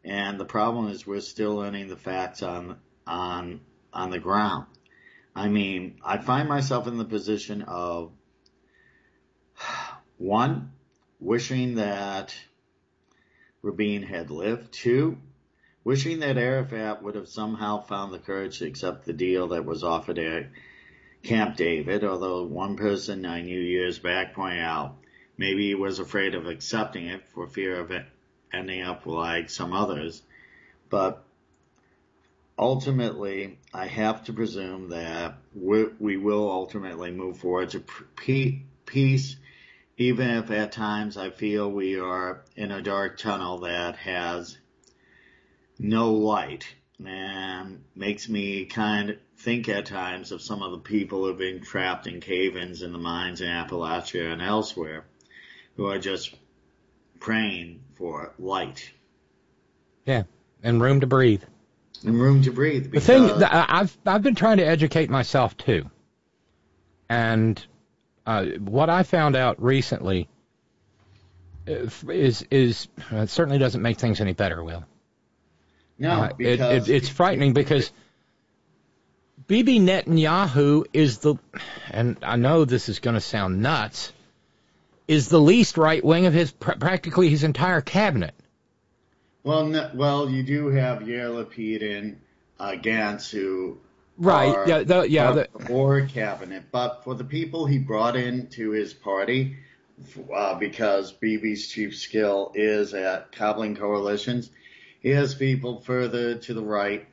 And 0.04 0.38
the 0.38 0.44
problem 0.44 0.88
is 0.88 1.06
we're 1.06 1.20
still 1.20 1.56
learning 1.56 1.88
the 1.88 1.96
facts 1.96 2.42
on 2.42 2.78
on 3.06 3.60
on 3.92 4.10
the 4.10 4.18
ground. 4.18 4.66
I 5.34 5.48
mean, 5.48 6.00
I 6.04 6.18
find 6.18 6.48
myself 6.48 6.86
in 6.86 6.98
the 6.98 7.04
position 7.04 7.62
of 7.62 8.12
one, 10.18 10.72
wishing 11.20 11.76
that 11.76 12.34
Rabin 13.62 14.02
had 14.02 14.30
lived. 14.30 14.72
Two, 14.72 15.18
wishing 15.84 16.20
that 16.20 16.38
Arafat 16.38 17.02
would 17.02 17.14
have 17.14 17.28
somehow 17.28 17.80
found 17.80 18.12
the 18.12 18.18
courage 18.18 18.58
to 18.58 18.66
accept 18.66 19.04
the 19.04 19.12
deal 19.12 19.48
that 19.48 19.64
was 19.64 19.84
offered 19.84 20.18
Camp 21.28 21.56
David, 21.58 22.04
although 22.04 22.42
one 22.44 22.76
person 22.76 23.26
I 23.26 23.42
knew 23.42 23.60
years 23.60 23.98
back 23.98 24.32
pointed 24.32 24.62
out 24.62 24.96
maybe 25.36 25.68
he 25.68 25.74
was 25.74 25.98
afraid 25.98 26.34
of 26.34 26.46
accepting 26.46 27.04
it 27.04 27.28
for 27.28 27.46
fear 27.46 27.78
of 27.78 27.90
it 27.90 28.06
ending 28.50 28.80
up 28.80 29.04
like 29.04 29.50
some 29.50 29.74
others. 29.74 30.22
But 30.88 31.22
ultimately, 32.58 33.58
I 33.74 33.88
have 33.88 34.24
to 34.24 34.32
presume 34.32 34.88
that 34.88 35.34
we 35.54 36.16
will 36.16 36.50
ultimately 36.50 37.10
move 37.10 37.36
forward 37.36 37.68
to 37.70 37.84
peace, 38.86 39.36
even 39.98 40.30
if 40.30 40.50
at 40.50 40.72
times 40.72 41.18
I 41.18 41.28
feel 41.28 41.70
we 41.70 42.00
are 42.00 42.42
in 42.56 42.72
a 42.72 42.80
dark 42.80 43.18
tunnel 43.18 43.58
that 43.58 43.96
has 43.96 44.56
no 45.78 46.10
light 46.14 46.74
and 47.04 47.84
makes 47.94 48.28
me 48.28 48.64
kind 48.64 49.10
of 49.10 49.16
think 49.38 49.68
at 49.68 49.86
times 49.86 50.32
of 50.32 50.42
some 50.42 50.62
of 50.62 50.72
the 50.72 50.78
people 50.78 51.20
who 51.20 51.28
have 51.28 51.38
been 51.38 51.60
trapped 51.60 52.06
in 52.06 52.20
cave-ins 52.20 52.82
in 52.82 52.92
the 52.92 52.98
mines 52.98 53.40
in 53.40 53.48
Appalachia 53.48 54.32
and 54.32 54.42
elsewhere 54.42 55.04
who 55.76 55.86
are 55.86 55.98
just 55.98 56.34
praying 57.20 57.80
for 57.94 58.32
light. 58.38 58.90
Yeah, 60.04 60.24
and 60.62 60.82
room 60.82 61.00
to 61.00 61.06
breathe. 61.06 61.42
And 62.04 62.20
room 62.20 62.42
to 62.42 62.50
breathe. 62.50 62.92
The 62.92 63.00
thing 63.00 63.30
I've 63.42 63.96
I've 64.06 64.22
been 64.22 64.36
trying 64.36 64.58
to 64.58 64.66
educate 64.66 65.10
myself 65.10 65.56
too, 65.56 65.90
and 67.08 67.64
uh, 68.24 68.44
what 68.60 68.88
I 68.88 69.02
found 69.02 69.34
out 69.34 69.60
recently 69.60 70.28
uh, 71.66 71.88
is 72.08 72.44
is 72.50 72.88
uh, 73.12 73.16
it 73.16 73.30
certainly 73.30 73.58
doesn't 73.58 73.82
make 73.82 73.98
things 73.98 74.20
any 74.20 74.32
better. 74.32 74.62
Will 74.62 74.84
no, 75.98 76.10
uh, 76.10 76.30
it, 76.38 76.60
it, 76.60 76.88
it's 76.88 77.08
frightening 77.08 77.52
because 77.52 77.90
Bibi 79.48 79.80
Netanyahu 79.80 80.84
is 80.92 81.18
the, 81.18 81.36
and 81.90 82.18
I 82.22 82.36
know 82.36 82.64
this 82.64 82.88
is 82.88 82.98
going 82.98 83.14
to 83.14 83.20
sound 83.20 83.62
nuts, 83.62 84.12
is 85.08 85.28
the 85.28 85.40
least 85.40 85.78
right 85.78 86.04
wing 86.04 86.26
of 86.26 86.34
his 86.34 86.52
practically 86.52 87.30
his 87.30 87.44
entire 87.44 87.80
cabinet. 87.80 88.34
Well, 89.42 89.66
no, 89.66 89.90
well, 89.94 90.28
you 90.28 90.42
do 90.42 90.68
have 90.68 90.98
Yair 91.00 91.30
Lapid 91.30 91.82
and 91.82 92.20
uh, 92.60 92.72
Gantz 92.72 93.30
who 93.30 93.78
right, 94.18 94.54
are, 94.54 94.68
yeah, 94.68 94.82
the, 94.82 95.08
yeah, 95.08 95.32
the, 95.32 95.48
or 95.70 96.02
cabinet, 96.02 96.64
but 96.70 97.04
for 97.04 97.14
the 97.14 97.24
people 97.24 97.64
he 97.64 97.78
brought 97.78 98.16
into 98.16 98.70
his 98.72 98.92
party, 98.92 99.56
uh, 100.34 100.54
because 100.56 101.12
Bibi's 101.12 101.68
chief 101.68 101.96
skill 101.96 102.52
is 102.54 102.92
at 102.92 103.32
cobbling 103.32 103.76
coalitions. 103.76 104.50
He 105.00 105.10
has 105.10 105.34
people 105.34 105.80
further 105.80 106.36
to 106.36 106.54
the 106.54 106.62
right 106.62 107.06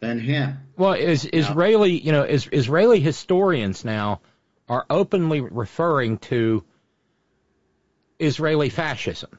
than 0.00 0.18
him. 0.18 0.58
Well, 0.76 0.94
is 0.94 1.28
Israeli, 1.32 1.92
you 1.92 2.12
know, 2.12 2.22
is, 2.22 2.48
Israeli 2.50 3.00
historians 3.00 3.84
now 3.84 4.20
are 4.68 4.84
openly 4.88 5.40
referring 5.40 6.18
to 6.18 6.64
Israeli 8.18 8.68
fascism. 8.68 9.38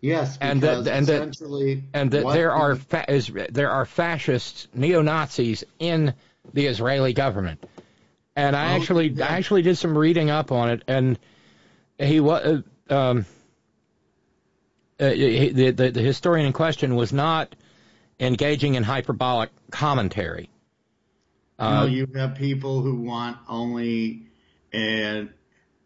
Yes, 0.00 0.38
and 0.40 0.60
that 0.62 0.86
and 0.86 1.06
that 1.08 1.82
and 1.92 2.10
that 2.12 2.32
there 2.32 2.52
are 2.52 2.76
fa- 2.76 3.12
is, 3.12 3.32
there 3.50 3.70
are 3.70 3.84
fascists, 3.84 4.68
neo 4.72 5.02
Nazis 5.02 5.64
in 5.80 6.14
the 6.54 6.66
Israeli 6.66 7.12
government. 7.12 7.64
And 8.36 8.54
I 8.54 8.72
Oh, 8.72 8.76
actually 8.76 9.08
yeah. 9.08 9.26
I 9.26 9.30
actually 9.30 9.62
did 9.62 9.76
some 9.76 9.98
reading 9.98 10.30
up 10.30 10.52
on 10.52 10.70
it, 10.70 10.84
and 10.86 11.18
he 11.98 12.20
was 12.20 12.62
um, 12.88 13.26
uh, 15.00 15.10
the, 15.10 15.70
the 15.70 15.90
the 15.90 16.02
historian 16.02 16.46
in 16.46 16.52
question 16.52 16.96
was 16.96 17.12
not 17.12 17.54
engaging 18.20 18.74
in 18.74 18.82
hyperbolic 18.82 19.50
commentary. 19.70 20.50
no, 21.58 21.66
Uh, 21.66 21.86
you 21.86 22.08
have 22.14 22.34
people 22.34 22.80
who 22.80 22.96
want 22.96 23.36
only 23.48 24.26
an 24.72 25.32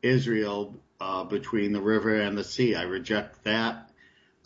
Israel 0.03 0.75
uh, 1.01 1.25
between 1.25 1.73
the 1.73 1.81
river 1.81 2.21
and 2.21 2.37
the 2.37 2.45
sea. 2.45 2.75
I 2.75 2.83
reject 2.83 3.45
that 3.45 3.91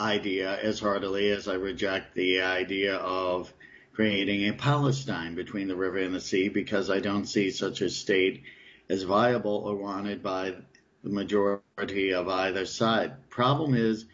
idea 0.01 0.59
as 0.59 0.81
heartily 0.81 1.31
as 1.31 1.49
I 1.49 1.55
reject 1.55 2.15
the 2.15 2.43
idea 2.43 2.97
of 2.97 3.53
creating 3.93 4.49
a 4.49 4.53
Palestine 4.53 5.35
between 5.35 5.69
the 5.69 5.77
river 5.77 5.99
and 5.99 6.15
the 6.15 6.20
sea 6.20 6.49
because 6.49 6.91
I 6.91 7.01
don't 7.01 7.25
see 7.27 7.51
such 7.51 7.81
a 7.81 7.89
state 7.89 8.43
as 8.89 9.05
viable 9.05 9.57
or 9.67 9.77
wanted 9.77 10.23
by 10.23 10.55
the 11.03 11.11
majority 11.11 12.12
of 12.12 12.28
either 12.28 12.67
side. 12.67 13.31
Problem 13.31 13.75
is, 13.75 14.05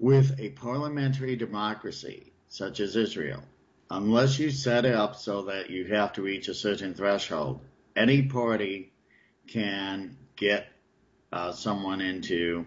with 0.00 0.40
a 0.40 0.48
parliamentary 0.48 1.36
democracy 1.36 2.32
such 2.48 2.80
as 2.80 2.96
Israel, 2.96 3.42
unless 3.90 4.38
you 4.38 4.50
set 4.50 4.86
it 4.86 4.94
up 4.94 5.14
so 5.14 5.42
that 5.42 5.68
you 5.68 5.84
have 5.84 6.14
to 6.14 6.22
reach 6.22 6.48
a 6.48 6.54
certain 6.54 6.94
threshold, 6.94 7.60
any 7.94 8.22
party 8.22 8.90
can 9.46 10.16
get 10.36 10.66
uh, 11.32 11.52
someone 11.52 12.00
into 12.00 12.66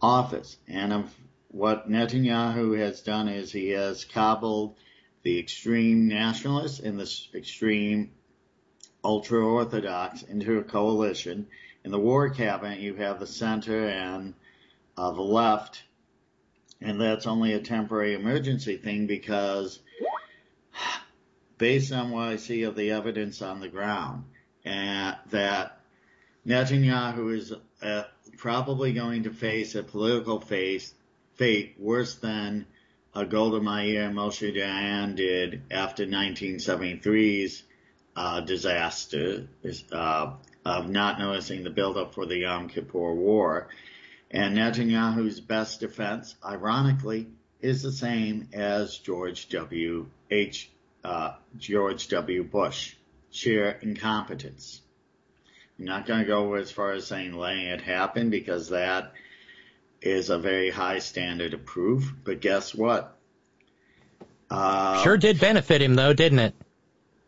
office. 0.00 0.58
And 0.68 0.92
of 0.92 1.14
what 1.48 1.90
Netanyahu 1.90 2.78
has 2.78 3.00
done 3.00 3.28
is 3.28 3.50
he 3.50 3.70
has 3.70 4.04
cobbled 4.04 4.76
the 5.22 5.38
extreme 5.38 6.06
nationalists 6.06 6.80
and 6.80 7.00
the 7.00 7.10
extreme 7.34 8.10
ultra 9.02 9.44
orthodox 9.44 10.22
into 10.22 10.58
a 10.58 10.64
coalition. 10.64 11.46
In 11.82 11.90
the 11.90 11.98
war 11.98 12.28
cabinet, 12.28 12.80
you 12.80 12.94
have 12.96 13.20
the 13.20 13.26
center 13.26 13.88
and 13.88 14.34
uh, 14.96 15.12
the 15.12 15.22
left, 15.22 15.82
and 16.80 17.00
that's 17.00 17.26
only 17.26 17.52
a 17.52 17.60
temporary 17.60 18.14
emergency 18.14 18.76
thing 18.76 19.06
because 19.06 19.80
based 21.58 21.92
on 21.92 22.10
what 22.10 22.28
I 22.28 22.36
see 22.36 22.62
of 22.62 22.76
the 22.76 22.92
evidence 22.92 23.42
on 23.42 23.60
the 23.60 23.68
ground, 23.68 24.24
and 24.64 25.16
that 25.30 25.80
Netanyahu 26.46 27.36
is 27.36 27.52
uh, 27.82 28.04
probably 28.36 28.92
going 28.92 29.24
to 29.24 29.30
face 29.30 29.74
a 29.74 29.82
political 29.82 30.40
face, 30.40 30.94
fate 31.34 31.74
worse 31.78 32.14
than 32.14 32.66
uh, 33.14 33.24
Golda 33.24 33.60
Meir 33.60 34.04
and 34.04 34.16
Moshe 34.16 34.54
Dayan 34.54 35.16
did 35.16 35.62
after 35.70 36.06
1973's 36.06 37.64
uh, 38.16 38.40
disaster 38.40 39.48
uh, 39.92 40.32
of 40.64 40.88
not 40.88 41.18
noticing 41.18 41.64
the 41.64 41.70
buildup 41.70 42.14
for 42.14 42.26
the 42.26 42.38
Yom 42.38 42.68
Kippur 42.68 43.14
War. 43.14 43.68
And 44.30 44.56
Netanyahu's 44.56 45.40
best 45.40 45.80
defense, 45.80 46.34
ironically, 46.44 47.28
is 47.60 47.82
the 47.82 47.92
same 47.92 48.48
as 48.52 48.98
George 48.98 49.48
W. 49.48 50.06
H. 50.30 50.70
Uh, 51.02 51.34
George 51.56 52.08
W. 52.08 52.44
Bush, 52.44 52.94
sheer 53.30 53.78
incompetence. 53.80 54.82
I'm 55.78 55.86
not 55.86 56.06
going 56.06 56.20
to 56.20 56.26
go 56.26 56.54
as 56.54 56.70
far 56.70 56.92
as 56.92 57.06
saying 57.06 57.32
letting 57.32 57.66
it 57.66 57.80
happen 57.80 58.30
because 58.30 58.70
that 58.70 59.12
is 60.02 60.28
a 60.28 60.38
very 60.38 60.70
high 60.70 60.98
standard 60.98 61.54
of 61.54 61.64
proof. 61.64 62.12
But 62.24 62.40
guess 62.40 62.74
what? 62.74 63.16
Uh, 64.50 65.02
sure 65.02 65.16
did 65.16 65.40
benefit 65.40 65.82
him 65.82 65.94
though, 65.94 66.12
didn't 66.12 66.38
it? 66.40 66.54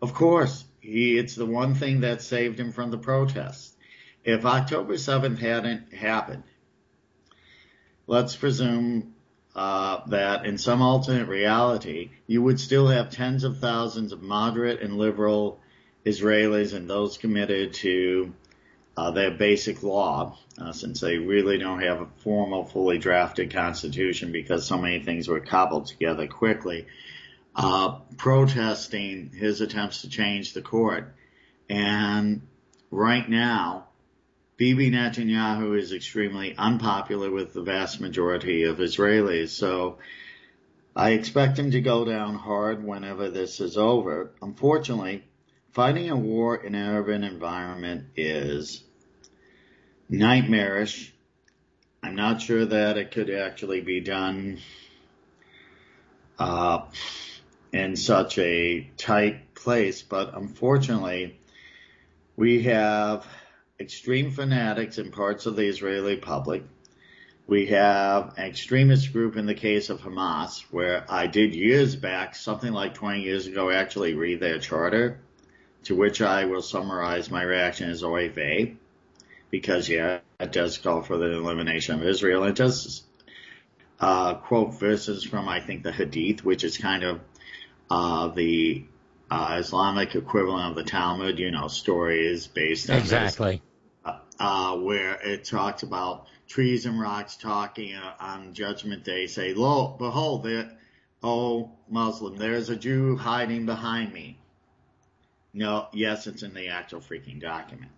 Of 0.02 0.14
course. 0.14 0.64
He, 0.80 1.18
it's 1.18 1.34
the 1.34 1.46
one 1.46 1.74
thing 1.74 2.00
that 2.00 2.22
saved 2.22 2.58
him 2.58 2.72
from 2.72 2.90
the 2.90 2.98
protests. 2.98 3.74
If 4.24 4.44
October 4.44 4.94
7th 4.94 5.38
hadn't 5.38 5.92
happened, 5.94 6.42
let's 8.10 8.34
presume 8.34 9.14
uh, 9.54 10.00
that 10.08 10.44
in 10.44 10.58
some 10.58 10.82
alternate 10.82 11.28
reality, 11.28 12.10
you 12.26 12.42
would 12.42 12.58
still 12.58 12.88
have 12.88 13.08
tens 13.08 13.44
of 13.44 13.58
thousands 13.58 14.10
of 14.10 14.20
moderate 14.20 14.82
and 14.82 14.98
liberal 14.98 15.60
Israelis 16.04 16.74
and 16.74 16.90
those 16.90 17.18
committed 17.18 17.72
to 17.74 18.34
uh, 18.96 19.12
their 19.12 19.30
basic 19.30 19.84
law, 19.84 20.36
uh, 20.60 20.72
since 20.72 21.00
they 21.00 21.18
really 21.18 21.56
don't 21.56 21.82
have 21.82 22.00
a 22.00 22.08
formal, 22.24 22.64
fully 22.64 22.98
drafted 22.98 23.52
constitution 23.52 24.32
because 24.32 24.66
so 24.66 24.76
many 24.76 25.04
things 25.04 25.28
were 25.28 25.38
cobbled 25.38 25.86
together 25.86 26.26
quickly, 26.26 26.88
uh, 27.54 28.00
protesting 28.16 29.30
his 29.32 29.60
attempts 29.60 30.02
to 30.02 30.08
change 30.08 30.52
the 30.52 30.62
court. 30.62 31.14
And 31.68 32.42
right 32.90 33.28
now, 33.28 33.86
Bibi 34.60 34.90
Netanyahu 34.90 35.78
is 35.78 35.90
extremely 35.90 36.54
unpopular 36.54 37.30
with 37.30 37.54
the 37.54 37.62
vast 37.62 37.98
majority 37.98 38.64
of 38.64 38.76
Israelis. 38.76 39.48
So 39.48 39.96
I 40.94 41.12
expect 41.12 41.58
him 41.58 41.70
to 41.70 41.80
go 41.80 42.04
down 42.04 42.34
hard 42.34 42.84
whenever 42.84 43.30
this 43.30 43.60
is 43.60 43.78
over. 43.78 44.32
Unfortunately, 44.42 45.24
fighting 45.72 46.10
a 46.10 46.16
war 46.16 46.56
in 46.56 46.74
an 46.74 46.94
urban 46.94 47.24
environment 47.24 48.08
is 48.16 48.84
nightmarish. 50.10 51.10
I'm 52.02 52.14
not 52.14 52.42
sure 52.42 52.66
that 52.66 52.98
it 52.98 53.12
could 53.12 53.30
actually 53.30 53.80
be 53.80 54.00
done 54.00 54.58
uh, 56.38 56.82
in 57.72 57.96
such 57.96 58.36
a 58.36 58.90
tight 58.98 59.54
place, 59.54 60.02
but 60.02 60.36
unfortunately, 60.36 61.40
we 62.36 62.64
have 62.64 63.26
extreme 63.80 64.30
fanatics 64.30 64.98
in 64.98 65.10
parts 65.10 65.46
of 65.46 65.56
the 65.56 65.66
Israeli 65.66 66.16
public. 66.16 66.62
We 67.46 67.66
have 67.66 68.34
an 68.36 68.44
extremist 68.44 69.12
group 69.12 69.36
in 69.36 69.46
the 69.46 69.54
case 69.54 69.90
of 69.90 70.00
Hamas, 70.00 70.62
where 70.70 71.04
I 71.08 71.26
did 71.26 71.54
years 71.54 71.96
back, 71.96 72.36
something 72.36 72.72
like 72.72 72.94
20 72.94 73.22
years 73.22 73.46
ago, 73.46 73.70
actually 73.70 74.14
read 74.14 74.38
their 74.38 74.58
charter, 74.58 75.18
to 75.84 75.96
which 75.96 76.20
I 76.20 76.44
will 76.44 76.62
summarize 76.62 77.30
my 77.30 77.42
reaction 77.42 77.90
as 77.90 78.04
oy 78.04 78.28
vey, 78.28 78.76
because 79.50 79.88
yeah, 79.88 80.20
it 80.38 80.52
does 80.52 80.78
call 80.78 81.02
for 81.02 81.16
the 81.16 81.32
elimination 81.32 81.96
of 81.96 82.06
Israel. 82.06 82.44
It 82.44 82.54
does 82.54 83.02
uh, 83.98 84.34
quote 84.34 84.78
verses 84.78 85.24
from, 85.24 85.48
I 85.48 85.60
think, 85.60 85.82
the 85.82 85.92
Hadith, 85.92 86.44
which 86.44 86.62
is 86.64 86.76
kind 86.76 87.02
of 87.02 87.20
uh, 87.90 88.28
the 88.28 88.84
uh, 89.30 89.56
Islamic 89.58 90.14
equivalent 90.14 90.70
of 90.70 90.76
the 90.76 90.88
Talmud, 90.88 91.38
you 91.38 91.50
know, 91.50 91.66
stories 91.68 92.46
based 92.46 92.90
on 92.90 92.98
Exactly. 92.98 93.62
Uh, 94.40 94.74
where 94.76 95.20
it 95.20 95.44
talks 95.44 95.82
about 95.82 96.26
trees 96.48 96.86
and 96.86 96.98
rocks 96.98 97.36
talking 97.36 97.94
uh, 97.94 98.14
on 98.18 98.54
Judgment 98.54 99.04
Day, 99.04 99.26
say, 99.26 99.52
Lo, 99.52 99.94
behold, 99.98 100.42
there, 100.44 100.72
oh 101.22 101.70
Muslim, 101.88 102.36
there's 102.36 102.70
a 102.70 102.76
Jew 102.76 103.16
hiding 103.16 103.66
behind 103.66 104.12
me. 104.12 104.38
No, 105.52 105.88
yes, 105.92 106.26
it's 106.26 106.42
in 106.42 106.54
the 106.54 106.68
actual 106.68 107.00
freaking 107.00 107.40
document. 107.40 107.90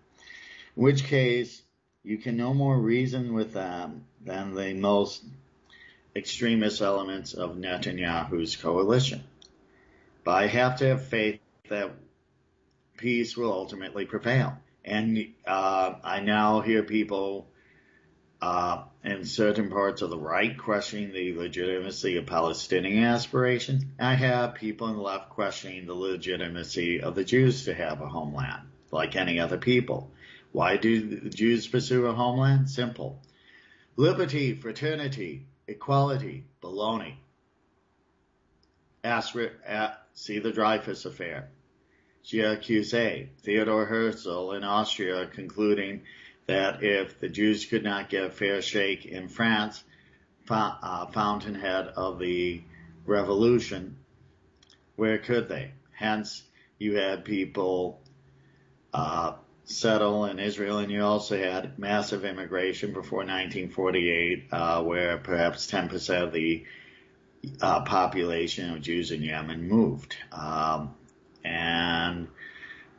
In 0.77 0.83
which 0.83 1.05
case, 1.05 1.62
you 2.03 2.19
can 2.19 2.37
no 2.37 2.53
more 2.53 2.77
reason 2.77 3.35
with 3.35 3.53
them 3.53 4.07
than 4.25 4.55
the 4.55 4.75
most 4.75 5.23
extremist 6.17 6.83
elements 6.83 7.35
of 7.35 7.57
Netanyahu's 7.57 8.57
coalition. 8.57 9.23
But 10.25 10.43
I 10.43 10.47
have 10.49 10.79
to 10.79 10.89
have 10.89 11.07
faith 11.07 11.41
that 11.69 11.93
peace 12.97 13.37
will 13.37 13.53
ultimately 13.53 14.07
prevail. 14.07 14.59
And 14.85 15.33
uh, 15.47 15.94
I 16.02 16.20
now 16.20 16.61
hear 16.61 16.83
people 16.83 17.49
uh, 18.41 18.83
in 19.05 19.25
certain 19.25 19.70
parts 19.70 20.02
of 20.02 20.11
the 20.11 20.19
right 20.19 20.59
questioning 20.59 21.12
the 21.12 21.35
legitimacy 21.35 22.17
of 22.17 22.27
Palestinian 22.27 23.05
aspirations. 23.05 23.85
I 24.01 24.15
have 24.15 24.57
people 24.57 24.89
on 24.89 24.97
the 24.97 25.02
left 25.02 25.31
questioning 25.31 25.86
the 25.86 25.94
legitimacy 25.94 27.01
of 27.01 27.15
the 27.15 27.25
Jews 27.25 27.67
to 27.67 27.75
have 27.75 28.01
a 28.01 28.09
homeland, 28.09 28.69
like 28.91 29.15
any 29.15 29.39
other 29.39 29.59
people. 29.59 30.11
Why 30.51 30.77
do 30.77 31.20
the 31.20 31.31
Jews 31.31 31.69
pursue 31.69 32.07
a 32.07 32.12
homeland? 32.12 32.69
Simple. 32.69 33.20
Liberty, 33.97 34.55
fraternity, 34.55 35.47
equality, 35.69 36.44
baloney. 36.61 37.15
Uh, 39.05 39.91
see 40.15 40.39
the 40.39 40.52
Dreyfus 40.52 41.05
affair. 41.05 41.49
Accuse 42.31 42.92
Theodore 43.42 43.84
Herzl 43.84 44.52
in 44.52 44.65
Austria 44.65 45.26
concluding 45.26 46.02
that 46.47 46.83
if 46.83 47.18
the 47.18 47.28
Jews 47.28 47.67
could 47.67 47.84
not 47.84 48.10
get 48.10 48.25
a 48.25 48.31
fair 48.31 48.62
shake 48.62 49.05
in 49.05 49.28
France, 49.28 49.83
uh, 50.49 51.07
fountainhead 51.07 51.89
of 51.89 52.18
the 52.18 52.62
revolution, 53.07 53.97
where 54.97 55.18
could 55.18 55.49
they? 55.49 55.73
Hence, 55.92 56.42
you 56.78 56.97
had 56.97 57.25
people 57.25 58.01
uh, 58.92 59.34
settle 59.65 60.25
in 60.26 60.39
Israel, 60.39 60.78
and 60.78 60.91
you 60.91 61.02
also 61.02 61.39
had 61.39 61.78
massive 61.78 62.25
immigration 62.25 62.92
before 62.92 63.20
1948, 63.20 64.49
uh, 64.51 64.83
where 64.83 65.18
perhaps 65.18 65.70
10% 65.70 66.23
of 66.23 66.33
the 66.33 66.65
uh, 67.60 67.83
population 67.83 68.70
of 68.70 68.83
Jews 68.83 69.10
in 69.10 69.23
Yemen 69.23 69.68
moved. 69.68 70.17
Um, 70.33 70.94
and 71.45 72.29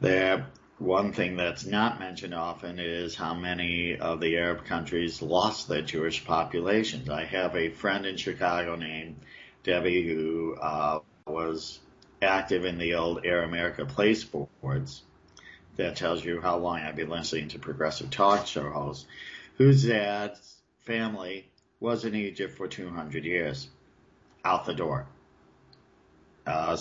there, 0.02 0.48
one 0.80 1.14
thing 1.14 1.38
that's 1.38 1.66
not 1.66 2.00
mentioned 2.00 2.34
often 2.34 2.80
is 2.80 3.16
how 3.16 3.34
many 3.34 3.98
of 3.98 4.20
the 4.20 4.38
Arab 4.38 4.66
countries 4.66 5.22
lost 5.22 5.68
their 5.68 5.82
Jewish 5.82 6.26
populations. 6.26 7.10
I 7.10 7.26
have 7.26 7.56
a 7.56 7.70
friend 7.70 8.06
in 8.06 8.18
Chicago 8.18 8.76
named 8.76 9.18
Debbie 9.64 10.06
who 10.06 10.56
uh, 10.62 11.00
was 11.26 11.80
active 12.22 12.66
in 12.66 12.78
the 12.78 12.96
old 12.96 13.26
Air 13.26 13.44
America 13.44 13.86
place 13.86 14.24
boards. 14.24 15.04
That 15.78 15.96
tells 15.96 16.24
you 16.24 16.40
how 16.40 16.58
long 16.58 16.80
I've 16.80 16.96
been 16.96 17.10
listening 17.10 17.48
to 17.50 17.60
progressive 17.60 18.12
talk 18.12 18.46
show 18.46 18.70
hosts 18.70 19.08
whose 19.58 19.86
dad's 19.86 20.56
family 20.82 21.50
was 21.80 22.06
in 22.06 22.16
Egypt 22.16 22.58
for 22.58 22.68
200 22.68 23.26
years, 23.26 23.68
out 24.46 24.66
the 24.66 24.74
door. 24.74 25.08
Uh, 26.46 26.78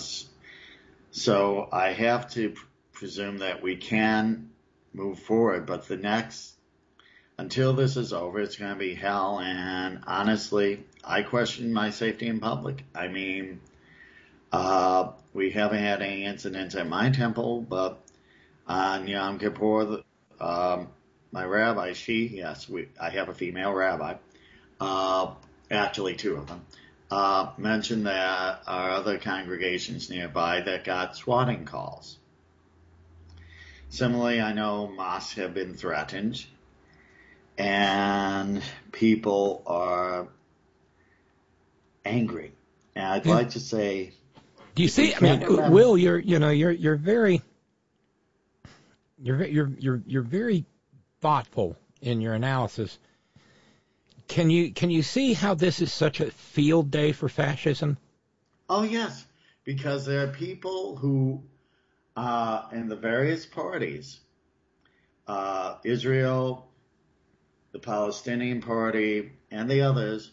so 1.13 1.69
I 1.71 1.93
have 1.93 2.31
to 2.33 2.55
presume 2.93 3.39
that 3.39 3.63
we 3.63 3.77
can 3.77 4.51
move 4.95 5.19
forward, 5.19 5.67
but 5.67 5.87
the 5.87 5.97
next, 5.97 6.55
until 7.39 7.75
this 7.75 7.97
is 7.97 8.13
over, 8.13 8.41
it's 8.41 8.57
going 8.57 8.73
to 8.73 8.79
be 8.79 8.95
hell. 8.95 9.39
And 9.39 10.01
honestly, 10.07 10.85
I 11.05 11.23
question 11.23 11.73
my 11.73 11.91
safety 11.91 12.29
in 12.29 12.41
public. 12.41 12.85
I 12.95 13.09
mean, 13.09 13.61
uh, 14.53 15.13
we 15.33 15.51
haven't 15.51 15.79
had 15.79 16.03
any 16.03 16.25
incidents 16.25 16.75
at 16.75 16.89
my 16.89 17.11
temple, 17.11 17.61
but 17.63 18.01
on 18.67 19.07
Yom 19.07 19.39
Kippur, 19.39 20.03
um, 20.41 20.89
my 21.31 21.45
rabbi, 21.45 21.93
she, 21.93 22.27
yes, 22.27 22.69
we, 22.69 22.89
I 23.01 23.11
have 23.11 23.29
a 23.29 23.35
female 23.35 23.73
rabbi, 23.73 24.15
uh, 24.81 25.35
actually 25.71 26.17
two 26.17 26.37
of 26.37 26.47
them, 26.47 26.65
uh, 27.13 27.51
mentioned 27.59 28.07
that 28.07 28.63
our 28.67 28.91
other 28.91 29.19
congregations 29.19 30.09
nearby 30.09 30.63
that 30.63 30.83
got 30.83 31.15
swatting 31.15 31.67
calls. 31.67 32.17
Similarly, 33.91 34.41
I 34.41 34.55
know 34.55 34.89
mosques 34.89 35.35
have 35.35 35.53
been 35.53 35.75
threatened 35.75 36.43
and 37.59 38.63
people 38.93 39.63
are 39.67 40.29
angry. 42.03 42.53
And 42.97 43.05
I'd 43.05 43.27
yeah. 43.27 43.35
like 43.35 43.51
to 43.51 43.61
say, 43.61 44.13
do 44.75 44.83
you 44.83 44.89
see? 44.89 45.15
I 45.15 45.21
mean, 45.21 45.71
Will, 45.71 45.99
you're 45.99 46.19
you 46.19 46.39
know 46.39 46.49
you're 46.49 46.71
you're 46.71 46.97
very 46.97 47.43
you're 49.23 49.45
you're 49.45 49.71
you're 49.79 50.03
you're 50.07 50.23
very 50.23 50.65
thoughtful 51.21 51.77
in 52.01 52.23
your 52.23 52.33
analysis. 52.33 52.99
Can 54.33 54.49
you 54.49 54.73
can 54.73 54.89
you 54.89 55.03
see 55.03 55.35
how 55.35 55.53
this 55.53 55.83
is 55.83 55.93
such 55.93 56.21
a 56.21 56.31
field 56.31 56.91
day 56.91 57.13
for 57.13 57.29
fascism? 57.29 57.99
Oh 58.67 58.83
yes, 58.83 59.27
because 59.63 60.07
there 60.07 60.25
are 60.25 60.33
people 60.33 60.97
who 60.97 61.43
uh, 62.17 62.63
in 62.73 62.89
the 62.89 62.97
various 62.97 63.45
parties, 63.45 64.21
uh, 65.27 65.77
Israel, 65.85 66.67
the 67.73 67.79
Palestinian 67.79 68.63
Party, 68.63 69.33
and 69.51 69.69
the 69.69 69.83
others, 69.83 70.33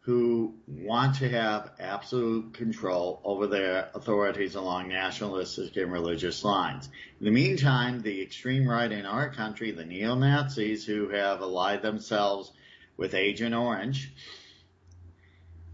who 0.00 0.56
want 0.66 1.14
to 1.18 1.28
have 1.28 1.70
absolute 1.78 2.54
control 2.54 3.20
over 3.22 3.46
their 3.46 3.88
authorities 3.94 4.56
along 4.56 4.88
nationalistic 4.88 5.76
and 5.76 5.92
religious 5.92 6.42
lines. 6.42 6.88
In 7.20 7.26
the 7.26 7.30
meantime, 7.30 8.02
the 8.02 8.20
extreme 8.20 8.68
right 8.68 8.90
in 8.90 9.06
our 9.06 9.30
country, 9.30 9.70
the 9.70 9.84
neo-Nazis 9.84 10.84
who 10.84 11.10
have 11.10 11.40
allied 11.40 11.82
themselves 11.82 12.50
with 12.96 13.14
Agent 13.14 13.54
Orange, 13.54 14.12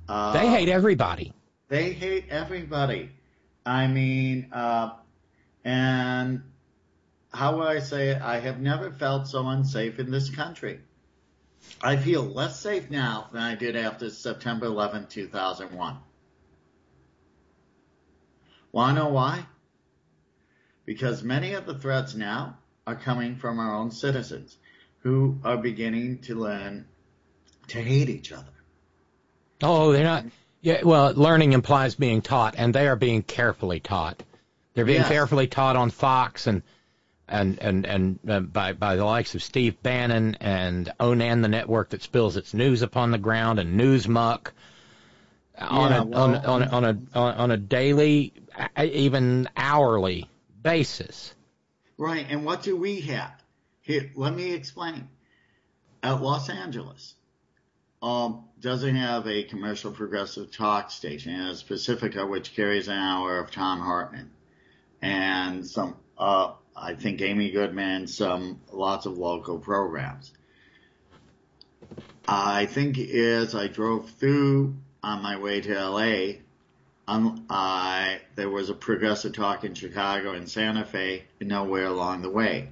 uh, 0.08 0.32
they 0.32 0.48
hate 0.48 0.68
everybody. 0.68 1.32
They 1.68 1.92
hate 1.92 2.26
everybody. 2.28 3.10
I 3.64 3.86
mean, 3.86 4.48
uh, 4.52 4.90
and 5.64 6.42
how 7.32 7.58
would 7.58 7.66
I 7.66 7.78
say 7.78 8.10
it? 8.10 8.20
I 8.20 8.40
have 8.40 8.60
never 8.60 8.90
felt 8.90 9.28
so 9.28 9.46
unsafe 9.46 9.98
in 9.98 10.10
this 10.10 10.28
country. 10.28 10.80
I 11.80 11.96
feel 11.96 12.22
less 12.22 12.60
safe 12.60 12.90
now 12.90 13.28
than 13.32 13.42
I 13.42 13.54
did 13.54 13.76
after 13.76 14.10
September 14.10 14.66
11, 14.66 15.06
2001. 15.06 15.96
Want 18.72 18.96
to 18.96 19.02
know 19.02 19.10
why? 19.10 19.46
Because 20.84 21.22
many 21.22 21.52
of 21.52 21.66
the 21.66 21.78
threats 21.78 22.14
now 22.14 22.58
are 22.86 22.96
coming 22.96 23.36
from 23.36 23.60
our 23.60 23.76
own 23.76 23.90
citizens 23.92 24.56
who 25.00 25.38
are 25.44 25.56
beginning 25.56 26.18
to 26.22 26.34
learn 26.34 26.86
to 27.68 27.78
hate 27.80 28.08
each 28.08 28.32
other. 28.32 28.52
Oh, 29.62 29.92
they're 29.92 30.04
not. 30.04 30.24
Yeah, 30.60 30.82
well, 30.84 31.12
learning 31.14 31.52
implies 31.52 31.94
being 31.94 32.22
taught, 32.22 32.54
and 32.56 32.74
they 32.74 32.86
are 32.86 32.96
being 32.96 33.22
carefully 33.22 33.80
taught. 33.80 34.22
They're 34.74 34.84
being 34.84 35.00
yes. 35.00 35.08
carefully 35.08 35.48
taught 35.48 35.76
on 35.76 35.90
Fox 35.90 36.46
and 36.46 36.62
and 37.28 37.58
and 37.60 37.86
and 37.86 38.18
uh, 38.28 38.40
by 38.40 38.72
by 38.72 38.96
the 38.96 39.04
likes 39.04 39.34
of 39.34 39.42
Steve 39.42 39.82
Bannon 39.82 40.36
and 40.40 40.92
Onan, 41.00 41.42
the 41.42 41.48
network 41.48 41.90
that 41.90 42.02
spills 42.02 42.36
its 42.36 42.54
news 42.54 42.82
upon 42.82 43.10
the 43.10 43.18
ground, 43.18 43.58
and 43.58 43.78
Newsmuck 43.78 44.52
on, 45.58 45.90
yeah, 45.90 46.00
a, 46.00 46.04
well, 46.04 46.22
on, 46.22 46.34
on, 46.44 46.84
on 46.84 46.84
a 47.14 47.18
on 47.18 47.50
a 47.50 47.56
daily, 47.56 48.32
even 48.80 49.48
hourly 49.56 50.28
basis. 50.62 51.34
Right, 51.98 52.26
and 52.28 52.44
what 52.44 52.62
do 52.62 52.76
we 52.76 53.00
have? 53.02 53.32
Here, 53.82 54.10
let 54.14 54.34
me 54.34 54.52
explain. 54.52 55.08
At 56.02 56.20
Los 56.20 56.48
Angeles, 56.50 57.14
um, 58.02 58.44
doesn't 58.60 58.96
have 58.96 59.26
a 59.26 59.44
commercial 59.44 59.92
progressive 59.92 60.50
talk 60.50 60.90
station. 60.90 61.32
It 61.32 61.46
has 61.46 61.62
Pacifica, 61.62 62.26
which 62.26 62.54
carries 62.54 62.88
an 62.88 62.98
hour 62.98 63.38
of 63.38 63.50
Thom 63.50 63.80
Hartmann 63.80 64.30
and 65.02 65.66
some, 65.66 65.96
uh, 66.16 66.52
I 66.76 66.94
think 66.94 67.20
Amy 67.20 67.50
Goodman, 67.50 68.06
some 68.06 68.60
lots 68.72 69.04
of 69.04 69.18
local 69.18 69.58
programs. 69.58 70.32
I 72.26 72.66
think 72.66 72.98
as 72.98 73.54
I 73.54 73.66
drove 73.66 74.08
through 74.10 74.76
on 75.02 75.22
my 75.22 75.38
way 75.38 75.60
to 75.60 75.74
LA, 75.74 76.38
um, 77.08 77.44
I, 77.50 78.20
there 78.36 78.48
was 78.48 78.70
a 78.70 78.74
progressive 78.74 79.32
talk 79.34 79.64
in 79.64 79.74
Chicago 79.74 80.32
and 80.32 80.48
Santa 80.48 80.84
Fe, 80.84 81.24
nowhere 81.40 81.86
along 81.86 82.22
the 82.22 82.30
way. 82.30 82.68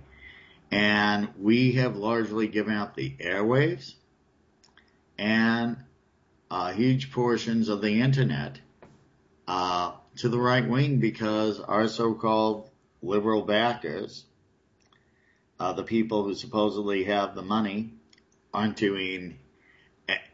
And 0.70 1.28
we 1.36 1.72
have 1.72 1.96
largely 1.96 2.46
given 2.46 2.74
up 2.74 2.94
the 2.94 3.10
airwaves 3.18 3.94
and 5.20 5.76
uh, 6.50 6.72
huge 6.72 7.12
portions 7.12 7.68
of 7.68 7.82
the 7.82 8.00
internet 8.00 8.58
uh, 9.46 9.92
to 10.16 10.30
the 10.30 10.38
right 10.38 10.66
wing 10.66 10.98
because 10.98 11.60
our 11.60 11.88
so-called 11.88 12.70
liberal 13.02 13.42
backers, 13.42 14.24
uh, 15.60 15.74
the 15.74 15.82
people 15.82 16.24
who 16.24 16.34
supposedly 16.34 17.04
have 17.04 17.34
the 17.34 17.42
money, 17.42 17.92
aren't 18.52 18.76
doing 18.76 19.38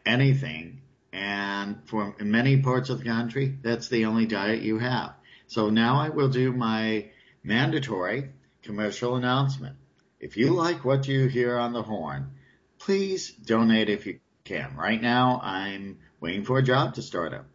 anything. 0.05 0.81
And 1.11 1.81
for 1.85 2.15
many 2.19 2.61
parts 2.61 2.89
of 2.89 2.99
the 2.99 3.05
country, 3.05 3.57
that's 3.61 3.89
the 3.89 4.05
only 4.05 4.25
diet 4.25 4.61
you 4.61 4.79
have. 4.79 5.15
So 5.47 5.69
now 5.69 5.99
I 5.99 6.09
will 6.09 6.29
do 6.29 6.53
my 6.53 7.09
mandatory 7.43 8.29
commercial 8.63 9.17
announcement. 9.17 9.75
If 10.21 10.37
you 10.37 10.51
like 10.51 10.85
what 10.85 11.07
you 11.07 11.27
hear 11.27 11.57
on 11.57 11.73
the 11.73 11.83
horn, 11.83 12.31
please 12.79 13.31
donate 13.31 13.89
if 13.89 14.05
you 14.05 14.19
can. 14.47 14.75
Right 14.75 15.01
now, 15.01 15.39
I'm 15.43 15.99
waiting 16.19 16.45
for 16.45 16.57
a 16.57 16.63
job 16.63 16.95
to 16.95 17.01
start 17.01 17.33
up. 17.33 17.45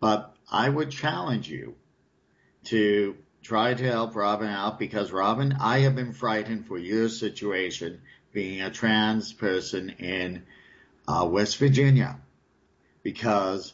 But 0.00 0.34
I 0.50 0.68
would 0.68 0.90
challenge 0.90 1.48
you 1.48 1.74
to 2.64 3.16
try 3.42 3.74
to 3.74 3.84
help 3.84 4.14
Robyn 4.14 4.48
out 4.48 4.78
because 4.78 5.10
Robyn, 5.10 5.56
I 5.60 5.80
have 5.80 5.96
been 5.96 6.12
frightened 6.12 6.66
for 6.66 6.78
your 6.78 7.08
situation 7.08 8.00
being 8.32 8.62
a 8.62 8.70
trans 8.70 9.32
person 9.32 9.90
in 9.98 10.44
uh, 11.06 11.26
West 11.30 11.58
Virginia 11.58 12.20
because 13.02 13.72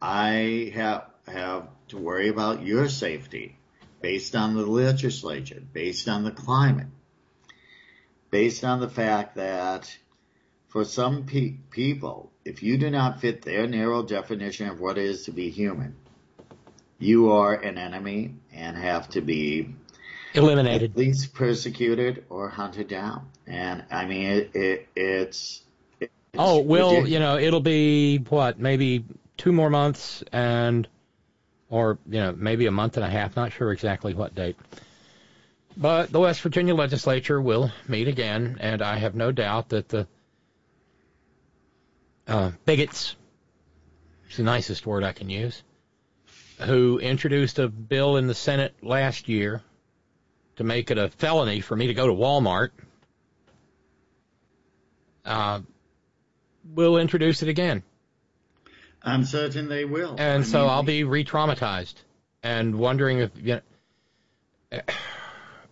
I 0.00 0.72
have 0.74 1.04
have 1.28 1.68
to 1.88 1.98
worry 1.98 2.28
about 2.28 2.62
your 2.62 2.88
safety 2.88 3.58
based 4.00 4.36
on 4.36 4.54
the 4.54 4.64
legislature, 4.64 5.60
based 5.72 6.08
on 6.08 6.24
the 6.24 6.30
climate, 6.30 6.86
based 8.30 8.64
on 8.64 8.80
the 8.80 8.88
fact 8.88 9.36
that 9.36 9.96
for 10.76 10.84
some 10.84 11.24
pe- 11.24 11.54
people, 11.70 12.30
if 12.44 12.62
you 12.62 12.76
do 12.76 12.90
not 12.90 13.18
fit 13.18 13.40
their 13.40 13.66
narrow 13.66 14.02
definition 14.02 14.68
of 14.68 14.78
what 14.78 14.98
it 14.98 15.06
is 15.06 15.24
to 15.24 15.30
be 15.30 15.48
human, 15.48 15.96
you 16.98 17.32
are 17.32 17.54
an 17.54 17.78
enemy 17.78 18.34
and 18.52 18.76
have 18.76 19.08
to 19.08 19.22
be 19.22 19.74
eliminated, 20.34 20.90
at 20.90 20.96
least 20.98 21.32
persecuted 21.32 22.26
or 22.28 22.50
hunted 22.50 22.88
down. 22.88 23.26
And 23.46 23.86
I 23.90 24.04
mean, 24.04 24.26
it, 24.26 24.50
it 24.54 24.88
it's. 24.94 25.62
it's 25.98 26.12
oh, 26.36 26.60
well, 26.60 26.90
ridiculous. 26.90 27.10
you 27.10 27.20
know, 27.20 27.38
it'll 27.38 27.60
be 27.60 28.18
what 28.18 28.58
maybe 28.58 29.02
two 29.38 29.52
more 29.52 29.70
months 29.70 30.22
and, 30.30 30.86
or 31.70 31.96
you 32.06 32.20
know, 32.20 32.34
maybe 32.36 32.66
a 32.66 32.70
month 32.70 32.98
and 32.98 33.06
a 33.06 33.08
half. 33.08 33.34
Not 33.34 33.50
sure 33.50 33.72
exactly 33.72 34.12
what 34.12 34.34
date. 34.34 34.56
But 35.74 36.12
the 36.12 36.20
West 36.20 36.42
Virginia 36.42 36.74
legislature 36.74 37.40
will 37.40 37.70
meet 37.88 38.08
again, 38.08 38.58
and 38.60 38.82
I 38.82 38.98
have 38.98 39.14
no 39.14 39.32
doubt 39.32 39.70
that 39.70 39.88
the 39.88 40.06
uh, 42.26 42.50
bigots, 42.64 43.16
it's 44.26 44.36
the 44.36 44.42
nicest 44.42 44.86
word 44.86 45.04
I 45.04 45.12
can 45.12 45.30
use, 45.30 45.62
who 46.60 46.98
introduced 46.98 47.58
a 47.58 47.68
bill 47.68 48.16
in 48.16 48.26
the 48.26 48.34
Senate 48.34 48.74
last 48.82 49.28
year 49.28 49.62
to 50.56 50.64
make 50.64 50.90
it 50.90 50.98
a 50.98 51.08
felony 51.08 51.60
for 51.60 51.76
me 51.76 51.86
to 51.88 51.94
go 51.94 52.06
to 52.06 52.12
Walmart, 52.12 52.70
uh, 55.24 55.60
will 56.74 56.98
introduce 56.98 57.42
it 57.42 57.48
again. 57.48 57.82
I'm 59.02 59.24
certain 59.24 59.68
they 59.68 59.84
will. 59.84 60.16
And 60.18 60.42
I 60.42 60.46
so 60.46 60.60
mean, 60.62 60.70
I'll 60.70 60.82
be 60.82 61.04
re-traumatized 61.04 61.94
and 62.42 62.76
wondering 62.76 63.18
if 63.18 63.30
you 63.36 63.60
know, 64.72 64.80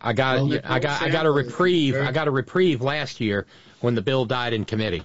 I 0.01 0.13
got 0.13 0.37
Well, 0.37 0.61
I 0.65 0.79
got 0.79 1.03
I 1.03 1.09
got 1.09 1.27
a 1.27 1.31
reprieve 1.31 1.95
very- 1.95 2.07
I 2.07 2.13
got 2.13 2.29
a 2.29 2.31
reprieve 2.31 2.83
last 2.83 3.21
year 3.21 3.47
when 3.81 3.95
the 3.95 4.03
bill 4.03 4.25
died 4.25 4.53
in 4.53 4.65
committee. 4.65 5.03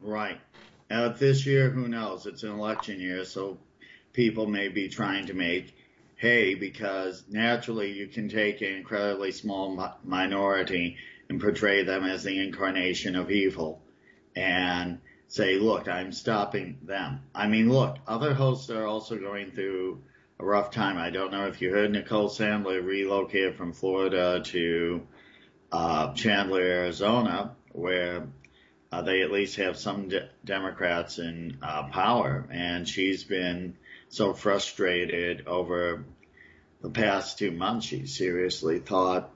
Right. 0.00 0.40
Now, 0.92 1.08
this 1.08 1.46
year, 1.46 1.70
who 1.70 1.88
knows? 1.88 2.26
It's 2.26 2.42
an 2.42 2.50
election 2.50 3.00
year, 3.00 3.24
so 3.24 3.56
people 4.12 4.46
may 4.46 4.68
be 4.68 4.90
trying 4.90 5.24
to 5.28 5.32
make 5.32 5.74
hay 6.16 6.54
because 6.54 7.24
naturally 7.30 7.92
you 7.92 8.08
can 8.08 8.28
take 8.28 8.60
an 8.60 8.74
incredibly 8.74 9.32
small 9.32 9.74
mi- 9.74 9.86
minority 10.04 10.98
and 11.30 11.40
portray 11.40 11.82
them 11.82 12.04
as 12.04 12.24
the 12.24 12.38
incarnation 12.38 13.16
of 13.16 13.30
evil 13.30 13.80
and 14.36 14.98
say, 15.28 15.58
look, 15.58 15.88
I'm 15.88 16.12
stopping 16.12 16.76
them. 16.82 17.22
I 17.34 17.46
mean, 17.46 17.72
look, 17.72 17.96
other 18.06 18.34
hosts 18.34 18.68
are 18.68 18.84
also 18.84 19.16
going 19.16 19.50
through 19.50 20.02
a 20.38 20.44
rough 20.44 20.72
time. 20.72 20.98
I 20.98 21.08
don't 21.08 21.32
know 21.32 21.46
if 21.46 21.62
you 21.62 21.70
heard 21.70 21.90
Nicole 21.90 22.28
Sandler 22.28 22.84
relocated 22.84 23.56
from 23.56 23.72
Florida 23.72 24.42
to 24.44 25.06
uh, 25.72 26.12
Chandler, 26.12 26.60
Arizona, 26.60 27.52
where 27.70 28.26
uh, 28.92 29.00
they 29.00 29.22
at 29.22 29.32
least 29.32 29.56
have 29.56 29.78
some 29.78 30.08
de- 30.08 30.28
Democrats 30.44 31.18
in 31.18 31.56
uh, 31.62 31.84
power, 31.84 32.46
and 32.50 32.86
she's 32.86 33.24
been 33.24 33.74
so 34.10 34.34
frustrated 34.34 35.46
over 35.46 36.04
the 36.82 36.90
past 36.90 37.38
two 37.38 37.50
months. 37.50 37.86
She 37.86 38.06
seriously 38.06 38.80
thought 38.80 39.30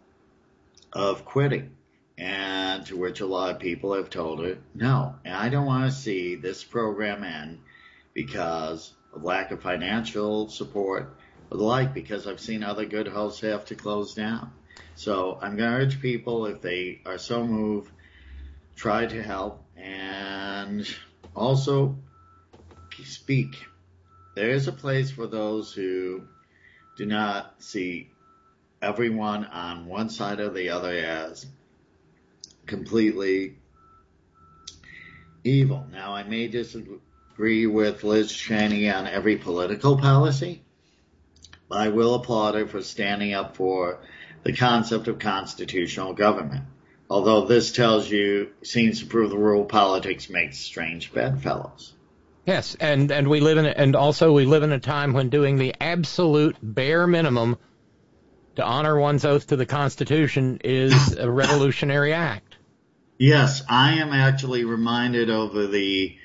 of 0.92 1.24
quitting, 1.24 1.70
and 2.18 2.84
to 2.86 2.98
which 2.98 3.20
a 3.20 3.26
lot 3.26 3.54
of 3.54 3.58
people 3.58 3.94
have 3.94 4.10
told 4.10 4.44
her 4.44 4.58
no. 4.74 5.14
And 5.24 5.34
I 5.34 5.48
don't 5.48 5.66
want 5.66 5.90
to 5.90 5.98
see 5.98 6.34
this 6.34 6.62
program 6.62 7.24
end 7.24 7.60
because 8.12 8.92
of 9.14 9.24
lack 9.24 9.52
of 9.52 9.62
financial 9.62 10.50
support 10.50 11.16
or 11.50 11.56
the 11.56 11.64
like. 11.64 11.94
Because 11.94 12.26
I've 12.26 12.40
seen 12.40 12.62
other 12.62 12.84
good 12.84 13.08
hosts 13.08 13.40
have 13.40 13.64
to 13.66 13.74
close 13.74 14.14
down. 14.14 14.52
So 14.96 15.38
I'm 15.40 15.56
going 15.56 15.70
to 15.70 15.76
urge 15.76 16.00
people 16.02 16.44
if 16.44 16.60
they 16.60 17.00
are 17.06 17.18
so 17.18 17.46
moved 17.46 17.90
try 18.76 19.06
to 19.06 19.22
help 19.22 19.64
and 19.76 20.86
also 21.34 21.96
speak. 23.04 23.56
There 24.34 24.50
is 24.50 24.68
a 24.68 24.72
place 24.72 25.10
for 25.10 25.26
those 25.26 25.72
who 25.72 26.22
do 26.96 27.06
not 27.06 27.62
see 27.62 28.10
everyone 28.82 29.46
on 29.46 29.86
one 29.86 30.10
side 30.10 30.40
or 30.40 30.50
the 30.50 30.68
other 30.70 30.92
as 30.92 31.46
completely 32.66 33.56
evil. 35.42 35.86
Now, 35.90 36.14
I 36.14 36.24
may 36.24 36.48
disagree 36.48 37.66
with 37.66 38.04
Liz 38.04 38.32
Cheney 38.32 38.90
on 38.90 39.06
every 39.06 39.36
political 39.36 39.96
policy, 39.96 40.62
but 41.68 41.78
I 41.78 41.88
will 41.88 42.14
applaud 42.14 42.54
her 42.54 42.66
for 42.66 42.82
standing 42.82 43.32
up 43.32 43.56
for 43.56 44.00
the 44.42 44.52
concept 44.52 45.08
of 45.08 45.18
constitutional 45.18 46.12
government. 46.12 46.64
Although 47.08 47.46
this 47.46 47.72
tells 47.72 48.10
you, 48.10 48.50
seems 48.62 49.00
to 49.00 49.06
prove 49.06 49.30
the 49.30 49.38
rule 49.38 49.64
politics 49.64 50.28
makes 50.28 50.58
strange 50.58 51.12
bedfellows. 51.12 51.92
Yes, 52.46 52.76
and 52.78 53.10
and 53.10 53.28
we 53.28 53.40
live 53.40 53.58
in 53.58 53.66
and 53.66 53.96
also 53.96 54.32
we 54.32 54.44
live 54.44 54.62
in 54.62 54.72
a 54.72 54.80
time 54.80 55.12
when 55.12 55.30
doing 55.30 55.56
the 55.56 55.74
absolute 55.80 56.56
bare 56.62 57.06
minimum 57.06 57.58
to 58.56 58.64
honor 58.64 58.98
one's 58.98 59.24
oath 59.24 59.48
to 59.48 59.56
the 59.56 59.66
Constitution 59.66 60.60
is 60.64 61.16
a 61.16 61.30
revolutionary 61.30 62.12
act. 62.12 62.56
Yes, 63.18 63.62
I 63.68 63.94
am 63.94 64.12
actually 64.12 64.64
reminded 64.64 65.30
over 65.30 65.66
the 65.66 66.16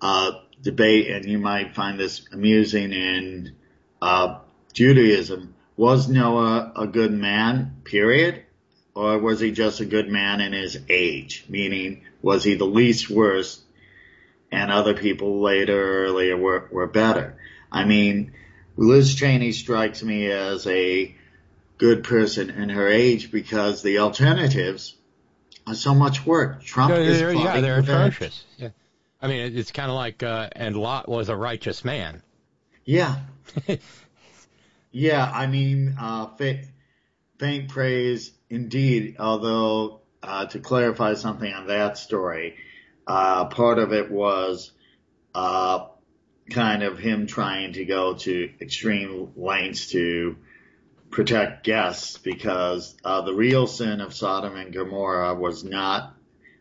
uh, 0.00 0.32
debate, 0.62 1.10
and 1.10 1.24
you 1.24 1.38
might 1.38 1.74
find 1.74 1.98
this 1.98 2.26
amusing 2.32 2.92
in 2.92 3.56
uh, 4.00 4.38
Judaism. 4.72 5.54
Was 5.76 6.08
Noah 6.08 6.72
a 6.76 6.86
good 6.86 7.12
man, 7.12 7.82
period? 7.84 8.44
Or 8.94 9.18
was 9.18 9.40
he 9.40 9.52
just 9.52 9.80
a 9.80 9.84
good 9.84 10.08
man 10.08 10.40
in 10.40 10.52
his 10.52 10.78
age? 10.88 11.44
Meaning, 11.48 12.02
was 12.22 12.44
he 12.44 12.54
the 12.54 12.66
least 12.66 13.08
worst 13.08 13.60
and 14.50 14.70
other 14.70 14.94
people 14.94 15.40
later, 15.40 16.06
earlier 16.06 16.36
were, 16.36 16.68
were 16.70 16.86
better? 16.86 17.36
I 17.70 17.84
mean, 17.84 18.32
Liz 18.76 19.14
Cheney 19.14 19.52
strikes 19.52 20.02
me 20.02 20.30
as 20.30 20.66
a 20.66 21.14
good 21.78 22.04
person 22.04 22.50
in 22.50 22.68
her 22.68 22.88
age 22.88 23.30
because 23.30 23.82
the 23.82 24.00
alternatives 24.00 24.96
are 25.66 25.74
so 25.74 25.94
much 25.94 26.26
work. 26.26 26.62
Trump 26.62 26.92
is 26.94 27.20
they're, 27.20 27.32
yeah, 27.32 27.60
they're 27.60 27.78
atrocious. 27.78 28.44
Yeah. 28.58 28.70
I 29.22 29.28
mean, 29.28 29.56
it's 29.56 29.70
kind 29.70 29.90
of 29.90 29.94
like, 29.94 30.22
uh, 30.22 30.48
and 30.52 30.76
Lot 30.76 31.08
was 31.08 31.28
a 31.28 31.36
righteous 31.36 31.84
man. 31.84 32.22
Yeah. 32.84 33.16
yeah, 34.90 35.30
I 35.32 35.46
mean, 35.46 35.96
uh, 36.00 36.26
fa- 36.36 36.64
faint 37.38 37.68
praise 37.68 38.32
indeed, 38.50 39.16
although, 39.18 40.00
uh, 40.22 40.46
to 40.46 40.58
clarify 40.58 41.14
something 41.14 41.52
on 41.52 41.68
that 41.68 41.96
story, 41.96 42.56
uh, 43.06 43.46
part 43.46 43.78
of 43.78 43.92
it 43.92 44.10
was, 44.10 44.72
uh, 45.34 45.86
kind 46.50 46.82
of 46.82 46.98
him 46.98 47.26
trying 47.26 47.72
to 47.74 47.84
go 47.84 48.14
to 48.14 48.50
extreme 48.60 49.32
lengths 49.36 49.92
to 49.92 50.36
protect 51.10 51.64
guests 51.64 52.18
because, 52.18 52.96
uh, 53.04 53.22
the 53.22 53.32
real 53.34 53.66
sin 53.66 54.00
of 54.00 54.12
Sodom 54.12 54.56
and 54.56 54.72
Gomorrah 54.72 55.34
was 55.34 55.64
not 55.64 56.14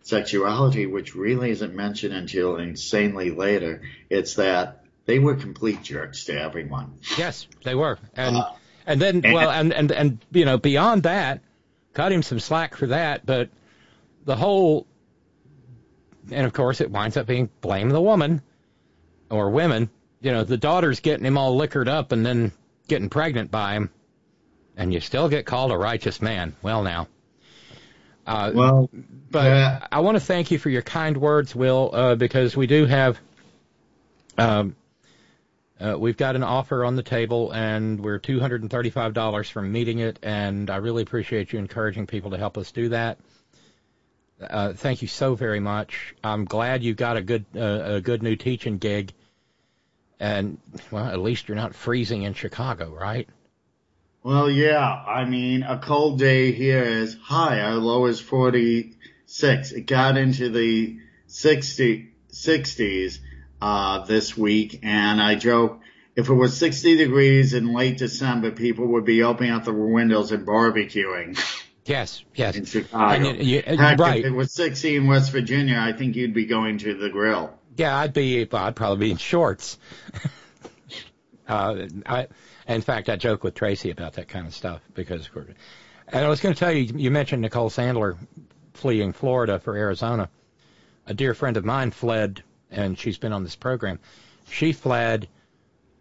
sexuality, 0.03 0.85
which 0.85 1.16
really 1.16 1.51
isn't 1.51 1.76
mentioned 1.76 2.14
until 2.14 2.58
insanely 2.58 3.32
later. 3.32 3.82
It's 4.09 4.35
that 4.35 4.85
they 5.06 5.19
were 5.19 5.35
complete 5.35 5.84
jerks 5.84 6.26
to 6.26 6.40
everyone. 6.40 6.93
Yes, 7.18 7.48
they 7.64 7.76
were. 7.76 7.98
And 8.16 8.38
and 8.85 9.01
then 9.01 9.22
well 9.24 9.50
and, 9.50 9.74
and 9.74 9.92
and 9.92 10.26
you 10.32 10.45
know, 10.45 10.58
beyond 10.58 11.03
that, 11.03 11.42
cut 11.99 12.13
him 12.13 12.23
some 12.23 12.39
slack 12.39 12.77
for 12.77 12.87
that, 12.87 13.25
but 13.25 13.49
the 14.23 14.37
whole 14.37 14.87
and 16.31 16.45
of 16.45 16.53
course 16.53 16.79
it 16.79 16.89
winds 16.89 17.17
up 17.17 17.27
being 17.27 17.49
blame 17.59 17.89
the 17.89 17.99
woman 17.99 18.41
or 19.29 19.49
women. 19.49 19.89
You 20.21 20.31
know, 20.31 20.45
the 20.45 20.55
daughter's 20.55 21.01
getting 21.01 21.25
him 21.25 21.37
all 21.37 21.57
liquored 21.57 21.89
up 21.89 22.13
and 22.13 22.25
then 22.25 22.53
getting 22.87 23.09
pregnant 23.09 23.51
by 23.51 23.73
him. 23.73 23.89
And 24.77 24.93
you 24.93 25.01
still 25.01 25.27
get 25.27 25.45
called 25.45 25.73
a 25.73 25.77
righteous 25.77 26.21
man. 26.21 26.55
Well 26.61 26.83
now. 26.83 27.09
Uh, 28.25 28.51
well, 28.55 28.89
but 29.29 29.87
I 29.91 29.99
want 29.99 30.15
to 30.15 30.23
thank 30.23 30.51
you 30.51 30.57
for 30.57 30.69
your 30.69 30.81
kind 30.81 31.17
words, 31.17 31.53
Will, 31.53 31.89
uh, 31.91 32.15
because 32.15 32.55
we 32.55 32.65
do 32.67 32.85
have, 32.85 33.19
um, 34.37 34.77
uh, 35.80 35.98
we've 35.98 36.17
got 36.17 36.35
an 36.35 36.43
offer 36.43 36.83
on 36.83 36.95
the 36.95 37.03
table, 37.03 37.51
and 37.51 37.99
we're 37.99 38.19
two 38.19 38.40
hundred 38.40 38.61
and 38.61 38.69
thirty-five 38.69 39.14
dollars 39.14 39.49
from 39.49 39.72
meeting 39.72 39.99
it, 39.99 40.19
and 40.24 40.69
I 40.69 40.77
really 40.77 41.03
appreciate 41.03 41.53
you 41.53 41.59
encouraging 41.59 42.08
people 42.08 42.32
to 42.32 42.38
help 42.38 42.58
us 42.58 42.72
do 42.72 42.90
that. 42.90 43.17
Uh, 44.41 44.74
thank 44.74 45.01
you 45.01 45.08
so 45.08 45.35
very 45.35 45.59
much. 45.59 46.16
I'm 46.24 46.45
glad 46.45 46.83
you 46.83 46.93
got 46.93 47.17
a 47.17 47.22
good 47.22 47.45
uh, 47.56 47.95
a 47.95 48.01
good 48.01 48.24
new 48.24 48.35
teaching 48.35 48.77
gig, 48.77 49.14
and 50.19 50.58
well, 50.91 51.06
at 51.06 51.19
least 51.19 51.48
you're 51.48 51.56
not 51.56 51.75
freezing 51.75 52.24
in 52.24 52.33
Chicago, 52.33 52.90
right? 52.90 53.27
Well, 54.22 54.49
yeah, 54.49 54.82
I 54.85 55.24
mean, 55.24 55.64
a 55.64 55.77
cold 55.77 56.19
day 56.19 56.51
here 56.51 56.83
is 56.83 57.16
high. 57.16 57.61
Our 57.61 57.75
low 57.75 58.06
is 58.06 58.19
46. 58.19 59.72
It 59.72 59.85
got 59.85 60.17
into 60.17 60.49
the 60.49 60.99
60, 61.27 62.11
60s, 62.30 63.19
uh, 63.61 64.05
this 64.05 64.38
week. 64.38 64.79
And 64.83 65.21
I 65.21 65.35
joke, 65.35 65.79
if 66.15 66.29
it 66.29 66.33
was 66.33 66.57
60 66.57 66.97
degrees 66.97 67.53
in 67.53 67.73
late 67.73 67.97
December, 67.97 68.51
people 68.51 68.88
would 68.88 69.05
be 69.05 69.23
opening 69.23 69.51
up 69.51 69.63
the 69.65 69.73
windows 69.73 70.31
and 70.31 70.45
barbecuing. 70.45 71.39
Yes, 71.85 72.23
yes. 72.35 72.55
In 72.55 72.65
Chicago. 72.65 73.13
And 73.13 73.25
you- 73.41 73.55
you- 73.57 73.63
Heck, 73.77 73.99
right. 73.99 74.19
If 74.19 74.25
it 74.25 74.31
was 74.35 74.53
60 74.53 74.95
in 74.95 75.07
West 75.07 75.31
Virginia, 75.31 75.77
I 75.79 75.93
think 75.93 76.15
you'd 76.15 76.33
be 76.33 76.45
going 76.45 76.77
to 76.79 76.93
the 76.93 77.09
grill. 77.09 77.57
Yeah, 77.77 77.97
I'd 77.97 78.13
be. 78.13 78.47
I'd 78.51 78.75
probably 78.75 79.07
be 79.07 79.11
in 79.11 79.17
shorts. 79.17 79.77
uh, 81.47 81.88
I, 82.05 82.27
in 82.67 82.81
fact, 82.81 83.09
I 83.09 83.15
joke 83.15 83.43
with 83.43 83.55
Tracy 83.55 83.89
about 83.89 84.13
that 84.13 84.27
kind 84.27 84.45
of 84.45 84.53
stuff 84.53 84.81
because, 84.93 85.25
of 85.25 85.33
course, 85.33 85.47
And 86.09 86.25
I 86.25 86.29
was 86.29 86.41
going 86.41 86.53
to 86.53 86.59
tell 86.59 86.71
you, 86.71 86.91
you 86.95 87.09
mentioned 87.09 87.41
Nicole 87.41 87.69
Sandler 87.69 88.17
fleeing 88.73 89.13
Florida 89.13 89.59
for 89.59 89.75
Arizona. 89.75 90.29
A 91.07 91.13
dear 91.13 91.33
friend 91.33 91.57
of 91.57 91.65
mine 91.65 91.91
fled, 91.91 92.43
and 92.72 92.98
she's 92.98 93.17
been 93.17 93.33
on 93.33 93.43
this 93.43 93.56
program. 93.56 93.99
She 94.49 94.73
fled 94.73 95.27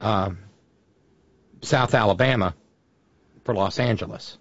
um, 0.01 0.39
South 1.63 1.95
Alabama 1.95 2.55
for 3.45 3.55
Los 3.55 3.79
Angeles. 3.79 4.39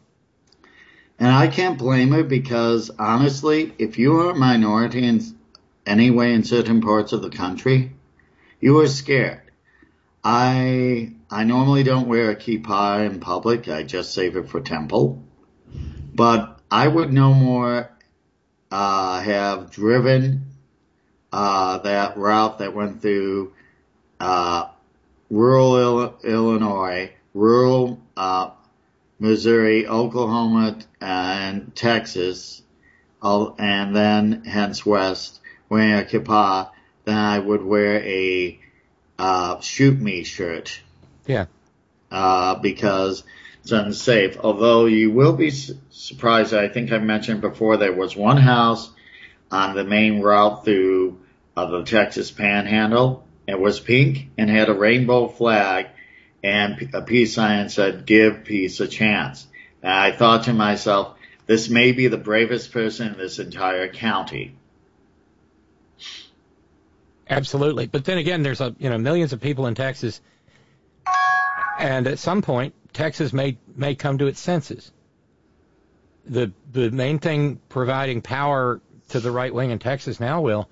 And 1.19 1.31
I 1.31 1.47
can't 1.47 1.79
blame 1.79 2.11
her 2.11 2.23
because 2.23 2.91
honestly, 2.99 3.73
if 3.79 3.97
you 3.97 4.19
are 4.19 4.31
a 4.31 4.35
minority 4.35 5.03
in 5.03 5.21
any 5.85 6.11
way 6.11 6.33
in 6.33 6.43
certain 6.43 6.81
parts 6.81 7.11
of 7.11 7.21
the 7.21 7.29
country, 7.29 7.93
you 8.59 8.79
are 8.79 8.87
scared. 8.87 9.41
I 10.23 11.13
I 11.29 11.43
normally 11.43 11.83
don't 11.83 12.07
wear 12.07 12.29
a 12.29 12.35
kippah 12.35 13.09
in 13.09 13.19
public. 13.19 13.67
I 13.67 13.83
just 13.83 14.13
save 14.13 14.35
it 14.35 14.49
for 14.49 14.61
temple. 14.61 15.23
But 16.13 16.59
I 16.69 16.87
would 16.87 17.13
no 17.13 17.33
more 17.33 17.89
uh, 18.69 19.21
have 19.21 19.71
driven 19.71 20.46
uh, 21.31 21.79
that 21.79 22.17
route 22.17 22.59
that 22.59 22.73
went 22.73 23.01
through 23.01 23.53
uh, 24.19 24.67
rural 25.29 26.17
Illinois, 26.23 27.11
rural 27.33 27.99
uh, 28.15 28.51
Missouri, 29.19 29.87
Oklahoma, 29.87 30.79
and 31.01 31.75
Texas, 31.75 32.61
and 33.21 33.95
then 33.95 34.43
hence 34.45 34.85
west, 34.85 35.39
wearing 35.69 35.93
a 35.93 36.03
kippah, 36.03 36.69
then 37.05 37.17
I 37.17 37.39
would 37.39 37.63
wear 37.63 38.01
a 38.03 38.59
uh, 39.17 39.59
shoot 39.61 39.99
me 39.99 40.23
shirt. 40.23 40.79
Yeah. 41.25 41.45
Uh, 42.11 42.55
because 42.55 43.23
it's 43.61 43.71
unsafe. 43.71 44.37
Although 44.39 44.85
you 44.85 45.11
will 45.11 45.33
be 45.33 45.49
su- 45.49 45.77
surprised, 45.89 46.53
I 46.53 46.69
think 46.69 46.91
I 46.91 46.99
mentioned 46.99 47.41
before 47.41 47.77
there 47.77 47.91
was 47.91 48.15
one 48.15 48.37
house 48.37 48.89
on 49.51 49.75
the 49.75 49.83
main 49.83 50.21
route 50.21 50.65
through 50.65 51.19
uh, 51.55 51.65
the 51.65 51.83
Texas 51.83 52.31
Panhandle. 52.31 53.25
It 53.47 53.59
was 53.59 53.79
pink 53.79 54.29
and 54.37 54.49
had 54.49 54.69
a 54.69 54.73
rainbow 54.73 55.27
flag 55.27 55.87
and 56.43 56.89
a 56.93 57.01
peace 57.01 57.33
sign 57.33 57.69
said, 57.69 58.05
give 58.05 58.43
peace 58.43 58.79
a 58.79 58.87
chance. 58.87 59.47
And 59.81 59.91
I 59.91 60.11
thought 60.11 60.43
to 60.43 60.53
myself, 60.53 61.17
this 61.45 61.69
may 61.69 61.93
be 61.93 62.07
the 62.07 62.17
bravest 62.17 62.71
person 62.71 63.07
in 63.07 63.17
this 63.17 63.39
entire 63.39 63.87
county. 63.87 64.55
Absolutely. 67.29 67.87
But 67.87 68.05
then 68.05 68.17
again, 68.17 68.43
there's 68.43 68.61
a, 68.61 68.75
you 68.79 68.89
know, 68.89 68.97
millions 68.97 69.33
of 69.33 69.41
people 69.41 69.67
in 69.67 69.75
Texas. 69.75 70.21
And 71.79 72.07
at 72.07 72.19
some 72.19 72.41
point, 72.41 72.73
Texas 72.93 73.33
may, 73.33 73.57
may 73.75 73.95
come 73.95 74.17
to 74.19 74.27
its 74.27 74.39
senses. 74.39 74.91
The, 76.25 76.51
the 76.71 76.91
main 76.91 77.19
thing 77.19 77.59
providing 77.69 78.21
power 78.21 78.81
to 79.09 79.19
the 79.19 79.31
right 79.31 79.53
wing 79.53 79.71
in 79.71 79.79
Texas 79.79 80.19
now, 80.19 80.41
Will, 80.41 80.69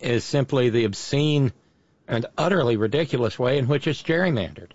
is 0.00 0.24
simply 0.24 0.70
the 0.70 0.84
obscene 0.84 1.52
and 2.08 2.26
utterly 2.36 2.76
ridiculous 2.76 3.38
way 3.38 3.58
in 3.58 3.68
which 3.68 3.86
it's 3.86 4.02
gerrymandered. 4.02 4.72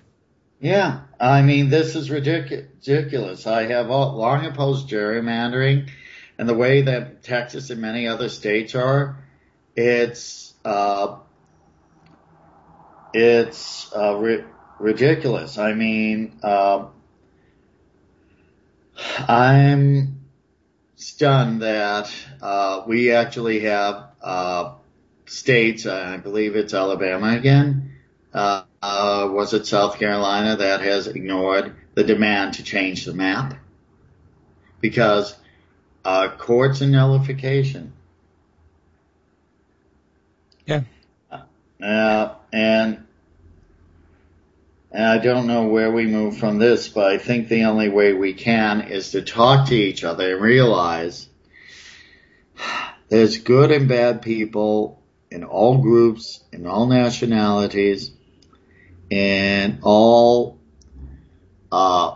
Yeah, 0.59 1.01
I 1.19 1.41
mean, 1.41 1.69
this 1.69 1.95
is 1.95 2.09
ridiculous. 2.09 3.45
I 3.45 3.67
have 3.67 3.87
long 3.87 4.45
opposed 4.45 4.89
gerrymandering 4.89 5.89
and 6.37 6.47
the 6.47 6.53
way 6.53 6.83
that 6.83 7.23
Texas 7.23 7.69
and 7.69 7.81
many 7.81 8.07
other 8.07 8.29
states 8.29 8.73
are. 8.73 9.17
It's, 9.75 10.53
uh, 10.63 11.17
it's, 13.13 13.93
uh, 13.93 14.15
ri- 14.15 14.45
ridiculous. 14.79 15.57
I 15.57 15.73
mean, 15.73 16.39
uh, 16.41 16.85
I'm 19.27 20.14
stunned 21.05 21.61
that, 21.61 22.11
uh, 22.41 22.81
we 22.87 23.11
actually 23.11 23.59
have, 23.59 24.09
uh, 24.23 24.73
states, 25.27 25.85
I 25.85 26.17
believe 26.17 26.55
it's 26.55 26.73
Alabama 26.73 27.37
again, 27.37 27.91
uh, 28.33 28.63
uh, 28.81 29.29
was 29.31 29.53
it 29.53 29.67
South 29.67 29.99
Carolina 29.99 30.55
that 30.57 30.81
has 30.81 31.05
ignored 31.05 31.75
the 31.93 32.03
demand 32.03 32.55
to 32.55 32.63
change 32.63 33.05
the 33.05 33.13
map? 33.13 33.53
Because 34.81 35.35
uh, 36.03 36.29
courts 36.39 36.81
and 36.81 36.91
nullification. 36.91 37.93
Yeah. 40.65 40.81
Uh, 41.79 42.33
and, 42.51 43.04
and 44.95 45.03
I 45.03 45.17
don't 45.17 45.47
know 45.47 45.67
where 45.67 45.91
we 45.91 46.07
move 46.07 46.37
from 46.37 46.57
this, 46.57 46.87
but 46.87 47.11
I 47.11 47.17
think 47.17 47.49
the 47.49 47.65
only 47.65 47.89
way 47.89 48.13
we 48.13 48.33
can 48.33 48.79
is 48.79 49.11
to 49.11 49.21
talk 49.21 49.67
to 49.67 49.75
each 49.75 50.05
other 50.05 50.35
and 50.35 50.41
realize 50.41 51.27
there's 53.09 53.39
good 53.39 53.71
and 53.71 53.89
bad 53.89 54.21
people 54.21 55.03
in 55.29 55.43
all 55.43 55.79
groups, 55.79 56.41
in 56.53 56.65
all 56.65 56.87
nationalities, 56.87 58.11
and 59.11 59.79
all 59.81 60.59
uh, 61.73 62.15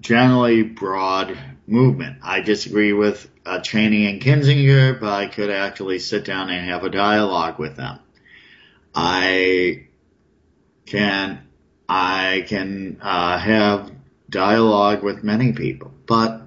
generally 0.00 0.64
broad 0.64 1.38
movement. 1.68 2.18
I 2.20 2.40
disagree 2.40 2.92
with 2.92 3.30
uh, 3.46 3.60
Cheney 3.60 4.10
and 4.10 4.20
Kinzinger, 4.20 4.98
but 4.98 5.12
I 5.12 5.28
could 5.28 5.50
actually 5.50 6.00
sit 6.00 6.24
down 6.24 6.50
and 6.50 6.68
have 6.68 6.82
a 6.82 6.90
dialogue 6.90 7.60
with 7.60 7.76
them. 7.76 8.00
I 8.92 9.86
can 10.86 11.40
I 11.88 12.44
can 12.46 12.98
uh, 13.00 13.38
have 13.38 13.90
dialogue 14.28 15.02
with 15.02 15.22
many 15.22 15.52
people, 15.52 15.92
but 16.06 16.42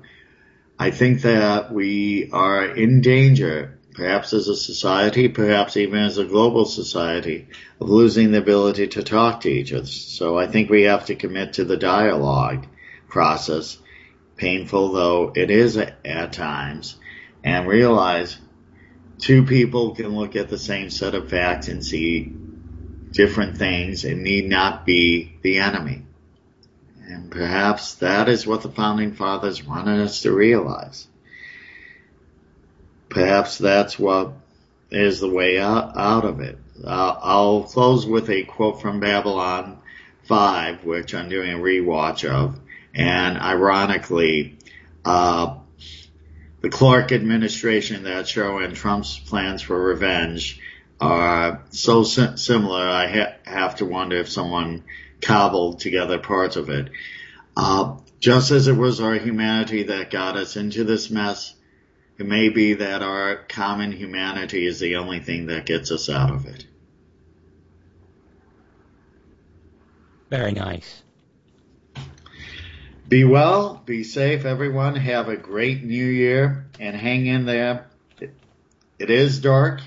I 0.80 0.92
think 0.92 1.22
that 1.22 1.72
we 1.72 2.30
are 2.32 2.66
in 2.66 3.02
danger 3.02 3.78
perhaps 3.98 4.32
as 4.32 4.48
a 4.48 4.56
society, 4.56 5.28
perhaps 5.28 5.76
even 5.76 5.98
as 5.98 6.20
a 6.20 6.24
global 6.24 6.66
society, 6.66 7.48
of 7.82 7.90
losing 7.90 8.32
the 8.32 8.38
ability 8.38 8.88
to 8.88 9.02
talk 9.02 9.42
to 9.42 9.50
each 9.50 9.74
other. 9.74 9.88
So 9.88 10.38
I 10.38 10.46
think 10.46 10.70
we 10.70 10.84
have 10.84 11.08
to 11.08 11.16
commit 11.16 11.54
to 11.54 11.66
the 11.66 11.78
dialogue 11.78 12.68
process, 13.08 13.80
painful 14.36 14.92
though 14.92 15.34
it 15.36 15.50
is 15.50 15.78
at 15.78 16.32
times, 16.32 16.96
and 17.44 17.68
realize 17.68 18.38
two 19.18 19.46
people 19.46 19.96
can 19.96 20.16
look 20.16 20.36
at 20.36 20.50
the 20.50 20.60
same 20.60 20.92
set 20.92 21.16
of 21.16 21.32
facts 21.32 21.68
and 21.68 21.84
see 21.84 22.36
different 23.18 23.58
things 23.58 24.06
and 24.06 24.24
need 24.24 24.48
not 24.48 24.86
be 24.86 25.34
the 25.42 25.58
enemy. 25.58 26.04
And 27.10 27.32
perhaps 27.32 27.96
that 27.96 28.30
is 28.30 28.48
what 28.48 28.62
the 28.62 28.70
founding 28.70 29.14
fathers 29.14 29.64
wanted 29.64 30.00
us 30.00 30.22
to 30.22 30.32
realize 30.32 31.08
perhaps 33.10 33.58
that's 33.58 33.98
what 33.98 34.34
is 34.92 35.20
the 35.20 35.30
way 35.30 35.60
out, 35.60 35.98
out 35.98 36.26
of 36.26 36.40
it. 36.40 36.58
Uh, 36.84 37.18
I'll 37.22 37.64
close 37.64 38.06
with 38.06 38.30
a 38.30 38.44
quote 38.44 38.82
from 38.82 39.00
Babylon 39.00 39.80
5, 40.26 40.86
which 40.86 41.16
I'm 41.16 41.30
doing 41.30 41.54
a 41.54 41.58
rewatch 41.58 42.30
of. 42.30 42.60
And 42.94 43.38
ironically, 43.38 44.58
uh, 45.04 45.58
the 46.62 46.70
Clark 46.70 47.12
administration, 47.12 48.04
that 48.04 48.28
show, 48.28 48.60
and 48.60 48.76
Trump's 48.76 49.18
plans 49.18 49.62
for 49.62 49.82
revenge 49.82 50.60
are 51.00 51.64
so 51.70 52.04
sim- 52.04 52.38
similar. 52.38 52.82
I 52.82 53.08
ha- 53.08 53.36
have 53.46 53.76
to 53.78 53.86
wonder 53.86 54.18
if 54.18 54.30
someone 54.30 54.84
cobbled 55.22 55.80
together 55.80 56.18
parts 56.20 56.56
of 56.56 56.70
it. 56.70 56.90
Uh, 57.56 57.98
just 58.20 58.52
as 58.52 58.68
it 58.68 58.76
was 58.76 59.00
our 59.00 59.16
humanity 59.16 59.84
that 59.84 60.12
got 60.12 60.38
us 60.38 60.56
into 60.56 60.84
this 60.84 61.10
mess, 61.10 61.54
it 62.18 62.26
may 62.26 62.50
be 62.50 62.76
that 62.76 63.04
our 63.04 63.36
common 63.36 63.92
humanity 63.92 64.66
is 64.66 64.80
the 64.80 64.96
only 64.96 65.20
thing 65.20 65.48
that 65.48 65.66
gets 65.66 65.92
us 65.92 66.10
out 66.10 66.32
of 66.32 66.46
it. 66.48 66.66
Very 70.30 70.52
nice. 70.52 71.04
Be 73.08 73.24
well, 73.24 73.82
be 73.86 74.04
safe, 74.04 74.44
everyone. 74.44 74.96
Have 74.96 75.30
a 75.30 75.38
great 75.38 75.84
new 75.84 76.06
year 76.06 76.66
and 76.80 76.96
hang 76.96 77.26
in 77.28 77.46
there. 77.46 77.88
It 79.00 79.10
is 79.10 79.40
dark, 79.40 79.80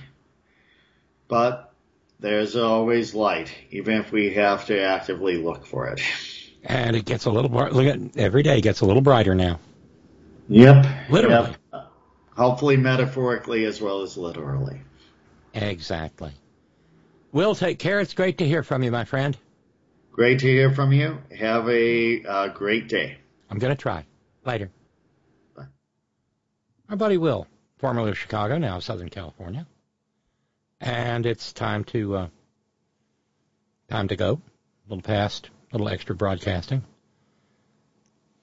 but 1.30 1.72
there's 2.18 2.56
always 2.56 3.14
light, 3.14 3.50
even 3.70 3.96
if 3.96 4.12
we 4.12 4.34
have 4.34 4.66
to 4.66 4.78
actively 4.78 5.38
look 5.38 5.64
for 5.64 5.88
it. 5.88 6.02
And 6.62 6.94
it 6.94 7.06
gets 7.06 7.24
a 7.24 7.30
little, 7.30 7.50
look 7.50 7.86
at, 7.86 8.18
every 8.18 8.42
day 8.42 8.60
gets 8.60 8.82
a 8.82 8.84
little 8.84 9.00
brighter 9.00 9.34
now. 9.34 9.58
Yep. 10.48 10.86
Literally. 11.08 11.54
Yep. 11.72 11.92
Hopefully 12.36 12.76
metaphorically 12.76 13.64
as 13.64 13.80
well 13.80 14.02
as 14.02 14.16
literally. 14.16 14.80
Exactly. 15.54 16.32
Will, 17.32 17.54
take 17.54 17.78
care. 17.78 18.00
It's 18.00 18.14
great 18.14 18.38
to 18.38 18.46
hear 18.46 18.62
from 18.62 18.82
you, 18.82 18.90
my 18.90 19.04
friend. 19.04 19.36
Great 20.12 20.40
to 20.40 20.46
hear 20.46 20.72
from 20.72 20.92
you. 20.92 21.18
Have 21.38 21.68
a 21.68 22.22
uh, 22.24 22.48
great 22.48 22.88
day. 22.88 23.18
I'm 23.48 23.58
going 23.58 23.74
to 23.74 23.80
try. 23.80 24.04
Later. 24.44 24.70
Bye. 25.56 25.66
Our 26.88 26.96
buddy 26.96 27.16
Will, 27.16 27.46
formerly 27.78 28.10
of 28.10 28.18
Chicago, 28.18 28.58
now 28.58 28.76
of 28.76 28.84
Southern 28.84 29.08
California. 29.08 29.66
And 30.80 31.26
it's 31.26 31.52
time 31.52 31.84
to 31.84 32.16
uh, 32.16 32.28
time 33.88 34.08
to 34.08 34.16
go. 34.16 34.32
A 34.32 34.88
little 34.88 35.02
past, 35.02 35.50
a 35.70 35.76
little 35.76 35.88
extra 35.88 36.14
broadcasting. 36.14 36.82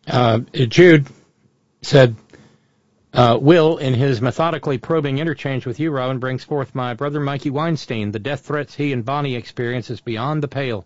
Uh, 0.06 0.40
Jude, 0.54 1.08
said, 1.82 2.16
uh, 3.14 3.38
Will, 3.42 3.78
in 3.78 3.94
his 3.94 4.22
methodically 4.22 4.78
probing 4.78 5.18
interchange 5.18 5.66
with 5.66 5.80
you, 5.80 5.92
Robyn, 5.92 6.20
brings 6.20 6.44
forth 6.44 6.76
my 6.76 6.94
brother 6.94 7.20
Mikey 7.20 7.50
Weinstein. 7.50 8.12
The 8.12 8.20
death 8.20 8.42
threats 8.42 8.76
he 8.76 8.94
and 8.94 9.04
Bonnie 9.04 9.36
experience 9.36 9.90
is 9.90 10.02
beyond 10.02 10.44
the 10.44 10.48
pale. 10.48 10.86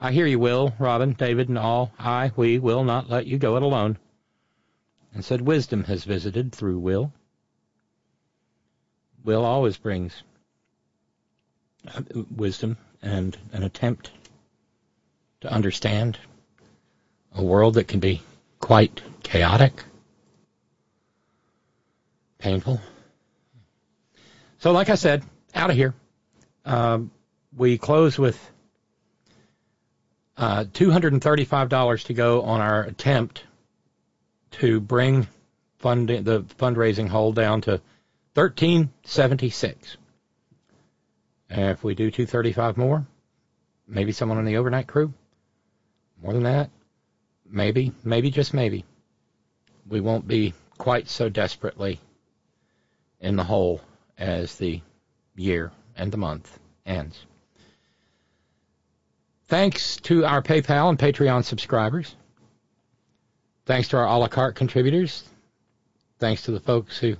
I 0.00 0.12
hear 0.12 0.26
you, 0.26 0.38
Will, 0.38 0.74
Robyn, 0.78 1.12
David, 1.12 1.48
and 1.48 1.58
all. 1.58 1.92
I, 1.98 2.32
we, 2.36 2.58
will 2.58 2.84
not 2.84 3.10
let 3.10 3.26
you 3.26 3.38
go 3.38 3.56
it 3.56 3.62
alone. 3.62 3.98
And 5.12 5.24
said, 5.24 5.40
Wisdom 5.40 5.84
has 5.84 6.04
visited 6.04 6.52
through 6.52 6.78
Will. 6.78 7.12
Will 9.24 9.44
always 9.44 9.76
brings 9.76 10.22
wisdom 12.34 12.76
and 13.02 13.36
an 13.52 13.62
attempt 13.62 14.10
to 15.40 15.52
understand 15.52 16.18
a 17.34 17.42
world 17.42 17.74
that 17.74 17.88
can 17.88 18.00
be 18.00 18.22
quite 18.60 19.02
chaotic, 19.22 19.84
painful. 22.38 22.80
So, 24.58 24.72
like 24.72 24.88
I 24.88 24.94
said, 24.94 25.22
out 25.54 25.70
of 25.70 25.76
here. 25.76 25.94
Um, 26.64 27.10
we 27.56 27.78
close 27.78 28.18
with 28.18 28.38
uh, 30.36 30.64
$235 30.64 32.04
to 32.04 32.14
go 32.14 32.42
on 32.42 32.60
our 32.60 32.82
attempt 32.82 33.44
to 34.52 34.80
bring 34.80 35.26
the 35.80 36.44
fundraising 36.58 37.08
hole 37.08 37.32
down 37.32 37.60
to 37.62 37.80
1376. 38.34 39.96
And 41.48 41.70
if 41.70 41.84
we 41.84 41.94
do 41.94 42.10
235 42.10 42.76
more, 42.76 43.06
maybe 43.86 44.12
someone 44.12 44.38
on 44.38 44.44
the 44.44 44.56
overnight 44.56 44.86
crew, 44.86 45.12
more 46.22 46.32
than 46.32 46.44
that, 46.44 46.70
maybe, 47.48 47.92
maybe 48.04 48.30
just 48.30 48.52
maybe, 48.52 48.84
we 49.88 50.00
won't 50.00 50.26
be 50.26 50.54
quite 50.78 51.08
so 51.08 51.28
desperately 51.28 52.00
in 53.20 53.36
the 53.36 53.44
hole 53.44 53.80
as 54.18 54.56
the 54.56 54.80
year 55.36 55.70
and 55.96 56.10
the 56.10 56.16
month 56.16 56.58
ends. 56.84 57.24
Thanks 59.48 59.96
to 59.98 60.24
our 60.24 60.42
PayPal 60.42 60.88
and 60.88 60.98
Patreon 60.98 61.44
subscribers. 61.44 62.16
Thanks 63.64 63.88
to 63.88 63.96
our 63.98 64.06
a 64.06 64.16
la 64.16 64.26
carte 64.26 64.56
contributors. 64.56 65.22
Thanks 66.18 66.42
to 66.42 66.50
the 66.50 66.60
folks 66.60 66.98
who 66.98 67.16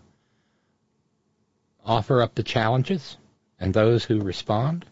offer 1.84 2.22
up 2.22 2.34
the 2.34 2.42
challenges 2.42 3.16
and 3.58 3.72
those 3.72 4.04
who 4.04 4.20
respond. 4.20 4.84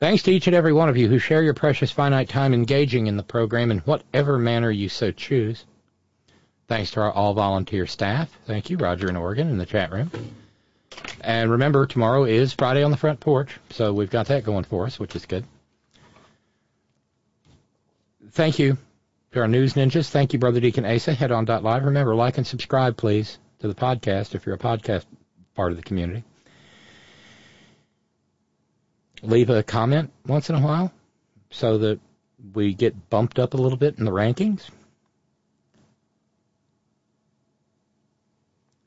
Thanks 0.00 0.22
to 0.24 0.30
each 0.30 0.46
and 0.46 0.54
every 0.54 0.72
one 0.72 0.88
of 0.88 0.96
you 0.96 1.08
who 1.08 1.18
share 1.18 1.42
your 1.42 1.54
precious 1.54 1.90
finite 1.90 2.28
time 2.28 2.54
engaging 2.54 3.08
in 3.08 3.16
the 3.16 3.22
program 3.22 3.70
in 3.70 3.78
whatever 3.80 4.38
manner 4.38 4.70
you 4.70 4.88
so 4.88 5.10
choose. 5.10 5.64
Thanks 6.68 6.92
to 6.92 7.00
our 7.00 7.10
all 7.10 7.34
volunteer 7.34 7.86
staff. 7.86 8.30
Thank 8.46 8.70
you, 8.70 8.76
Roger 8.76 9.08
in 9.08 9.16
Oregon, 9.16 9.48
in 9.48 9.58
the 9.58 9.66
chat 9.66 9.90
room. 9.90 10.10
And 11.20 11.50
remember, 11.50 11.86
tomorrow 11.86 12.24
is 12.24 12.52
Friday 12.52 12.82
on 12.82 12.90
the 12.90 12.96
front 12.96 13.18
porch, 13.20 13.58
so 13.70 13.92
we've 13.92 14.10
got 14.10 14.26
that 14.26 14.44
going 14.44 14.64
for 14.64 14.86
us, 14.86 15.00
which 15.00 15.16
is 15.16 15.26
good. 15.26 15.44
Thank 18.30 18.58
you 18.58 18.76
to 19.32 19.40
our 19.40 19.48
news 19.48 19.74
ninjas. 19.74 20.10
Thank 20.10 20.32
you, 20.32 20.38
Brother 20.38 20.60
Deacon 20.60 20.84
Asa. 20.84 21.14
Head 21.14 21.32
on 21.32 21.44
live. 21.46 21.84
Remember, 21.84 22.14
like 22.14 22.38
and 22.38 22.46
subscribe, 22.46 22.96
please, 22.96 23.38
to 23.60 23.68
the 23.68 23.74
podcast 23.74 24.34
if 24.34 24.46
you're 24.46 24.54
a 24.54 24.58
podcast 24.58 25.06
part 25.54 25.72
of 25.72 25.76
the 25.76 25.82
community. 25.82 26.22
Leave 29.22 29.50
a 29.50 29.62
comment 29.62 30.12
once 30.26 30.48
in 30.48 30.56
a 30.56 30.60
while 30.60 30.92
so 31.50 31.78
that 31.78 32.00
we 32.54 32.74
get 32.74 33.10
bumped 33.10 33.38
up 33.38 33.54
a 33.54 33.56
little 33.56 33.78
bit 33.78 33.98
in 33.98 34.04
the 34.04 34.12
rankings. 34.12 34.70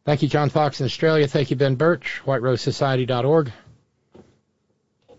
Thank 0.06 0.24
you, 0.24 0.28
John 0.28 0.50
Fox 0.50 0.80
in 0.80 0.86
Australia. 0.86 1.28
Thank 1.28 1.52
you, 1.52 1.56
Ben 1.56 1.76
Birch, 1.76 2.22
WhiteRoseSociety.org. 2.26 3.52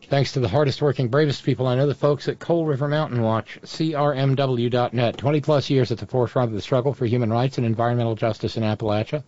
Thanks 0.09 0.33
to 0.33 0.41
the 0.41 0.49
hardest 0.49 0.83
working, 0.83 1.09
bravest 1.09 1.45
people 1.45 1.67
I 1.67 1.77
know, 1.77 1.87
the 1.87 1.95
folks 1.95 2.29
at 2.29 2.39
Coal 2.39 2.67
River 2.67 2.89
Mountain 2.89 3.23
Watch, 3.23 3.59
CRMW.net. 3.63 5.17
20 5.17 5.41
plus 5.41 5.71
years 5.71 5.93
at 5.93 5.99
the 5.99 6.07
forefront 6.07 6.51
of 6.51 6.55
the 6.55 6.61
struggle 6.61 6.93
for 6.93 7.07
human 7.07 7.33
rights 7.33 7.57
and 7.57 7.67
environmental 7.67 8.15
justice 8.17 8.57
in 8.57 8.63
Appalachia, 8.63 9.23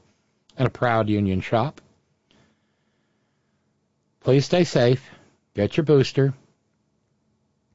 and 0.59 0.67
a 0.67 0.71
proud 0.71 1.09
union 1.09 1.41
shop. 1.41 1.81
Please 4.21 4.45
stay 4.45 4.65
safe. 4.65 5.09
Get 5.55 5.77
your 5.77 5.85
booster. 5.85 6.35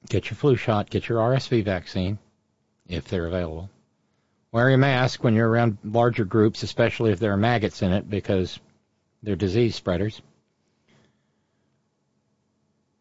Get 0.10 0.30
your 0.30 0.36
flu 0.36 0.56
shot. 0.56 0.90
Get 0.90 1.08
your 1.08 1.20
RSV 1.20 1.64
vaccine, 1.64 2.20
if 2.88 3.08
they're 3.08 3.28
available. 3.28 3.70
Wear 4.52 4.70
a 4.70 4.78
mask 4.78 5.24
when 5.24 5.36
you're 5.36 5.50
around 5.50 5.78
larger 5.84 6.26
groups, 6.26 6.64
especially 6.64 7.12
if 7.12 7.20
there 7.20 7.34
are 7.34 7.38
maggots 7.38 7.82
in 7.82 7.94
it, 7.94 8.10
because 8.10 8.60
they're 9.22 9.36
disease 9.36 9.76
spreaders. 9.76 10.22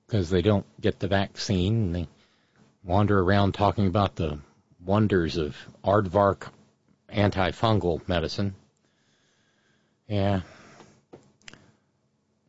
Because 0.07 0.31
they 0.31 0.42
don't 0.42 0.66
get 0.81 0.98
the 0.98 1.08
vaccine 1.08 1.74
and 1.74 1.94
they 1.94 2.08
wander 2.84 3.20
around 3.20 3.52
talking 3.52 3.86
about 3.86 4.16
the 4.16 4.39
wonders 4.84 5.36
of 5.36 5.57
aardvark 5.84 6.48
antifungal 7.10 8.07
medicine. 8.08 8.55
Yeah. 10.07 10.42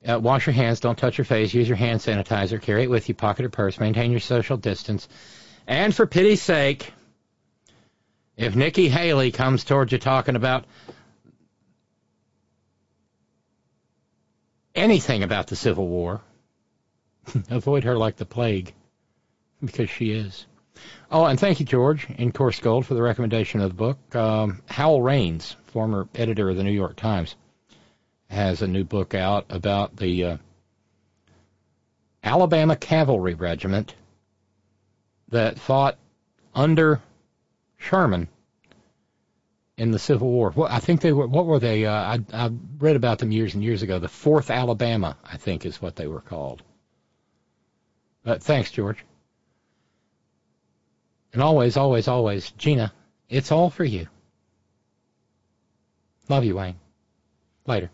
Uh, 0.10 0.18
wash 0.18 0.48
your 0.48 0.54
hands, 0.54 0.80
don't 0.80 0.98
touch 0.98 1.18
your 1.18 1.26
face, 1.26 1.54
use 1.54 1.68
your 1.68 1.78
hand 1.78 2.00
sanitizer, 2.00 2.60
carry 2.60 2.84
it 2.84 2.90
with 2.90 3.08
you, 3.10 3.16
pocket 3.16 3.46
or 3.46 3.50
purse, 3.50 3.80
maintain 3.80 4.10
your 4.10 4.20
social 4.20 4.58
distance. 4.58 5.08
And 5.68 5.94
for 5.94 6.08
pity's 6.08 6.42
sake, 6.42 6.92
if 8.36 8.56
Nikki 8.56 8.90
Haley 8.90 9.32
comes 9.32 9.64
towards 9.64 9.92
you 9.92 10.00
talking 10.00 10.36
about 10.36 10.66
anything 14.74 15.22
about 15.22 15.48
the 15.48 15.56
Civil 15.56 15.88
War, 15.88 16.22
avoid 17.50 17.84
her 17.84 17.98
like 17.98 18.16
the 18.16 18.26
plague, 18.26 18.74
because 19.64 19.90
she 19.90 20.12
is. 20.12 20.48
Oh, 21.12 21.26
and 21.26 21.40
thank 21.40 21.60
you, 21.60 21.66
George, 21.66 22.08
in 22.10 22.32
Coarsegold, 22.32 22.86
for 22.86 22.94
the 22.94 23.02
recommendation 23.02 23.62
of 23.62 23.70
the 23.70 23.76
book. 23.76 24.16
Um, 24.16 24.62
Howell 24.68 25.02
Raines, 25.02 25.56
former 25.68 26.08
editor 26.16 26.50
of 26.50 26.56
the 26.58 26.64
New 26.64 26.72
York 26.72 26.96
Times, 26.96 27.36
has 28.30 28.62
a 28.62 28.68
new 28.68 28.84
book 28.84 29.16
out 29.16 29.46
about 29.50 29.96
the 29.96 30.24
uh, 30.24 30.38
Alabama 32.24 32.76
Cavalry 32.76 33.34
Regiment 33.34 33.96
that 35.30 35.60
fought 35.60 35.98
under 36.54 37.02
Sherman 37.78 38.28
in 39.78 39.92
the 39.92 40.00
Civil 40.00 40.30
War. 40.30 40.52
Well, 40.56 40.68
I 40.70 40.80
think 40.80 41.02
they 41.02 41.14
were. 41.14 41.28
What 41.28 41.46
were 41.46 41.60
they? 41.60 41.86
Uh, 41.86 41.92
I, 41.94 42.20
I 42.34 42.52
read 42.78 42.96
about 42.96 43.20
them 43.20 43.32
years 43.32 43.56
and 43.56 43.64
years 43.64 43.82
ago. 43.82 44.00
The 44.00 44.08
Fourth 44.08 44.52
Alabama, 44.52 45.18
I 45.24 45.38
think, 45.38 45.66
is 45.66 45.82
what 45.82 45.96
they 45.96 46.08
were 46.08 46.22
called. 46.22 46.62
But 48.24 48.44
thanks, 48.44 48.72
George. 48.72 49.04
And 51.32 51.42
always, 51.42 51.78
always, 51.78 52.08
always, 52.08 52.52
Gina, 52.52 52.92
it's 53.30 53.52
all 53.52 53.70
for 53.70 53.86
you. 53.86 54.08
Love 56.28 56.44
you, 56.44 56.56
Wayne. 56.56 56.76
Later. 57.66 57.90